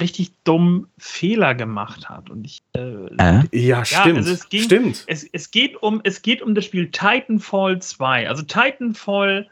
richtig 0.00 0.32
dummen 0.44 0.86
Fehler 0.98 1.54
gemacht 1.54 2.08
hat. 2.08 2.30
Und 2.30 2.44
ich, 2.44 2.62
äh, 2.74 3.06
äh? 3.18 3.42
Ja, 3.52 3.84
stimmt. 3.84 4.18
also 4.18 4.32
es 4.32 4.48
ging, 4.48 4.62
stimmt. 4.62 5.04
Es, 5.06 5.24
es, 5.24 5.50
geht 5.50 5.82
um, 5.82 6.00
es 6.04 6.22
geht 6.22 6.42
um 6.42 6.54
das 6.54 6.64
Spiel 6.64 6.90
Titanfall 6.90 7.80
2. 7.80 8.28
Also 8.28 8.42
Titanfall 8.42 9.48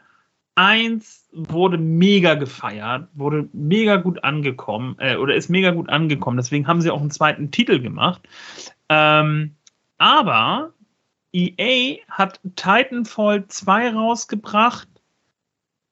1 0.55 1.29
wurde 1.31 1.77
mega 1.77 2.35
gefeiert, 2.35 3.07
wurde 3.13 3.47
mega 3.53 3.97
gut 3.97 4.23
angekommen, 4.23 4.95
äh, 4.99 5.15
oder 5.15 5.35
ist 5.35 5.49
mega 5.49 5.71
gut 5.71 5.89
angekommen. 5.89 6.37
Deswegen 6.37 6.67
haben 6.67 6.81
sie 6.81 6.91
auch 6.91 7.01
einen 7.01 7.11
zweiten 7.11 7.51
Titel 7.51 7.79
gemacht. 7.79 8.21
Ähm, 8.89 9.55
aber 9.97 10.73
EA 11.33 11.97
hat 12.09 12.41
Titanfall 12.55 13.47
2 13.47 13.93
rausgebracht 13.93 14.89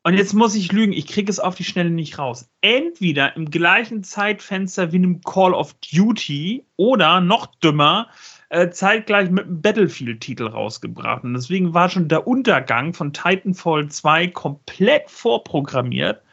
und 0.04 0.14
jetzt 0.14 0.34
muss 0.34 0.56
ich 0.56 0.72
lügen, 0.72 0.94
ich 0.94 1.08
kriege 1.08 1.30
es 1.30 1.40
auf 1.40 1.56
die 1.56 1.66
Schnelle 1.66 1.90
nicht 1.90 2.18
raus. 2.18 2.50
Entweder 2.62 3.36
im 3.36 3.52
gleichen 3.52 4.04
Zeitfenster 4.04 4.92
wie 4.94 4.98
einem 4.98 5.22
Call 5.22 5.54
of 5.54 5.76
Duty 5.76 6.66
oder 6.78 7.20
noch 7.20 7.48
dümmer, 7.48 8.08
äh, 8.48 8.70
zeitgleich 8.70 9.30
mit 9.30 9.46
einem 9.46 9.62
Battlefield-Titel 9.62 10.48
rausgebracht. 10.48 11.24
Und 11.24 11.34
deswegen 11.34 11.74
war 11.74 11.90
schon 11.90 12.08
der 12.08 12.28
Untergang 12.28 12.94
von 12.94 13.12
Titanfall 13.12 13.90
2 13.90 14.28
komplett 14.28 15.10
vorprogrammiert. 15.10 16.24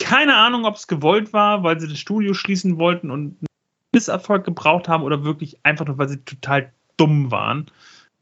Keine 0.00 0.34
Ahnung, 0.34 0.64
ob 0.64 0.76
es 0.76 0.86
gewollt 0.86 1.34
war, 1.34 1.62
weil 1.64 1.78
sie 1.78 1.88
das 1.88 1.98
Studio 1.98 2.32
schließen 2.32 2.78
wollten 2.78 3.10
und 3.10 3.36
einen 3.38 3.46
Misserfolg 3.92 4.44
gebraucht 4.44 4.88
haben 4.88 5.02
oder 5.04 5.22
wirklich 5.22 5.58
einfach 5.64 5.86
nur, 5.86 5.98
weil 5.98 6.08
sie 6.08 6.24
total 6.24 6.72
dumm 6.96 7.30
waren. 7.30 7.66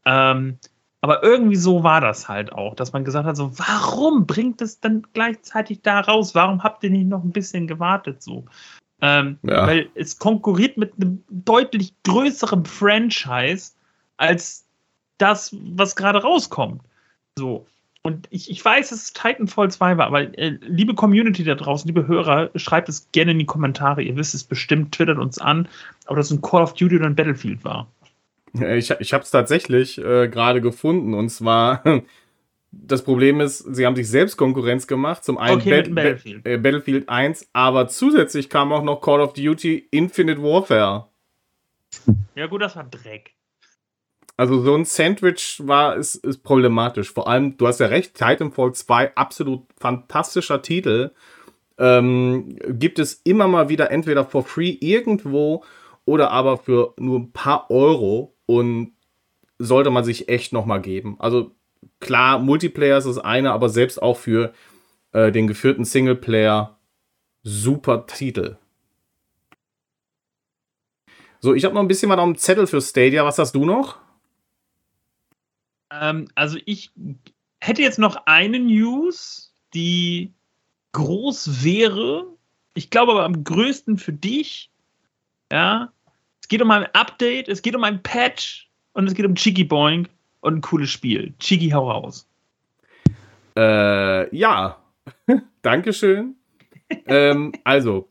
Ähm, 0.05 0.59
aber 1.07 1.23
irgendwie 1.23 1.55
so 1.55 1.83
war 1.83 2.01
das 2.01 2.27
halt 2.27 2.51
auch, 2.51 2.75
dass 2.75 2.91
man 2.91 3.05
gesagt 3.05 3.25
hat, 3.25 3.37
so, 3.37 3.57
warum 3.57 4.25
bringt 4.25 4.61
es 4.61 4.81
dann 4.81 5.07
gleichzeitig 5.13 5.81
da 5.81 6.01
raus? 6.01 6.35
Warum 6.35 6.63
habt 6.63 6.83
ihr 6.83 6.89
nicht 6.89 7.07
noch 7.07 7.23
ein 7.23 7.31
bisschen 7.31 7.65
gewartet 7.65 8.21
so? 8.21 8.43
Ähm, 9.01 9.37
ja. 9.43 9.65
Weil 9.65 9.89
es 9.95 10.19
konkurriert 10.19 10.77
mit 10.77 10.93
einem 10.99 11.23
deutlich 11.29 11.93
größeren 12.03 12.65
Franchise 12.65 13.71
als 14.17 14.65
das, 15.17 15.55
was 15.61 15.95
gerade 15.95 16.21
rauskommt. 16.21 16.81
So. 17.37 17.65
Und 18.01 18.27
ich, 18.29 18.51
ich 18.51 18.63
weiß, 18.63 18.89
dass 18.89 19.03
es 19.03 19.13
Titanfall 19.13 19.71
2 19.71 19.97
war, 19.97 20.07
aber 20.07 20.37
äh, 20.37 20.57
liebe 20.61 20.93
Community 20.93 21.45
da 21.45 21.55
draußen, 21.55 21.87
liebe 21.87 22.07
Hörer, 22.07 22.49
schreibt 22.55 22.89
es 22.89 23.09
gerne 23.13 23.31
in 23.31 23.39
die 23.39 23.45
Kommentare. 23.45 24.01
Ihr 24.01 24.17
wisst 24.17 24.33
es 24.33 24.43
bestimmt, 24.43 24.93
twittert 24.93 25.19
uns 25.19 25.39
an, 25.39 25.69
ob 26.07 26.17
das 26.17 26.31
ein 26.31 26.41
Call 26.41 26.63
of 26.63 26.73
Duty 26.73 26.97
oder 26.97 27.05
ein 27.05 27.15
Battlefield 27.15 27.63
war. 27.63 27.87
Ich, 28.53 28.91
ich 28.91 29.13
habe 29.13 29.23
es 29.23 29.31
tatsächlich 29.31 29.97
äh, 29.97 30.27
gerade 30.27 30.61
gefunden. 30.61 31.13
Und 31.13 31.29
zwar, 31.29 31.83
das 32.71 33.03
Problem 33.03 33.39
ist, 33.41 33.59
sie 33.59 33.85
haben 33.85 33.95
sich 33.95 34.09
selbst 34.09 34.37
Konkurrenz 34.37 34.87
gemacht. 34.87 35.23
Zum 35.23 35.37
einen 35.37 35.59
okay, 35.59 35.81
Bat 35.81 35.95
Battlefield. 35.95 36.43
Ba 36.43 36.49
äh, 36.49 36.57
Battlefield 36.57 37.09
1, 37.09 37.49
aber 37.53 37.87
zusätzlich 37.87 38.49
kam 38.49 38.71
auch 38.71 38.83
noch 38.83 39.01
Call 39.01 39.21
of 39.21 39.33
Duty 39.33 39.87
Infinite 39.91 40.41
Warfare. 40.41 41.07
Ja, 42.35 42.47
gut, 42.47 42.61
das 42.61 42.75
war 42.75 42.83
Dreck. 42.83 43.33
Also 44.37 44.61
so 44.61 44.75
ein 44.75 44.85
Sandwich 44.85 45.61
war, 45.65 45.95
ist, 45.95 46.15
ist 46.15 46.43
problematisch. 46.43 47.11
Vor 47.11 47.27
allem, 47.27 47.57
du 47.57 47.65
hast 47.65 47.79
ja 47.79 47.87
recht, 47.87 48.13
Titanfall 48.13 48.73
2, 48.73 49.15
absolut 49.15 49.63
fantastischer 49.79 50.61
Titel. 50.61 51.11
Ähm, 51.79 52.55
gibt 52.69 52.99
es 52.99 53.21
immer 53.23 53.47
mal 53.47 53.69
wieder 53.69 53.89
entweder 53.89 54.25
for 54.25 54.43
free 54.43 54.77
irgendwo 54.79 55.63
oder 56.05 56.31
aber 56.31 56.57
für 56.57 56.93
nur 56.97 57.19
ein 57.19 57.31
paar 57.31 57.69
Euro 57.69 58.35
und 58.47 58.93
sollte 59.59 59.91
man 59.91 60.03
sich 60.03 60.29
echt 60.29 60.51
nochmal 60.53 60.81
geben. 60.81 61.15
Also 61.19 61.51
klar, 61.99 62.39
Multiplayer 62.39 62.97
ist 62.97 63.05
das 63.07 63.19
eine, 63.19 63.51
aber 63.51 63.69
selbst 63.69 64.01
auch 64.01 64.17
für 64.17 64.53
äh, 65.11 65.31
den 65.31 65.45
geführten 65.45 65.85
Singleplayer 65.85 66.77
super 67.43 68.07
Titel. 68.07 68.57
So, 71.39 71.53
ich 71.53 71.63
habe 71.65 71.75
noch 71.75 71.81
ein 71.81 71.87
bisschen 71.87 72.09
was 72.09 72.17
auf 72.17 72.25
dem 72.25 72.37
Zettel 72.37 72.67
für 72.67 72.81
Stadia. 72.81 73.23
Was 73.23 73.37
hast 73.37 73.53
du 73.53 73.63
noch? 73.63 73.99
Ähm, 75.91 76.27
also 76.35 76.57
ich 76.65 76.91
hätte 77.61 77.81
jetzt 77.81 77.99
noch 77.99 78.15
eine 78.25 78.59
News, 78.59 79.53
die 79.73 80.33
groß 80.93 81.63
wäre. 81.63 82.27
Ich 82.73 82.89
glaube 82.89 83.13
aber 83.13 83.23
am 83.23 83.43
größten 83.43 83.97
für 83.97 84.13
dich. 84.13 84.71
Ja, 85.51 85.93
es 86.47 86.49
geht 86.49 86.61
um 86.61 86.71
ein 86.71 86.87
Update, 86.93 87.49
es 87.49 87.61
geht 87.61 87.75
um 87.75 87.83
ein 87.83 88.01
Patch 88.01 88.69
und 88.93 89.05
es 89.05 89.15
geht 89.15 89.25
um 89.25 89.35
Cheeky 89.35 89.65
Boing 89.65 90.07
und 90.39 90.55
ein 90.55 90.61
cooles 90.61 90.89
Spiel. 90.89 91.33
Cheeky, 91.39 91.71
hau 91.71 91.91
raus. 91.91 92.25
Äh, 93.57 94.33
ja. 94.33 94.77
Dankeschön. 95.61 96.35
ähm, 97.05 97.51
also, 97.65 98.07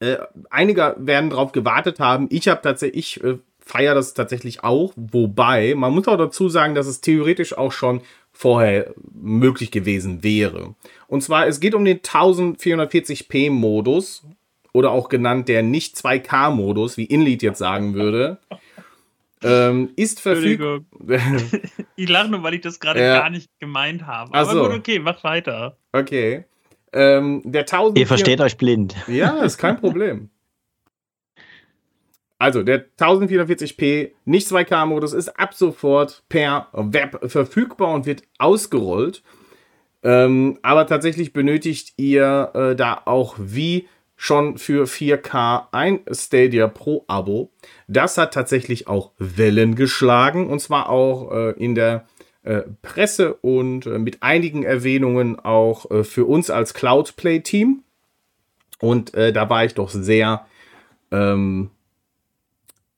äh, 0.00 0.18
einige 0.50 0.94
werden 0.98 1.30
darauf 1.30 1.52
gewartet 1.52 2.00
haben. 2.00 2.26
Ich 2.30 2.48
habe 2.48 2.60
tatsächlich, 2.60 3.16
ich 3.16 3.24
äh, 3.24 3.38
feiere 3.60 3.94
das 3.94 4.12
tatsächlich 4.12 4.62
auch. 4.62 4.92
Wobei, 4.96 5.74
man 5.74 5.94
muss 5.94 6.08
auch 6.08 6.18
dazu 6.18 6.50
sagen, 6.50 6.74
dass 6.74 6.86
es 6.86 7.00
theoretisch 7.00 7.56
auch 7.56 7.72
schon 7.72 8.02
vorher 8.30 8.92
möglich 9.10 9.70
gewesen 9.70 10.22
wäre. 10.22 10.74
Und 11.06 11.22
zwar, 11.22 11.46
es 11.46 11.60
geht 11.60 11.74
um 11.74 11.86
den 11.86 12.00
1440p 12.00 13.50
Modus 13.50 14.22
oder 14.72 14.90
auch 14.90 15.08
genannt 15.08 15.48
der 15.48 15.62
nicht 15.62 15.96
2K-Modus, 15.96 16.96
wie 16.96 17.04
Inlead 17.04 17.42
jetzt 17.42 17.58
sagen 17.58 17.94
würde, 17.94 18.38
ähm, 19.42 19.90
ist 19.96 20.20
verfügbar. 20.20 20.80
ich 21.96 22.08
lache 22.08 22.30
nur, 22.30 22.42
weil 22.42 22.54
ich 22.54 22.60
das 22.62 22.80
gerade 22.80 23.00
ja. 23.00 23.20
gar 23.20 23.30
nicht 23.30 23.50
gemeint 23.60 24.06
habe. 24.06 24.34
Aber 24.34 24.52
so. 24.52 24.62
gut, 24.62 24.72
okay, 24.72 24.98
mach 24.98 25.22
weiter. 25.24 25.76
Okay. 25.92 26.44
Ähm, 26.92 27.42
der 27.44 27.62
1000 27.62 27.98
Ihr 27.98 28.06
versteht 28.06 28.40
euch 28.40 28.56
blind. 28.56 28.94
Ja, 29.06 29.42
ist 29.42 29.58
kein 29.58 29.78
Problem. 29.78 30.28
Also, 32.38 32.64
der 32.64 32.86
1044p, 32.98 34.10
nicht 34.24 34.48
2K-Modus, 34.48 35.12
ist 35.12 35.28
ab 35.38 35.54
sofort 35.54 36.24
per 36.28 36.66
Web 36.72 37.30
verfügbar 37.30 37.94
und 37.94 38.04
wird 38.04 38.24
ausgerollt. 38.38 39.22
Ähm, 40.02 40.58
aber 40.62 40.88
tatsächlich 40.88 41.32
benötigt 41.32 41.92
ihr 41.96 42.50
äh, 42.54 42.74
da 42.74 43.00
auch 43.04 43.36
wie 43.38 43.86
schon 44.22 44.56
für 44.56 44.86
4K 44.86 45.66
ein 45.72 45.98
Stadia 46.12 46.68
Pro 46.68 47.04
Abo. 47.08 47.50
Das 47.88 48.16
hat 48.18 48.32
tatsächlich 48.32 48.86
auch 48.86 49.10
Wellen 49.18 49.74
geschlagen 49.74 50.48
und 50.48 50.60
zwar 50.60 50.90
auch 50.90 51.32
äh, 51.32 51.50
in 51.58 51.74
der 51.74 52.06
äh, 52.44 52.62
Presse 52.82 53.34
und 53.34 53.84
äh, 53.86 53.98
mit 53.98 54.22
einigen 54.22 54.62
Erwähnungen 54.62 55.40
auch 55.40 55.90
äh, 55.90 56.04
für 56.04 56.24
uns 56.24 56.50
als 56.50 56.72
Cloudplay 56.72 57.40
Team. 57.40 57.82
Und 58.78 59.12
äh, 59.14 59.32
da 59.32 59.50
war 59.50 59.64
ich 59.64 59.74
doch 59.74 59.88
sehr, 59.88 60.46
ähm, 61.10 61.70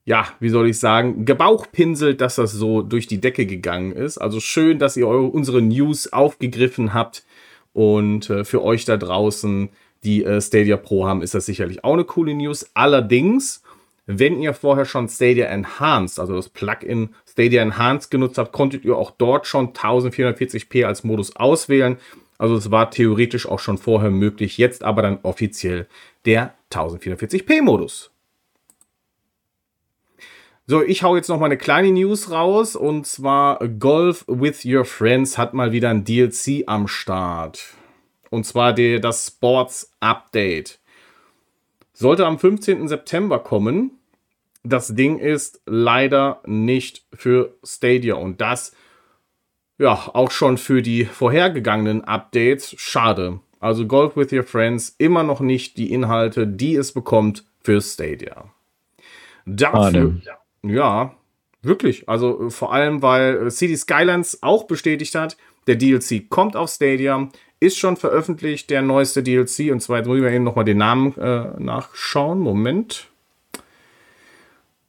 ja, 0.04 0.28
wie 0.40 0.50
soll 0.50 0.68
ich 0.68 0.78
sagen, 0.78 1.24
gebauchpinselt, 1.24 2.20
dass 2.20 2.34
das 2.34 2.52
so 2.52 2.82
durch 2.82 3.06
die 3.06 3.22
Decke 3.22 3.46
gegangen 3.46 3.92
ist. 3.92 4.18
Also 4.18 4.40
schön, 4.40 4.78
dass 4.78 4.98
ihr 4.98 5.08
eure, 5.08 5.28
unsere 5.28 5.62
News 5.62 6.12
aufgegriffen 6.12 6.92
habt 6.92 7.24
und 7.72 8.28
äh, 8.28 8.44
für 8.44 8.62
euch 8.62 8.84
da 8.84 8.98
draußen, 8.98 9.70
die 10.04 10.24
äh, 10.24 10.40
Stadia 10.40 10.76
Pro 10.76 11.06
haben, 11.06 11.22
ist 11.22 11.34
das 11.34 11.46
sicherlich 11.46 11.84
auch 11.84 11.94
eine 11.94 12.04
coole 12.04 12.34
News. 12.34 12.70
Allerdings, 12.74 13.62
wenn 14.06 14.40
ihr 14.40 14.54
vorher 14.54 14.84
schon 14.84 15.08
Stadia 15.08 15.46
Enhanced, 15.46 16.20
also 16.20 16.34
das 16.34 16.48
Plugin 16.48 17.10
Stadia 17.28 17.62
Enhanced 17.62 18.10
genutzt 18.10 18.38
habt, 18.38 18.52
konntet 18.52 18.84
ihr 18.84 18.96
auch 18.96 19.10
dort 19.10 19.46
schon 19.46 19.72
1440p 19.72 20.84
als 20.84 21.04
Modus 21.04 21.34
auswählen. 21.36 21.96
Also 22.38 22.56
es 22.56 22.70
war 22.70 22.90
theoretisch 22.90 23.46
auch 23.48 23.60
schon 23.60 23.78
vorher 23.78 24.10
möglich, 24.10 24.58
jetzt 24.58 24.84
aber 24.84 25.02
dann 25.02 25.18
offiziell 25.22 25.86
der 26.24 26.54
1044p 26.70 27.62
Modus. 27.62 28.10
So, 30.66 30.82
ich 30.82 31.02
hau 31.02 31.14
jetzt 31.14 31.28
noch 31.28 31.38
mal 31.38 31.46
eine 31.46 31.58
kleine 31.58 31.92
News 31.92 32.30
raus 32.30 32.74
und 32.74 33.06
zwar 33.06 33.58
Golf 33.68 34.24
with 34.26 34.64
Your 34.64 34.86
Friends 34.86 35.36
hat 35.36 35.52
mal 35.52 35.72
wieder 35.72 35.90
ein 35.90 36.04
DLC 36.04 36.64
am 36.66 36.88
Start. 36.88 37.74
Und 38.34 38.44
zwar 38.44 38.72
der, 38.72 39.00
das 39.00 39.28
Sports 39.28 39.92
Update. 40.00 40.78
Sollte 41.92 42.26
am 42.26 42.38
15. 42.38 42.88
September 42.88 43.38
kommen 43.38 43.92
das 44.64 44.94
Ding 44.94 45.18
ist 45.18 45.60
leider 45.66 46.40
nicht 46.46 47.04
für 47.12 47.54
Stadia 47.62 48.14
und 48.14 48.40
das 48.40 48.74
ja 49.78 49.92
auch 49.92 50.30
schon 50.30 50.56
für 50.56 50.82
die 50.82 51.04
vorhergegangenen 51.04 52.02
Updates 52.04 52.74
schade. 52.78 53.40
Also 53.60 53.86
Golf 53.86 54.16
with 54.16 54.32
Your 54.32 54.42
Friends 54.42 54.94
immer 54.98 55.22
noch 55.22 55.40
nicht 55.40 55.76
die 55.76 55.92
Inhalte, 55.92 56.46
die 56.46 56.76
es 56.76 56.92
bekommt 56.92 57.44
für 57.60 57.80
Stadia. 57.80 58.50
Dafür, 59.46 60.16
ja, 60.62 61.14
wirklich. 61.62 62.08
Also 62.08 62.48
vor 62.48 62.72
allem, 62.72 63.02
weil 63.02 63.50
City 63.50 63.76
Skylines 63.76 64.42
auch 64.42 64.64
bestätigt 64.64 65.14
hat, 65.14 65.36
der 65.66 65.76
DLC 65.76 66.28
kommt 66.28 66.56
auf 66.56 66.70
Stadia, 66.70 67.28
ist 67.64 67.78
schon 67.78 67.96
veröffentlicht, 67.96 68.70
der 68.70 68.82
neueste 68.82 69.22
DLC. 69.22 69.72
Und 69.72 69.80
zwar, 69.80 69.98
jetzt 69.98 70.06
muss 70.06 70.18
ich 70.18 70.24
eben 70.24 70.44
nochmal 70.44 70.64
den 70.64 70.78
Namen 70.78 71.16
äh, 71.16 71.46
nachschauen. 71.58 72.38
Moment. 72.38 73.08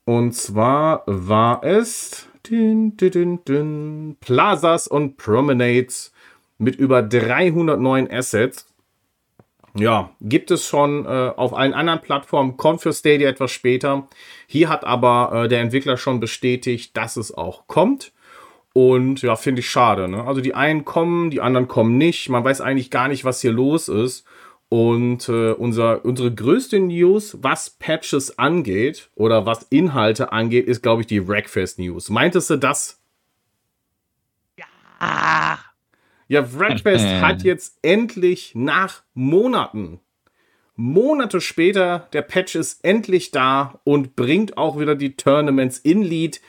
Und 0.06 0.36
zwar 0.36 1.04
war 1.08 1.64
es 1.64 2.28
din, 2.50 2.96
din, 2.96 3.44
din, 3.44 4.18
Plazas 4.20 4.88
und 4.88 5.18
Promenades 5.18 6.14
mit 6.58 6.76
über 6.76 7.02
300 7.02 7.80
neuen 7.80 8.10
Assets. 8.12 8.68
Ja, 9.78 10.12
gibt 10.22 10.52
es 10.52 10.66
schon 10.66 11.06
äh, 11.06 11.34
auf 11.36 11.54
allen 11.54 11.74
anderen 11.74 12.02
Plattformen, 12.02 12.56
kommt 12.56 12.82
für 12.82 12.94
Stadia 12.94 13.28
etwas 13.28 13.52
später. 13.52 14.08
Hier 14.48 14.70
hat 14.70 14.86
aber 14.86 15.44
äh, 15.44 15.48
der 15.50 15.60
Entwickler 15.60 15.98
schon 15.98 16.22
bestätigt, 16.22 16.96
dass 16.96 17.18
es 17.18 17.34
auch 17.34 17.68
kommt. 17.68 18.14
Und 18.78 19.22
ja, 19.22 19.38
finde 19.38 19.62
ich 19.62 19.70
schade. 19.70 20.10
Ne? 20.10 20.26
Also 20.26 20.42
die 20.42 20.54
einen 20.54 20.84
kommen, 20.84 21.32
die 21.32 21.40
anderen 21.40 21.70
kommen 21.70 21.98
nicht. 21.98 22.28
Man 22.28 22.44
weiß 22.44 22.60
eigentlich 22.60 22.92
gar 22.92 23.08
nicht, 23.08 23.24
was 23.24 23.40
hier 23.40 23.54
los 23.54 23.88
ist. 23.88 24.26
Und 24.68 25.30
äh, 25.30 25.54
unser, 25.54 26.04
unsere 26.04 26.36
größte 26.36 26.82
News, 26.82 27.38
was 27.40 27.70
Patches 27.70 28.38
angeht 28.38 29.10
oder 29.16 29.46
was 29.46 29.64
Inhalte 29.70 30.34
angeht, 30.34 30.68
ist, 30.68 30.84
glaube 30.84 31.04
ich, 31.04 31.08
die 31.08 31.26
Wreckfest 31.26 31.80
News. 31.80 32.10
Meintest 32.10 32.50
du 32.50 32.58
das? 32.58 33.02
Ja. 34.58 35.60
Ja, 36.28 36.60
Wreckfest 36.60 37.06
hat 37.22 37.44
jetzt 37.44 37.80
endlich 37.82 38.56
nach 38.56 39.04
Monaten, 39.14 40.02
Monate 40.78 41.40
später, 41.40 42.10
der 42.12 42.22
Patch 42.22 42.56
ist 42.56 42.84
endlich 42.84 43.32
da 43.32 43.80
und 43.86 44.18
bringt 44.18 44.58
auch 44.58 44.78
wieder 44.78 44.96
die 44.96 45.16
Tournaments 45.16 45.78
in 45.78 46.02
Lead, 46.02 46.42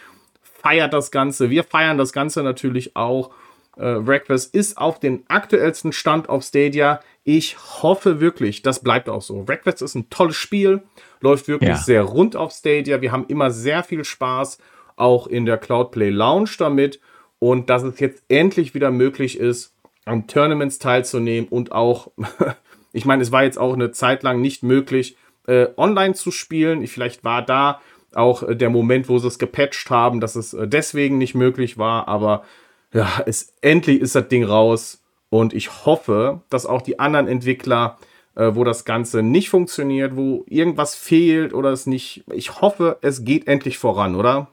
feiert 0.66 0.92
das 0.92 1.12
Ganze. 1.12 1.48
Wir 1.48 1.62
feiern 1.62 1.96
das 1.96 2.12
Ganze 2.12 2.42
natürlich 2.42 2.96
auch. 2.96 3.30
Äh, 3.76 4.04
Wreckfest 4.04 4.52
ist 4.52 4.78
auf 4.78 4.98
den 4.98 5.22
aktuellsten 5.28 5.92
Stand 5.92 6.28
auf 6.28 6.42
Stadia. 6.42 6.98
Ich 7.22 7.56
hoffe 7.82 8.20
wirklich, 8.20 8.62
das 8.62 8.80
bleibt 8.80 9.08
auch 9.08 9.22
so. 9.22 9.46
Wreckfest 9.46 9.80
ist 9.82 9.94
ein 9.94 10.10
tolles 10.10 10.34
Spiel, 10.34 10.82
läuft 11.20 11.46
wirklich 11.46 11.70
ja. 11.70 11.76
sehr 11.76 12.02
rund 12.02 12.34
auf 12.34 12.50
Stadia. 12.50 13.00
Wir 13.00 13.12
haben 13.12 13.26
immer 13.28 13.52
sehr 13.52 13.84
viel 13.84 14.04
Spaß, 14.04 14.58
auch 14.96 15.28
in 15.28 15.46
der 15.46 15.56
Cloudplay 15.56 16.10
Lounge 16.10 16.50
damit. 16.58 16.98
Und 17.38 17.70
dass 17.70 17.84
es 17.84 18.00
jetzt 18.00 18.24
endlich 18.28 18.74
wieder 18.74 18.90
möglich 18.90 19.38
ist, 19.38 19.72
an 20.04 20.26
Tournaments 20.26 20.80
teilzunehmen 20.80 21.48
und 21.48 21.70
auch, 21.70 22.10
ich 22.92 23.04
meine, 23.04 23.22
es 23.22 23.30
war 23.30 23.44
jetzt 23.44 23.58
auch 23.58 23.74
eine 23.74 23.92
Zeit 23.92 24.24
lang 24.24 24.40
nicht 24.40 24.64
möglich, 24.64 25.16
äh, 25.46 25.68
online 25.76 26.14
zu 26.14 26.32
spielen. 26.32 26.84
Vielleicht 26.88 27.22
war 27.22 27.42
da 27.42 27.80
auch 28.14 28.42
äh, 28.42 28.56
der 28.56 28.70
Moment, 28.70 29.08
wo 29.08 29.18
sie 29.18 29.28
es 29.28 29.38
gepatcht 29.38 29.90
haben, 29.90 30.20
dass 30.20 30.36
es 30.36 30.54
äh, 30.54 30.68
deswegen 30.68 31.18
nicht 31.18 31.34
möglich 31.34 31.78
war. 31.78 32.08
Aber 32.08 32.44
ja, 32.92 33.22
es, 33.26 33.54
endlich 33.60 34.00
ist 34.00 34.14
das 34.14 34.28
Ding 34.28 34.44
raus. 34.44 35.02
Und 35.28 35.52
ich 35.52 35.84
hoffe, 35.84 36.40
dass 36.50 36.66
auch 36.66 36.82
die 36.82 36.98
anderen 36.98 37.28
Entwickler, 37.28 37.98
äh, 38.36 38.54
wo 38.54 38.64
das 38.64 38.84
Ganze 38.84 39.22
nicht 39.22 39.50
funktioniert, 39.50 40.16
wo 40.16 40.44
irgendwas 40.48 40.94
fehlt 40.94 41.52
oder 41.52 41.70
es 41.70 41.86
nicht, 41.86 42.24
ich 42.32 42.60
hoffe, 42.60 42.98
es 43.02 43.24
geht 43.24 43.48
endlich 43.48 43.78
voran, 43.78 44.14
oder? 44.14 44.48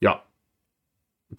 Ja. 0.00 0.22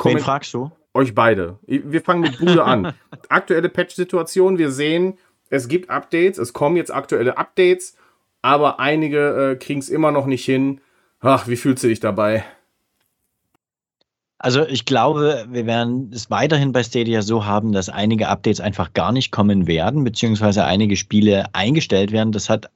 Wen 0.04 0.20
fragst 0.20 0.54
du? 0.54 0.72
Euch 0.94 1.16
beide. 1.16 1.58
Wir 1.66 2.02
fangen 2.02 2.22
mit 2.22 2.38
Bude 2.38 2.64
an. 2.64 2.94
Aktuelle 3.30 3.70
Patch-Situation, 3.70 4.60
wir 4.60 4.70
sehen, 4.70 5.18
es 5.50 5.68
gibt 5.68 5.90
Updates, 5.90 6.38
es 6.38 6.54
kommen 6.54 6.78
jetzt 6.78 6.94
aktuelle 6.94 7.38
Updates, 7.38 7.96
aber 8.44 8.80
einige 8.80 9.54
äh, 9.54 9.56
kriegen 9.56 9.80
es 9.80 9.90
immer 9.90 10.12
noch 10.12 10.28
nicht 10.28 10.46
hin. 10.46 10.82
Ach, 11.22 11.48
wie 11.48 11.56
fühlst 11.56 11.84
du 11.84 11.88
dich 11.88 12.00
dabei? 12.00 12.44
Also 14.38 14.68
ich 14.68 14.84
glaube, 14.84 15.46
wir 15.50 15.66
werden 15.66 16.12
es 16.14 16.30
weiterhin 16.30 16.74
bei 16.74 16.84
Stadia 16.84 17.22
so 17.22 17.46
haben, 17.46 17.72
dass 17.72 17.88
einige 17.88 18.28
Updates 18.28 18.60
einfach 18.60 18.92
gar 18.92 19.14
nicht 19.14 19.32
kommen 19.32 19.68
werden, 19.68 20.04
beziehungsweise 20.04 20.66
einige 20.66 20.98
Spiele 20.98 21.46
eingestellt 21.54 22.12
werden. 22.12 22.34
Das 22.34 22.50
hat 22.50 22.70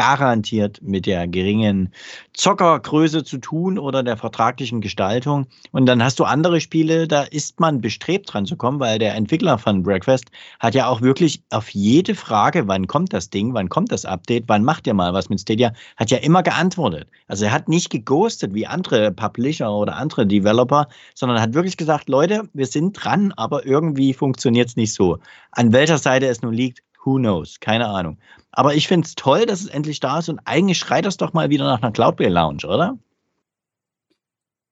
garantiert 0.00 0.80
mit 0.80 1.04
der 1.04 1.28
geringen 1.28 1.92
Zockergröße 2.32 3.22
zu 3.22 3.36
tun 3.36 3.78
oder 3.78 4.02
der 4.02 4.16
vertraglichen 4.16 4.80
Gestaltung. 4.80 5.46
Und 5.72 5.84
dann 5.84 6.02
hast 6.02 6.18
du 6.18 6.24
andere 6.24 6.62
Spiele, 6.62 7.06
da 7.06 7.24
ist 7.24 7.60
man 7.60 7.82
bestrebt 7.82 8.32
dran 8.32 8.46
zu 8.46 8.56
kommen, 8.56 8.80
weil 8.80 8.98
der 8.98 9.14
Entwickler 9.14 9.58
von 9.58 9.82
Breakfast 9.82 10.30
hat 10.58 10.74
ja 10.74 10.86
auch 10.86 11.02
wirklich 11.02 11.42
auf 11.50 11.68
jede 11.68 12.14
Frage, 12.14 12.66
wann 12.66 12.86
kommt 12.86 13.12
das 13.12 13.28
Ding, 13.28 13.52
wann 13.52 13.68
kommt 13.68 13.92
das 13.92 14.06
Update, 14.06 14.44
wann 14.46 14.64
macht 14.64 14.86
ihr 14.86 14.94
mal 14.94 15.12
was 15.12 15.28
mit 15.28 15.42
Stadia, 15.42 15.74
hat 15.98 16.10
ja 16.10 16.16
immer 16.16 16.42
geantwortet. 16.42 17.06
Also 17.28 17.44
er 17.44 17.52
hat 17.52 17.68
nicht 17.68 17.90
geghostet 17.90 18.54
wie 18.54 18.66
andere 18.66 19.12
Publisher 19.12 19.70
oder 19.70 19.96
andere 19.96 20.26
Developer, 20.26 20.88
sondern 21.14 21.42
hat 21.42 21.52
wirklich 21.52 21.76
gesagt, 21.76 22.08
Leute, 22.08 22.48
wir 22.54 22.66
sind 22.66 22.94
dran, 22.94 23.34
aber 23.36 23.66
irgendwie 23.66 24.14
funktioniert 24.14 24.68
es 24.68 24.76
nicht 24.76 24.94
so. 24.94 25.18
An 25.52 25.74
welcher 25.74 25.98
Seite 25.98 26.26
es 26.26 26.40
nun 26.40 26.54
liegt, 26.54 26.82
who 27.04 27.16
knows, 27.16 27.60
keine 27.60 27.86
Ahnung. 27.86 28.16
Aber 28.52 28.74
ich 28.74 28.88
finde 28.88 29.06
es 29.06 29.14
toll, 29.14 29.46
dass 29.46 29.60
es 29.60 29.68
endlich 29.68 30.00
da 30.00 30.18
ist 30.18 30.28
und 30.28 30.40
eigentlich 30.44 30.78
schreit 30.78 31.04
das 31.04 31.16
doch 31.16 31.32
mal 31.32 31.50
wieder 31.50 31.64
nach 31.64 31.82
einer 31.82 31.92
Cloudplay 31.92 32.28
Lounge, 32.28 32.66
oder? 32.66 32.98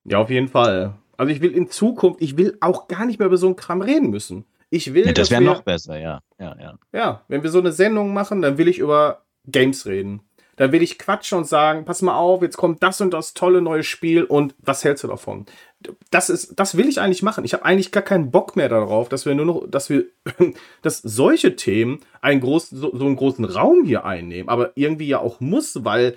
Ja, 0.05 0.19
auf 0.19 0.31
jeden 0.31 0.49
Fall. 0.49 0.95
Also 1.17 1.33
ich 1.33 1.41
will 1.41 1.53
in 1.53 1.69
Zukunft, 1.69 2.21
ich 2.23 2.37
will 2.37 2.57
auch 2.61 2.89
gar 2.89 3.05
nicht 3.07 3.19
mehr 3.19 3.27
über 3.27 3.37
so 3.37 3.47
einen 3.47 3.57
Kram 3.57 3.83
reden 3.83 4.11
müssen. 4.11 4.47
Ich 4.71 4.95
will. 4.95 5.07
Ja, 5.07 5.13
das 5.13 5.31
wäre 5.31 5.43
noch 5.43 5.63
besser, 5.63 5.99
ja. 5.99 6.21
ja. 6.39 6.57
Ja, 6.59 6.79
ja. 6.93 7.25
wenn 7.29 7.43
wir 7.43 7.51
so 7.51 7.59
eine 7.59 7.73
Sendung 7.73 8.13
machen, 8.13 8.43
dann 8.43 8.59
will 8.59 8.69
ich 8.69 8.79
über 8.79 9.25
Games 9.47 9.87
reden. 9.87 10.23
Dann 10.57 10.73
will 10.73 10.83
ich 10.83 10.99
quatschen 10.99 11.39
und 11.39 11.45
sagen, 11.45 11.85
pass 11.85 12.03
mal 12.03 12.17
auf, 12.17 12.43
jetzt 12.43 12.57
kommt 12.57 12.83
das 12.83 13.01
und 13.01 13.13
das 13.13 13.33
tolle 13.33 13.63
neue 13.63 13.85
Spiel 13.85 14.25
und 14.25 14.55
was 14.59 14.85
hältst 14.85 15.05
du 15.05 15.09
davon? 15.09 15.47
Das 16.11 16.29
ist, 16.29 16.59
das 16.59 16.77
will 16.77 16.89
ich 16.89 17.01
eigentlich 17.01 17.23
machen. 17.23 17.45
Ich 17.45 17.55
habe 17.55 17.65
eigentlich 17.65 17.93
gar 17.93 18.03
keinen 18.03 18.31
Bock 18.31 18.57
mehr 18.57 18.69
darauf, 18.69 19.09
dass 19.09 19.27
wir 19.27 19.35
nur 19.35 19.47
noch, 19.47 19.71
dass 19.71 19.91
wir, 19.91 20.07
dass 20.83 20.99
solche 20.99 21.57
Themen 21.57 22.01
einen 22.21 22.41
großen, 22.41 22.77
so, 22.77 22.97
so 22.97 23.05
einen 23.05 23.17
großen 23.17 23.45
Raum 23.45 23.85
hier 23.85 24.05
einnehmen, 24.05 24.49
aber 24.49 24.73
irgendwie 24.75 25.07
ja 25.07 25.21
auch 25.21 25.41
muss, 25.41 25.85
weil 25.85 26.17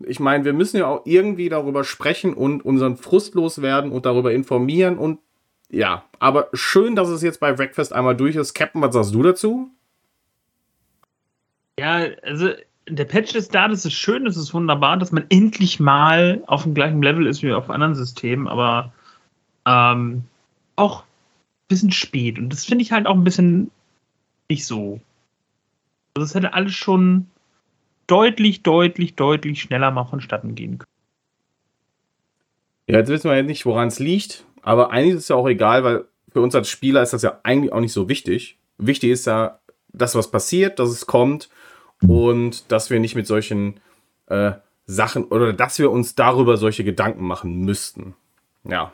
ich 0.00 0.20
meine, 0.20 0.44
wir 0.44 0.52
müssen 0.52 0.78
ja 0.78 0.86
auch 0.86 1.02
irgendwie 1.06 1.48
darüber 1.48 1.84
sprechen 1.84 2.34
und 2.34 2.64
unseren 2.64 2.96
Frust 2.96 3.34
loswerden 3.34 3.92
und 3.92 4.06
darüber 4.06 4.32
informieren 4.32 4.98
und 4.98 5.18
ja, 5.70 6.04
aber 6.18 6.48
schön, 6.54 6.96
dass 6.96 7.08
es 7.08 7.22
jetzt 7.22 7.40
bei 7.40 7.52
Breakfast 7.52 7.92
einmal 7.92 8.16
durch 8.16 8.36
ist. 8.36 8.54
Captain, 8.54 8.80
was 8.80 8.94
sagst 8.94 9.14
du 9.14 9.22
dazu? 9.22 9.70
Ja, 11.78 12.06
also 12.22 12.50
der 12.88 13.04
Patch 13.04 13.34
ist 13.34 13.54
da, 13.54 13.68
das 13.68 13.84
ist 13.84 13.94
schön, 13.94 14.24
das 14.24 14.36
ist 14.36 14.54
wunderbar, 14.54 14.96
dass 14.96 15.12
man 15.12 15.24
endlich 15.28 15.80
mal 15.80 16.42
auf 16.46 16.62
dem 16.62 16.74
gleichen 16.74 17.02
Level 17.02 17.26
ist 17.26 17.42
wie 17.42 17.52
auf 17.52 17.70
anderen 17.70 17.94
Systemen, 17.94 18.48
aber 18.48 18.92
ähm, 19.66 20.24
auch 20.76 21.02
ein 21.02 21.68
bisschen 21.68 21.92
spät. 21.92 22.38
Und 22.38 22.50
das 22.50 22.64
finde 22.64 22.82
ich 22.82 22.92
halt 22.92 23.06
auch 23.06 23.14
ein 23.14 23.24
bisschen 23.24 23.70
nicht 24.48 24.66
so. 24.66 25.00
Also 26.14 26.24
es 26.24 26.34
hätte 26.34 26.54
alles 26.54 26.74
schon 26.74 27.26
deutlich, 28.06 28.62
deutlich, 28.62 29.14
deutlich 29.14 29.60
schneller 29.60 29.90
mal 29.90 30.04
vonstatten 30.04 30.54
gehen 30.54 30.78
können. 30.78 30.90
Ja, 32.86 32.98
jetzt 32.98 33.08
wissen 33.08 33.30
wir 33.30 33.36
ja 33.36 33.42
nicht, 33.42 33.66
woran 33.66 33.88
es 33.88 33.98
liegt, 33.98 34.46
aber 34.62 34.90
eigentlich 34.90 35.14
ist 35.14 35.22
es 35.24 35.28
ja 35.28 35.36
auch 35.36 35.48
egal, 35.48 35.84
weil 35.84 36.04
für 36.32 36.40
uns 36.40 36.54
als 36.54 36.70
Spieler 36.70 37.02
ist 37.02 37.12
das 37.12 37.22
ja 37.22 37.38
eigentlich 37.42 37.72
auch 37.72 37.80
nicht 37.80 37.92
so 37.92 38.08
wichtig. 38.08 38.58
Wichtig 38.78 39.10
ist 39.10 39.26
ja, 39.26 39.58
dass 39.92 40.14
was 40.14 40.30
passiert, 40.30 40.78
dass 40.78 40.88
es 40.88 41.06
kommt 41.06 41.50
und 42.02 42.70
dass 42.70 42.90
wir 42.90 43.00
nicht 43.00 43.14
mit 43.14 43.26
solchen 43.26 43.80
äh, 44.26 44.52
Sachen 44.86 45.24
oder 45.24 45.52
dass 45.52 45.78
wir 45.78 45.90
uns 45.90 46.14
darüber 46.14 46.56
solche 46.56 46.84
Gedanken 46.84 47.24
machen 47.24 47.60
müssten. 47.60 48.14
Ja. 48.64 48.92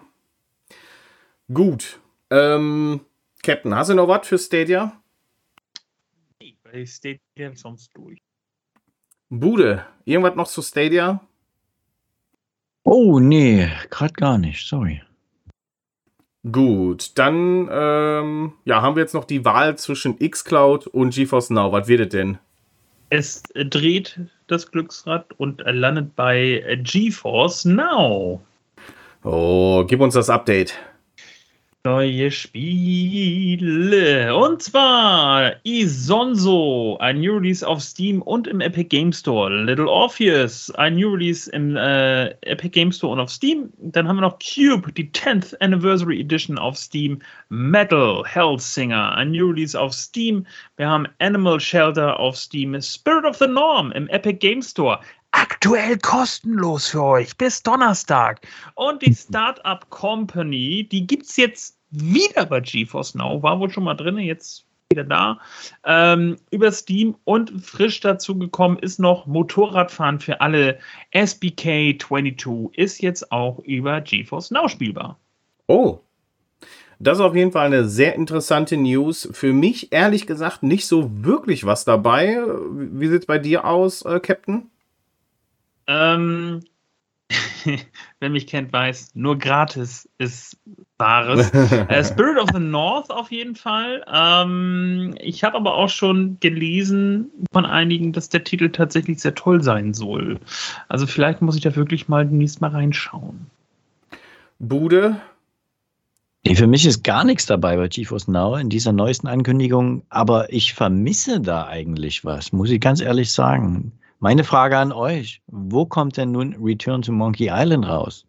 Gut. 1.52 2.00
Ähm, 2.30 3.00
Captain, 3.42 3.74
hast 3.74 3.90
du 3.90 3.94
noch 3.94 4.09
was 4.09 4.26
für 4.26 4.38
Stadia? 4.38 5.00
Nee, 6.40 6.57
bei 6.62 6.84
Stadia 6.86 7.55
sonst 7.55 7.90
durch. 7.94 8.18
Bude, 9.28 9.84
irgendwas 10.05 10.36
noch 10.36 10.48
zu 10.48 10.62
Stadia? 10.62 11.20
Oh, 12.82 13.18
nee, 13.18 13.68
gerade 13.90 14.12
gar 14.12 14.38
nicht, 14.38 14.66
sorry. 14.66 15.02
Gut, 16.50 17.18
dann 17.18 17.68
ähm, 17.70 18.52
ja, 18.64 18.82
haben 18.82 18.96
wir 18.96 19.02
jetzt 19.02 19.14
noch 19.14 19.24
die 19.24 19.44
Wahl 19.46 19.78
zwischen 19.78 20.18
xCloud 20.18 20.86
und 20.88 21.14
GeForce 21.14 21.50
Now. 21.50 21.72
Was 21.72 21.88
wird 21.88 22.00
es 22.00 22.09
denn? 22.11 22.38
Es 23.11 23.42
dreht 23.55 24.18
das 24.46 24.70
Glücksrad 24.70 25.26
und 25.38 25.62
landet 25.66 26.14
bei 26.16 26.78
GeForce 26.82 27.64
Now. 27.66 28.40
Oh, 29.22 29.84
gib 29.86 30.00
uns 30.00 30.14
das 30.14 30.28
Update. 30.28 30.74
Neue 31.87 32.30
Spiele. 32.30 34.35
Und 34.35 34.62
zwar 34.62 35.53
Isonzo, 35.64 36.97
ein 36.99 37.20
New 37.20 37.35
Release 37.35 37.68
auf 37.68 37.82
Steam 37.82 38.22
und 38.22 38.47
im 38.47 38.62
Epic 38.62 38.85
Game 38.85 39.12
Store. 39.12 39.55
Little 39.55 39.91
Orpheus, 39.91 40.70
ein 40.76 40.95
New 40.95 41.11
Release 41.11 41.51
im 41.51 41.76
äh, 41.76 42.28
Epic 42.41 42.70
Game 42.70 42.91
Store 42.91 43.12
und 43.12 43.20
auf 43.20 43.28
Steam. 43.28 43.70
Dann 43.76 44.09
haben 44.09 44.16
wir 44.16 44.22
noch 44.22 44.39
Cube, 44.39 44.95
die 44.95 45.11
10th 45.11 45.61
Anniversary 45.61 46.20
Edition 46.20 46.57
auf 46.57 46.78
Steam. 46.78 47.18
Metal, 47.51 48.24
Hellsinger, 48.24 49.14
ein 49.16 49.32
New 49.32 49.51
Release 49.51 49.78
auf 49.78 49.93
Steam. 49.93 50.47
Wir 50.78 50.89
haben 50.89 51.07
Animal 51.18 51.61
Shelter 51.61 52.18
auf 52.18 52.35
Steam. 52.35 52.80
Spirit 52.80 53.26
of 53.26 53.37
the 53.37 53.47
Norm 53.47 53.93
im 53.93 54.09
Epic 54.09 54.39
Game 54.39 54.62
Store 54.62 55.01
aktuell 55.35 55.99
kostenlos 55.99 56.89
für 56.89 57.03
euch 57.03 57.37
bis 57.37 57.62
Donnerstag. 57.62 58.41
Und 58.74 59.03
die 59.03 59.14
Startup 59.14 59.89
Company, 59.91 60.89
die 60.91 61.07
gibt 61.07 61.26
es 61.26 61.37
jetzt 61.37 61.76
wieder 61.91 62.47
bei 62.47 62.61
GeForce 62.61 63.14
Now, 63.16 63.43
war 63.43 63.59
wohl 63.59 63.70
schon 63.70 63.85
mal 63.85 63.95
drin, 63.95 64.18
jetzt 64.18 64.64
wieder 64.91 65.05
da, 65.05 65.41
ähm, 65.85 66.37
über 66.51 66.70
Steam 66.70 67.16
und 67.24 67.51
frisch 67.64 68.01
dazu 68.01 68.39
gekommen 68.39 68.78
ist 68.78 69.01
noch 69.01 69.26
Motorradfahren 69.26 70.20
für 70.20 70.41
alle. 70.41 70.78
SBK 71.11 71.99
22 71.99 72.78
ist 72.78 73.03
jetzt 73.03 73.32
auch 73.32 73.59
über 73.61 74.01
GeForce 74.01 74.53
Now 74.53 74.68
spielbar. 74.68 75.18
Oh, 75.66 75.99
das 77.01 77.18
ist 77.18 77.24
auf 77.24 77.35
jeden 77.35 77.51
Fall 77.51 77.66
eine 77.66 77.89
sehr 77.89 78.14
interessante 78.14 78.76
News. 78.76 79.28
Für 79.32 79.53
mich 79.53 79.93
ehrlich 79.93 80.26
gesagt 80.26 80.62
nicht 80.62 80.87
so 80.87 81.11
wirklich 81.24 81.66
was 81.66 81.85
dabei. 81.85 82.41
Wie 82.70 83.09
sieht 83.09 83.22
es 83.22 83.26
bei 83.26 83.39
dir 83.39 83.64
aus, 83.64 84.03
äh, 84.03 84.20
Captain? 84.20 84.70
Ähm, 85.87 86.61
wer 88.20 88.30
mich 88.30 88.47
kennt, 88.47 88.72
weiß, 88.72 89.12
nur 89.14 89.39
gratis 89.39 90.09
ist 90.18 90.57
Wahres. 90.99 91.51
äh, 91.89 92.05
Spirit 92.05 92.39
of 92.39 92.51
the 92.53 92.61
North 92.61 93.11
auf 93.11 93.30
jeden 93.30 93.57
Fall. 93.57 94.05
Ähm, 94.12 95.14
ich 95.18 95.45
habe 95.45 95.57
aber 95.57 95.74
auch 95.74 95.89
schon 95.89 96.39
gelesen 96.41 97.30
von 97.53 97.66
einigen, 97.66 98.12
dass 98.12 98.28
der 98.28 98.45
Titel 98.45 98.70
tatsächlich 98.70 99.20
sehr 99.20 99.35
toll 99.35 99.62
sein 99.62 99.95
soll. 99.95 100.39
Also 100.89 101.07
vielleicht 101.07 101.43
muss 101.43 101.57
ich 101.57 101.62
da 101.62 101.74
wirklich 101.76 102.09
mal 102.09 102.26
demnächst 102.26 102.61
mal 102.61 102.70
reinschauen. 102.70 103.47
Bude? 104.59 105.20
Nee, 106.47 106.57
für 106.57 106.66
mich 106.66 106.85
ist 106.85 107.03
gar 107.03 107.24
nichts 107.24 107.47
dabei 107.47 107.76
bei 107.76 107.89
GeForce 107.89 108.28
Now 108.28 108.57
in 108.57 108.68
dieser 108.68 108.93
neuesten 108.93 109.28
Ankündigung, 109.28 110.03
aber 110.11 110.53
ich 110.53 110.74
vermisse 110.74 111.41
da 111.41 111.66
eigentlich 111.66 112.24
was, 112.24 112.53
muss 112.53 112.70
ich 112.70 112.80
ganz 112.80 113.01
ehrlich 113.01 113.32
sagen. 113.32 113.93
Meine 114.25 114.43
Frage 114.43 114.79
an 114.79 114.91
euch: 114.91 115.43
Wo 115.49 115.85
kommt 115.85 116.16
denn 116.16 116.33
nun 116.33 116.57
Return 116.59 117.03
to 117.03 117.12
Monkey 117.12 117.51
Island 117.53 117.87
raus? 117.87 118.25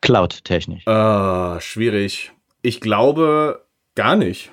Cloud-technisch. 0.00 0.86
Äh, 0.86 1.60
schwierig. 1.60 2.32
Ich 2.62 2.80
glaube 2.80 3.66
gar 3.94 4.16
nicht. 4.16 4.50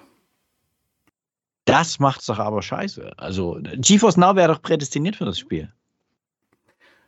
Das 1.63 1.99
macht's 1.99 2.25
doch 2.25 2.39
aber 2.39 2.61
scheiße. 2.61 3.13
Also, 3.15 3.57
GeForce 3.77 4.17
Now 4.17 4.35
wäre 4.35 4.53
doch 4.53 4.61
prädestiniert 4.61 5.15
für 5.15 5.23
das 5.23 5.39
Spiel. 5.39 5.71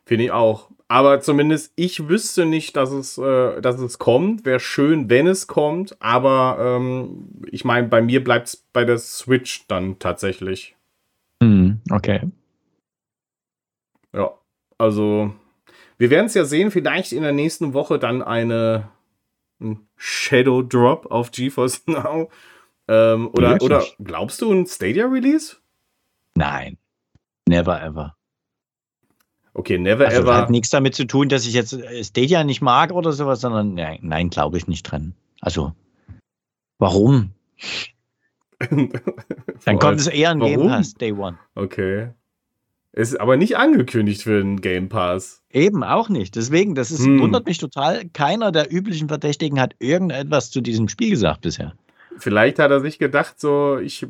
Finde 0.06 0.24
ich 0.24 0.30
auch. 0.30 0.70
Aber 0.88 1.20
zumindest 1.20 1.74
ich 1.76 2.08
wüsste 2.08 2.46
nicht, 2.46 2.74
dass 2.74 2.90
es, 2.90 3.18
äh, 3.18 3.60
dass 3.60 3.78
es 3.80 3.98
kommt. 3.98 4.46
Wäre 4.46 4.60
schön, 4.60 5.10
wenn 5.10 5.26
es 5.26 5.46
kommt. 5.46 5.94
Aber 6.00 6.56
ähm, 6.58 7.28
ich 7.50 7.66
meine, 7.66 7.86
bei 7.86 8.00
mir 8.00 8.24
bleibt 8.24 8.48
es 8.48 8.56
bei 8.56 8.86
der 8.86 8.96
Switch 8.96 9.66
dann 9.68 9.98
tatsächlich. 9.98 10.74
Hm, 11.42 11.82
okay. 11.90 12.30
Ja, 14.14 14.32
also 14.78 15.34
wir 15.98 16.10
werden 16.10 16.26
es 16.26 16.34
ja 16.34 16.44
sehen, 16.44 16.70
vielleicht 16.70 17.12
in 17.12 17.22
der 17.22 17.32
nächsten 17.32 17.74
Woche 17.74 17.98
dann 17.98 18.22
eine 18.22 18.88
ein 19.60 19.86
Shadow 19.96 20.62
Drop 20.62 21.06
auf 21.10 21.30
GeForce 21.30 21.84
Now. 21.86 22.30
Ähm, 22.86 23.30
oder, 23.32 23.62
oder 23.62 23.84
glaubst 24.02 24.42
du 24.42 24.52
ein 24.52 24.66
Stadia 24.66 25.06
Release? 25.06 25.56
Nein. 26.34 26.76
Never 27.48 27.80
ever. 27.80 28.16
Okay, 29.54 29.78
never 29.78 30.06
also, 30.06 30.22
ever. 30.22 30.36
Hat 30.36 30.50
nichts 30.50 30.70
damit 30.70 30.94
zu 30.94 31.06
tun, 31.06 31.28
dass 31.28 31.46
ich 31.46 31.54
jetzt 31.54 31.78
Stadia 32.02 32.44
nicht 32.44 32.60
mag 32.60 32.92
oder 32.92 33.12
sowas, 33.12 33.40
sondern 33.40 33.74
nein, 33.74 34.00
nein 34.02 34.30
glaube 34.30 34.58
ich 34.58 34.66
nicht 34.66 34.82
dran. 34.82 35.14
Also, 35.40 35.72
warum? 36.78 37.30
Dann 38.68 39.78
kommt 39.78 40.00
es 40.00 40.08
eher 40.08 40.30
ein 40.30 40.40
Game 40.40 40.66
Pass 40.66 40.94
Day 40.94 41.12
One. 41.12 41.38
Okay. 41.54 42.10
Ist 42.96 43.20
aber 43.20 43.36
nicht 43.36 43.56
angekündigt 43.56 44.22
für 44.22 44.40
den 44.40 44.60
Game 44.60 44.88
Pass. 44.88 45.42
Eben 45.50 45.82
auch 45.82 46.08
nicht. 46.08 46.36
Deswegen, 46.36 46.76
das 46.76 46.92
ist, 46.92 47.04
hm. 47.04 47.20
wundert 47.20 47.44
mich 47.46 47.58
total. 47.58 48.04
Keiner 48.12 48.52
der 48.52 48.72
üblichen 48.72 49.08
Verdächtigen 49.08 49.60
hat 49.60 49.74
irgendetwas 49.80 50.52
zu 50.52 50.60
diesem 50.60 50.88
Spiel 50.88 51.10
gesagt 51.10 51.40
bisher. 51.40 51.74
Vielleicht 52.18 52.60
hat 52.60 52.70
er 52.70 52.80
sich 52.80 53.00
gedacht, 53.00 53.40
so, 53.40 53.78
ich 53.78 54.06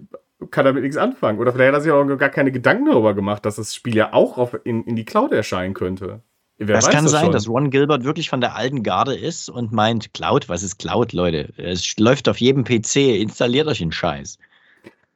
kann 0.50 0.66
damit 0.66 0.82
nichts 0.82 0.98
anfangen. 0.98 1.38
Oder 1.38 1.52
vielleicht 1.52 1.68
hat 1.68 1.78
er 1.78 1.80
sich 1.80 1.92
auch 1.92 2.04
gar 2.18 2.28
keine 2.28 2.52
Gedanken 2.52 2.84
darüber 2.84 3.14
gemacht, 3.14 3.46
dass 3.46 3.56
das 3.56 3.74
Spiel 3.74 3.96
ja 3.96 4.12
auch 4.12 4.36
auf, 4.36 4.54
in, 4.64 4.84
in 4.84 4.96
die 4.96 5.06
Cloud 5.06 5.32
erscheinen 5.32 5.72
könnte. 5.72 6.20
Wer 6.58 6.76
das 6.76 6.90
kann 6.90 7.04
das 7.04 7.12
sein, 7.12 7.24
schon? 7.24 7.32
dass 7.32 7.48
Ron 7.48 7.70
Gilbert 7.70 8.04
wirklich 8.04 8.28
von 8.28 8.42
der 8.42 8.54
alten 8.54 8.82
Garde 8.82 9.14
ist 9.16 9.48
und 9.48 9.72
meint, 9.72 10.12
Cloud, 10.12 10.50
was 10.50 10.62
ist 10.62 10.78
Cloud, 10.78 11.14
Leute? 11.14 11.54
Es 11.56 11.98
läuft 11.98 12.28
auf 12.28 12.38
jedem 12.38 12.64
PC, 12.64 12.96
installiert 12.96 13.66
euch 13.66 13.78
den 13.78 13.92
Scheiß. 13.92 14.38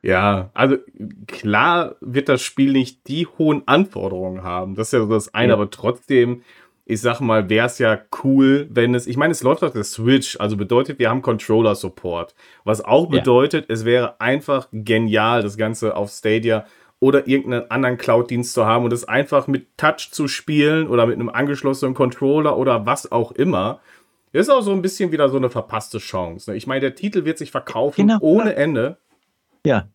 Ja, 0.03 0.51
also 0.55 0.77
klar 1.27 1.97
wird 2.01 2.29
das 2.29 2.43
Spiel 2.43 2.73
nicht 2.73 3.09
die 3.09 3.27
hohen 3.27 3.63
Anforderungen 3.67 4.43
haben. 4.43 4.75
Das 4.75 4.89
ist 4.89 4.93
ja 4.93 5.05
das 5.07 5.35
eine, 5.35 5.49
ja. 5.49 5.55
aber 5.55 5.71
trotzdem, 5.71 6.43
ich 6.85 7.01
sag 7.01 7.21
mal, 7.21 7.51
wäre 7.51 7.67
es 7.67 7.79
ja 7.79 7.99
cool, 8.23 8.69
wenn 8.71 8.95
es, 8.95 9.07
ich 9.07 9.17
meine, 9.17 9.33
es 9.33 9.43
läuft 9.43 9.65
auf 9.65 9.73
der 9.73 9.85
Switch, 9.85 10.39
also 10.39 10.57
bedeutet, 10.57 10.99
wir 10.99 11.11
haben 11.11 11.21
Controller-Support. 11.21 12.35
Was 12.65 12.85
auch 12.85 13.09
bedeutet, 13.09 13.69
ja. 13.69 13.75
es 13.75 13.85
wäre 13.85 14.21
einfach 14.21 14.69
genial, 14.73 15.43
das 15.43 15.57
Ganze 15.57 15.97
auf 15.97 16.11
Stadia 16.11 16.65
oder 17.01 17.27
irgendeinen 17.27 17.71
anderen 17.71 17.97
Cloud-Dienst 17.97 18.55
zu 18.55 18.67
haben 18.67 18.85
und 18.85 18.93
es 18.93 19.07
einfach 19.07 19.47
mit 19.49 19.77
Touch 19.77 20.11
zu 20.11 20.29
spielen 20.29 20.89
oder 20.89 21.07
mit 21.07 21.17
einem 21.17 21.29
angeschlossenen 21.29 21.95
Controller 21.95 22.57
oder 22.57 22.87
was 22.87 23.11
auch 23.11 23.33
immer. 23.33 23.81
Ist 24.33 24.51
auch 24.51 24.63
so 24.63 24.73
ein 24.73 24.83
bisschen 24.83 25.11
wieder 25.11 25.29
so 25.29 25.39
eine 25.39 25.51
verpasste 25.51 25.99
Chance. 25.99 26.51
Ne? 26.51 26.57
Ich 26.57 26.67
meine, 26.67 26.81
der 26.81 26.95
Titel 26.95 27.25
wird 27.25 27.39
sich 27.39 27.51
verkaufen 27.51 28.09
genau. 28.09 28.19
ohne 28.21 28.57
Ende. 28.57 28.99
Ja. 29.69 29.87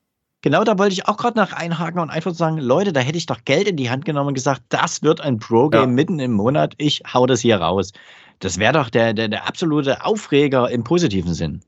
Genau 0.42 0.64
da 0.64 0.78
wollte 0.78 0.94
ich 0.94 1.08
auch 1.08 1.18
gerade 1.18 1.38
nach 1.38 1.54
einhaken 1.54 2.00
und 2.00 2.10
einfach 2.10 2.34
sagen, 2.34 2.58
Leute, 2.58 2.94
da 2.94 3.00
hätte 3.00 3.18
ich 3.18 3.26
doch 3.26 3.44
Geld 3.46 3.68
in 3.68 3.78
die 3.78 3.90
Hand 3.90 4.06
genommen 4.06 4.30
und 4.30 4.34
gesagt, 4.34 4.62
das 4.70 5.02
wird 5.02 5.22
ein 5.22 5.40
Pro-Game 5.40 5.82
ja. 5.82 5.88
mitten 5.88 6.20
im 6.20 6.34
Monat, 6.34 6.76
ich 6.78 7.02
hau 7.12 7.26
das 7.26 7.40
hier 7.40 7.58
raus. 7.58 7.92
Das 8.40 8.60
wäre 8.60 8.74
doch 8.74 8.90
der, 8.90 9.14
der, 9.14 9.30
der 9.30 9.48
absolute 9.48 10.06
Aufreger 10.06 10.70
im 10.70 10.84
positiven 10.84 11.34
Sinn. 11.34 11.62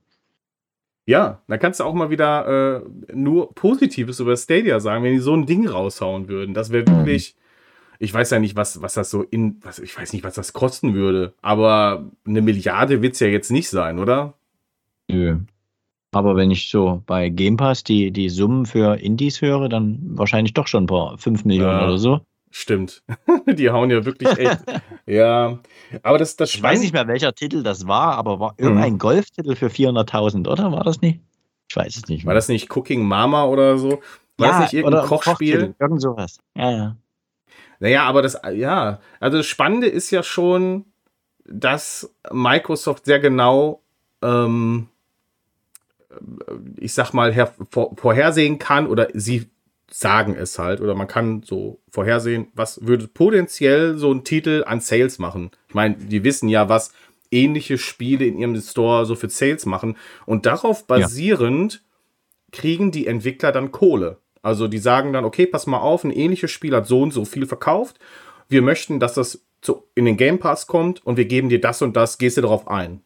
Ja, 1.08 1.42
da 1.48 1.58
kannst 1.58 1.80
du 1.80 1.84
auch 1.84 1.94
mal 1.94 2.10
wieder 2.10 2.82
äh, 2.84 3.14
nur 3.14 3.56
Positives 3.56 4.20
über 4.20 4.36
Stadia 4.36 4.80
sagen, 4.80 5.04
wenn 5.04 5.14
die 5.14 5.20
so 5.20 5.34
ein 5.34 5.46
Ding 5.46 5.68
raushauen 5.68 6.28
würden. 6.28 6.54
Das 6.54 6.72
wäre 6.72 6.86
wirklich, 6.86 7.36
ich 7.98 8.14
weiß 8.14 8.30
ja 8.32 8.40
nicht, 8.40 8.56
was, 8.56 8.82
was 8.82 8.96
das 8.96 9.10
so 9.10 9.24
in, 9.24 9.58
was, 9.64 9.80
ich 9.80 9.98
weiß 9.98 10.14
nicht, 10.14 10.24
was 10.24 10.36
das 10.36 10.54
kosten 10.54 10.94
würde, 10.94 11.34
aber 11.42 12.12
eine 12.28 12.42
Milliarde 12.42 13.02
wird 13.02 13.14
es 13.14 13.20
ja 13.22 13.28
jetzt 13.28 13.52
nicht 13.52 13.70
sein, 13.70 14.00
oder? 14.00 14.34
Nö. 15.08 15.38
Aber 16.16 16.38
wenn 16.38 16.50
ich 16.50 16.70
so 16.70 17.04
bei 17.06 17.28
Game 17.28 17.58
Pass 17.58 17.84
die, 17.84 18.10
die 18.10 18.30
Summen 18.30 18.66
für 18.66 18.98
Indies 19.02 19.42
höre, 19.42 19.68
dann 19.68 20.00
wahrscheinlich 20.14 20.54
doch 20.54 20.66
schon 20.66 20.86
ein 20.86 20.88
paar 20.88 21.18
5 21.18 21.44
Millionen 21.44 21.78
Ja. 21.78 21.84
oder 21.88 21.98
so. 21.98 22.22
Stimmt. 22.52 23.04
Die 23.48 23.70
hauen 23.70 23.92
ja 23.92 24.06
wirklich 24.06 24.30
echt. 24.38 24.64
ja. 25.06 25.60
Aber 26.04 26.18
das, 26.18 26.38
das 26.38 26.56
Ich 26.56 26.64
weiß 26.64 26.80
nicht 26.80 26.94
mehr, 26.94 27.06
welcher 27.10 27.36
Titel 27.36 27.64
das 27.64 27.86
war, 27.86 28.16
aber 28.16 28.40
war 28.40 28.54
irgendein 28.58 28.98
Golftitel 28.98 29.58
für 29.58 29.68
400.000, 29.68 30.48
oder? 30.50 30.72
War 30.72 30.86
das 30.86 31.02
nicht? 31.02 31.20
Ich 31.70 31.76
weiß 31.76 31.98
es 31.98 32.08
nicht 32.08 32.24
mehr. 32.24 32.28
War 32.28 32.36
das 32.36 32.48
nicht 32.48 32.74
Cooking 32.74 33.04
Mama 33.06 33.44
oder 33.44 33.78
so? 33.78 34.00
War 34.38 34.48
das 34.48 34.60
nicht 34.60 34.74
irgendein 34.74 35.02
oder 35.02 35.08
Kochspiel? 35.10 35.76
Irgend 35.78 36.02
sowas. 36.02 36.40
Ja, 36.56 36.72
ja. 36.72 36.96
Naja, 37.82 38.04
aber 38.04 38.22
das, 38.22 38.40
ja, 38.54 39.02
also 39.20 39.36
das 39.36 39.48
Spannende 39.48 39.88
ist 39.88 40.12
ja 40.12 40.24
schon, 40.24 40.86
dass 41.44 42.16
Microsoft 42.32 43.04
sehr 43.04 43.20
genau, 43.20 43.82
ähm, 44.22 44.88
ich 46.78 46.94
sag 46.94 47.14
mal, 47.14 47.34
vor, 47.70 47.96
vorhersehen 47.98 48.60
kann 48.60 48.88
oder 48.88 49.08
sie 49.14 49.50
sagen 49.90 50.36
es 50.36 50.58
halt 50.58 50.82
oder 50.82 50.96
man 50.96 51.08
kann 51.08 51.44
so 51.44 51.80
vorhersehen, 51.90 52.48
was 52.54 52.86
würde 52.86 53.08
potenziell 53.08 53.98
so 53.98 54.12
ein 54.12 54.24
Titel 54.24 54.64
an 54.66 54.80
Sales 54.80 55.20
machen. 55.20 55.52
Ich 55.68 55.76
meine, 55.76 55.96
die 55.96 56.24
wissen 56.24 56.50
ja, 56.50 56.70
was 56.70 56.92
ähnliche 57.32 57.78
Spiele 57.78 58.26
in 58.26 58.38
ihrem 58.38 58.60
Store 58.60 59.06
so 59.06 59.16
für 59.16 59.30
Sales 59.30 59.66
machen 59.66 59.98
und 60.26 60.46
darauf 60.46 60.88
basierend 60.88 61.84
kriegen 62.52 62.92
die 62.92 63.08
Entwickler 63.08 63.52
dann 63.52 63.72
Kohle. 63.72 64.18
Also 64.42 64.68
die 64.68 64.78
sagen 64.78 65.12
dann, 65.12 65.26
okay, 65.26 65.46
pass 65.46 65.68
mal 65.68 65.80
auf, 65.80 66.04
ein 66.04 66.12
ähnliches 66.12 66.52
Spiel 66.52 66.76
hat 66.76 66.88
so 66.88 67.02
und 67.02 67.12
so 67.12 67.26
viel 67.26 67.46
verkauft. 67.46 68.00
Wir 68.48 68.62
möchten, 68.62 69.00
dass 69.00 69.16
das 69.16 69.44
zu, 69.62 69.84
in 69.96 70.06
den 70.06 70.18
Game 70.18 70.40
Pass 70.40 70.68
kommt 70.68 71.06
und 71.06 71.18
wir 71.18 71.26
geben 71.26 71.50
dir 71.50 71.60
das 71.60 71.82
und 71.82 71.96
das, 71.96 72.18
gehst 72.18 72.38
du 72.38 72.42
darauf 72.42 72.68
ein. 72.68 73.02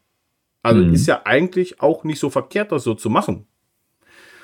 Also 0.63 0.81
Mhm. 0.81 0.93
ist 0.93 1.07
ja 1.07 1.21
eigentlich 1.25 1.81
auch 1.81 2.03
nicht 2.03 2.19
so 2.19 2.29
verkehrt, 2.29 2.71
das 2.71 2.83
so 2.83 2.93
zu 2.93 3.09
machen. 3.09 3.47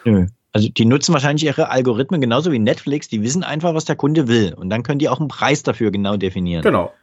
Nö. 0.05 0.28
Also 0.53 0.70
die 0.70 0.86
nutzen 0.86 1.11
wahrscheinlich 1.13 1.43
ihre 1.43 1.70
Algorithmen 1.70 2.22
genauso 2.22 2.51
wie 2.53 2.59
Netflix. 2.59 3.09
Die 3.09 3.22
wissen 3.22 3.43
einfach, 3.43 3.74
was 3.74 3.84
der 3.86 3.97
Kunde 3.97 4.28
will. 4.30 4.53
Und 4.53 4.70
dann 4.70 4.84
können 4.84 4.99
die 4.99 5.09
auch 5.09 5.20
einen 5.20 5.28
Preis 5.28 5.63
dafür 5.63 5.91
genau 5.91 6.16
definieren. 6.16 6.61
Genau. 6.63 6.93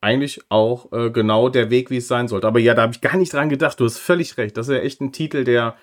Eigentlich 0.00 0.40
auch 0.48 0.90
äh, 0.92 1.10
genau 1.10 1.48
der 1.48 1.70
Weg, 1.70 1.90
wie 1.90 1.98
es 1.98 2.08
sein 2.08 2.26
sollte. 2.28 2.46
Aber 2.46 2.58
ja, 2.58 2.74
da 2.74 2.82
habe 2.82 2.92
ich 2.92 3.00
gar 3.00 3.16
nicht 3.16 3.32
dran 3.32 3.48
gedacht. 3.48 3.78
Du 3.78 3.84
hast 3.84 3.98
völlig 3.98 4.36
recht. 4.36 4.56
Das 4.56 4.68
ist 4.68 4.74
ja 4.74 4.80
echt 4.80 5.00
ein 5.00 5.12
Titel, 5.12 5.44
der, 5.44 5.76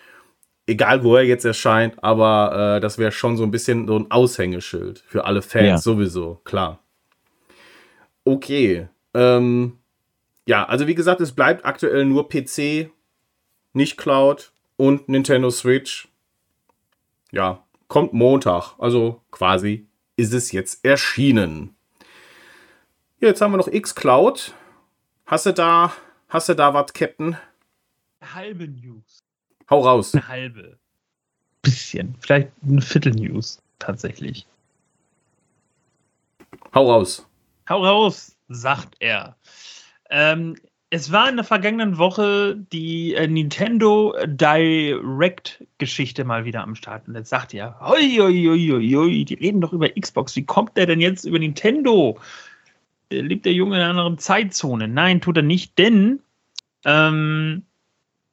egal 0.68 1.04
wo 1.04 1.16
er 1.16 1.24
jetzt 1.24 1.46
erscheint, 1.46 2.02
aber 2.04 2.78
äh, 2.78 2.80
das 2.82 2.98
wäre 2.98 3.12
schon 3.14 3.38
so 3.38 3.44
ein 3.44 3.52
bisschen 3.52 3.88
so 3.88 3.98
ein 3.98 4.12
Aushängeschild 4.12 5.04
für 5.08 5.26
alle 5.26 5.42
Fans 5.42 5.66
Ja. 5.68 5.78
sowieso, 5.78 6.36
klar. 6.44 6.80
Okay. 8.26 8.88
Ähm, 9.14 9.79
ja, 10.50 10.66
also 10.66 10.88
wie 10.88 10.96
gesagt, 10.96 11.22
es 11.22 11.34
bleibt 11.34 11.64
aktuell 11.64 12.06
nur 12.06 12.28
PC, 12.28 12.90
nicht 13.74 13.98
Cloud 13.98 14.52
und 14.78 15.08
Nintendo 15.08 15.52
Switch. 15.52 16.08
Ja, 17.32 17.64
kommt 17.88 18.14
Montag. 18.14 18.74
Also 18.80 19.22
quasi 19.30 19.88
ist 20.16 20.34
es 20.34 20.52
jetzt 20.52 20.84
erschienen. 20.84 21.76
Ja, 23.20 23.28
jetzt 23.28 23.42
haben 23.42 23.52
wir 23.52 23.58
noch 23.58 23.68
X-Cloud. 23.68 24.56
Hast 25.28 25.46
du 25.46 25.54
da, 25.54 25.94
hast 26.30 26.50
du 26.50 26.56
da 26.56 26.74
was, 26.74 26.94
Captain? 26.94 27.38
Halbe 28.34 28.68
News. 28.68 29.20
Hau 29.70 29.82
raus. 29.82 30.16
Eine 30.16 30.28
halbe. 30.30 30.80
Bisschen. 31.62 32.16
Vielleicht 32.22 32.50
eine 32.68 32.82
Viertel 32.82 33.14
News, 33.14 33.62
tatsächlich. 33.78 34.48
Hau 36.74 36.92
raus. 36.92 37.28
Hau 37.70 37.86
raus, 37.86 38.36
sagt 38.48 38.96
er. 38.98 39.36
Ähm, 40.10 40.56
es 40.92 41.12
war 41.12 41.30
in 41.30 41.36
der 41.36 41.46
vergangenen 41.46 42.00
Woche 42.00 42.56
die 42.72 43.14
äh, 43.14 43.28
Nintendo 43.28 44.16
Direct-Geschichte 44.26 46.24
mal 46.24 46.46
wieder 46.46 46.64
am 46.64 46.74
Start. 46.76 47.08
Und 47.08 47.16
jetzt 47.16 47.30
sagt 47.30 47.54
hoi, 47.54 47.60
hoi, 47.60 48.18
hoi, 48.18 48.68
hoi, 48.70 48.94
hoi, 48.96 49.24
die 49.24 49.36
reden 49.36 49.62
doch 49.62 49.72
über 49.72 49.90
Xbox. 49.90 50.36
Wie 50.36 50.46
kommt 50.46 50.78
der 50.78 50.88
denn 50.88 51.00
jetzt 51.00 51.26
über 51.26 51.38
Nintendo? 51.38 52.18
Lebt 53.12 53.46
der 53.46 53.54
Junge 53.54 53.76
in 53.76 53.82
einer 53.82 53.92
anderen 53.92 54.18
Zeitzone? 54.18 54.88
Nein, 54.88 55.22
tut 55.22 55.38
er 55.38 55.44
nicht, 55.44 55.78
denn 55.78 56.22
ähm, 56.86 57.64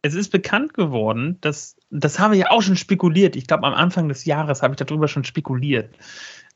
es 0.03 0.15
ist 0.15 0.31
bekannt 0.31 0.73
geworden, 0.75 1.39
dass, 1.41 1.77
das 1.91 2.19
haben 2.19 2.33
wir 2.33 2.39
ja 2.39 2.51
auch 2.51 2.63
schon 2.63 2.77
spekuliert. 2.77 3.37
Ich 3.37 3.47
glaube, 3.47 3.67
am 3.67 3.75
Anfang 3.75 4.09
des 4.09 4.25
Jahres 4.25 4.63
habe 4.63 4.75
ich 4.75 4.79
darüber 4.79 5.09
schon 5.09 5.25
spekuliert. 5.25 5.95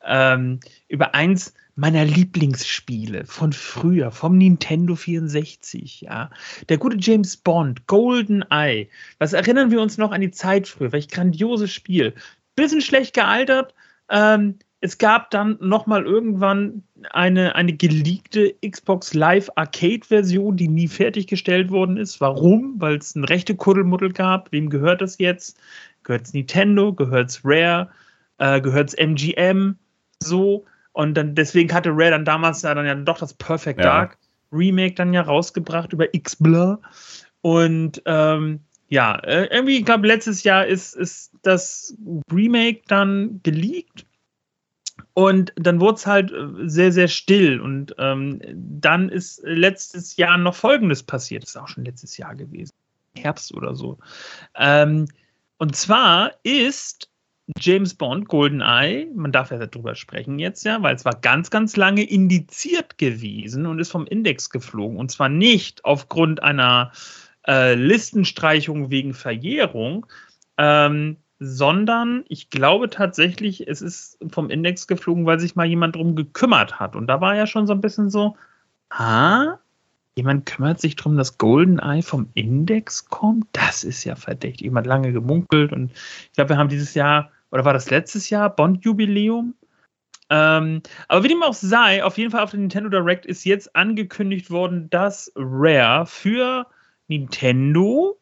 Ähm, 0.03 0.61
über 0.89 1.15
eins 1.15 1.53
meiner 1.81 2.05
Lieblingsspiele 2.05 3.25
von 3.25 3.55
früher, 3.55 4.11
vom 4.11 4.37
Nintendo 4.37 4.97
64, 4.97 6.03
ja. 6.03 6.31
Der 6.69 6.77
gute 6.77 6.99
James 7.01 7.39
Bond, 7.39 7.87
Golden 7.87 8.45
Eye. 8.51 8.91
Was 9.19 9.33
erinnern 9.33 9.71
wir 9.71 9.81
uns 9.81 9.97
noch 9.97 10.13
an 10.13 10.21
die 10.21 10.31
Zeit 10.31 10.69
früher? 10.69 10.93
Welch 10.93 11.09
grandioses 11.09 11.73
Spiel. 11.73 12.13
Bisschen 12.55 12.83
schlecht 12.83 13.15
gealtert. 13.15 13.75
Ähm, 14.11 14.59
es 14.83 14.99
gab 14.99 15.31
dann 15.31 15.57
noch 15.61 15.87
mal 15.87 16.05
irgendwann 16.05 16.83
eine, 17.13 17.55
eine 17.55 17.73
geleakte 17.73 18.55
Xbox 18.63 19.15
Live 19.15 19.49
Arcade 19.55 20.07
Version, 20.07 20.59
die 20.59 20.69
nie 20.69 20.89
fertiggestellt 20.89 21.71
worden 21.71 21.97
ist. 21.97 22.21
Warum? 22.21 22.75
Weil 22.77 22.97
es 22.97 23.15
ein 23.15 23.25
rechte 23.25 23.57
Kuddelmuddel 23.57 24.13
gab. 24.13 24.53
Wem 24.53 24.69
gehört 24.69 25.01
das 25.01 25.17
jetzt? 25.17 25.59
Gehört 26.03 26.27
es 26.27 26.35
Nintendo? 26.35 26.93
Gehört 26.93 27.31
es 27.31 27.41
Rare? 27.43 27.89
Äh, 28.37 28.61
gehört 28.61 28.91
es 28.91 28.95
MGM? 28.95 29.77
So. 30.23 30.67
Und 30.93 31.15
dann 31.15 31.35
deswegen 31.35 31.73
hatte 31.73 31.91
Rare 31.91 32.11
dann 32.11 32.25
damals 32.25 32.63
ja 32.63 32.75
dann 32.75 32.87
ja 32.87 32.95
doch 32.95 33.19
das 33.19 33.35
Perfect 33.35 33.81
Ja. 33.81 33.87
Dark 33.87 34.19
Remake 34.53 34.95
dann 34.95 35.15
ja 35.15 35.23
rausgebracht 35.23 35.93
über 35.93 36.13
X-Blur. 36.13 36.81
Und 37.43 38.03
ähm, 38.07 38.61
ja, 38.89 39.17
äh, 39.21 39.47
irgendwie, 39.47 39.79
ich 39.79 39.85
glaube, 39.85 40.07
letztes 40.07 40.43
Jahr 40.43 40.67
ist, 40.67 40.95
ist 40.97 41.33
das 41.43 41.95
Remake 42.33 42.83
dann 42.89 43.41
geleakt. 43.43 44.05
Und 45.15 45.53
dann 45.57 45.81
wurde 45.81 45.95
es 45.95 46.07
halt 46.07 46.33
äh, 46.33 46.69
sehr, 46.69 46.93
sehr 46.93 47.09
still. 47.09 47.61
Und 47.61 47.95
ähm, 47.99 48.41
dann 48.55 49.09
ist 49.09 49.41
letztes 49.45 50.17
Jahr 50.17 50.37
noch 50.39 50.55
Folgendes 50.55 51.03
passiert. 51.03 51.45
Das 51.45 51.51
ist 51.51 51.57
auch 51.57 51.69
schon 51.69 51.85
letztes 51.85 52.17
Jahr 52.17 52.35
gewesen. 52.35 52.73
Herbst 53.17 53.55
oder 53.55 53.75
so. 53.75 53.99
Ähm, 54.57 55.07
und 55.59 55.77
zwar 55.77 56.33
ist 56.43 57.09
James 57.59 57.95
Bond 57.95 58.29
GoldenEye, 58.29 59.09
man 59.15 59.33
darf 59.33 59.51
ja 59.51 59.65
darüber 59.65 59.95
sprechen 59.95 60.39
jetzt 60.39 60.65
ja, 60.65 60.83
weil 60.83 60.95
es 60.95 61.05
war 61.05 61.15
ganz, 61.21 61.51
ganz 61.51 61.77
lange 61.77 62.03
indiziert 62.03 62.99
gewesen 62.99 63.67
und 63.67 63.79
ist 63.79 63.91
vom 63.91 64.07
Index 64.07 64.51
geflogen. 64.51 64.99
Und 64.99 65.11
zwar 65.11 65.29
nicht 65.29 65.85
aufgrund 65.85 66.43
einer 66.43 66.93
äh, 67.47 67.75
Listenstreichung 67.75 68.91
wegen 68.91 69.15
Verjährung, 69.15 70.07
ähm, 70.59 71.17
sondern 71.39 72.25
ich 72.29 72.51
glaube 72.51 72.91
tatsächlich, 72.91 73.67
es 73.67 73.81
ist 73.81 74.19
vom 74.31 74.51
Index 74.51 74.87
geflogen, 74.87 75.25
weil 75.25 75.41
sich 75.41 75.57
mal 75.57 75.67
jemand 75.67 75.97
drum 75.97 76.15
gekümmert 76.15 76.79
hat. 76.79 76.95
Und 76.95 77.07
da 77.07 77.21
war 77.21 77.35
ja 77.35 77.47
schon 77.47 77.67
so 77.67 77.73
ein 77.73 77.81
bisschen 77.81 78.11
so, 78.11 78.37
ah, 78.91 79.59
jemand 80.15 80.45
kümmert 80.45 80.81
sich 80.81 80.97
drum, 80.97 81.17
dass 81.17 81.39
GoldenEye 81.39 82.03
vom 82.03 82.29
Index 82.35 83.09
kommt? 83.09 83.47
Das 83.53 83.85
ist 83.85 84.05
ja 84.05 84.17
verdächtig. 84.17 84.61
Jemand 84.63 84.87
lange 84.87 85.13
gemunkelt 85.13 85.73
und 85.73 85.93
ich 85.93 86.33
glaube, 86.35 86.51
wir 86.51 86.59
haben 86.59 86.69
dieses 86.69 86.93
Jahr, 86.95 87.31
oder 87.51 87.65
war 87.65 87.73
das 87.73 87.91
letztes 87.91 88.31
Jahr, 88.31 88.55
Bond-Jubiläum? 88.55 89.55
Ähm, 90.31 90.83
aber 91.09 91.25
wie 91.25 91.29
dem 91.29 91.43
auch 91.43 91.55
sei, 91.55 92.05
auf 92.05 92.17
jeden 92.17 92.31
Fall 92.31 92.43
auf 92.43 92.53
der 92.53 92.61
Nintendo 92.61 92.89
Direct 92.89 93.27
ist 93.27 93.45
jetzt 93.45 93.75
angekündigt 93.75 94.51
worden, 94.51 94.89
dass 94.89 95.33
Rare 95.35 96.07
für 96.07 96.67
Nintendo, 97.09 98.17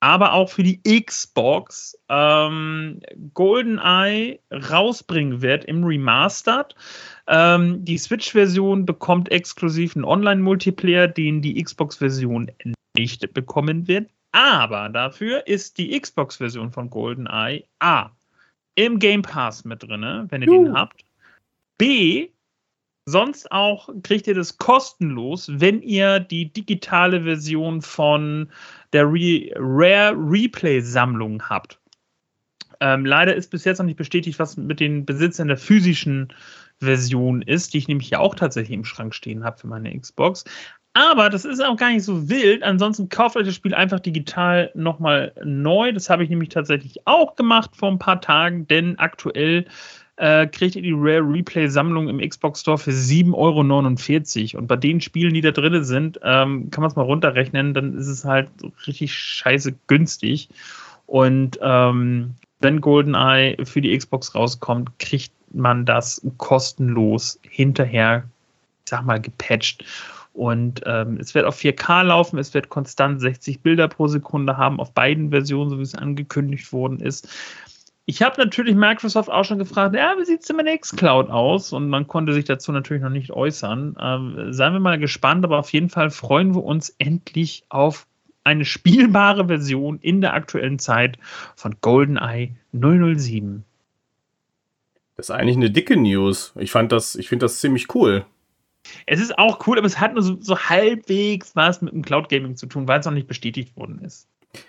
aber 0.00 0.32
auch 0.32 0.50
für 0.50 0.64
die 0.64 0.82
Xbox 0.82 1.96
ähm, 2.08 3.00
GoldenEye 3.34 4.40
rausbringen 4.52 5.40
wird 5.40 5.64
im 5.64 5.84
Remastered. 5.84 6.74
Ähm, 7.28 7.84
die 7.84 7.98
Switch-Version 7.98 8.84
bekommt 8.84 9.30
exklusiv 9.30 9.94
einen 9.94 10.04
Online-Multiplayer, 10.04 11.06
den 11.06 11.40
die 11.40 11.62
Xbox-Version 11.62 12.50
nicht 12.96 13.32
bekommen 13.32 13.86
wird. 13.86 14.10
Aber 14.32 14.88
dafür 14.88 15.46
ist 15.46 15.78
die 15.78 15.98
Xbox-Version 15.98 16.72
von 16.72 16.90
GoldenEye 16.90 17.64
A 17.78 18.10
im 18.78 19.00
Game 19.00 19.22
Pass 19.22 19.64
mit 19.64 19.82
drin, 19.82 20.26
wenn 20.28 20.42
ihr 20.42 20.46
Juhu. 20.46 20.64
den 20.64 20.74
habt. 20.74 21.04
B 21.78 22.28
sonst 23.06 23.50
auch 23.50 23.88
kriegt 24.02 24.26
ihr 24.26 24.34
das 24.34 24.58
kostenlos, 24.58 25.50
wenn 25.52 25.82
ihr 25.82 26.20
die 26.20 26.52
digitale 26.52 27.24
Version 27.24 27.82
von 27.82 28.50
der 28.92 29.04
Re 29.04 29.50
Rare 29.56 30.14
Replay 30.16 30.80
Sammlung 30.80 31.42
habt. 31.48 31.80
Ähm, 32.80 33.04
leider 33.04 33.34
ist 33.34 33.50
bis 33.50 33.64
jetzt 33.64 33.78
noch 33.78 33.86
nicht 33.86 33.96
bestätigt, 33.96 34.38
was 34.38 34.56
mit 34.56 34.78
den 34.78 35.04
Besitzern 35.04 35.48
der 35.48 35.56
physischen 35.56 36.32
Version 36.78 37.42
ist, 37.42 37.74
die 37.74 37.78
ich 37.78 37.88
nämlich 37.88 38.10
ja 38.10 38.20
auch 38.20 38.36
tatsächlich 38.36 38.76
im 38.76 38.84
Schrank 38.84 39.12
stehen 39.12 39.42
habe 39.42 39.58
für 39.58 39.66
meine 39.66 39.98
Xbox. 39.98 40.44
Aber 40.94 41.30
das 41.30 41.44
ist 41.44 41.64
auch 41.64 41.76
gar 41.76 41.92
nicht 41.92 42.02
so 42.02 42.28
wild. 42.28 42.62
Ansonsten 42.62 43.08
kauft 43.08 43.36
euch 43.36 43.46
das 43.46 43.54
Spiel 43.54 43.74
einfach 43.74 44.00
digital 44.00 44.70
nochmal 44.74 45.32
neu. 45.44 45.92
Das 45.92 46.10
habe 46.10 46.24
ich 46.24 46.30
nämlich 46.30 46.48
tatsächlich 46.48 47.06
auch 47.06 47.36
gemacht 47.36 47.70
vor 47.76 47.90
ein 47.90 47.98
paar 47.98 48.20
Tagen, 48.20 48.66
denn 48.66 48.98
aktuell 48.98 49.66
äh, 50.16 50.46
kriegt 50.48 50.74
ihr 50.74 50.82
die 50.82 50.94
Rare 50.94 51.22
Replay-Sammlung 51.22 52.08
im 52.08 52.18
Xbox 52.18 52.60
Store 52.60 52.78
für 52.78 52.90
7,49 52.90 53.34
Euro. 54.54 54.60
Und 54.60 54.66
bei 54.66 54.76
den 54.76 55.00
Spielen, 55.00 55.34
die 55.34 55.40
da 55.40 55.52
drin 55.52 55.84
sind, 55.84 56.18
ähm, 56.24 56.70
kann 56.70 56.82
man 56.82 56.90
es 56.90 56.96
mal 56.96 57.02
runterrechnen, 57.02 57.74
dann 57.74 57.96
ist 57.96 58.08
es 58.08 58.24
halt 58.24 58.48
richtig 58.86 59.14
scheiße 59.14 59.74
günstig. 59.86 60.48
Und 61.06 61.58
ähm, 61.62 62.34
wenn 62.60 62.80
GoldenEye 62.80 63.56
für 63.64 63.80
die 63.80 63.96
Xbox 63.96 64.34
rauskommt, 64.34 64.98
kriegt 64.98 65.32
man 65.52 65.86
das 65.86 66.20
kostenlos 66.36 67.38
hinterher, 67.48 68.24
ich 68.84 68.90
sag 68.90 69.04
mal, 69.04 69.20
gepatcht. 69.20 69.84
Und 70.38 70.82
ähm, 70.86 71.18
es 71.20 71.34
wird 71.34 71.46
auf 71.46 71.58
4K 71.58 72.04
laufen, 72.04 72.38
es 72.38 72.54
wird 72.54 72.68
konstant 72.68 73.20
60 73.20 73.60
Bilder 73.60 73.88
pro 73.88 74.06
Sekunde 74.06 74.56
haben, 74.56 74.78
auf 74.78 74.92
beiden 74.92 75.30
Versionen, 75.30 75.68
so 75.68 75.78
wie 75.78 75.82
es 75.82 75.96
angekündigt 75.96 76.72
worden 76.72 77.00
ist. 77.00 77.28
Ich 78.06 78.22
habe 78.22 78.40
natürlich 78.40 78.76
Microsoft 78.76 79.28
auch 79.30 79.44
schon 79.44 79.58
gefragt, 79.58 79.96
ja, 79.96 80.14
wie 80.16 80.24
sieht 80.24 80.42
es 80.42 80.46
denn 80.46 80.56
mit 80.56 80.80
Xcloud 80.80 81.28
aus? 81.28 81.72
Und 81.72 81.88
man 81.88 82.06
konnte 82.06 82.32
sich 82.32 82.44
dazu 82.44 82.70
natürlich 82.70 83.02
noch 83.02 83.10
nicht 83.10 83.32
äußern. 83.32 83.96
Ähm, 84.00 84.52
seien 84.52 84.72
wir 84.74 84.80
mal 84.80 85.00
gespannt, 85.00 85.44
aber 85.44 85.58
auf 85.58 85.72
jeden 85.72 85.90
Fall 85.90 86.10
freuen 86.10 86.54
wir 86.54 86.62
uns 86.62 86.94
endlich 86.98 87.64
auf 87.68 88.06
eine 88.44 88.64
spielbare 88.64 89.48
Version 89.48 89.98
in 90.00 90.20
der 90.20 90.34
aktuellen 90.34 90.78
Zeit 90.78 91.18
von 91.56 91.74
GoldenEye 91.80 92.54
007. 92.72 93.64
Das 95.16 95.30
ist 95.30 95.30
eigentlich 95.32 95.56
eine 95.56 95.72
dicke 95.72 95.96
News. 95.96 96.52
Ich 96.54 96.72
ich 96.76 97.28
finde 97.28 97.44
das 97.44 97.58
ziemlich 97.58 97.92
cool. 97.96 98.24
Es 99.06 99.20
ist 99.20 99.38
auch 99.38 99.66
cool, 99.66 99.78
aber 99.78 99.86
es 99.86 100.00
hat 100.00 100.14
nur 100.14 100.22
so, 100.22 100.36
so 100.40 100.58
halbwegs 100.58 101.54
was 101.56 101.82
mit 101.82 101.92
dem 101.92 102.02
Cloud 102.02 102.28
Gaming 102.28 102.56
zu 102.56 102.66
tun, 102.66 102.88
weil 102.88 103.00
es 103.00 103.06
noch 103.06 103.12
nicht 103.12 103.28
bestätigt 103.28 103.76
worden 103.76 104.00
ist. 104.04 104.28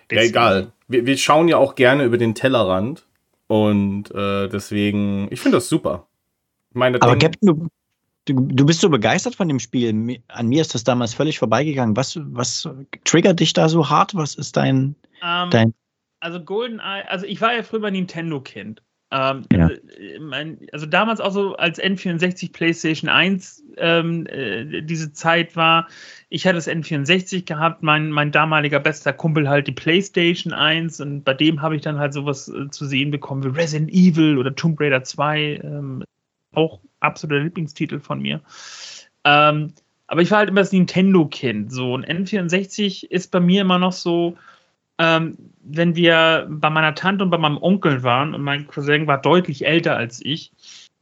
Deswegen. 0.09 0.21
Ja, 0.21 0.29
egal. 0.29 0.71
Wir, 0.87 1.05
wir, 1.05 1.17
schauen 1.17 1.47
ja 1.47 1.57
auch 1.57 1.75
gerne 1.75 2.03
über 2.03 2.17
den 2.17 2.35
Tellerrand 2.35 3.05
und 3.47 4.11
äh, 4.11 4.47
deswegen, 4.47 5.27
ich 5.31 5.39
finde 5.39 5.57
das 5.57 5.69
super. 5.69 6.07
Meine, 6.73 7.01
aber 7.01 7.17
Captain, 7.17 7.47
du, 7.47 7.67
du, 8.25 8.47
du, 8.47 8.65
bist 8.65 8.81
so 8.81 8.89
begeistert 8.89 9.35
von 9.35 9.47
dem 9.47 9.59
Spiel. 9.59 10.21
An 10.27 10.47
mir 10.47 10.61
ist 10.61 10.75
das 10.75 10.83
damals 10.83 11.13
völlig 11.13 11.39
vorbeigegangen. 11.39 11.95
Was, 11.95 12.19
was 12.21 12.69
triggert 13.05 13.39
dich 13.39 13.53
da 13.53 13.69
so 13.69 13.89
hart? 13.89 14.13
Was 14.15 14.35
ist 14.35 14.57
dein, 14.57 14.95
um, 15.21 15.23
ähm, 15.23 15.49
dein 15.49 15.73
also 16.19 16.41
GoldenEye, 16.43 17.07
also 17.07 17.25
ich 17.25 17.39
war 17.41 17.53
ja 17.53 17.63
früher 17.63 17.81
bei 17.81 17.91
Nintendo-Kind. 17.91 18.81
Ähm, 19.11 19.43
ja. 19.51 19.63
also, 19.63 19.75
äh, 19.97 20.57
also, 20.71 20.85
damals 20.85 21.19
auch 21.19 21.31
so 21.31 21.55
als 21.55 21.81
N64 21.81 22.51
PlayStation 22.53 23.09
1 23.09 23.63
ähm, 23.77 24.27
äh, 24.27 24.81
diese 24.81 25.13
Zeit 25.13 25.55
war, 25.55 25.87
ich 26.29 26.45
hatte 26.45 26.55
das 26.55 26.67
N64 26.67 27.45
gehabt, 27.45 27.81
mein, 27.81 28.11
mein 28.11 28.31
damaliger 28.31 28.79
bester 28.79 29.11
Kumpel 29.11 29.49
halt 29.49 29.65
die 29.67 29.71
PlayStation 29.71 30.53
1 30.53 31.01
und 31.01 31.23
bei 31.23 31.33
dem 31.33 31.61
habe 31.61 31.75
ich 31.75 31.81
dann 31.81 31.97
halt 31.97 32.13
sowas 32.13 32.49
äh, 32.49 32.69
zu 32.69 32.85
sehen 32.85 33.09
bekommen 33.09 33.43
wie 33.43 33.59
Resident 33.59 33.89
Evil 33.91 34.37
oder 34.37 34.53
Tomb 34.53 34.79
Raider 34.79 35.03
2, 35.03 35.61
ähm, 35.63 36.03
auch 36.53 36.79
absoluter 36.99 37.43
Lieblingstitel 37.43 37.99
von 37.99 38.21
mir. 38.21 38.41
Ähm, 39.23 39.73
aber 40.05 40.21
ich 40.21 40.29
war 40.29 40.39
halt 40.39 40.49
immer 40.49 40.61
das 40.61 40.71
Nintendo-Kind. 40.71 41.71
So, 41.71 41.95
ein 41.95 42.05
N64 42.05 43.05
ist 43.09 43.31
bei 43.31 43.39
mir 43.39 43.61
immer 43.61 43.79
noch 43.79 43.91
so, 43.91 44.37
ähm, 44.99 45.37
wenn 45.61 45.95
wir 45.95 46.47
bei 46.49 46.69
meiner 46.69 46.93
Tante 46.93 47.23
und 47.23 47.29
bei 47.29 47.37
meinem 47.37 47.57
Onkel 47.57 48.03
waren 48.03 48.33
und 48.35 48.41
mein 48.41 48.67
Cousin 48.67 49.07
war 49.07 49.21
deutlich 49.21 49.65
älter 49.65 49.95
als 49.95 50.23
ich 50.23 50.51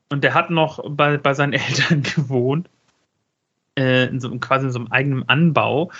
und 0.10 0.24
der 0.24 0.34
hat 0.34 0.50
noch 0.50 0.80
bei, 0.90 1.18
bei 1.18 1.34
seinen 1.34 1.54
Eltern 1.54 2.04
gewohnt, 2.04 2.70
äh, 3.78 4.08
in 4.08 4.20
so, 4.20 4.30
quasi 4.40 4.68
in 4.68 4.72
so 4.72 4.80
einem 4.80 4.92
eigenen 4.92 5.28
Anbau. 5.28 5.92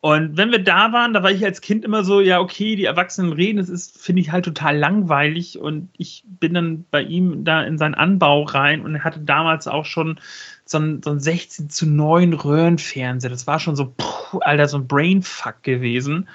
Und 0.00 0.36
wenn 0.36 0.52
wir 0.52 0.62
da 0.62 0.92
waren, 0.92 1.14
da 1.14 1.22
war 1.24 1.32
ich 1.32 1.44
als 1.44 1.60
Kind 1.60 1.84
immer 1.84 2.04
so, 2.04 2.20
ja, 2.20 2.38
okay, 2.38 2.76
die 2.76 2.84
Erwachsenen 2.84 3.32
reden, 3.32 3.56
das 3.56 3.68
ist, 3.68 4.00
finde 4.00 4.22
ich 4.22 4.30
halt 4.30 4.44
total 4.44 4.76
langweilig. 4.76 5.58
Und 5.58 5.88
ich 5.96 6.22
bin 6.26 6.54
dann 6.54 6.84
bei 6.90 7.02
ihm 7.02 7.44
da 7.44 7.62
in 7.62 7.76
seinen 7.76 7.94
Anbau 7.94 8.44
rein 8.44 8.82
und 8.82 8.94
er 8.94 9.04
hatte 9.04 9.20
damals 9.20 9.66
auch 9.66 9.84
schon 9.84 10.20
so 10.64 10.78
ein, 10.78 11.02
so 11.02 11.10
ein 11.10 11.18
16 11.18 11.70
zu 11.70 11.86
9 11.86 12.34
Röhrenfernseher. 12.34 13.30
Das 13.30 13.48
war 13.48 13.58
schon 13.58 13.74
so, 13.74 13.94
puh, 13.96 14.38
Alter, 14.40 14.68
so 14.68 14.78
ein 14.78 14.86
Brainfuck 14.86 15.62
gewesen. 15.64 16.28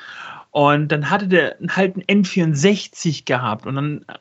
Und 0.52 0.90
dann 0.90 1.10
hatte 1.10 1.28
der 1.28 1.56
halt 1.70 1.96
ein 1.98 2.24
N64 2.24 3.26
gehabt 3.26 3.66
und 3.66 3.76
dann 3.76 4.06
äh, 4.08 4.14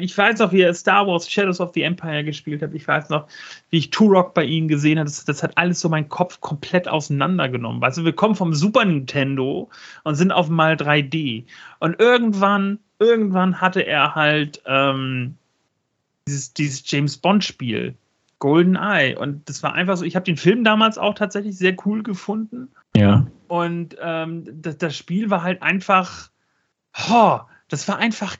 ich 0.00 0.16
weiß 0.16 0.38
noch, 0.38 0.52
wie 0.52 0.62
er 0.62 0.74
Star 0.74 1.06
Wars 1.06 1.30
Shadows 1.30 1.60
of 1.60 1.72
the 1.74 1.82
Empire 1.82 2.24
gespielt 2.24 2.62
hat. 2.62 2.72
Ich 2.74 2.86
weiß 2.86 3.10
noch, 3.10 3.26
wie 3.70 3.78
ich 3.78 3.90
Turok 3.90 4.34
bei 4.34 4.44
ihm 4.44 4.68
gesehen 4.68 4.98
habe. 4.98 5.08
Das, 5.08 5.24
das, 5.24 5.42
hat 5.42 5.56
alles 5.58 5.80
so 5.80 5.88
meinen 5.88 6.08
Kopf 6.08 6.40
komplett 6.40 6.88
auseinandergenommen. 6.88 7.80
Weißt 7.80 7.98
du, 7.98 8.04
wir 8.04 8.12
kommen 8.12 8.34
vom 8.34 8.54
Super 8.54 8.84
Nintendo 8.84 9.68
und 10.04 10.14
sind 10.14 10.32
auf 10.32 10.48
mal 10.48 10.74
3D. 10.74 11.44
Und 11.80 12.00
irgendwann, 12.00 12.78
irgendwann 12.98 13.60
hatte 13.60 13.82
er 13.82 14.14
halt 14.14 14.62
ähm, 14.66 15.36
dieses, 16.26 16.54
dieses 16.54 16.90
James 16.90 17.16
Bond 17.16 17.44
Spiel, 17.44 17.94
Golden 18.38 18.76
Eye. 18.76 19.16
Und 19.16 19.48
das 19.48 19.62
war 19.62 19.74
einfach 19.74 19.96
so. 19.96 20.04
Ich 20.04 20.16
habe 20.16 20.24
den 20.24 20.36
Film 20.36 20.64
damals 20.64 20.96
auch 20.96 21.14
tatsächlich 21.14 21.56
sehr 21.56 21.76
cool 21.84 22.02
gefunden. 22.02 22.68
Ja. 22.96 23.26
Und 23.48 23.96
ähm, 24.00 24.44
das, 24.62 24.78
das, 24.78 24.96
Spiel 24.96 25.30
war 25.30 25.42
halt 25.42 25.62
einfach, 25.62 26.30
oh, 27.10 27.40
das 27.68 27.86
war 27.88 27.98
einfach 27.98 28.36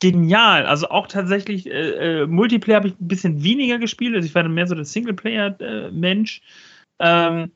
genial. 0.00 0.66
Also 0.66 0.88
auch 0.88 1.06
tatsächlich, 1.06 1.66
äh, 1.66 2.22
äh, 2.22 2.26
Multiplayer 2.26 2.76
habe 2.76 2.88
ich 2.88 3.00
ein 3.00 3.08
bisschen 3.08 3.42
weniger 3.42 3.78
gespielt. 3.78 4.14
Also 4.14 4.26
ich 4.26 4.34
war 4.34 4.48
mehr 4.48 4.66
so 4.66 4.74
der 4.74 4.84
Singleplayer-Mensch. 4.84 6.42
Ähm, 6.98 7.52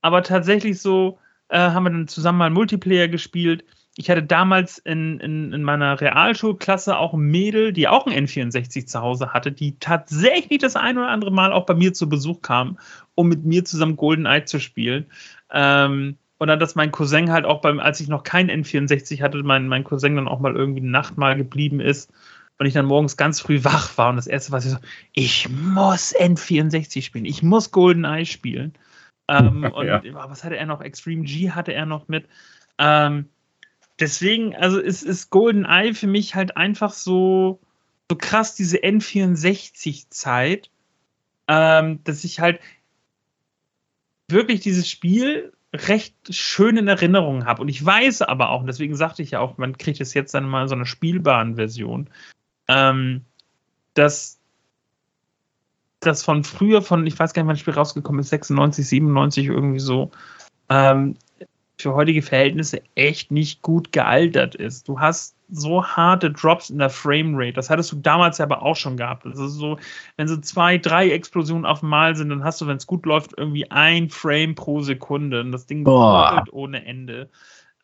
aber 0.00 0.22
tatsächlich 0.22 0.80
so 0.80 1.18
äh, 1.48 1.58
haben 1.58 1.84
wir 1.84 1.90
dann 1.90 2.08
zusammen 2.08 2.38
mal 2.38 2.50
Multiplayer 2.50 3.08
gespielt. 3.08 3.64
Ich 3.96 4.08
hatte 4.08 4.22
damals 4.22 4.78
in, 4.78 5.18
in, 5.18 5.52
in, 5.52 5.64
meiner 5.64 6.00
Realschulklasse 6.00 6.96
auch 6.96 7.14
ein 7.14 7.20
Mädel, 7.20 7.72
die 7.72 7.88
auch 7.88 8.06
ein 8.06 8.26
N64 8.26 8.86
zu 8.86 9.00
Hause 9.00 9.32
hatte, 9.32 9.50
die 9.50 9.76
tatsächlich 9.80 10.60
das 10.60 10.76
ein 10.76 10.98
oder 10.98 11.08
andere 11.08 11.32
Mal 11.32 11.52
auch 11.52 11.66
bei 11.66 11.74
mir 11.74 11.92
zu 11.92 12.08
Besuch 12.08 12.40
kam, 12.40 12.78
um 13.16 13.28
mit 13.28 13.44
mir 13.44 13.64
zusammen 13.64 13.96
GoldenEye 13.96 14.44
zu 14.44 14.60
spielen. 14.60 15.06
Ähm, 15.52 16.16
und 16.38 16.48
dann, 16.48 16.60
dass 16.60 16.76
mein 16.76 16.92
Cousin 16.92 17.32
halt 17.32 17.44
auch 17.44 17.60
beim, 17.60 17.80
als 17.80 18.00
ich 18.00 18.08
noch 18.08 18.22
kein 18.22 18.50
N64 18.50 19.20
hatte, 19.20 19.42
mein, 19.42 19.66
mein 19.66 19.84
Cousin 19.84 20.16
dann 20.16 20.28
auch 20.28 20.40
mal 20.40 20.54
irgendwie 20.54 20.80
eine 20.80 20.90
Nacht 20.90 21.18
mal 21.18 21.36
geblieben 21.36 21.80
ist 21.80 22.12
und 22.58 22.66
ich 22.66 22.74
dann 22.74 22.86
morgens 22.86 23.16
ganz 23.16 23.40
früh 23.40 23.64
wach 23.64 23.96
war 23.98 24.10
und 24.10 24.16
das 24.16 24.26
erste 24.26 24.52
war 24.52 24.60
so, 24.60 24.76
ich 25.12 25.48
muss 25.48 26.14
N64 26.14 27.02
spielen, 27.02 27.24
ich 27.24 27.42
muss 27.42 27.70
GoldenEye 27.70 28.24
spielen. 28.24 28.74
Ähm, 29.28 29.64
und 29.74 29.86
ja. 29.86 30.02
was 30.12 30.44
hatte 30.44 30.56
er 30.56 30.66
noch? 30.66 30.80
Extreme 30.80 31.24
G 31.24 31.50
hatte 31.50 31.72
er 31.72 31.86
noch 31.86 32.08
mit. 32.08 32.28
Ähm, 32.78 33.26
deswegen, 33.98 34.54
also 34.54 34.78
ist, 34.78 35.02
ist 35.02 35.30
GoldenEye 35.30 35.94
für 35.94 36.06
mich 36.06 36.34
halt 36.34 36.56
einfach 36.56 36.92
so, 36.92 37.60
so 38.10 38.16
krass, 38.16 38.54
diese 38.54 38.78
N64-Zeit, 38.78 40.70
ähm, 41.48 42.02
dass 42.04 42.24
ich 42.24 42.40
halt, 42.40 42.60
wirklich 44.28 44.60
dieses 44.60 44.88
Spiel 44.88 45.52
recht 45.74 46.14
schön 46.30 46.76
in 46.76 46.88
Erinnerung 46.88 47.44
habe. 47.44 47.62
Und 47.62 47.68
ich 47.68 47.84
weiß 47.84 48.22
aber 48.22 48.50
auch, 48.50 48.60
und 48.60 48.66
deswegen 48.66 48.96
sagte 48.96 49.22
ich 49.22 49.32
ja 49.32 49.40
auch, 49.40 49.58
man 49.58 49.76
kriegt 49.76 50.00
es 50.00 50.14
jetzt 50.14 50.34
dann 50.34 50.48
mal 50.48 50.68
so 50.68 50.74
eine 50.74 50.86
spielbaren 50.86 51.56
Version, 51.56 52.08
ähm, 52.68 53.24
dass 53.94 54.38
das 56.00 56.22
von 56.22 56.44
früher, 56.44 56.80
von, 56.80 57.06
ich 57.06 57.18
weiß 57.18 57.32
gar 57.34 57.42
nicht, 57.42 57.48
wann 57.48 57.54
das 57.54 57.60
Spiel 57.60 57.74
rausgekommen 57.74 58.20
ist, 58.20 58.30
96, 58.30 58.86
97, 58.88 59.46
irgendwie 59.46 59.80
so, 59.80 60.10
ähm, 60.68 61.16
für 61.78 61.94
heutige 61.94 62.22
Verhältnisse 62.22 62.82
echt 62.96 63.30
nicht 63.30 63.62
gut 63.62 63.92
gealtert 63.92 64.54
ist. 64.54 64.88
Du 64.88 64.98
hast 64.98 65.36
so 65.50 65.84
harte 65.84 66.30
Drops 66.30 66.70
in 66.70 66.78
der 66.78 66.90
Framerate. 66.90 67.54
Das 67.54 67.70
hattest 67.70 67.92
du 67.92 67.96
damals 67.96 68.40
aber 68.40 68.62
auch 68.62 68.76
schon 68.76 68.96
gehabt. 68.96 69.24
Das 69.24 69.38
ist 69.38 69.54
so, 69.54 69.78
wenn 70.16 70.28
so 70.28 70.36
zwei, 70.38 70.76
drei 70.76 71.10
Explosionen 71.10 71.64
auf 71.64 71.82
einmal 71.82 72.16
sind, 72.16 72.30
dann 72.30 72.44
hast 72.44 72.60
du, 72.60 72.66
wenn 72.66 72.76
es 72.76 72.86
gut 72.86 73.06
läuft, 73.06 73.32
irgendwie 73.36 73.70
ein 73.70 74.10
Frame 74.10 74.54
pro 74.54 74.80
Sekunde. 74.82 75.40
Und 75.40 75.52
das 75.52 75.66
Ding 75.66 75.86
ruckelt 75.86 76.52
ohne 76.52 76.84
Ende. 76.84 77.30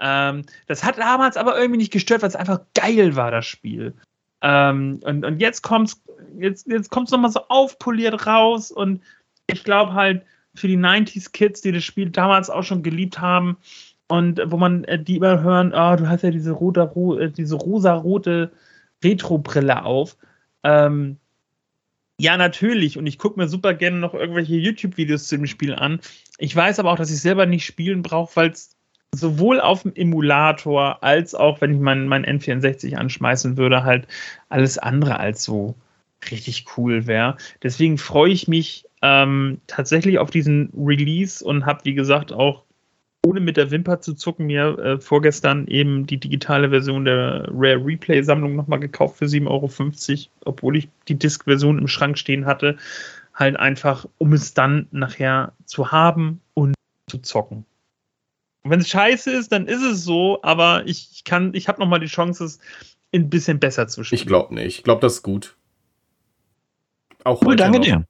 Ähm, 0.00 0.42
das 0.66 0.84
hat 0.84 0.98
damals 0.98 1.36
aber 1.36 1.56
irgendwie 1.56 1.78
nicht 1.78 1.92
gestört, 1.92 2.22
weil 2.22 2.28
es 2.28 2.36
einfach 2.36 2.60
geil 2.74 3.14
war, 3.16 3.30
das 3.30 3.46
Spiel. 3.46 3.94
Ähm, 4.42 5.00
und, 5.04 5.24
und 5.24 5.40
jetzt 5.40 5.62
kommt's, 5.62 6.02
jetzt, 6.36 6.66
jetzt 6.66 6.90
kommt's 6.90 7.12
nochmal 7.12 7.30
so 7.30 7.40
aufpoliert 7.48 8.26
raus 8.26 8.70
und 8.70 9.02
ich 9.46 9.62
glaube 9.62 9.94
halt, 9.94 10.24
für 10.54 10.68
die 10.68 10.78
90s 10.78 11.32
Kids, 11.32 11.60
die 11.60 11.72
das 11.72 11.84
Spiel 11.84 12.10
damals 12.10 12.50
auch 12.50 12.62
schon 12.62 12.82
geliebt 12.82 13.20
haben 13.20 13.56
und 14.08 14.40
wo 14.46 14.56
man 14.56 14.84
äh, 14.84 15.02
die 15.02 15.16
immer 15.16 15.42
hören, 15.42 15.72
oh, 15.74 15.96
du 15.96 16.08
hast 16.08 16.22
ja 16.22 16.30
diese, 16.30 16.52
rote, 16.52 16.82
ro 16.82 17.18
äh, 17.18 17.30
diese 17.30 17.56
rosa-rote 17.56 18.52
Retro-Brille 19.02 19.84
auf. 19.84 20.16
Ähm, 20.62 21.18
ja, 22.18 22.36
natürlich. 22.36 22.96
Und 22.96 23.06
ich 23.06 23.18
gucke 23.18 23.38
mir 23.38 23.48
super 23.48 23.74
gerne 23.74 23.98
noch 23.98 24.14
irgendwelche 24.14 24.54
YouTube-Videos 24.54 25.26
zu 25.28 25.36
dem 25.36 25.46
Spiel 25.46 25.74
an. 25.74 26.00
Ich 26.38 26.54
weiß 26.54 26.78
aber 26.78 26.92
auch, 26.92 26.96
dass 26.96 27.10
ich 27.10 27.20
selber 27.20 27.46
nicht 27.46 27.64
spielen 27.64 28.02
brauche, 28.02 28.36
weil 28.36 28.50
es 28.50 28.76
sowohl 29.14 29.60
auf 29.60 29.82
dem 29.82 29.94
Emulator 29.94 31.02
als 31.02 31.34
auch, 31.34 31.60
wenn 31.60 31.74
ich 31.74 31.80
meinen 31.80 32.06
mein 32.06 32.24
N64 32.24 32.96
anschmeißen 32.96 33.56
würde, 33.56 33.84
halt 33.84 34.06
alles 34.48 34.78
andere 34.78 35.18
als 35.18 35.44
so 35.44 35.74
richtig 36.30 36.64
cool 36.76 37.06
wäre. 37.06 37.36
Deswegen 37.62 37.98
freue 37.98 38.32
ich 38.32 38.48
mich 38.48 38.86
ähm, 39.02 39.60
tatsächlich 39.66 40.18
auf 40.18 40.30
diesen 40.30 40.72
Release 40.76 41.44
und 41.44 41.66
habe, 41.66 41.84
wie 41.84 41.94
gesagt, 41.94 42.32
auch 42.32 42.64
ohne 43.24 43.40
mit 43.40 43.56
der 43.56 43.70
Wimper 43.70 44.00
zu 44.00 44.14
zucken, 44.14 44.46
mir 44.46 44.78
äh, 44.78 45.00
vorgestern 45.00 45.66
eben 45.66 46.06
die 46.06 46.18
digitale 46.18 46.70
Version 46.70 47.04
der 47.04 47.48
Rare 47.50 47.84
Replay-Sammlung 47.84 48.54
nochmal 48.54 48.80
gekauft 48.80 49.16
für 49.16 49.24
7,50 49.24 49.48
Euro, 49.48 50.30
obwohl 50.44 50.76
ich 50.76 50.88
die 51.08 51.18
Disk-Version 51.18 51.78
im 51.78 51.88
Schrank 51.88 52.18
stehen 52.18 52.44
hatte. 52.44 52.76
Halt 53.32 53.56
einfach, 53.56 54.06
um 54.18 54.32
es 54.32 54.54
dann 54.54 54.88
nachher 54.90 55.52
zu 55.64 55.90
haben 55.90 56.40
und 56.52 56.74
zu 57.08 57.18
zocken. 57.18 57.64
Und 58.62 58.70
wenn 58.70 58.80
es 58.80 58.88
scheiße 58.88 59.30
ist, 59.30 59.52
dann 59.52 59.66
ist 59.66 59.82
es 59.82 60.04
so, 60.04 60.40
aber 60.42 60.86
ich, 60.86 61.10
ich 61.12 61.24
kann, 61.24 61.52
ich 61.54 61.68
habe 61.68 61.80
nochmal 61.80 62.00
die 62.00 62.06
Chance, 62.06 62.44
es 62.44 62.60
ein 63.12 63.30
bisschen 63.30 63.58
besser 63.58 63.88
zu 63.88 64.04
spielen. 64.04 64.20
Ich 64.20 64.26
glaube 64.26 64.54
nicht. 64.54 64.78
Ich 64.78 64.84
glaube, 64.84 65.00
das 65.00 65.14
ist 65.14 65.22
gut. 65.22 65.56
Auch 67.24 67.42
cool, 67.42 67.56
danke 67.56 67.78
noch. 67.78 67.84
dir. 67.84 68.06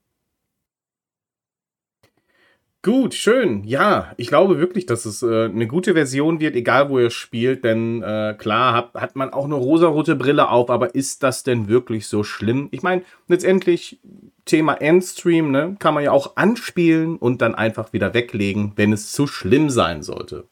Gut, 2.85 3.15
schön. 3.15 3.65
Ja, 3.65 4.13
ich 4.19 4.27
glaube 4.29 4.59
wirklich, 4.59 4.85
dass 4.85 5.07
es 5.07 5.23
äh, 5.23 5.45
eine 5.47 5.67
gute 5.67 5.95
Version 5.95 6.39
wird, 6.39 6.55
egal 6.55 6.91
wo 6.91 6.99
ihr 6.99 7.09
spielt. 7.09 7.65
Denn 7.65 8.03
äh, 8.03 8.35
klar 8.37 8.75
hat, 8.75 8.93
hat 8.93 9.17
man 9.17 9.33
auch 9.33 9.47
eine 9.47 9.55
rosarote 9.55 10.17
Brille 10.17 10.51
auf, 10.51 10.69
aber 10.69 10.95
ist 10.95 11.23
das 11.23 11.45
denn 11.45 11.67
wirklich 11.67 12.07
so 12.07 12.25
schlimm? 12.25 12.69
Ich 12.73 12.83
meine, 12.83 13.01
letztendlich 13.27 14.01
Thema 14.45 14.75
Endstream, 14.75 15.51
ne, 15.51 15.77
kann 15.79 15.95
man 15.95 16.05
ja 16.05 16.13
auch 16.13 16.37
anspielen 16.37 17.17
und 17.17 17.41
dann 17.41 17.55
einfach 17.55 17.95
wieder 17.95 18.13
weglegen, 18.13 18.73
wenn 18.77 18.93
es 18.93 19.13
zu 19.13 19.27
schlimm 19.27 19.71
sein 19.71 20.03
sollte. 20.03 20.47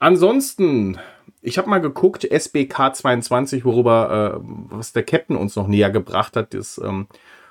Ansonsten, 0.00 0.98
ich 1.46 1.58
habe 1.58 1.70
mal 1.70 1.80
geguckt, 1.80 2.24
SBK 2.24 2.92
22, 2.92 3.64
worüber 3.64 4.40
äh, 4.42 4.74
was 4.76 4.92
der 4.92 5.04
Captain 5.04 5.36
uns 5.36 5.54
noch 5.54 5.68
näher 5.68 5.90
gebracht 5.90 6.36
hat, 6.36 6.54
ist 6.54 6.78
ähm, 6.84 7.06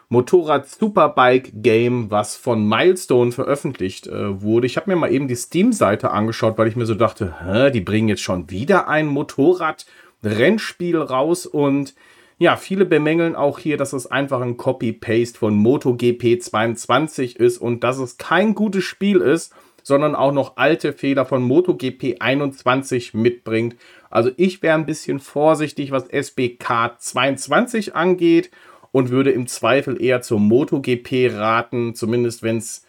Motorrad 0.09 0.67
Superbike 0.69 1.51
Game, 1.53 2.11
was 2.11 2.35
von 2.35 2.67
Milestone 2.67 3.31
veröffentlicht 3.31 4.07
äh, 4.07 4.41
wurde. 4.41 4.67
Ich 4.67 4.75
habe 4.75 4.89
mir 4.89 4.97
mal 4.97 5.13
eben 5.13 5.29
die 5.29 5.35
Steam-Seite 5.35 6.11
angeschaut, 6.11 6.57
weil 6.57 6.67
ich 6.67 6.75
mir 6.75 6.85
so 6.85 6.93
dachte, 6.93 7.35
hä, 7.41 7.71
die 7.71 7.79
bringen 7.79 8.09
jetzt 8.09 8.21
schon 8.21 8.49
wieder 8.49 8.89
ein 8.89 9.07
Motorrad-Rennspiel 9.07 10.97
raus 10.97 11.45
und 11.45 11.95
ja, 12.37 12.57
viele 12.57 12.83
bemängeln 12.83 13.33
auch 13.37 13.59
hier, 13.59 13.77
dass 13.77 13.93
es 13.93 14.07
einfach 14.07 14.41
ein 14.41 14.57
Copy-Paste 14.57 15.39
von 15.39 15.55
MotoGP 15.55 16.41
22 16.41 17.39
ist 17.39 17.59
und 17.59 17.85
dass 17.85 17.97
es 17.97 18.17
kein 18.17 18.55
gutes 18.55 18.83
Spiel 18.83 19.21
ist, 19.21 19.53
sondern 19.85 20.15
auch 20.15 20.31
noch 20.31 20.57
alte 20.57 20.93
Fehler 20.93 21.25
von 21.25 21.43
MotoGP 21.43 22.15
21 22.19 23.13
mitbringt. 23.13 23.75
Also 24.09 24.31
ich 24.35 24.63
wäre 24.63 24.73
ein 24.73 24.87
bisschen 24.87 25.19
vorsichtig, 25.19 25.91
was 25.91 26.07
SBK 26.07 26.95
22 26.97 27.95
angeht 27.95 28.49
und 28.91 29.11
würde 29.11 29.29
im 29.29 29.45
Zweifel 29.45 30.01
eher 30.01 30.23
zur 30.23 30.39
MotoGP 30.39 31.31
raten, 31.31 31.93
zumindest 31.93 32.41
wenn 32.41 32.57
es 32.57 32.83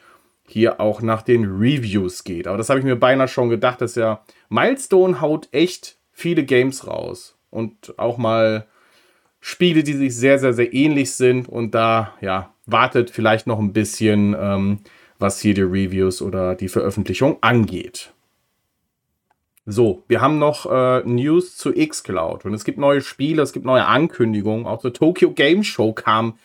hier 0.48 0.80
auch 0.80 1.02
nach 1.02 1.20
den 1.20 1.44
Reviews 1.44 2.24
geht. 2.24 2.46
Aber 2.46 2.56
das 2.56 2.70
habe 2.70 2.80
ich 2.80 2.86
mir 2.86 2.96
beinahe 2.96 3.28
schon 3.28 3.50
gedacht, 3.50 3.82
dass 3.82 3.94
ja 3.94 4.24
Milestone 4.48 5.20
haut 5.20 5.48
echt 5.52 5.98
viele 6.12 6.44
Games 6.44 6.86
raus 6.86 7.36
und 7.50 7.98
auch 7.98 8.16
mal 8.16 8.66
Spiele, 9.40 9.82
die 9.82 9.92
sich 9.92 10.16
sehr, 10.16 10.38
sehr, 10.38 10.54
sehr 10.54 10.72
ähnlich 10.72 11.12
sind 11.12 11.46
und 11.46 11.74
da, 11.74 12.14
ja, 12.22 12.54
wartet 12.64 13.10
vielleicht 13.10 13.46
noch 13.46 13.58
ein 13.58 13.74
bisschen, 13.74 14.34
ähm, 14.40 14.78
was 15.18 15.40
hier 15.40 15.54
die 15.54 15.62
Reviews 15.62 16.22
oder 16.22 16.54
die 16.54 16.68
Veröffentlichung 16.68 17.38
angeht. 17.40 18.12
So, 19.64 20.04
wir 20.06 20.20
haben 20.20 20.38
noch 20.38 20.70
äh, 20.70 21.02
News 21.04 21.56
zu 21.56 21.72
xCloud 21.72 22.44
und 22.44 22.54
es 22.54 22.64
gibt 22.64 22.78
neue 22.78 23.00
Spiele, 23.00 23.42
es 23.42 23.52
gibt 23.52 23.66
neue 23.66 23.84
Ankündigungen. 23.84 24.66
Auch 24.66 24.80
zur 24.80 24.92
Tokyo 24.92 25.32
Game 25.32 25.64
Show 25.64 25.92
kam 25.92 26.38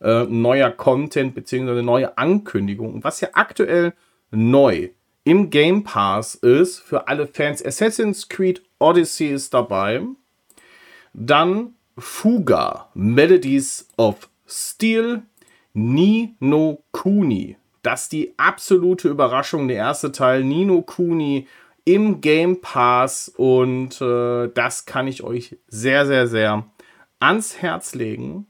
äh, 0.00 0.24
neuer 0.24 0.70
Content 0.70 1.34
bzw. 1.34 1.80
neue 1.80 2.18
Ankündigungen. 2.18 3.02
was 3.02 3.20
ja 3.22 3.30
aktuell 3.32 3.94
neu 4.30 4.90
im 5.24 5.50
Game 5.50 5.82
Pass 5.82 6.36
ist 6.36 6.78
für 6.78 7.08
alle 7.08 7.26
Fans, 7.26 7.64
Assassin's 7.64 8.28
Creed 8.28 8.62
Odyssey 8.78 9.26
ist 9.26 9.54
dabei. 9.54 10.02
Dann 11.14 11.74
Fuga, 11.98 12.90
Melodies 12.94 13.88
of 13.96 14.28
Steel, 14.46 15.22
Ni 15.72 16.36
no 16.40 16.82
Kuni. 16.92 17.56
Das 17.86 18.02
ist 18.02 18.12
die 18.12 18.34
absolute 18.36 19.08
Überraschung, 19.08 19.68
der 19.68 19.76
erste 19.76 20.10
Teil. 20.10 20.42
Nino 20.42 20.82
Kuni 20.82 21.46
im 21.84 22.20
Game 22.20 22.60
Pass 22.60 23.32
und 23.36 24.00
äh, 24.00 24.48
das 24.48 24.86
kann 24.86 25.06
ich 25.06 25.22
euch 25.22 25.56
sehr, 25.68 26.04
sehr, 26.04 26.26
sehr 26.26 26.66
ans 27.20 27.62
Herz 27.62 27.94
legen. 27.94 28.48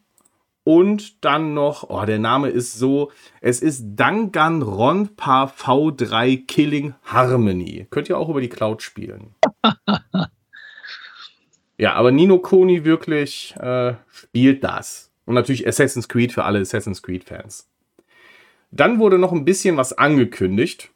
Und 0.65 1.23
dann 1.23 1.53
noch, 1.53 1.91
oh, 1.91 2.07
der 2.07 2.19
Name 2.19 2.49
ist 2.49 2.79
so, 2.79 3.13
es 3.43 3.61
ist 3.61 3.85
Danganronpa 3.95 5.53
V3 5.55 6.47
Killing 6.47 6.95
Harmony. 7.05 7.87
Könnt 7.91 8.09
ihr 8.09 8.17
auch 8.17 8.31
über 8.31 8.41
die 8.41 8.49
Cloud 8.49 8.81
spielen. 8.81 9.35
ja, 11.77 11.93
aber 11.93 12.11
Nino 12.11 12.39
Koni 12.39 12.87
wirklich 12.87 13.55
äh, 13.61 13.97
spielt 14.11 14.65
das. 14.65 15.13
Und 15.27 15.35
natürlich 15.35 15.69
Assassin's 15.69 16.09
Creed 16.09 16.33
für 16.33 16.45
alle 16.45 16.61
Assassin's 16.61 17.03
Creed-Fans. 17.03 17.69
Dann 18.77 18.98
wurde 18.98 19.19
noch 19.19 19.32
ein 19.32 19.44
bisschen 19.44 19.77
was 19.77 19.93
angekündigt. 19.93 20.90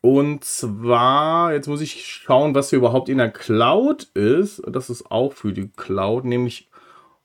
Und 0.00 0.44
zwar, 0.44 1.52
jetzt 1.52 1.66
muss 1.66 1.80
ich 1.80 2.06
schauen, 2.06 2.54
was 2.54 2.70
hier 2.70 2.78
überhaupt 2.78 3.08
in 3.08 3.18
der 3.18 3.30
Cloud 3.30 4.04
ist. 4.14 4.62
Das 4.66 4.90
ist 4.90 5.10
auch 5.10 5.32
für 5.32 5.52
die 5.52 5.68
Cloud, 5.76 6.24
nämlich 6.24 6.68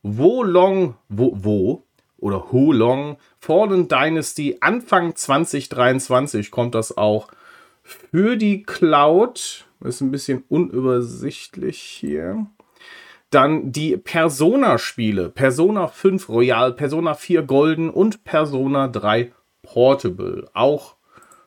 Wo 0.02 0.44
Long, 0.44 0.96
wo, 1.10 1.34
wo 1.36 1.84
oder 2.18 2.52
Who 2.52 2.72
Long 2.74 3.18
Fallen 3.40 3.88
Dynasty 3.88 4.58
Anfang 4.60 5.16
2023 5.16 6.52
kommt 6.52 6.76
das 6.76 6.98
auch 6.98 7.28
für 7.84 8.36
die 8.36 8.64
Cloud. 8.64 9.66
Ist 9.82 10.02
ein 10.02 10.12
bisschen 10.12 10.44
unübersichtlich 10.50 11.80
hier. 11.80 12.48
Dann 13.30 13.72
die 13.72 13.96
Persona-Spiele. 13.98 15.30
Persona 15.30 15.88
5 15.88 16.30
Royal, 16.30 16.74
Persona 16.74 17.14
4 17.14 17.44
Golden 17.44 17.90
und 17.90 18.24
Persona 18.24 18.88
3 18.88 19.32
Portable. 19.62 20.50
Auch 20.54 20.96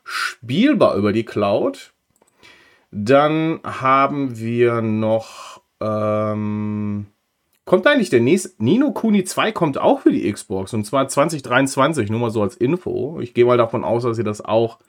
spielbar 0.03 0.95
über 0.95 1.13
die 1.13 1.25
Cloud. 1.25 1.93
Dann 2.91 3.59
haben 3.63 4.37
wir 4.37 4.81
noch. 4.81 5.61
Ähm, 5.81 7.07
kommt 7.65 7.87
eigentlich 7.87 8.09
der 8.09 8.21
nächste. 8.21 8.51
Nino 8.63 8.91
Kuni 8.91 9.23
2 9.23 9.51
kommt 9.51 9.77
auch 9.77 10.01
für 10.01 10.11
die 10.11 10.31
Xbox 10.31 10.73
und 10.73 10.85
zwar 10.85 11.07
2023, 11.07 12.09
nur 12.09 12.19
mal 12.19 12.29
so 12.29 12.41
als 12.41 12.55
Info. 12.55 13.19
Ich 13.19 13.33
gehe 13.33 13.45
mal 13.45 13.57
davon 13.57 13.83
aus, 13.83 14.03
dass 14.03 14.17
ihr 14.17 14.23
das 14.23 14.45
auch 14.45 14.79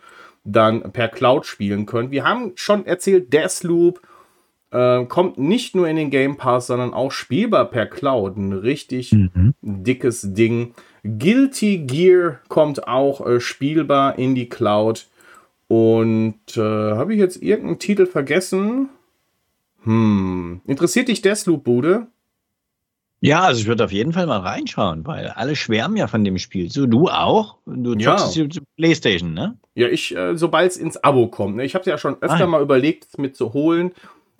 dann 0.45 0.93
per 0.93 1.09
Cloud 1.09 1.47
spielen 1.47 1.87
könnt. 1.87 2.11
Wir 2.11 2.25
haben 2.25 2.53
schon 2.55 2.85
erzählt, 2.85 3.33
Deathloop 3.33 4.01
äh, 4.75 5.07
kommt 5.07 5.39
nicht 5.39 5.77
nur 5.77 5.89
in 5.89 5.97
den 5.97 6.11
Game 6.11 6.37
Pass, 6.37 6.67
sondern 6.67 6.93
auch 6.93 7.13
spielbar 7.13 7.71
per 7.71 7.87
Cloud. 7.87 8.37
Ein 8.37 8.53
richtig 8.53 9.13
mhm. 9.13 9.55
dickes 9.63 10.35
Ding. 10.35 10.75
Guilty 11.05 11.79
Gear 11.79 12.41
kommt 12.49 12.89
auch 12.89 13.25
äh, 13.25 13.41
spielbar 13.41 14.19
in 14.19 14.35
die 14.35 14.49
Cloud. 14.49 15.07
Und 15.69 16.57
äh, 16.57 16.61
habe 16.61 17.15
ich 17.15 17.21
jetzt 17.21 17.41
irgendeinen 17.41 17.79
Titel 17.79 18.07
vergessen? 18.07 18.89
Hm. 19.85 20.61
Interessiert 20.67 21.09
dich 21.09 21.23
Deathloop, 21.23 21.65
Bude? 21.65 22.07
Ja, 23.21 23.43
also 23.43 23.61
ich 23.61 23.67
würde 23.67 23.85
auf 23.85 23.93
jeden 23.93 24.13
Fall 24.13 24.27
mal 24.27 24.41
reinschauen, 24.41 25.07
weil 25.07 25.29
alle 25.29 25.57
schwärmen 25.57 25.97
ja 25.97 26.09
von 26.09 26.25
dem 26.25 26.37
Spiel. 26.39 26.71
So, 26.71 26.87
du 26.87 27.09
auch? 27.09 27.57
Du 27.65 27.95
zockst 27.95 28.37
ja. 28.37 28.45
die 28.45 28.61
Playstation, 28.77 29.33
ne? 29.33 29.57
Ja, 29.75 29.89
ich, 29.89 30.15
äh, 30.15 30.37
sobald 30.37 30.73
es 30.73 30.77
ins 30.77 31.03
Abo 31.03 31.29
kommt. 31.29 31.57
Ne? 31.57 31.65
Ich 31.65 31.75
habe 31.75 31.89
ja 31.89 31.97
schon 31.97 32.21
öfter 32.21 32.45
ah. 32.45 32.47
mal 32.47 32.63
überlegt, 32.63 33.07
es 33.09 33.19
mit 33.19 33.35
zu 33.37 33.55
holen. 33.55 33.93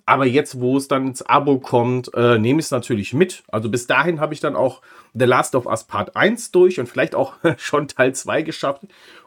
Aber 0.05 0.25
jetzt, 0.25 0.59
wo 0.59 0.77
es 0.77 0.87
dann 0.87 1.07
ins 1.07 1.23
Abo 1.23 1.59
kommt, 1.59 2.13
äh, 2.13 2.37
nehme 2.37 2.59
ich 2.59 2.65
es 2.65 2.71
natürlich 2.71 3.13
mit. 3.13 3.43
Also 3.47 3.69
bis 3.69 3.87
dahin 3.87 4.19
habe 4.19 4.33
ich 4.33 4.39
dann 4.39 4.55
auch 4.55 4.81
The 5.13 5.25
Last 5.25 5.55
of 5.55 5.65
Us 5.65 5.85
Part 5.85 6.15
1 6.15 6.51
durch 6.51 6.79
und 6.79 6.87
vielleicht 6.87 7.15
auch 7.15 7.33
schon 7.57 7.87
Teil 7.87 8.13
2 8.13 8.43
geschafft. 8.43 8.83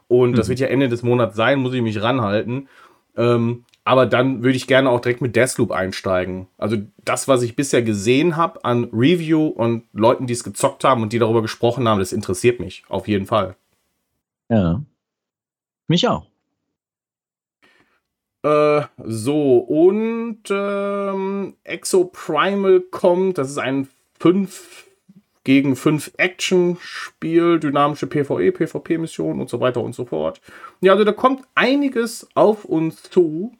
Und 0.06 0.32
mhm. 0.32 0.34
das 0.36 0.48
wird 0.48 0.60
ja 0.60 0.68
Ende 0.68 0.88
des 0.88 1.02
Monats 1.02 1.36
sein, 1.36 1.59
muss 1.59 1.74
ich 1.74 1.82
mich 1.82 2.00
ranhalten. 2.00 2.68
Ähm, 3.16 3.64
aber 3.84 4.06
dann 4.06 4.42
würde 4.42 4.56
ich 4.56 4.66
gerne 4.66 4.90
auch 4.90 5.00
direkt 5.00 5.22
mit 5.22 5.34
Deathloop 5.34 5.72
einsteigen. 5.72 6.46
Also 6.59 6.76
das, 7.05 7.26
was 7.26 7.42
ich 7.42 7.56
bisher 7.56 7.82
gesehen 7.82 8.36
habe 8.36 8.64
an 8.64 8.84
Review 8.92 9.46
und 9.46 9.84
Leuten, 9.94 10.26
die 10.26 10.34
es 10.34 10.44
gezockt 10.44 10.84
haben 10.84 11.02
und 11.02 11.12
die 11.12 11.18
darüber 11.18 11.42
gesprochen 11.42 11.88
haben, 11.88 11.98
das 11.98 12.12
interessiert 12.12 12.60
mich 12.60 12.84
auf 12.88 13.09
jeden 13.09 13.26
Fall. 13.26 13.56
Ja. 14.50 14.82
Mich 15.88 16.06
auch. 16.06 16.26
Äh, 18.43 18.82
so, 19.05 19.59
und 19.59 20.43
ähm, 20.51 21.55
Exoprimal 21.65 22.81
kommt. 22.81 23.39
Das 23.39 23.51
ist 23.51 23.59
ein 23.59 23.89
5 24.20 24.86
gegen 25.44 25.77
5 25.77 26.12
Action-Spiel, 26.19 27.59
dynamische 27.59 28.06
PvE, 28.06 28.52
PvP-Missionen 28.52 29.40
und 29.40 29.48
so 29.48 29.60
weiter 29.60 29.81
und 29.81 29.94
so 29.94 30.05
fort. 30.05 30.40
Ja, 30.81 30.93
also 30.93 31.05
da 31.05 31.12
kommt 31.12 31.43
einiges 31.55 32.28
auf 32.35 32.65
uns 32.65 33.02
zu. 33.02 33.52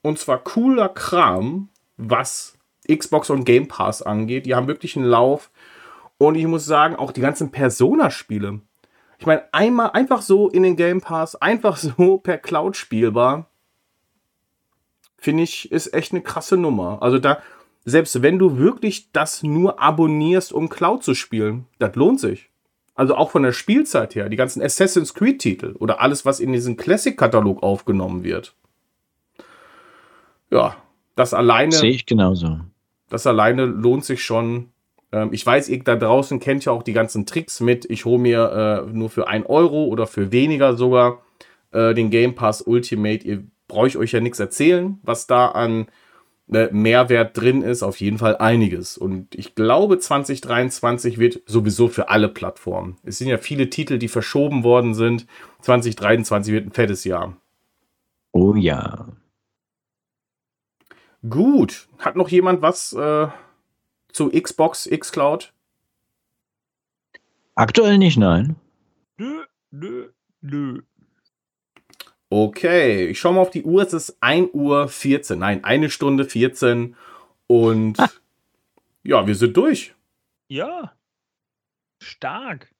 Und 0.00 0.18
zwar 0.18 0.38
cooler 0.38 0.88
Kram, 0.88 1.68
was 1.96 2.56
Xbox 2.90 3.30
und 3.30 3.44
Game 3.44 3.68
Pass 3.68 4.00
angeht. 4.00 4.46
Die 4.46 4.54
haben 4.54 4.68
wirklich 4.68 4.96
einen 4.96 5.06
Lauf. 5.06 5.50
Und 6.18 6.36
ich 6.36 6.46
muss 6.46 6.64
sagen, 6.64 6.96
auch 6.96 7.12
die 7.12 7.20
ganzen 7.20 7.50
Persona-Spiele. 7.50 8.60
Ich 9.18 9.26
meine, 9.26 9.42
einmal 9.52 9.90
einfach 9.90 10.22
so 10.22 10.48
in 10.48 10.62
den 10.62 10.76
Game 10.76 11.00
Pass, 11.00 11.34
einfach 11.36 11.76
so 11.76 12.18
per 12.22 12.38
Cloud 12.38 12.76
spielbar 12.76 13.48
finde 15.18 15.42
ich, 15.42 15.70
ist 15.70 15.92
echt 15.92 16.12
eine 16.12 16.22
krasse 16.22 16.56
Nummer. 16.56 17.02
Also 17.02 17.18
da, 17.18 17.42
selbst 17.84 18.22
wenn 18.22 18.38
du 18.38 18.58
wirklich 18.58 19.12
das 19.12 19.42
nur 19.42 19.80
abonnierst, 19.80 20.52
um 20.52 20.68
Cloud 20.68 21.02
zu 21.02 21.14
spielen, 21.14 21.66
das 21.78 21.94
lohnt 21.96 22.20
sich. 22.20 22.48
Also 22.94 23.14
auch 23.14 23.30
von 23.30 23.42
der 23.42 23.52
Spielzeit 23.52 24.14
her, 24.14 24.28
die 24.28 24.36
ganzen 24.36 24.62
Assassin's 24.62 25.14
Creed-Titel 25.14 25.76
oder 25.78 26.00
alles, 26.00 26.24
was 26.24 26.40
in 26.40 26.52
diesen 26.52 26.76
Classic-Katalog 26.76 27.62
aufgenommen 27.62 28.24
wird. 28.24 28.54
Ja, 30.50 30.76
das 31.14 31.34
alleine. 31.34 31.72
Sehe 31.72 31.90
ich 31.90 32.06
genauso. 32.06 32.60
Das 33.08 33.26
alleine 33.26 33.66
lohnt 33.66 34.04
sich 34.04 34.24
schon. 34.24 34.70
Ähm, 35.12 35.30
ich 35.32 35.44
weiß, 35.44 35.68
ihr 35.68 35.82
da 35.82 35.96
draußen 35.96 36.40
kennt 36.40 36.64
ja 36.64 36.72
auch 36.72 36.82
die 36.82 36.92
ganzen 36.92 37.26
Tricks 37.26 37.60
mit. 37.60 37.88
Ich 37.90 38.04
hole 38.04 38.18
mir 38.18 38.86
äh, 38.88 38.90
nur 38.90 39.10
für 39.10 39.28
ein 39.28 39.46
Euro 39.46 39.84
oder 39.84 40.06
für 40.06 40.32
weniger 40.32 40.76
sogar 40.76 41.22
äh, 41.70 41.94
den 41.94 42.10
Game 42.10 42.34
Pass 42.34 42.62
Ultimate. 42.62 43.26
Ihr 43.26 43.44
braucht 43.68 43.96
euch 43.96 44.12
ja 44.12 44.20
nichts 44.20 44.40
erzählen, 44.40 44.98
was 45.02 45.26
da 45.26 45.48
an 45.48 45.86
äh, 46.52 46.68
Mehrwert 46.72 47.36
drin 47.36 47.62
ist. 47.62 47.82
Auf 47.82 48.00
jeden 48.00 48.18
Fall 48.18 48.36
einiges. 48.38 48.98
Und 48.98 49.34
ich 49.34 49.54
glaube, 49.54 49.98
2023 49.98 51.18
wird 51.18 51.42
sowieso 51.46 51.88
für 51.88 52.08
alle 52.08 52.28
Plattformen. 52.28 52.96
Es 53.04 53.18
sind 53.18 53.28
ja 53.28 53.38
viele 53.38 53.70
Titel, 53.70 53.98
die 53.98 54.08
verschoben 54.08 54.64
worden 54.64 54.94
sind. 54.94 55.26
2023 55.60 56.52
wird 56.52 56.66
ein 56.66 56.72
fettes 56.72 57.04
Jahr. 57.04 57.36
Oh 58.32 58.54
ja. 58.54 59.08
Gut. 61.28 61.88
Hat 61.98 62.16
noch 62.16 62.28
jemand 62.28 62.62
was 62.62 62.92
äh, 62.92 63.28
zu 64.12 64.30
Xbox, 64.30 64.88
Xcloud? 64.90 65.52
Aktuell 67.54 67.98
nicht, 67.98 68.16
nein. 68.16 68.56
Nö, 69.16 69.42
nö, 69.70 70.10
nö. 70.40 70.82
Okay, 72.30 73.06
ich 73.06 73.18
schaue 73.18 73.34
mal 73.34 73.40
auf 73.40 73.50
die 73.50 73.64
Uhr. 73.64 73.82
Es 73.82 73.92
ist 73.94 74.18
1 74.20 74.50
Uhr 74.52 74.88
14. 74.88 75.38
Nein, 75.38 75.64
eine 75.64 75.88
Stunde 75.88 76.26
14. 76.26 76.94
Und 77.46 77.98
ah. 77.98 78.10
ja, 79.02 79.26
wir 79.26 79.34
sind 79.34 79.56
durch. 79.56 79.94
Ja. 80.48 80.92
Stark. 82.02 82.70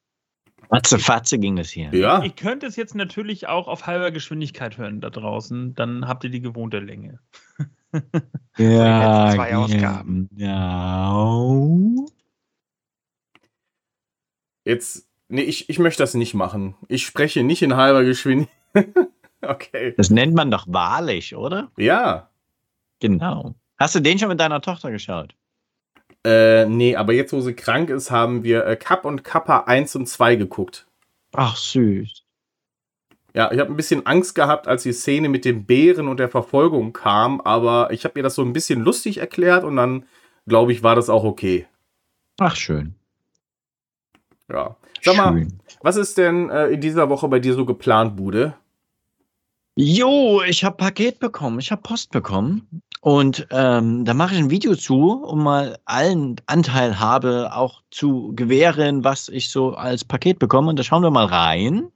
Fatze, 0.68 0.98
Fatze 0.98 1.38
ging 1.38 1.56
das 1.56 1.70
hier. 1.70 1.94
Ja. 1.94 2.22
Ihr 2.22 2.30
könnt 2.30 2.62
es 2.62 2.76
jetzt 2.76 2.94
natürlich 2.94 3.48
auch 3.48 3.68
auf 3.68 3.86
halber 3.86 4.10
Geschwindigkeit 4.10 4.76
hören 4.76 5.00
da 5.00 5.08
draußen. 5.08 5.74
Dann 5.74 6.06
habt 6.06 6.24
ihr 6.24 6.30
die 6.30 6.42
gewohnte 6.42 6.78
Länge. 6.78 7.20
ja. 8.58 9.32
zwei 9.34 9.56
Ausgaben. 9.56 10.28
Ja. 10.36 11.26
Jetzt, 14.66 15.08
nee, 15.28 15.40
ich, 15.40 15.70
ich 15.70 15.78
möchte 15.78 16.02
das 16.02 16.12
nicht 16.12 16.34
machen. 16.34 16.74
Ich 16.88 17.06
spreche 17.06 17.42
nicht 17.42 17.62
in 17.62 17.76
halber 17.76 18.04
Geschwindigkeit. 18.04 18.54
okay. 19.42 19.94
Das 19.96 20.10
nennt 20.10 20.34
man 20.34 20.50
doch 20.50 20.66
wahrlich, 20.68 21.34
oder? 21.34 21.70
Ja. 21.76 22.28
Genau. 23.00 23.54
Hast 23.78 23.94
du 23.94 24.00
den 24.00 24.18
schon 24.18 24.28
mit 24.28 24.40
deiner 24.40 24.60
Tochter 24.60 24.90
geschaut? 24.90 25.34
Äh, 26.24 26.66
nee, 26.66 26.96
aber 26.96 27.12
jetzt, 27.12 27.32
wo 27.32 27.40
sie 27.40 27.54
krank 27.54 27.90
ist, 27.90 28.10
haben 28.10 28.42
wir 28.42 28.66
äh, 28.66 28.76
Cup 28.76 29.04
und 29.04 29.22
Kappa 29.22 29.60
1 29.60 29.94
und 29.96 30.08
2 30.08 30.36
geguckt. 30.36 30.86
Ach, 31.32 31.56
süß. 31.56 32.24
Ja, 33.34 33.52
ich 33.52 33.60
habe 33.60 33.70
ein 33.70 33.76
bisschen 33.76 34.04
Angst 34.06 34.34
gehabt, 34.34 34.66
als 34.66 34.82
die 34.82 34.92
Szene 34.92 35.28
mit 35.28 35.44
dem 35.44 35.64
Bären 35.64 36.08
und 36.08 36.18
der 36.18 36.28
Verfolgung 36.28 36.92
kam, 36.92 37.40
aber 37.42 37.92
ich 37.92 38.04
habe 38.04 38.18
ihr 38.18 38.22
das 38.22 38.34
so 38.34 38.42
ein 38.42 38.52
bisschen 38.52 38.80
lustig 38.80 39.18
erklärt 39.18 39.64
und 39.64 39.76
dann, 39.76 40.06
glaube 40.46 40.72
ich, 40.72 40.82
war 40.82 40.96
das 40.96 41.08
auch 41.08 41.24
okay. 41.24 41.66
Ach, 42.38 42.56
schön. 42.56 42.94
Ja. 44.50 44.76
Sag 45.02 45.14
schön. 45.14 45.16
mal, 45.16 45.46
was 45.82 45.96
ist 45.96 46.18
denn 46.18 46.50
äh, 46.50 46.68
in 46.68 46.80
dieser 46.80 47.10
Woche 47.10 47.28
bei 47.28 47.38
dir 47.38 47.54
so 47.54 47.64
geplant, 47.64 48.16
Bude? 48.16 48.54
Jo, 49.80 50.42
ich 50.42 50.64
habe 50.64 50.76
Paket 50.76 51.20
bekommen, 51.20 51.60
ich 51.60 51.70
habe 51.70 51.82
Post 51.82 52.10
bekommen 52.10 52.82
und 53.00 53.46
ähm, 53.52 54.04
da 54.04 54.12
mache 54.12 54.34
ich 54.34 54.40
ein 54.40 54.50
Video 54.50 54.74
zu, 54.74 55.22
um 55.22 55.44
mal 55.44 55.78
allen 55.84 56.34
Anteil 56.46 56.98
habe, 56.98 57.50
auch 57.54 57.82
zu 57.92 58.32
gewähren, 58.34 59.04
was 59.04 59.28
ich 59.28 59.50
so 59.50 59.74
als 59.74 60.04
Paket 60.04 60.40
bekomme. 60.40 60.70
Und 60.70 60.80
da 60.80 60.82
schauen 60.82 61.04
wir 61.04 61.12
mal 61.12 61.26
rein. 61.26 61.92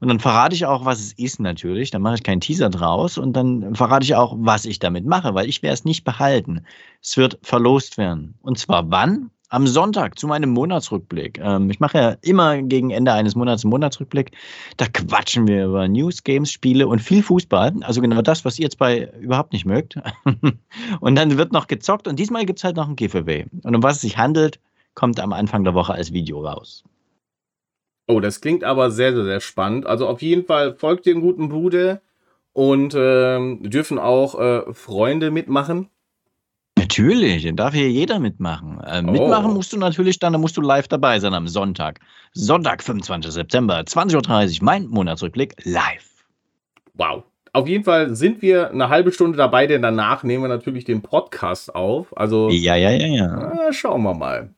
Und 0.00 0.08
dann 0.08 0.20
verrate 0.20 0.54
ich 0.54 0.66
auch, 0.66 0.84
was 0.84 1.00
es 1.00 1.12
ist 1.14 1.40
natürlich. 1.40 1.90
Dann 1.90 2.02
mache 2.02 2.16
ich 2.16 2.22
keinen 2.22 2.42
Teaser 2.42 2.68
draus 2.68 3.16
und 3.16 3.32
dann 3.32 3.74
verrate 3.74 4.04
ich 4.04 4.14
auch, 4.14 4.36
was 4.38 4.66
ich 4.66 4.78
damit 4.78 5.06
mache, 5.06 5.34
weil 5.34 5.48
ich 5.48 5.62
werde 5.62 5.74
es 5.74 5.86
nicht 5.86 6.04
behalten. 6.04 6.66
Es 7.00 7.16
wird 7.16 7.38
verlost 7.40 7.96
werden. 7.96 8.34
Und 8.42 8.58
zwar 8.58 8.90
wann? 8.90 9.30
Am 9.54 9.68
Sonntag 9.68 10.18
zu 10.18 10.26
meinem 10.26 10.50
Monatsrückblick. 10.50 11.38
Ähm, 11.38 11.70
ich 11.70 11.78
mache 11.78 11.98
ja 11.98 12.16
immer 12.22 12.60
gegen 12.60 12.90
Ende 12.90 13.12
eines 13.12 13.36
Monats 13.36 13.64
einen 13.64 13.70
Monatsrückblick. 13.70 14.32
Da 14.76 14.86
quatschen 14.86 15.46
wir 15.46 15.66
über 15.66 15.86
News, 15.86 16.24
Games, 16.24 16.50
Spiele 16.50 16.88
und 16.88 16.98
viel 16.98 17.22
Fußball. 17.22 17.72
Also 17.82 18.00
genau 18.00 18.20
das, 18.20 18.44
was 18.44 18.58
ihr 18.58 18.64
jetzt 18.64 18.78
bei 18.78 19.12
überhaupt 19.20 19.52
nicht 19.52 19.64
mögt. 19.64 19.96
und 21.00 21.14
dann 21.14 21.38
wird 21.38 21.52
noch 21.52 21.68
gezockt 21.68 22.08
und 22.08 22.18
diesmal 22.18 22.44
gibt 22.46 22.58
es 22.58 22.64
halt 22.64 22.74
noch 22.74 22.88
ein 22.88 22.96
Giveaway. 22.96 23.46
Und 23.62 23.76
um 23.76 23.82
was 23.82 23.96
es 23.96 24.02
sich 24.02 24.18
handelt, 24.18 24.58
kommt 24.94 25.20
am 25.20 25.32
Anfang 25.32 25.62
der 25.62 25.74
Woche 25.74 25.92
als 25.92 26.12
Video 26.12 26.44
raus. 26.44 26.82
Oh, 28.08 28.18
das 28.18 28.40
klingt 28.40 28.64
aber 28.64 28.90
sehr, 28.90 29.14
sehr, 29.14 29.24
sehr 29.24 29.40
spannend. 29.40 29.86
Also 29.86 30.08
auf 30.08 30.20
jeden 30.20 30.44
Fall 30.44 30.74
folgt 30.74 31.06
dem 31.06 31.20
guten 31.20 31.48
Bude 31.48 32.00
und 32.52 32.94
ähm, 32.96 33.70
dürfen 33.70 34.00
auch 34.00 34.38
äh, 34.38 34.74
Freunde 34.74 35.30
mitmachen. 35.30 35.90
Natürlich, 36.78 37.42
den 37.42 37.56
darf 37.56 37.74
hier 37.74 37.90
jeder 37.90 38.18
mitmachen. 38.18 38.80
Äh, 38.80 39.02
mitmachen 39.02 39.50
oh. 39.52 39.54
musst 39.54 39.72
du 39.72 39.78
natürlich 39.78 40.18
dann, 40.18 40.32
da 40.32 40.38
musst 40.38 40.56
du 40.56 40.60
live 40.60 40.88
dabei 40.88 41.18
sein 41.18 41.34
am 41.34 41.48
Sonntag. 41.48 42.00
Sonntag, 42.32 42.82
25. 42.82 43.32
September, 43.32 43.78
20.30 43.80 44.60
Uhr, 44.60 44.64
mein 44.64 44.86
Monatsrückblick 44.86 45.54
live. 45.64 46.24
Wow. 46.94 47.24
Auf 47.52 47.68
jeden 47.68 47.84
Fall 47.84 48.14
sind 48.16 48.42
wir 48.42 48.70
eine 48.70 48.88
halbe 48.88 49.12
Stunde 49.12 49.38
dabei, 49.38 49.68
denn 49.68 49.82
danach 49.82 50.24
nehmen 50.24 50.42
wir 50.42 50.48
natürlich 50.48 50.84
den 50.84 51.02
Podcast 51.02 51.72
auf. 51.74 52.16
Also. 52.16 52.50
Ja, 52.50 52.74
ja, 52.74 52.90
ja, 52.90 53.06
ja. 53.06 53.52
Na, 53.54 53.72
schauen 53.72 54.02
wir 54.02 54.14
mal. 54.14 54.50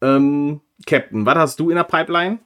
Ähm, 0.00 0.60
Captain, 0.86 1.26
was 1.26 1.36
hast 1.36 1.60
du 1.60 1.68
in 1.68 1.76
der 1.76 1.84
Pipeline? 1.84 2.38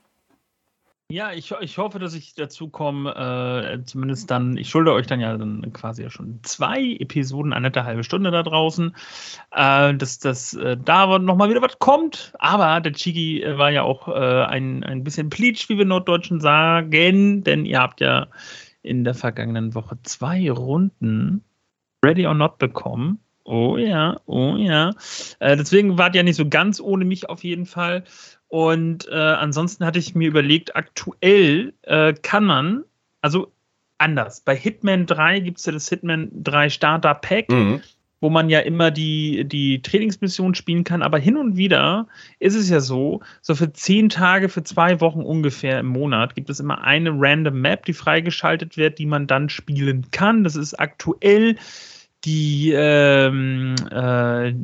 Ja, 1.10 1.32
ich, 1.32 1.52
ich 1.60 1.76
hoffe, 1.76 1.98
dass 1.98 2.14
ich 2.14 2.34
dazu 2.34 2.68
komme, 2.70 3.14
äh, 3.14 3.84
zumindest 3.84 4.30
dann, 4.30 4.56
ich 4.56 4.70
schulde 4.70 4.92
euch 4.92 5.06
dann 5.06 5.20
ja 5.20 5.36
dann 5.36 5.70
quasi 5.74 6.02
ja 6.02 6.08
schon 6.08 6.40
zwei 6.42 6.96
Episoden, 6.98 7.52
eine 7.52 7.70
halbe 7.70 8.02
Stunde 8.04 8.30
da 8.30 8.42
draußen, 8.42 8.96
äh, 9.50 9.94
dass, 9.94 10.18
dass 10.18 10.54
äh, 10.54 10.78
da 10.82 11.18
nochmal 11.18 11.50
wieder 11.50 11.60
was 11.60 11.78
kommt. 11.78 12.32
Aber 12.38 12.80
der 12.80 12.94
Chigi 12.94 13.42
äh, 13.42 13.58
war 13.58 13.70
ja 13.70 13.82
auch 13.82 14.08
äh, 14.08 14.44
ein, 14.44 14.82
ein 14.82 15.04
bisschen 15.04 15.28
pleatsch, 15.28 15.68
wie 15.68 15.76
wir 15.76 15.84
Norddeutschen 15.84 16.40
sagen, 16.40 17.44
denn 17.44 17.66
ihr 17.66 17.80
habt 17.80 18.00
ja 18.00 18.28
in 18.82 19.04
der 19.04 19.14
vergangenen 19.14 19.74
Woche 19.74 19.98
zwei 20.04 20.50
Runden 20.50 21.44
Ready 22.02 22.26
or 22.26 22.34
Not 22.34 22.56
bekommen. 22.56 23.18
Oh 23.44 23.76
ja, 23.76 24.18
oh 24.24 24.56
ja. 24.56 24.92
Äh, 25.38 25.56
deswegen 25.58 25.98
wart 25.98 26.14
ihr 26.14 26.20
ja 26.20 26.22
nicht 26.22 26.36
so 26.36 26.48
ganz 26.48 26.80
ohne 26.80 27.04
mich 27.04 27.28
auf 27.28 27.44
jeden 27.44 27.66
Fall. 27.66 28.04
Und 28.54 29.08
äh, 29.08 29.14
ansonsten 29.16 29.84
hatte 29.84 29.98
ich 29.98 30.14
mir 30.14 30.28
überlegt, 30.28 30.76
aktuell 30.76 31.72
äh, 31.82 32.14
kann 32.22 32.44
man, 32.44 32.84
also 33.20 33.52
anders, 33.98 34.42
bei 34.42 34.54
Hitman 34.54 35.06
3 35.06 35.40
gibt 35.40 35.58
es 35.58 35.66
ja 35.66 35.72
das 35.72 35.88
Hitman 35.88 36.30
3 36.32 36.70
Starter 36.70 37.14
Pack, 37.16 37.50
mhm. 37.50 37.80
wo 38.20 38.30
man 38.30 38.48
ja 38.50 38.60
immer 38.60 38.92
die, 38.92 39.44
die 39.44 39.82
Trainingsmission 39.82 40.54
spielen 40.54 40.84
kann, 40.84 41.02
aber 41.02 41.18
hin 41.18 41.36
und 41.36 41.56
wieder 41.56 42.06
ist 42.38 42.54
es 42.54 42.70
ja 42.70 42.78
so, 42.78 43.22
so 43.42 43.56
für 43.56 43.72
zehn 43.72 44.08
Tage, 44.08 44.48
für 44.48 44.62
zwei 44.62 45.00
Wochen 45.00 45.22
ungefähr 45.22 45.80
im 45.80 45.86
Monat 45.86 46.36
gibt 46.36 46.48
es 46.48 46.60
immer 46.60 46.84
eine 46.84 47.10
random 47.12 47.60
Map, 47.60 47.84
die 47.86 47.92
freigeschaltet 47.92 48.76
wird, 48.76 49.00
die 49.00 49.06
man 49.06 49.26
dann 49.26 49.48
spielen 49.48 50.12
kann. 50.12 50.44
Das 50.44 50.54
ist 50.54 50.78
aktuell 50.78 51.56
die, 52.24 52.72
ähm, 52.72 53.74
äh, 53.90 54.54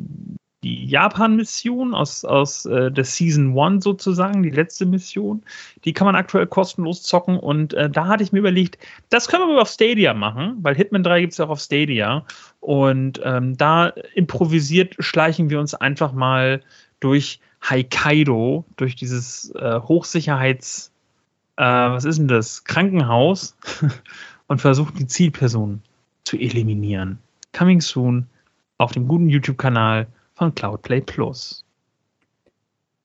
die 0.63 0.85
Japan-Mission 0.85 1.93
aus, 1.93 2.23
aus 2.23 2.65
äh, 2.65 2.91
der 2.91 3.03
Season 3.03 3.57
1 3.57 3.83
sozusagen, 3.83 4.43
die 4.43 4.51
letzte 4.51 4.85
Mission. 4.85 5.41
Die 5.85 5.93
kann 5.93 6.05
man 6.05 6.15
aktuell 6.15 6.45
kostenlos 6.45 7.01
zocken 7.01 7.39
und 7.39 7.73
äh, 7.73 7.89
da 7.89 8.07
hatte 8.07 8.23
ich 8.23 8.31
mir 8.31 8.39
überlegt, 8.39 8.77
das 9.09 9.27
können 9.27 9.47
wir 9.47 9.61
auf 9.61 9.69
Stadia 9.69 10.13
machen, 10.13 10.57
weil 10.61 10.75
Hitman 10.75 11.03
3 11.03 11.21
gibt 11.21 11.33
es 11.33 11.39
ja 11.39 11.45
auch 11.45 11.51
auf 11.51 11.59
Stadia. 11.59 12.25
Und 12.59 13.19
ähm, 13.23 13.57
da 13.57 13.87
improvisiert 14.13 14.95
schleichen 14.99 15.49
wir 15.49 15.59
uns 15.59 15.73
einfach 15.73 16.13
mal 16.13 16.61
durch 16.99 17.39
Hokkaido, 17.67 18.65
durch 18.77 18.95
dieses 18.95 19.51
äh, 19.55 19.79
Hochsicherheits, 19.79 20.91
äh, 21.57 21.63
was 21.63 22.05
ist 22.05 22.19
denn 22.19 22.27
das, 22.27 22.63
Krankenhaus 22.63 23.55
und 24.47 24.61
versuchen 24.61 24.95
die 24.95 25.07
Zielperson 25.07 25.81
zu 26.23 26.37
eliminieren. 26.37 27.17
Coming 27.51 27.81
soon 27.81 28.27
auf 28.77 28.91
dem 28.91 29.07
guten 29.07 29.27
YouTube-Kanal 29.27 30.07
von 30.41 30.55
Cloudplay 30.55 31.01
Plus. 31.01 31.63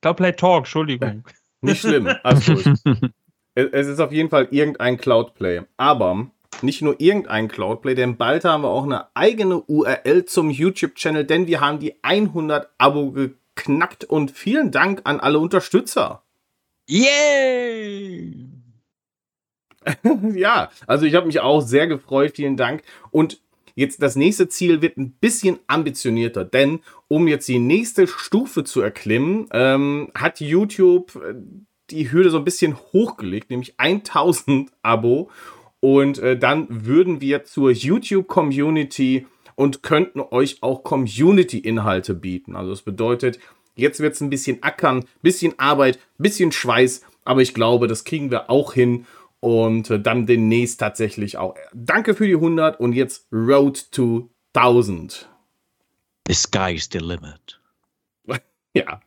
Cloudplay 0.01 0.33
Talk, 0.33 0.61
Entschuldigung. 0.61 1.23
Nicht 1.61 1.83
schlimm, 1.83 2.09
alles 2.23 2.47
gut. 2.47 2.65
es 3.55 3.87
ist 3.89 4.01
auf 4.01 4.11
jeden 4.11 4.31
Fall 4.31 4.49
irgendein 4.51 4.97
Cloudplay. 4.97 5.61
Aber 5.77 6.31
nicht 6.63 6.81
nur 6.81 6.99
irgendein 6.99 7.49
Cloudplay, 7.49 7.95
denn 7.95 8.17
bald 8.17 8.47
haben 8.47 8.63
wir 8.63 8.71
auch 8.71 8.85
eine 8.85 9.15
eigene 9.15 9.61
URL 9.61 10.25
zum 10.25 10.49
YouTube-Channel, 10.49 11.25
denn 11.25 11.47
wir 11.47 11.61
haben 11.61 11.79
die 11.79 12.03
100 12.03 12.71
Abo 12.79 13.11
geknackt 13.11 14.05
und 14.05 14.31
vielen 14.31 14.71
Dank 14.71 15.03
an 15.05 15.21
alle 15.21 15.39
Unterstützer. 15.39 16.23
Yay! 16.89 18.49
ja, 20.35 20.71
also 20.87 21.05
ich 21.05 21.15
habe 21.15 21.27
mich 21.27 21.41
auch 21.41 21.61
sehr 21.61 21.87
gefreut, 21.87 22.33
vielen 22.35 22.57
Dank. 22.57 22.83
Und 23.11 23.41
Jetzt 23.77 24.03
das 24.03 24.17
nächste 24.17 24.49
Ziel 24.49 24.81
wird 24.81 24.97
ein 24.97 25.13
bisschen 25.13 25.59
ambitionierter, 25.67 26.45
denn 26.45 26.81
um 27.09 27.29
jetzt 27.29 27.47
die 27.47 27.59
nächste 27.59 28.07
Stufe 28.07 28.65
zu 28.65 28.81
erklimmen, 28.81 29.49
ähm, 29.53 30.11
hat 30.15 30.41
YouTube 30.41 31.15
äh, 31.17 31.35
die 31.91 32.11
Hürde 32.11 32.31
so 32.31 32.39
ein 32.39 32.45
bisschen 32.45 32.75
hochgelegt, 32.77 33.51
nämlich 33.51 33.75
1000 33.79 34.71
Abo. 34.83 35.31
Und 35.81 36.19
äh, 36.19 36.39
dann 36.39 36.67
würden 36.71 37.21
wir 37.21 37.45
zur 37.45 37.71
YouTube-Community 37.71 39.27
und 39.57 39.83
könnten 39.83 40.21
euch 40.21 40.63
auch 40.63 40.83
Community-Inhalte 40.83 42.15
bieten. 42.15 42.57
Also 42.57 42.71
das 42.71 42.81
bedeutet, 42.81 43.39
jetzt 43.75 44.01
wird 44.01 44.15
es 44.15 44.23
ein 44.23 44.31
bisschen 44.31 44.63
Ackern, 44.63 45.05
bisschen 45.21 45.59
Arbeit, 45.59 45.99
bisschen 46.17 46.51
Schweiß, 46.51 47.03
aber 47.25 47.43
ich 47.43 47.53
glaube, 47.53 47.89
das 47.89 48.05
kriegen 48.05 48.31
wir 48.31 48.49
auch 48.49 48.73
hin 48.73 49.05
und 49.41 49.91
äh, 49.91 50.01
dann 50.01 50.27
demnächst 50.27 50.81
tatsächlich 50.81 51.39
auch. 51.39 51.55
Danke 51.73 52.15
für 52.15 52.27
die 52.27 52.35
100 52.35 52.81
und 52.81 52.93
jetzt 52.93 53.27
Road 53.33 53.91
to 53.93 54.31
1000. 54.55 55.29
The 56.27 56.35
sky's 56.35 56.89
the 56.93 56.99
limit. 56.99 57.61
ja. 58.75 59.01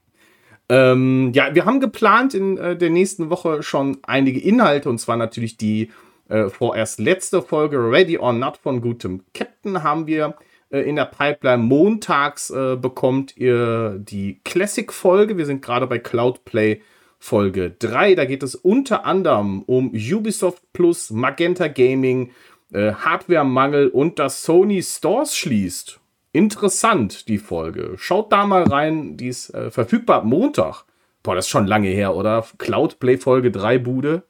Ähm, 0.70 1.32
ja, 1.34 1.54
wir 1.56 1.66
haben 1.66 1.80
geplant 1.80 2.34
in 2.34 2.58
äh, 2.58 2.78
der 2.78 2.92
nächsten 2.92 3.30
Woche 3.30 3.64
schon 3.64 3.98
einige 4.04 4.40
Inhalte 4.40 4.90
und 4.90 5.00
zwar 5.00 5.18
natürlich 5.18 5.58
die 5.58 5.90
äh, 6.30 6.50
vorerst 6.50 7.00
letzte 7.00 7.42
Folge 7.42 7.78
Ready 7.78 8.20
or 8.20 8.34
Not 8.34 8.58
von 8.58 8.82
gutem 8.82 9.24
Captain 9.34 9.82
haben 9.82 10.06
wir 10.06 10.36
äh, 10.70 10.82
in 10.82 10.96
der 10.96 11.06
Pipeline. 11.06 11.64
Montags 11.64 12.52
äh, 12.52 12.78
bekommt 12.80 13.36
ihr 13.36 13.98
die 14.00 14.40
Classic-Folge. 14.44 15.38
Wir 15.38 15.48
sind 15.48 15.64
gerade 15.64 15.88
bei 15.88 15.98
Cloudplay 15.98 16.82
Folge 17.20 17.72
3. 17.72 18.16
Da 18.16 18.26
geht 18.26 18.44
es 18.44 18.56
unter 18.56 19.06
anderem 19.06 19.62
um 19.64 19.92
Ubisoft 19.94 20.64
Plus, 20.74 21.12
Magenta 21.12 21.68
Gaming, 21.68 22.32
äh, 22.72 22.94
Hardware-Mangel 22.94 23.90
und 23.90 24.20
dass 24.20 24.44
Sony 24.44 24.82
Stores 24.82 25.36
schließt. 25.36 26.00
Interessant, 26.32 27.28
die 27.28 27.38
Folge. 27.38 27.96
Schaut 27.98 28.32
da 28.32 28.46
mal 28.46 28.64
rein, 28.64 29.18
die 29.18 29.28
ist 29.28 29.54
äh, 29.54 29.72
verfügbar 29.72 30.24
Montag. 30.24 30.86
Boah, 31.24 31.36
das 31.36 31.46
ist 31.46 31.50
schon 31.50 31.68
lange 31.68 31.90
her, 31.90 32.16
oder? 32.16 32.46
Cloudplay 32.58 33.18
Folge 33.18 33.52
3 33.52 33.80
Bude. 33.80 34.24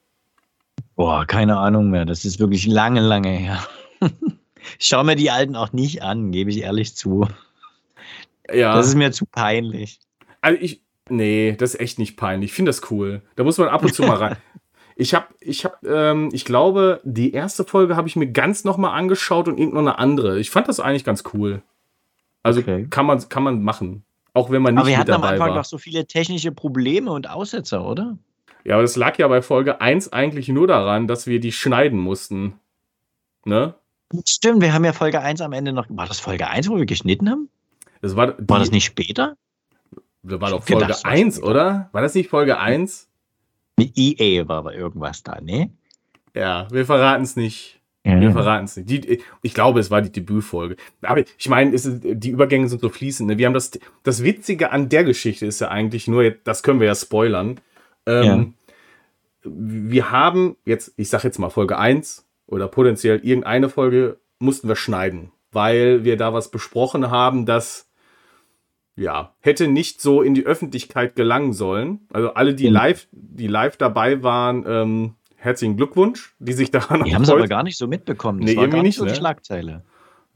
Boah, 0.96 1.26
keine 1.26 1.58
Ahnung 1.58 1.90
mehr. 1.90 2.06
Das 2.06 2.26
ist 2.26 2.40
wirklich 2.40 2.66
lange, 2.66 3.02
lange 3.02 3.30
her. 3.30 3.64
ich 4.80 4.88
schaue 4.88 5.04
mir 5.04 5.16
die 5.16 5.30
alten 5.30 5.56
auch 5.56 5.72
nicht 5.72 6.02
an, 6.02 6.32
gebe 6.32 6.50
ich 6.50 6.62
ehrlich 6.62 6.96
zu. 6.96 7.28
Ja. 8.52 8.76
Das 8.76 8.88
ist 8.88 8.96
mir 8.96 9.12
zu 9.12 9.26
peinlich. 9.26 10.00
Also 10.42 10.60
ich, 10.62 10.82
nee, 11.10 11.56
das 11.58 11.76
ist 11.76 11.80
echt 11.80 12.00
nicht 12.00 12.18
peinlich. 12.18 12.52
Ich 12.52 12.56
finde 12.56 12.70
das 12.70 12.92
cool. 12.92 13.22
Da 13.36 13.44
muss 13.44 13.58
man 13.58 13.70
ab 13.70 13.84
und 13.84 13.94
zu 13.94 14.04
mal 14.04 14.18
rein. 14.18 14.38
Ich 15.02 15.14
habe, 15.14 15.28
ich 15.40 15.64
habe, 15.64 15.78
ähm, 15.88 16.28
ich 16.34 16.44
glaube, 16.44 17.00
die 17.06 17.32
erste 17.32 17.64
Folge 17.64 17.96
habe 17.96 18.10
ich 18.10 18.18
mir 18.18 18.28
ganz 18.34 18.66
nochmal 18.66 19.00
angeschaut 19.00 19.48
und 19.48 19.58
irgendeine 19.58 19.98
andere. 19.98 20.40
Ich 20.40 20.50
fand 20.50 20.68
das 20.68 20.82
eigentlich 20.82 21.06
ganz 21.06 21.24
cool. 21.34 21.62
Also 22.44 22.60
okay. 22.60 22.86
kann 22.90 23.06
man, 23.06 23.30
kann 23.30 23.44
man 23.44 23.64
machen. 23.64 24.04
Auch 24.34 24.52
wenn 24.52 24.62
man 24.62 24.74
nicht 24.74 24.82
Aber 24.82 24.90
wir 24.90 24.98
hatten 24.98 25.12
am 25.14 25.24
Anfang 25.24 25.52
war. 25.52 25.56
doch 25.56 25.64
so 25.64 25.78
viele 25.78 26.06
technische 26.06 26.52
Probleme 26.52 27.14
und 27.14 27.30
Aussetzer, 27.30 27.86
oder? 27.86 28.18
Ja, 28.66 28.76
aber 28.76 28.82
das 28.82 28.98
lag 28.98 29.18
ja 29.18 29.28
bei 29.30 29.42
Folge 29.42 29.80
1 29.80 30.12
eigentlich 30.12 30.50
nur 30.50 30.68
daran, 30.68 31.08
dass 31.08 31.28
wir 31.28 31.40
die 31.40 31.54
schneiden 31.54 31.98
mussten. 31.98 32.60
Ne? 33.46 33.76
Stimmt, 34.28 34.62
wir 34.62 34.74
haben 34.74 34.84
ja 34.84 34.94
Folge 34.94 35.22
1 35.22 35.42
am 35.42 35.54
Ende 35.54 35.72
noch. 35.72 35.86
War 35.90 36.08
das 36.08 36.20
Folge 36.20 36.48
1, 36.48 36.70
wo 36.70 36.78
wir 36.78 36.86
geschnitten 36.86 37.30
haben? 37.30 37.50
Das 38.02 38.16
war, 38.16 38.34
die, 38.34 38.50
war 38.50 38.60
das 38.60 38.72
nicht 38.72 38.86
später? 38.86 39.38
Das 40.24 40.42
war 40.42 40.50
doch 40.50 40.64
Folge 40.64 40.86
gedacht, 40.86 41.06
1, 41.06 41.42
oder? 41.42 41.90
War 41.92 42.02
das 42.02 42.14
nicht 42.14 42.30
Folge 42.30 42.58
1? 42.58 43.10
Mit 43.78 43.94
EA 43.98 44.48
war 44.48 44.58
aber 44.58 44.76
irgendwas 44.76 45.24
da, 45.24 45.40
ne? 45.42 45.72
Ja, 46.36 46.68
wir 46.72 46.86
verraten 46.86 47.24
es 47.24 47.36
nicht. 47.36 47.80
Ja. 48.06 48.20
Wir 48.20 48.32
verraten 48.32 48.66
es 48.66 48.78
nicht. 48.78 48.90
Die, 48.90 49.22
ich 49.42 49.54
glaube, 49.54 49.80
es 49.80 49.92
war 49.92 50.02
die 50.02 50.12
Debütfolge. 50.12 50.78
Aber 51.02 51.24
ich 51.38 51.50
meine, 51.50 51.72
die 51.76 52.30
Übergänge 52.30 52.68
sind 52.70 52.82
so 52.82 52.90
fließend. 52.90 53.30
Ne? 53.30 53.38
Wir 53.38 53.46
haben 53.46 53.54
das, 53.54 53.72
das 54.04 54.24
Witzige 54.24 54.72
an 54.72 54.90
der 54.90 55.04
Geschichte 55.04 55.46
ist 55.46 55.60
ja 55.60 55.70
eigentlich 55.70 56.08
nur, 56.08 56.32
das 56.32 56.64
können 56.64 56.80
wir 56.80 56.88
ja 56.88 56.96
spoilern. 56.96 57.60
Ähm, 58.06 58.24
ja. 58.24 58.46
Wir 59.44 60.12
haben 60.12 60.56
jetzt, 60.66 60.94
ich 60.98 61.10
sag 61.10 61.24
jetzt 61.24 61.40
mal 61.40 61.50
Folge 61.50 61.78
1 61.78 62.26
oder 62.48 62.68
potenziell 62.68 63.20
irgendeine 63.20 63.70
Folge 63.70 64.18
mussten 64.40 64.68
wir 64.68 64.76
schneiden, 64.76 65.32
weil 65.52 66.04
wir 66.04 66.18
da 66.18 66.34
was 66.34 66.52
besprochen 66.52 67.12
haben, 67.12 67.46
das 67.46 67.89
ja, 69.00 69.34
hätte 69.40 69.68
nicht 69.68 70.02
so 70.02 70.22
in 70.22 70.34
die 70.34 70.46
Öffentlichkeit 70.46 71.16
gelangen 71.16 71.54
sollen. 71.54 72.02
Also 72.12 72.34
alle, 72.34 72.54
die 72.54 72.68
live, 72.68 73.08
die 73.12 73.48
live 73.48 73.78
dabei 73.78 74.24
waren, 74.24 74.66
ähm, 74.68 75.14
herzlichen 75.38 75.78
Glückwunsch, 75.78 76.36
die 76.40 76.54
sich 76.54 76.70
daran 76.72 77.06
Die 77.06 77.16
haben 77.16 77.24
es 77.24 77.30
aber 77.30 77.48
gar 77.48 77.64
nicht 77.64 77.78
so 77.78 77.88
mitbekommen. 77.88 78.42
Das 78.42 78.50
nee, 78.50 78.58
war 78.58 78.64
irgendwie 78.64 78.84
nicht 78.84 78.98
so 78.98 79.06
ne? 79.06 79.12
die 79.12 79.18
Schlagzeile. 79.18 79.84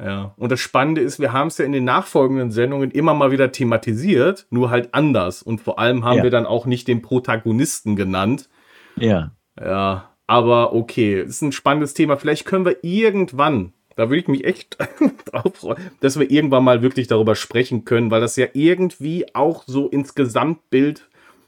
Ja, 0.04 0.34
und 0.38 0.52
das 0.52 0.60
Spannende 0.60 1.02
ist, 1.02 1.20
wir 1.20 1.34
haben 1.34 1.50
es 1.50 1.58
ja 1.58 1.66
in 1.66 1.72
den 1.72 1.84
nachfolgenden 1.84 2.52
Sendungen 2.52 2.90
immer 2.90 3.14
mal 3.14 3.32
wieder 3.32 3.52
thematisiert, 3.52 4.48
nur 4.50 4.70
halt 4.70 4.94
anders. 4.94 5.44
Und 5.44 5.62
vor 5.62 5.78
allem 5.78 6.04
haben 6.04 6.18
ja. 6.18 6.24
wir 6.24 6.32
dann 6.32 6.46
auch 6.46 6.66
nicht 6.66 6.88
den 6.88 7.02
Protagonisten 7.02 7.96
genannt. 7.96 8.50
Ja. 8.96 9.32
Ja, 9.60 10.10
aber 10.26 10.74
okay, 10.74 11.22
ist 11.22 11.42
ein 11.42 11.52
spannendes 11.52 11.94
Thema. 11.94 12.18
Vielleicht 12.18 12.46
können 12.46 12.66
wir 12.66 12.78
irgendwann 12.82 13.74
da 13.96 14.10
würde 14.10 14.20
ich 14.20 14.28
mich 14.28 14.44
echt 14.44 14.78
drauf 15.26 15.56
freuen, 15.56 15.92
dass 16.00 16.20
wir 16.20 16.30
irgendwann 16.30 16.64
mal 16.64 16.82
wirklich 16.82 17.08
darüber 17.08 17.36
sprechen 17.36 17.86
können, 17.86 18.12
weil 18.12 18.22
das 18.22 18.36
ja 18.36 18.48
irgendwie 18.54 19.34
auch 19.36 19.64
so 19.66 19.88
ins 19.88 20.16
Gesamtbild 20.16 21.08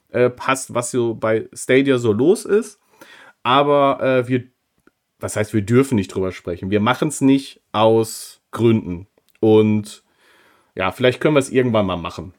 äh, 0.09 0.29
passt, 0.29 0.73
was 0.73 0.91
so 0.91 1.15
bei 1.15 1.47
Stadia 1.53 1.97
so 1.97 2.13
los 2.13 2.45
ist. 2.45 2.79
Aber 3.43 4.01
äh, 4.01 4.27
wir, 4.27 4.43
was 5.19 5.35
heißt, 5.35 5.53
wir 5.53 5.61
dürfen 5.61 5.95
nicht 5.95 6.13
drüber 6.13 6.31
sprechen. 6.31 6.71
Wir 6.71 6.79
machen 6.79 7.09
es 7.09 7.21
nicht 7.21 7.61
aus 7.71 8.41
Gründen. 8.51 9.07
Und 9.39 10.03
ja, 10.75 10.91
vielleicht 10.91 11.21
können 11.21 11.35
wir 11.35 11.39
es 11.39 11.51
irgendwann 11.51 11.85
mal 11.85 11.97
machen. 11.97 12.33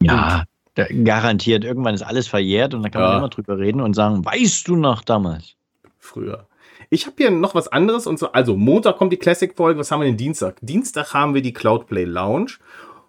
Ja, 0.00 0.44
garantiert. 0.74 1.64
Irgendwann 1.64 1.94
ist 1.94 2.02
alles 2.02 2.26
verjährt 2.26 2.74
und 2.74 2.82
dann 2.82 2.90
kann 2.90 3.02
ja. 3.02 3.08
man 3.08 3.18
immer 3.18 3.28
drüber 3.28 3.58
reden 3.58 3.80
und 3.80 3.94
sagen, 3.94 4.24
weißt 4.24 4.66
du 4.68 4.76
noch 4.76 5.02
damals? 5.02 5.54
Früher. 5.98 6.46
Ich 6.92 7.06
habe 7.06 7.16
hier 7.16 7.30
noch 7.30 7.54
was 7.54 7.68
anderes 7.68 8.06
und 8.06 8.18
so. 8.18 8.32
Also, 8.32 8.54
Montag 8.54 8.98
kommt 8.98 9.14
die 9.14 9.16
Classic-Folge. 9.16 9.80
Was 9.80 9.90
haben 9.90 10.00
wir 10.00 10.08
denn 10.08 10.18
Dienstag? 10.18 10.56
Dienstag 10.60 11.14
haben 11.14 11.32
wir 11.32 11.40
die 11.40 11.54
Cloudplay 11.54 12.04
Lounge. 12.04 12.58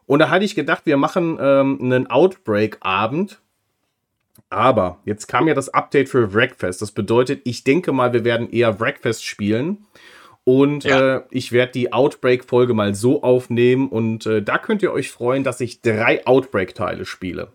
Und 0.05 0.19
da 0.19 0.29
hatte 0.29 0.45
ich 0.45 0.55
gedacht, 0.55 0.85
wir 0.85 0.95
machen 0.95 1.37
ähm, 1.41 1.79
einen 1.81 2.09
Outbreak-Abend. 2.09 3.41
Aber 4.49 4.99
jetzt 5.03 5.27
kam 5.27 5.49
ja 5.49 5.53
das 5.53 5.67
Update 5.67 6.07
für 6.07 6.33
Wreckfest. 6.33 6.81
Das 6.81 6.93
bedeutet, 6.93 7.41
ich 7.43 7.65
denke 7.65 7.91
mal, 7.91 8.13
wir 8.13 8.23
werden 8.23 8.49
eher 8.49 8.79
Wreckfest 8.79 9.25
spielen. 9.25 9.85
Und 10.45 10.85
ja. 10.85 11.17
äh, 11.17 11.21
ich 11.29 11.51
werde 11.51 11.73
die 11.73 11.91
Outbreak-Folge 11.91 12.73
mal 12.73 12.95
so 12.95 13.21
aufnehmen. 13.21 13.89
Und 13.89 14.25
äh, 14.25 14.41
da 14.41 14.59
könnt 14.59 14.81
ihr 14.81 14.93
euch 14.93 15.11
freuen, 15.11 15.43
dass 15.43 15.59
ich 15.59 15.81
drei 15.81 16.25
Outbreak-Teile 16.25 17.03
spiele. 17.03 17.51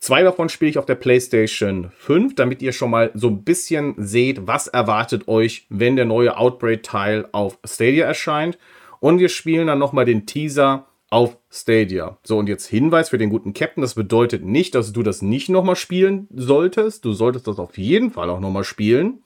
Zwei 0.00 0.22
davon 0.22 0.48
spiele 0.48 0.70
ich 0.70 0.78
auf 0.78 0.86
der 0.86 0.94
PlayStation 0.94 1.90
5, 1.94 2.34
damit 2.34 2.62
ihr 2.62 2.72
schon 2.72 2.90
mal 2.90 3.10
so 3.12 3.28
ein 3.28 3.44
bisschen 3.44 3.94
seht, 3.98 4.46
was 4.46 4.66
erwartet 4.66 5.28
euch, 5.28 5.66
wenn 5.68 5.94
der 5.94 6.06
neue 6.06 6.38
Outbreak-Teil 6.38 7.28
auf 7.32 7.58
Stadia 7.66 8.06
erscheint. 8.06 8.56
Und 9.00 9.18
wir 9.18 9.28
spielen 9.28 9.66
dann 9.66 9.78
nochmal 9.78 10.06
den 10.06 10.24
Teaser 10.24 10.86
auf 11.10 11.36
Stadia. 11.50 12.16
So, 12.22 12.38
und 12.38 12.48
jetzt 12.48 12.66
Hinweis 12.66 13.10
für 13.10 13.18
den 13.18 13.28
guten 13.28 13.52
Captain. 13.52 13.82
Das 13.82 13.94
bedeutet 13.94 14.42
nicht, 14.42 14.74
dass 14.74 14.94
du 14.94 15.02
das 15.02 15.20
nicht 15.20 15.50
nochmal 15.50 15.76
spielen 15.76 16.28
solltest. 16.34 17.04
Du 17.04 17.12
solltest 17.12 17.46
das 17.46 17.58
auf 17.58 17.76
jeden 17.76 18.10
Fall 18.10 18.30
auch 18.30 18.40
nochmal 18.40 18.64
spielen. 18.64 19.22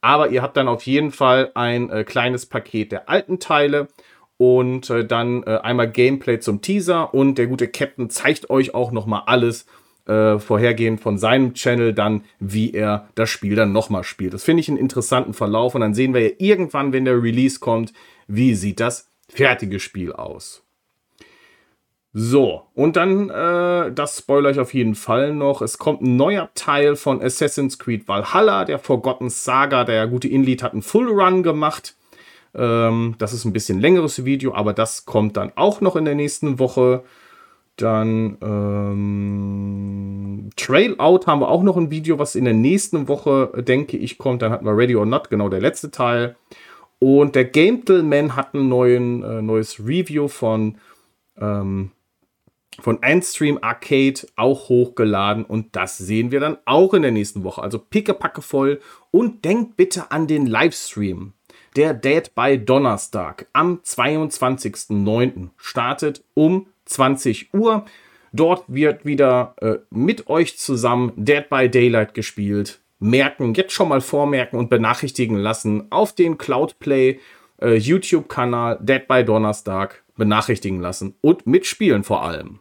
Aber 0.00 0.28
ihr 0.28 0.40
habt 0.40 0.56
dann 0.56 0.68
auf 0.68 0.82
jeden 0.82 1.10
Fall 1.10 1.50
ein 1.54 1.90
äh, 1.90 2.04
kleines 2.04 2.46
Paket 2.46 2.92
der 2.92 3.08
alten 3.08 3.40
Teile 3.40 3.88
und 4.36 4.88
äh, 4.88 5.04
dann 5.04 5.42
äh, 5.42 5.56
einmal 5.56 5.90
Gameplay 5.90 6.38
zum 6.38 6.60
Teaser. 6.60 7.12
Und 7.12 7.38
der 7.38 7.48
gute 7.48 7.66
Captain 7.66 8.08
zeigt 8.08 8.50
euch 8.50 8.72
auch 8.72 8.92
nochmal 8.92 9.22
alles, 9.26 9.66
äh, 10.06 10.38
vorhergehend 10.38 11.00
von 11.00 11.18
seinem 11.18 11.54
Channel 11.54 11.92
dann, 11.92 12.24
wie 12.38 12.72
er 12.72 13.08
das 13.14 13.30
Spiel 13.30 13.56
dann 13.56 13.72
nochmal 13.72 14.04
spielt. 14.04 14.34
Das 14.34 14.44
finde 14.44 14.60
ich 14.60 14.68
einen 14.68 14.78
interessanten 14.78 15.34
Verlauf 15.34 15.74
und 15.74 15.80
dann 15.80 15.94
sehen 15.94 16.14
wir 16.14 16.22
ja 16.22 16.34
irgendwann, 16.38 16.92
wenn 16.92 17.04
der 17.04 17.22
Release 17.22 17.58
kommt, 17.58 17.92
wie 18.26 18.54
sieht 18.54 18.80
das 18.80 19.10
fertige 19.28 19.80
Spiel 19.80 20.12
aus. 20.12 20.62
So, 22.18 22.62
und 22.72 22.96
dann, 22.96 23.28
äh, 23.28 23.92
das 23.92 24.18
spoilere 24.18 24.52
ich 24.52 24.58
auf 24.58 24.72
jeden 24.72 24.94
Fall 24.94 25.34
noch, 25.34 25.60
es 25.60 25.76
kommt 25.76 26.00
ein 26.00 26.16
neuer 26.16 26.48
Teil 26.54 26.96
von 26.96 27.20
Assassin's 27.20 27.78
Creed 27.78 28.08
Valhalla, 28.08 28.64
der 28.64 28.78
Forgotten 28.78 29.28
Saga, 29.28 29.84
der 29.84 30.06
gute 30.06 30.26
Inlied 30.26 30.62
hat 30.62 30.72
einen 30.72 30.80
Full 30.80 31.08
Run 31.08 31.42
gemacht. 31.42 31.94
Ähm, 32.54 33.16
das 33.18 33.34
ist 33.34 33.44
ein 33.44 33.52
bisschen 33.52 33.80
längeres 33.80 34.24
Video, 34.24 34.54
aber 34.54 34.72
das 34.72 35.04
kommt 35.04 35.36
dann 35.36 35.52
auch 35.56 35.82
noch 35.82 35.94
in 35.94 36.06
der 36.06 36.14
nächsten 36.14 36.58
Woche. 36.58 37.04
Dann 37.76 38.38
ähm, 38.40 40.16
Trail 40.56 40.94
Out 40.98 41.26
haben 41.26 41.40
wir 41.40 41.48
auch 41.48 41.62
noch 41.62 41.76
ein 41.76 41.90
Video, 41.90 42.18
was 42.18 42.34
in 42.34 42.44
der 42.44 42.54
nächsten 42.54 43.06
Woche, 43.08 43.52
denke 43.62 43.98
ich, 43.98 44.16
kommt. 44.16 44.40
Dann 44.40 44.50
hatten 44.50 44.64
wir 44.64 44.76
Ready 44.76 44.96
or 44.96 45.04
Not, 45.04 45.28
genau 45.28 45.50
der 45.50 45.60
letzte 45.60 45.90
Teil. 45.90 46.36
Und 46.98 47.34
der 47.34 47.44
Gentleman 47.44 48.34
hat 48.34 48.54
ein 48.54 48.68
neuen, 48.70 49.22
äh, 49.22 49.42
neues 49.42 49.78
Review 49.78 50.28
von, 50.28 50.78
ähm, 51.38 51.90
von 52.80 53.02
Endstream 53.02 53.58
Arcade 53.60 54.20
auch 54.36 54.70
hochgeladen. 54.70 55.44
Und 55.44 55.76
das 55.76 55.98
sehen 55.98 56.30
wir 56.30 56.40
dann 56.40 56.56
auch 56.64 56.94
in 56.94 57.02
der 57.02 57.12
nächsten 57.12 57.44
Woche. 57.44 57.62
Also 57.62 57.78
pickepacke 57.78 58.40
voll. 58.40 58.80
Und 59.10 59.44
denkt 59.44 59.76
bitte 59.76 60.10
an 60.10 60.26
den 60.26 60.46
Livestream. 60.46 61.34
der 61.74 61.92
Dead 61.92 62.34
by 62.34 62.58
Donnerstag 62.58 63.48
am 63.52 63.80
22.09. 63.84 65.50
startet 65.58 66.24
um 66.32 66.68
20 66.86 67.52
Uhr. 67.54 67.84
Dort 68.32 68.64
wird 68.68 69.04
wieder 69.04 69.54
äh, 69.60 69.76
mit 69.90 70.28
euch 70.28 70.58
zusammen 70.58 71.12
Dead 71.16 71.48
by 71.48 71.68
Daylight 71.68 72.14
gespielt. 72.14 72.80
Merken, 72.98 73.54
jetzt 73.54 73.72
schon 73.72 73.88
mal 73.88 74.00
vormerken 74.00 74.58
und 74.58 74.70
benachrichtigen 74.70 75.36
lassen 75.36 75.90
auf 75.90 76.14
den 76.14 76.38
Cloudplay 76.38 77.20
äh, 77.60 77.74
YouTube-Kanal 77.74 78.78
Dead 78.80 79.06
by 79.06 79.24
Donnerstag 79.24 80.02
benachrichtigen 80.16 80.80
lassen 80.80 81.14
und 81.20 81.46
mitspielen 81.46 82.04
vor 82.04 82.22
allem. 82.22 82.60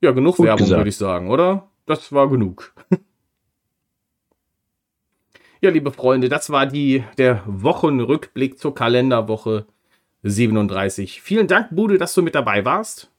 Ja, 0.00 0.12
genug 0.12 0.36
Gut 0.36 0.46
Werbung, 0.46 0.68
würde 0.68 0.88
ich 0.88 0.96
sagen, 0.96 1.28
oder? 1.28 1.70
Das 1.86 2.12
war 2.12 2.28
genug. 2.28 2.72
ja, 5.60 5.70
liebe 5.70 5.90
Freunde, 5.90 6.28
das 6.28 6.50
war 6.50 6.66
die, 6.66 7.04
der 7.16 7.42
Wochenrückblick 7.46 8.58
zur 8.58 8.74
Kalenderwoche 8.74 9.66
37. 10.30 11.22
Vielen 11.22 11.46
Dank, 11.46 11.68
Bude, 11.74 11.98
dass 11.98 12.14
du 12.14 12.22
mit 12.22 12.34
dabei 12.34 12.64
warst. 12.64 13.10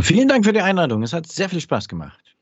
Vielen 0.00 0.28
Dank 0.28 0.44
für 0.44 0.52
die 0.52 0.60
Einladung. 0.60 1.02
Es 1.02 1.12
hat 1.12 1.26
sehr 1.26 1.48
viel 1.48 1.60
Spaß 1.60 1.88
gemacht. 1.88 2.36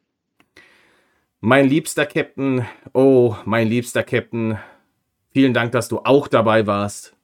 Mein 1.40 1.68
liebster 1.68 2.06
Captain, 2.06 2.64
oh, 2.92 3.36
mein 3.44 3.68
liebster 3.68 4.04
Captain, 4.04 4.58
vielen 5.32 5.52
Dank, 5.52 5.72
dass 5.72 5.88
du 5.88 5.98
auch 5.98 6.28
dabei 6.28 6.66
warst. 6.66 7.16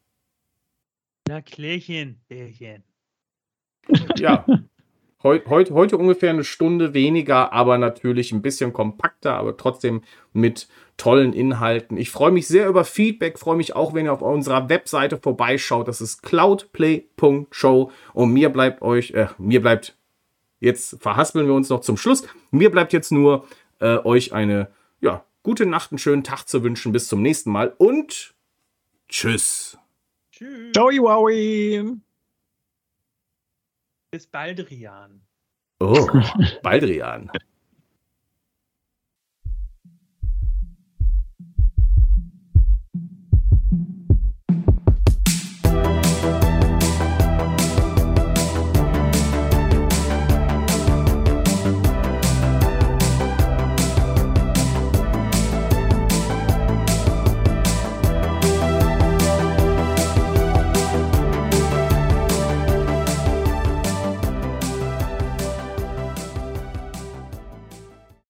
Na, 1.29 1.41
Klärchen, 1.41 2.20
Klärchen. 2.27 2.83
Ja, 4.16 4.45
Heu, 5.23 5.40
heute, 5.49 5.74
heute 5.74 5.97
ungefähr 5.97 6.31
eine 6.31 6.45
Stunde 6.45 6.95
weniger, 6.95 7.53
aber 7.53 7.77
natürlich 7.77 8.31
ein 8.31 8.40
bisschen 8.40 8.73
kompakter, 8.73 9.35
aber 9.35 9.57
trotzdem 9.57 10.03
mit 10.32 10.69
tollen 10.97 11.32
Inhalten. 11.32 11.97
Ich 11.97 12.11
freue 12.11 12.31
mich 12.31 12.47
sehr 12.47 12.69
über 12.69 12.85
Feedback, 12.85 13.39
freue 13.39 13.57
mich 13.57 13.74
auch, 13.74 13.95
wenn 13.95 14.07
ihr 14.07 14.12
auf 14.12 14.23
unserer 14.23 14.69
Webseite 14.69 15.16
vorbeischaut. 15.16 15.89
Das 15.89 16.01
ist 16.01 16.23
cloudplay.show 16.23 17.90
und 18.15 18.32
mir 18.32 18.49
bleibt 18.51 18.82
euch, 18.82 19.11
äh, 19.11 19.27
mir 19.39 19.61
bleibt, 19.61 19.97
jetzt 20.61 21.01
verhaspeln 21.01 21.47
wir 21.47 21.55
uns 21.55 21.69
noch 21.69 21.81
zum 21.81 21.97
Schluss. 21.97 22.24
Mir 22.53 22.70
bleibt 22.70 22.93
jetzt 22.93 23.11
nur 23.11 23.47
äh, 23.81 23.99
euch 23.99 24.32
eine, 24.32 24.70
ja, 25.01 25.24
gute 25.43 25.66
Nacht, 25.66 25.90
einen 25.90 25.99
schönen 25.99 26.23
Tag 26.23 26.45
zu 26.45 26.62
wünschen. 26.62 26.93
Bis 26.93 27.09
zum 27.09 27.23
nächsten 27.23 27.51
Mal 27.51 27.74
und 27.78 28.35
tschüss. 29.09 29.78
Tschüss. 30.31 30.73
Ciao, 30.73 30.90
Wowie. 30.90 31.99
Bis 34.10 34.26
Baldrian. 34.26 35.20
Oh, 35.80 36.09
Baldrian. 36.62 37.30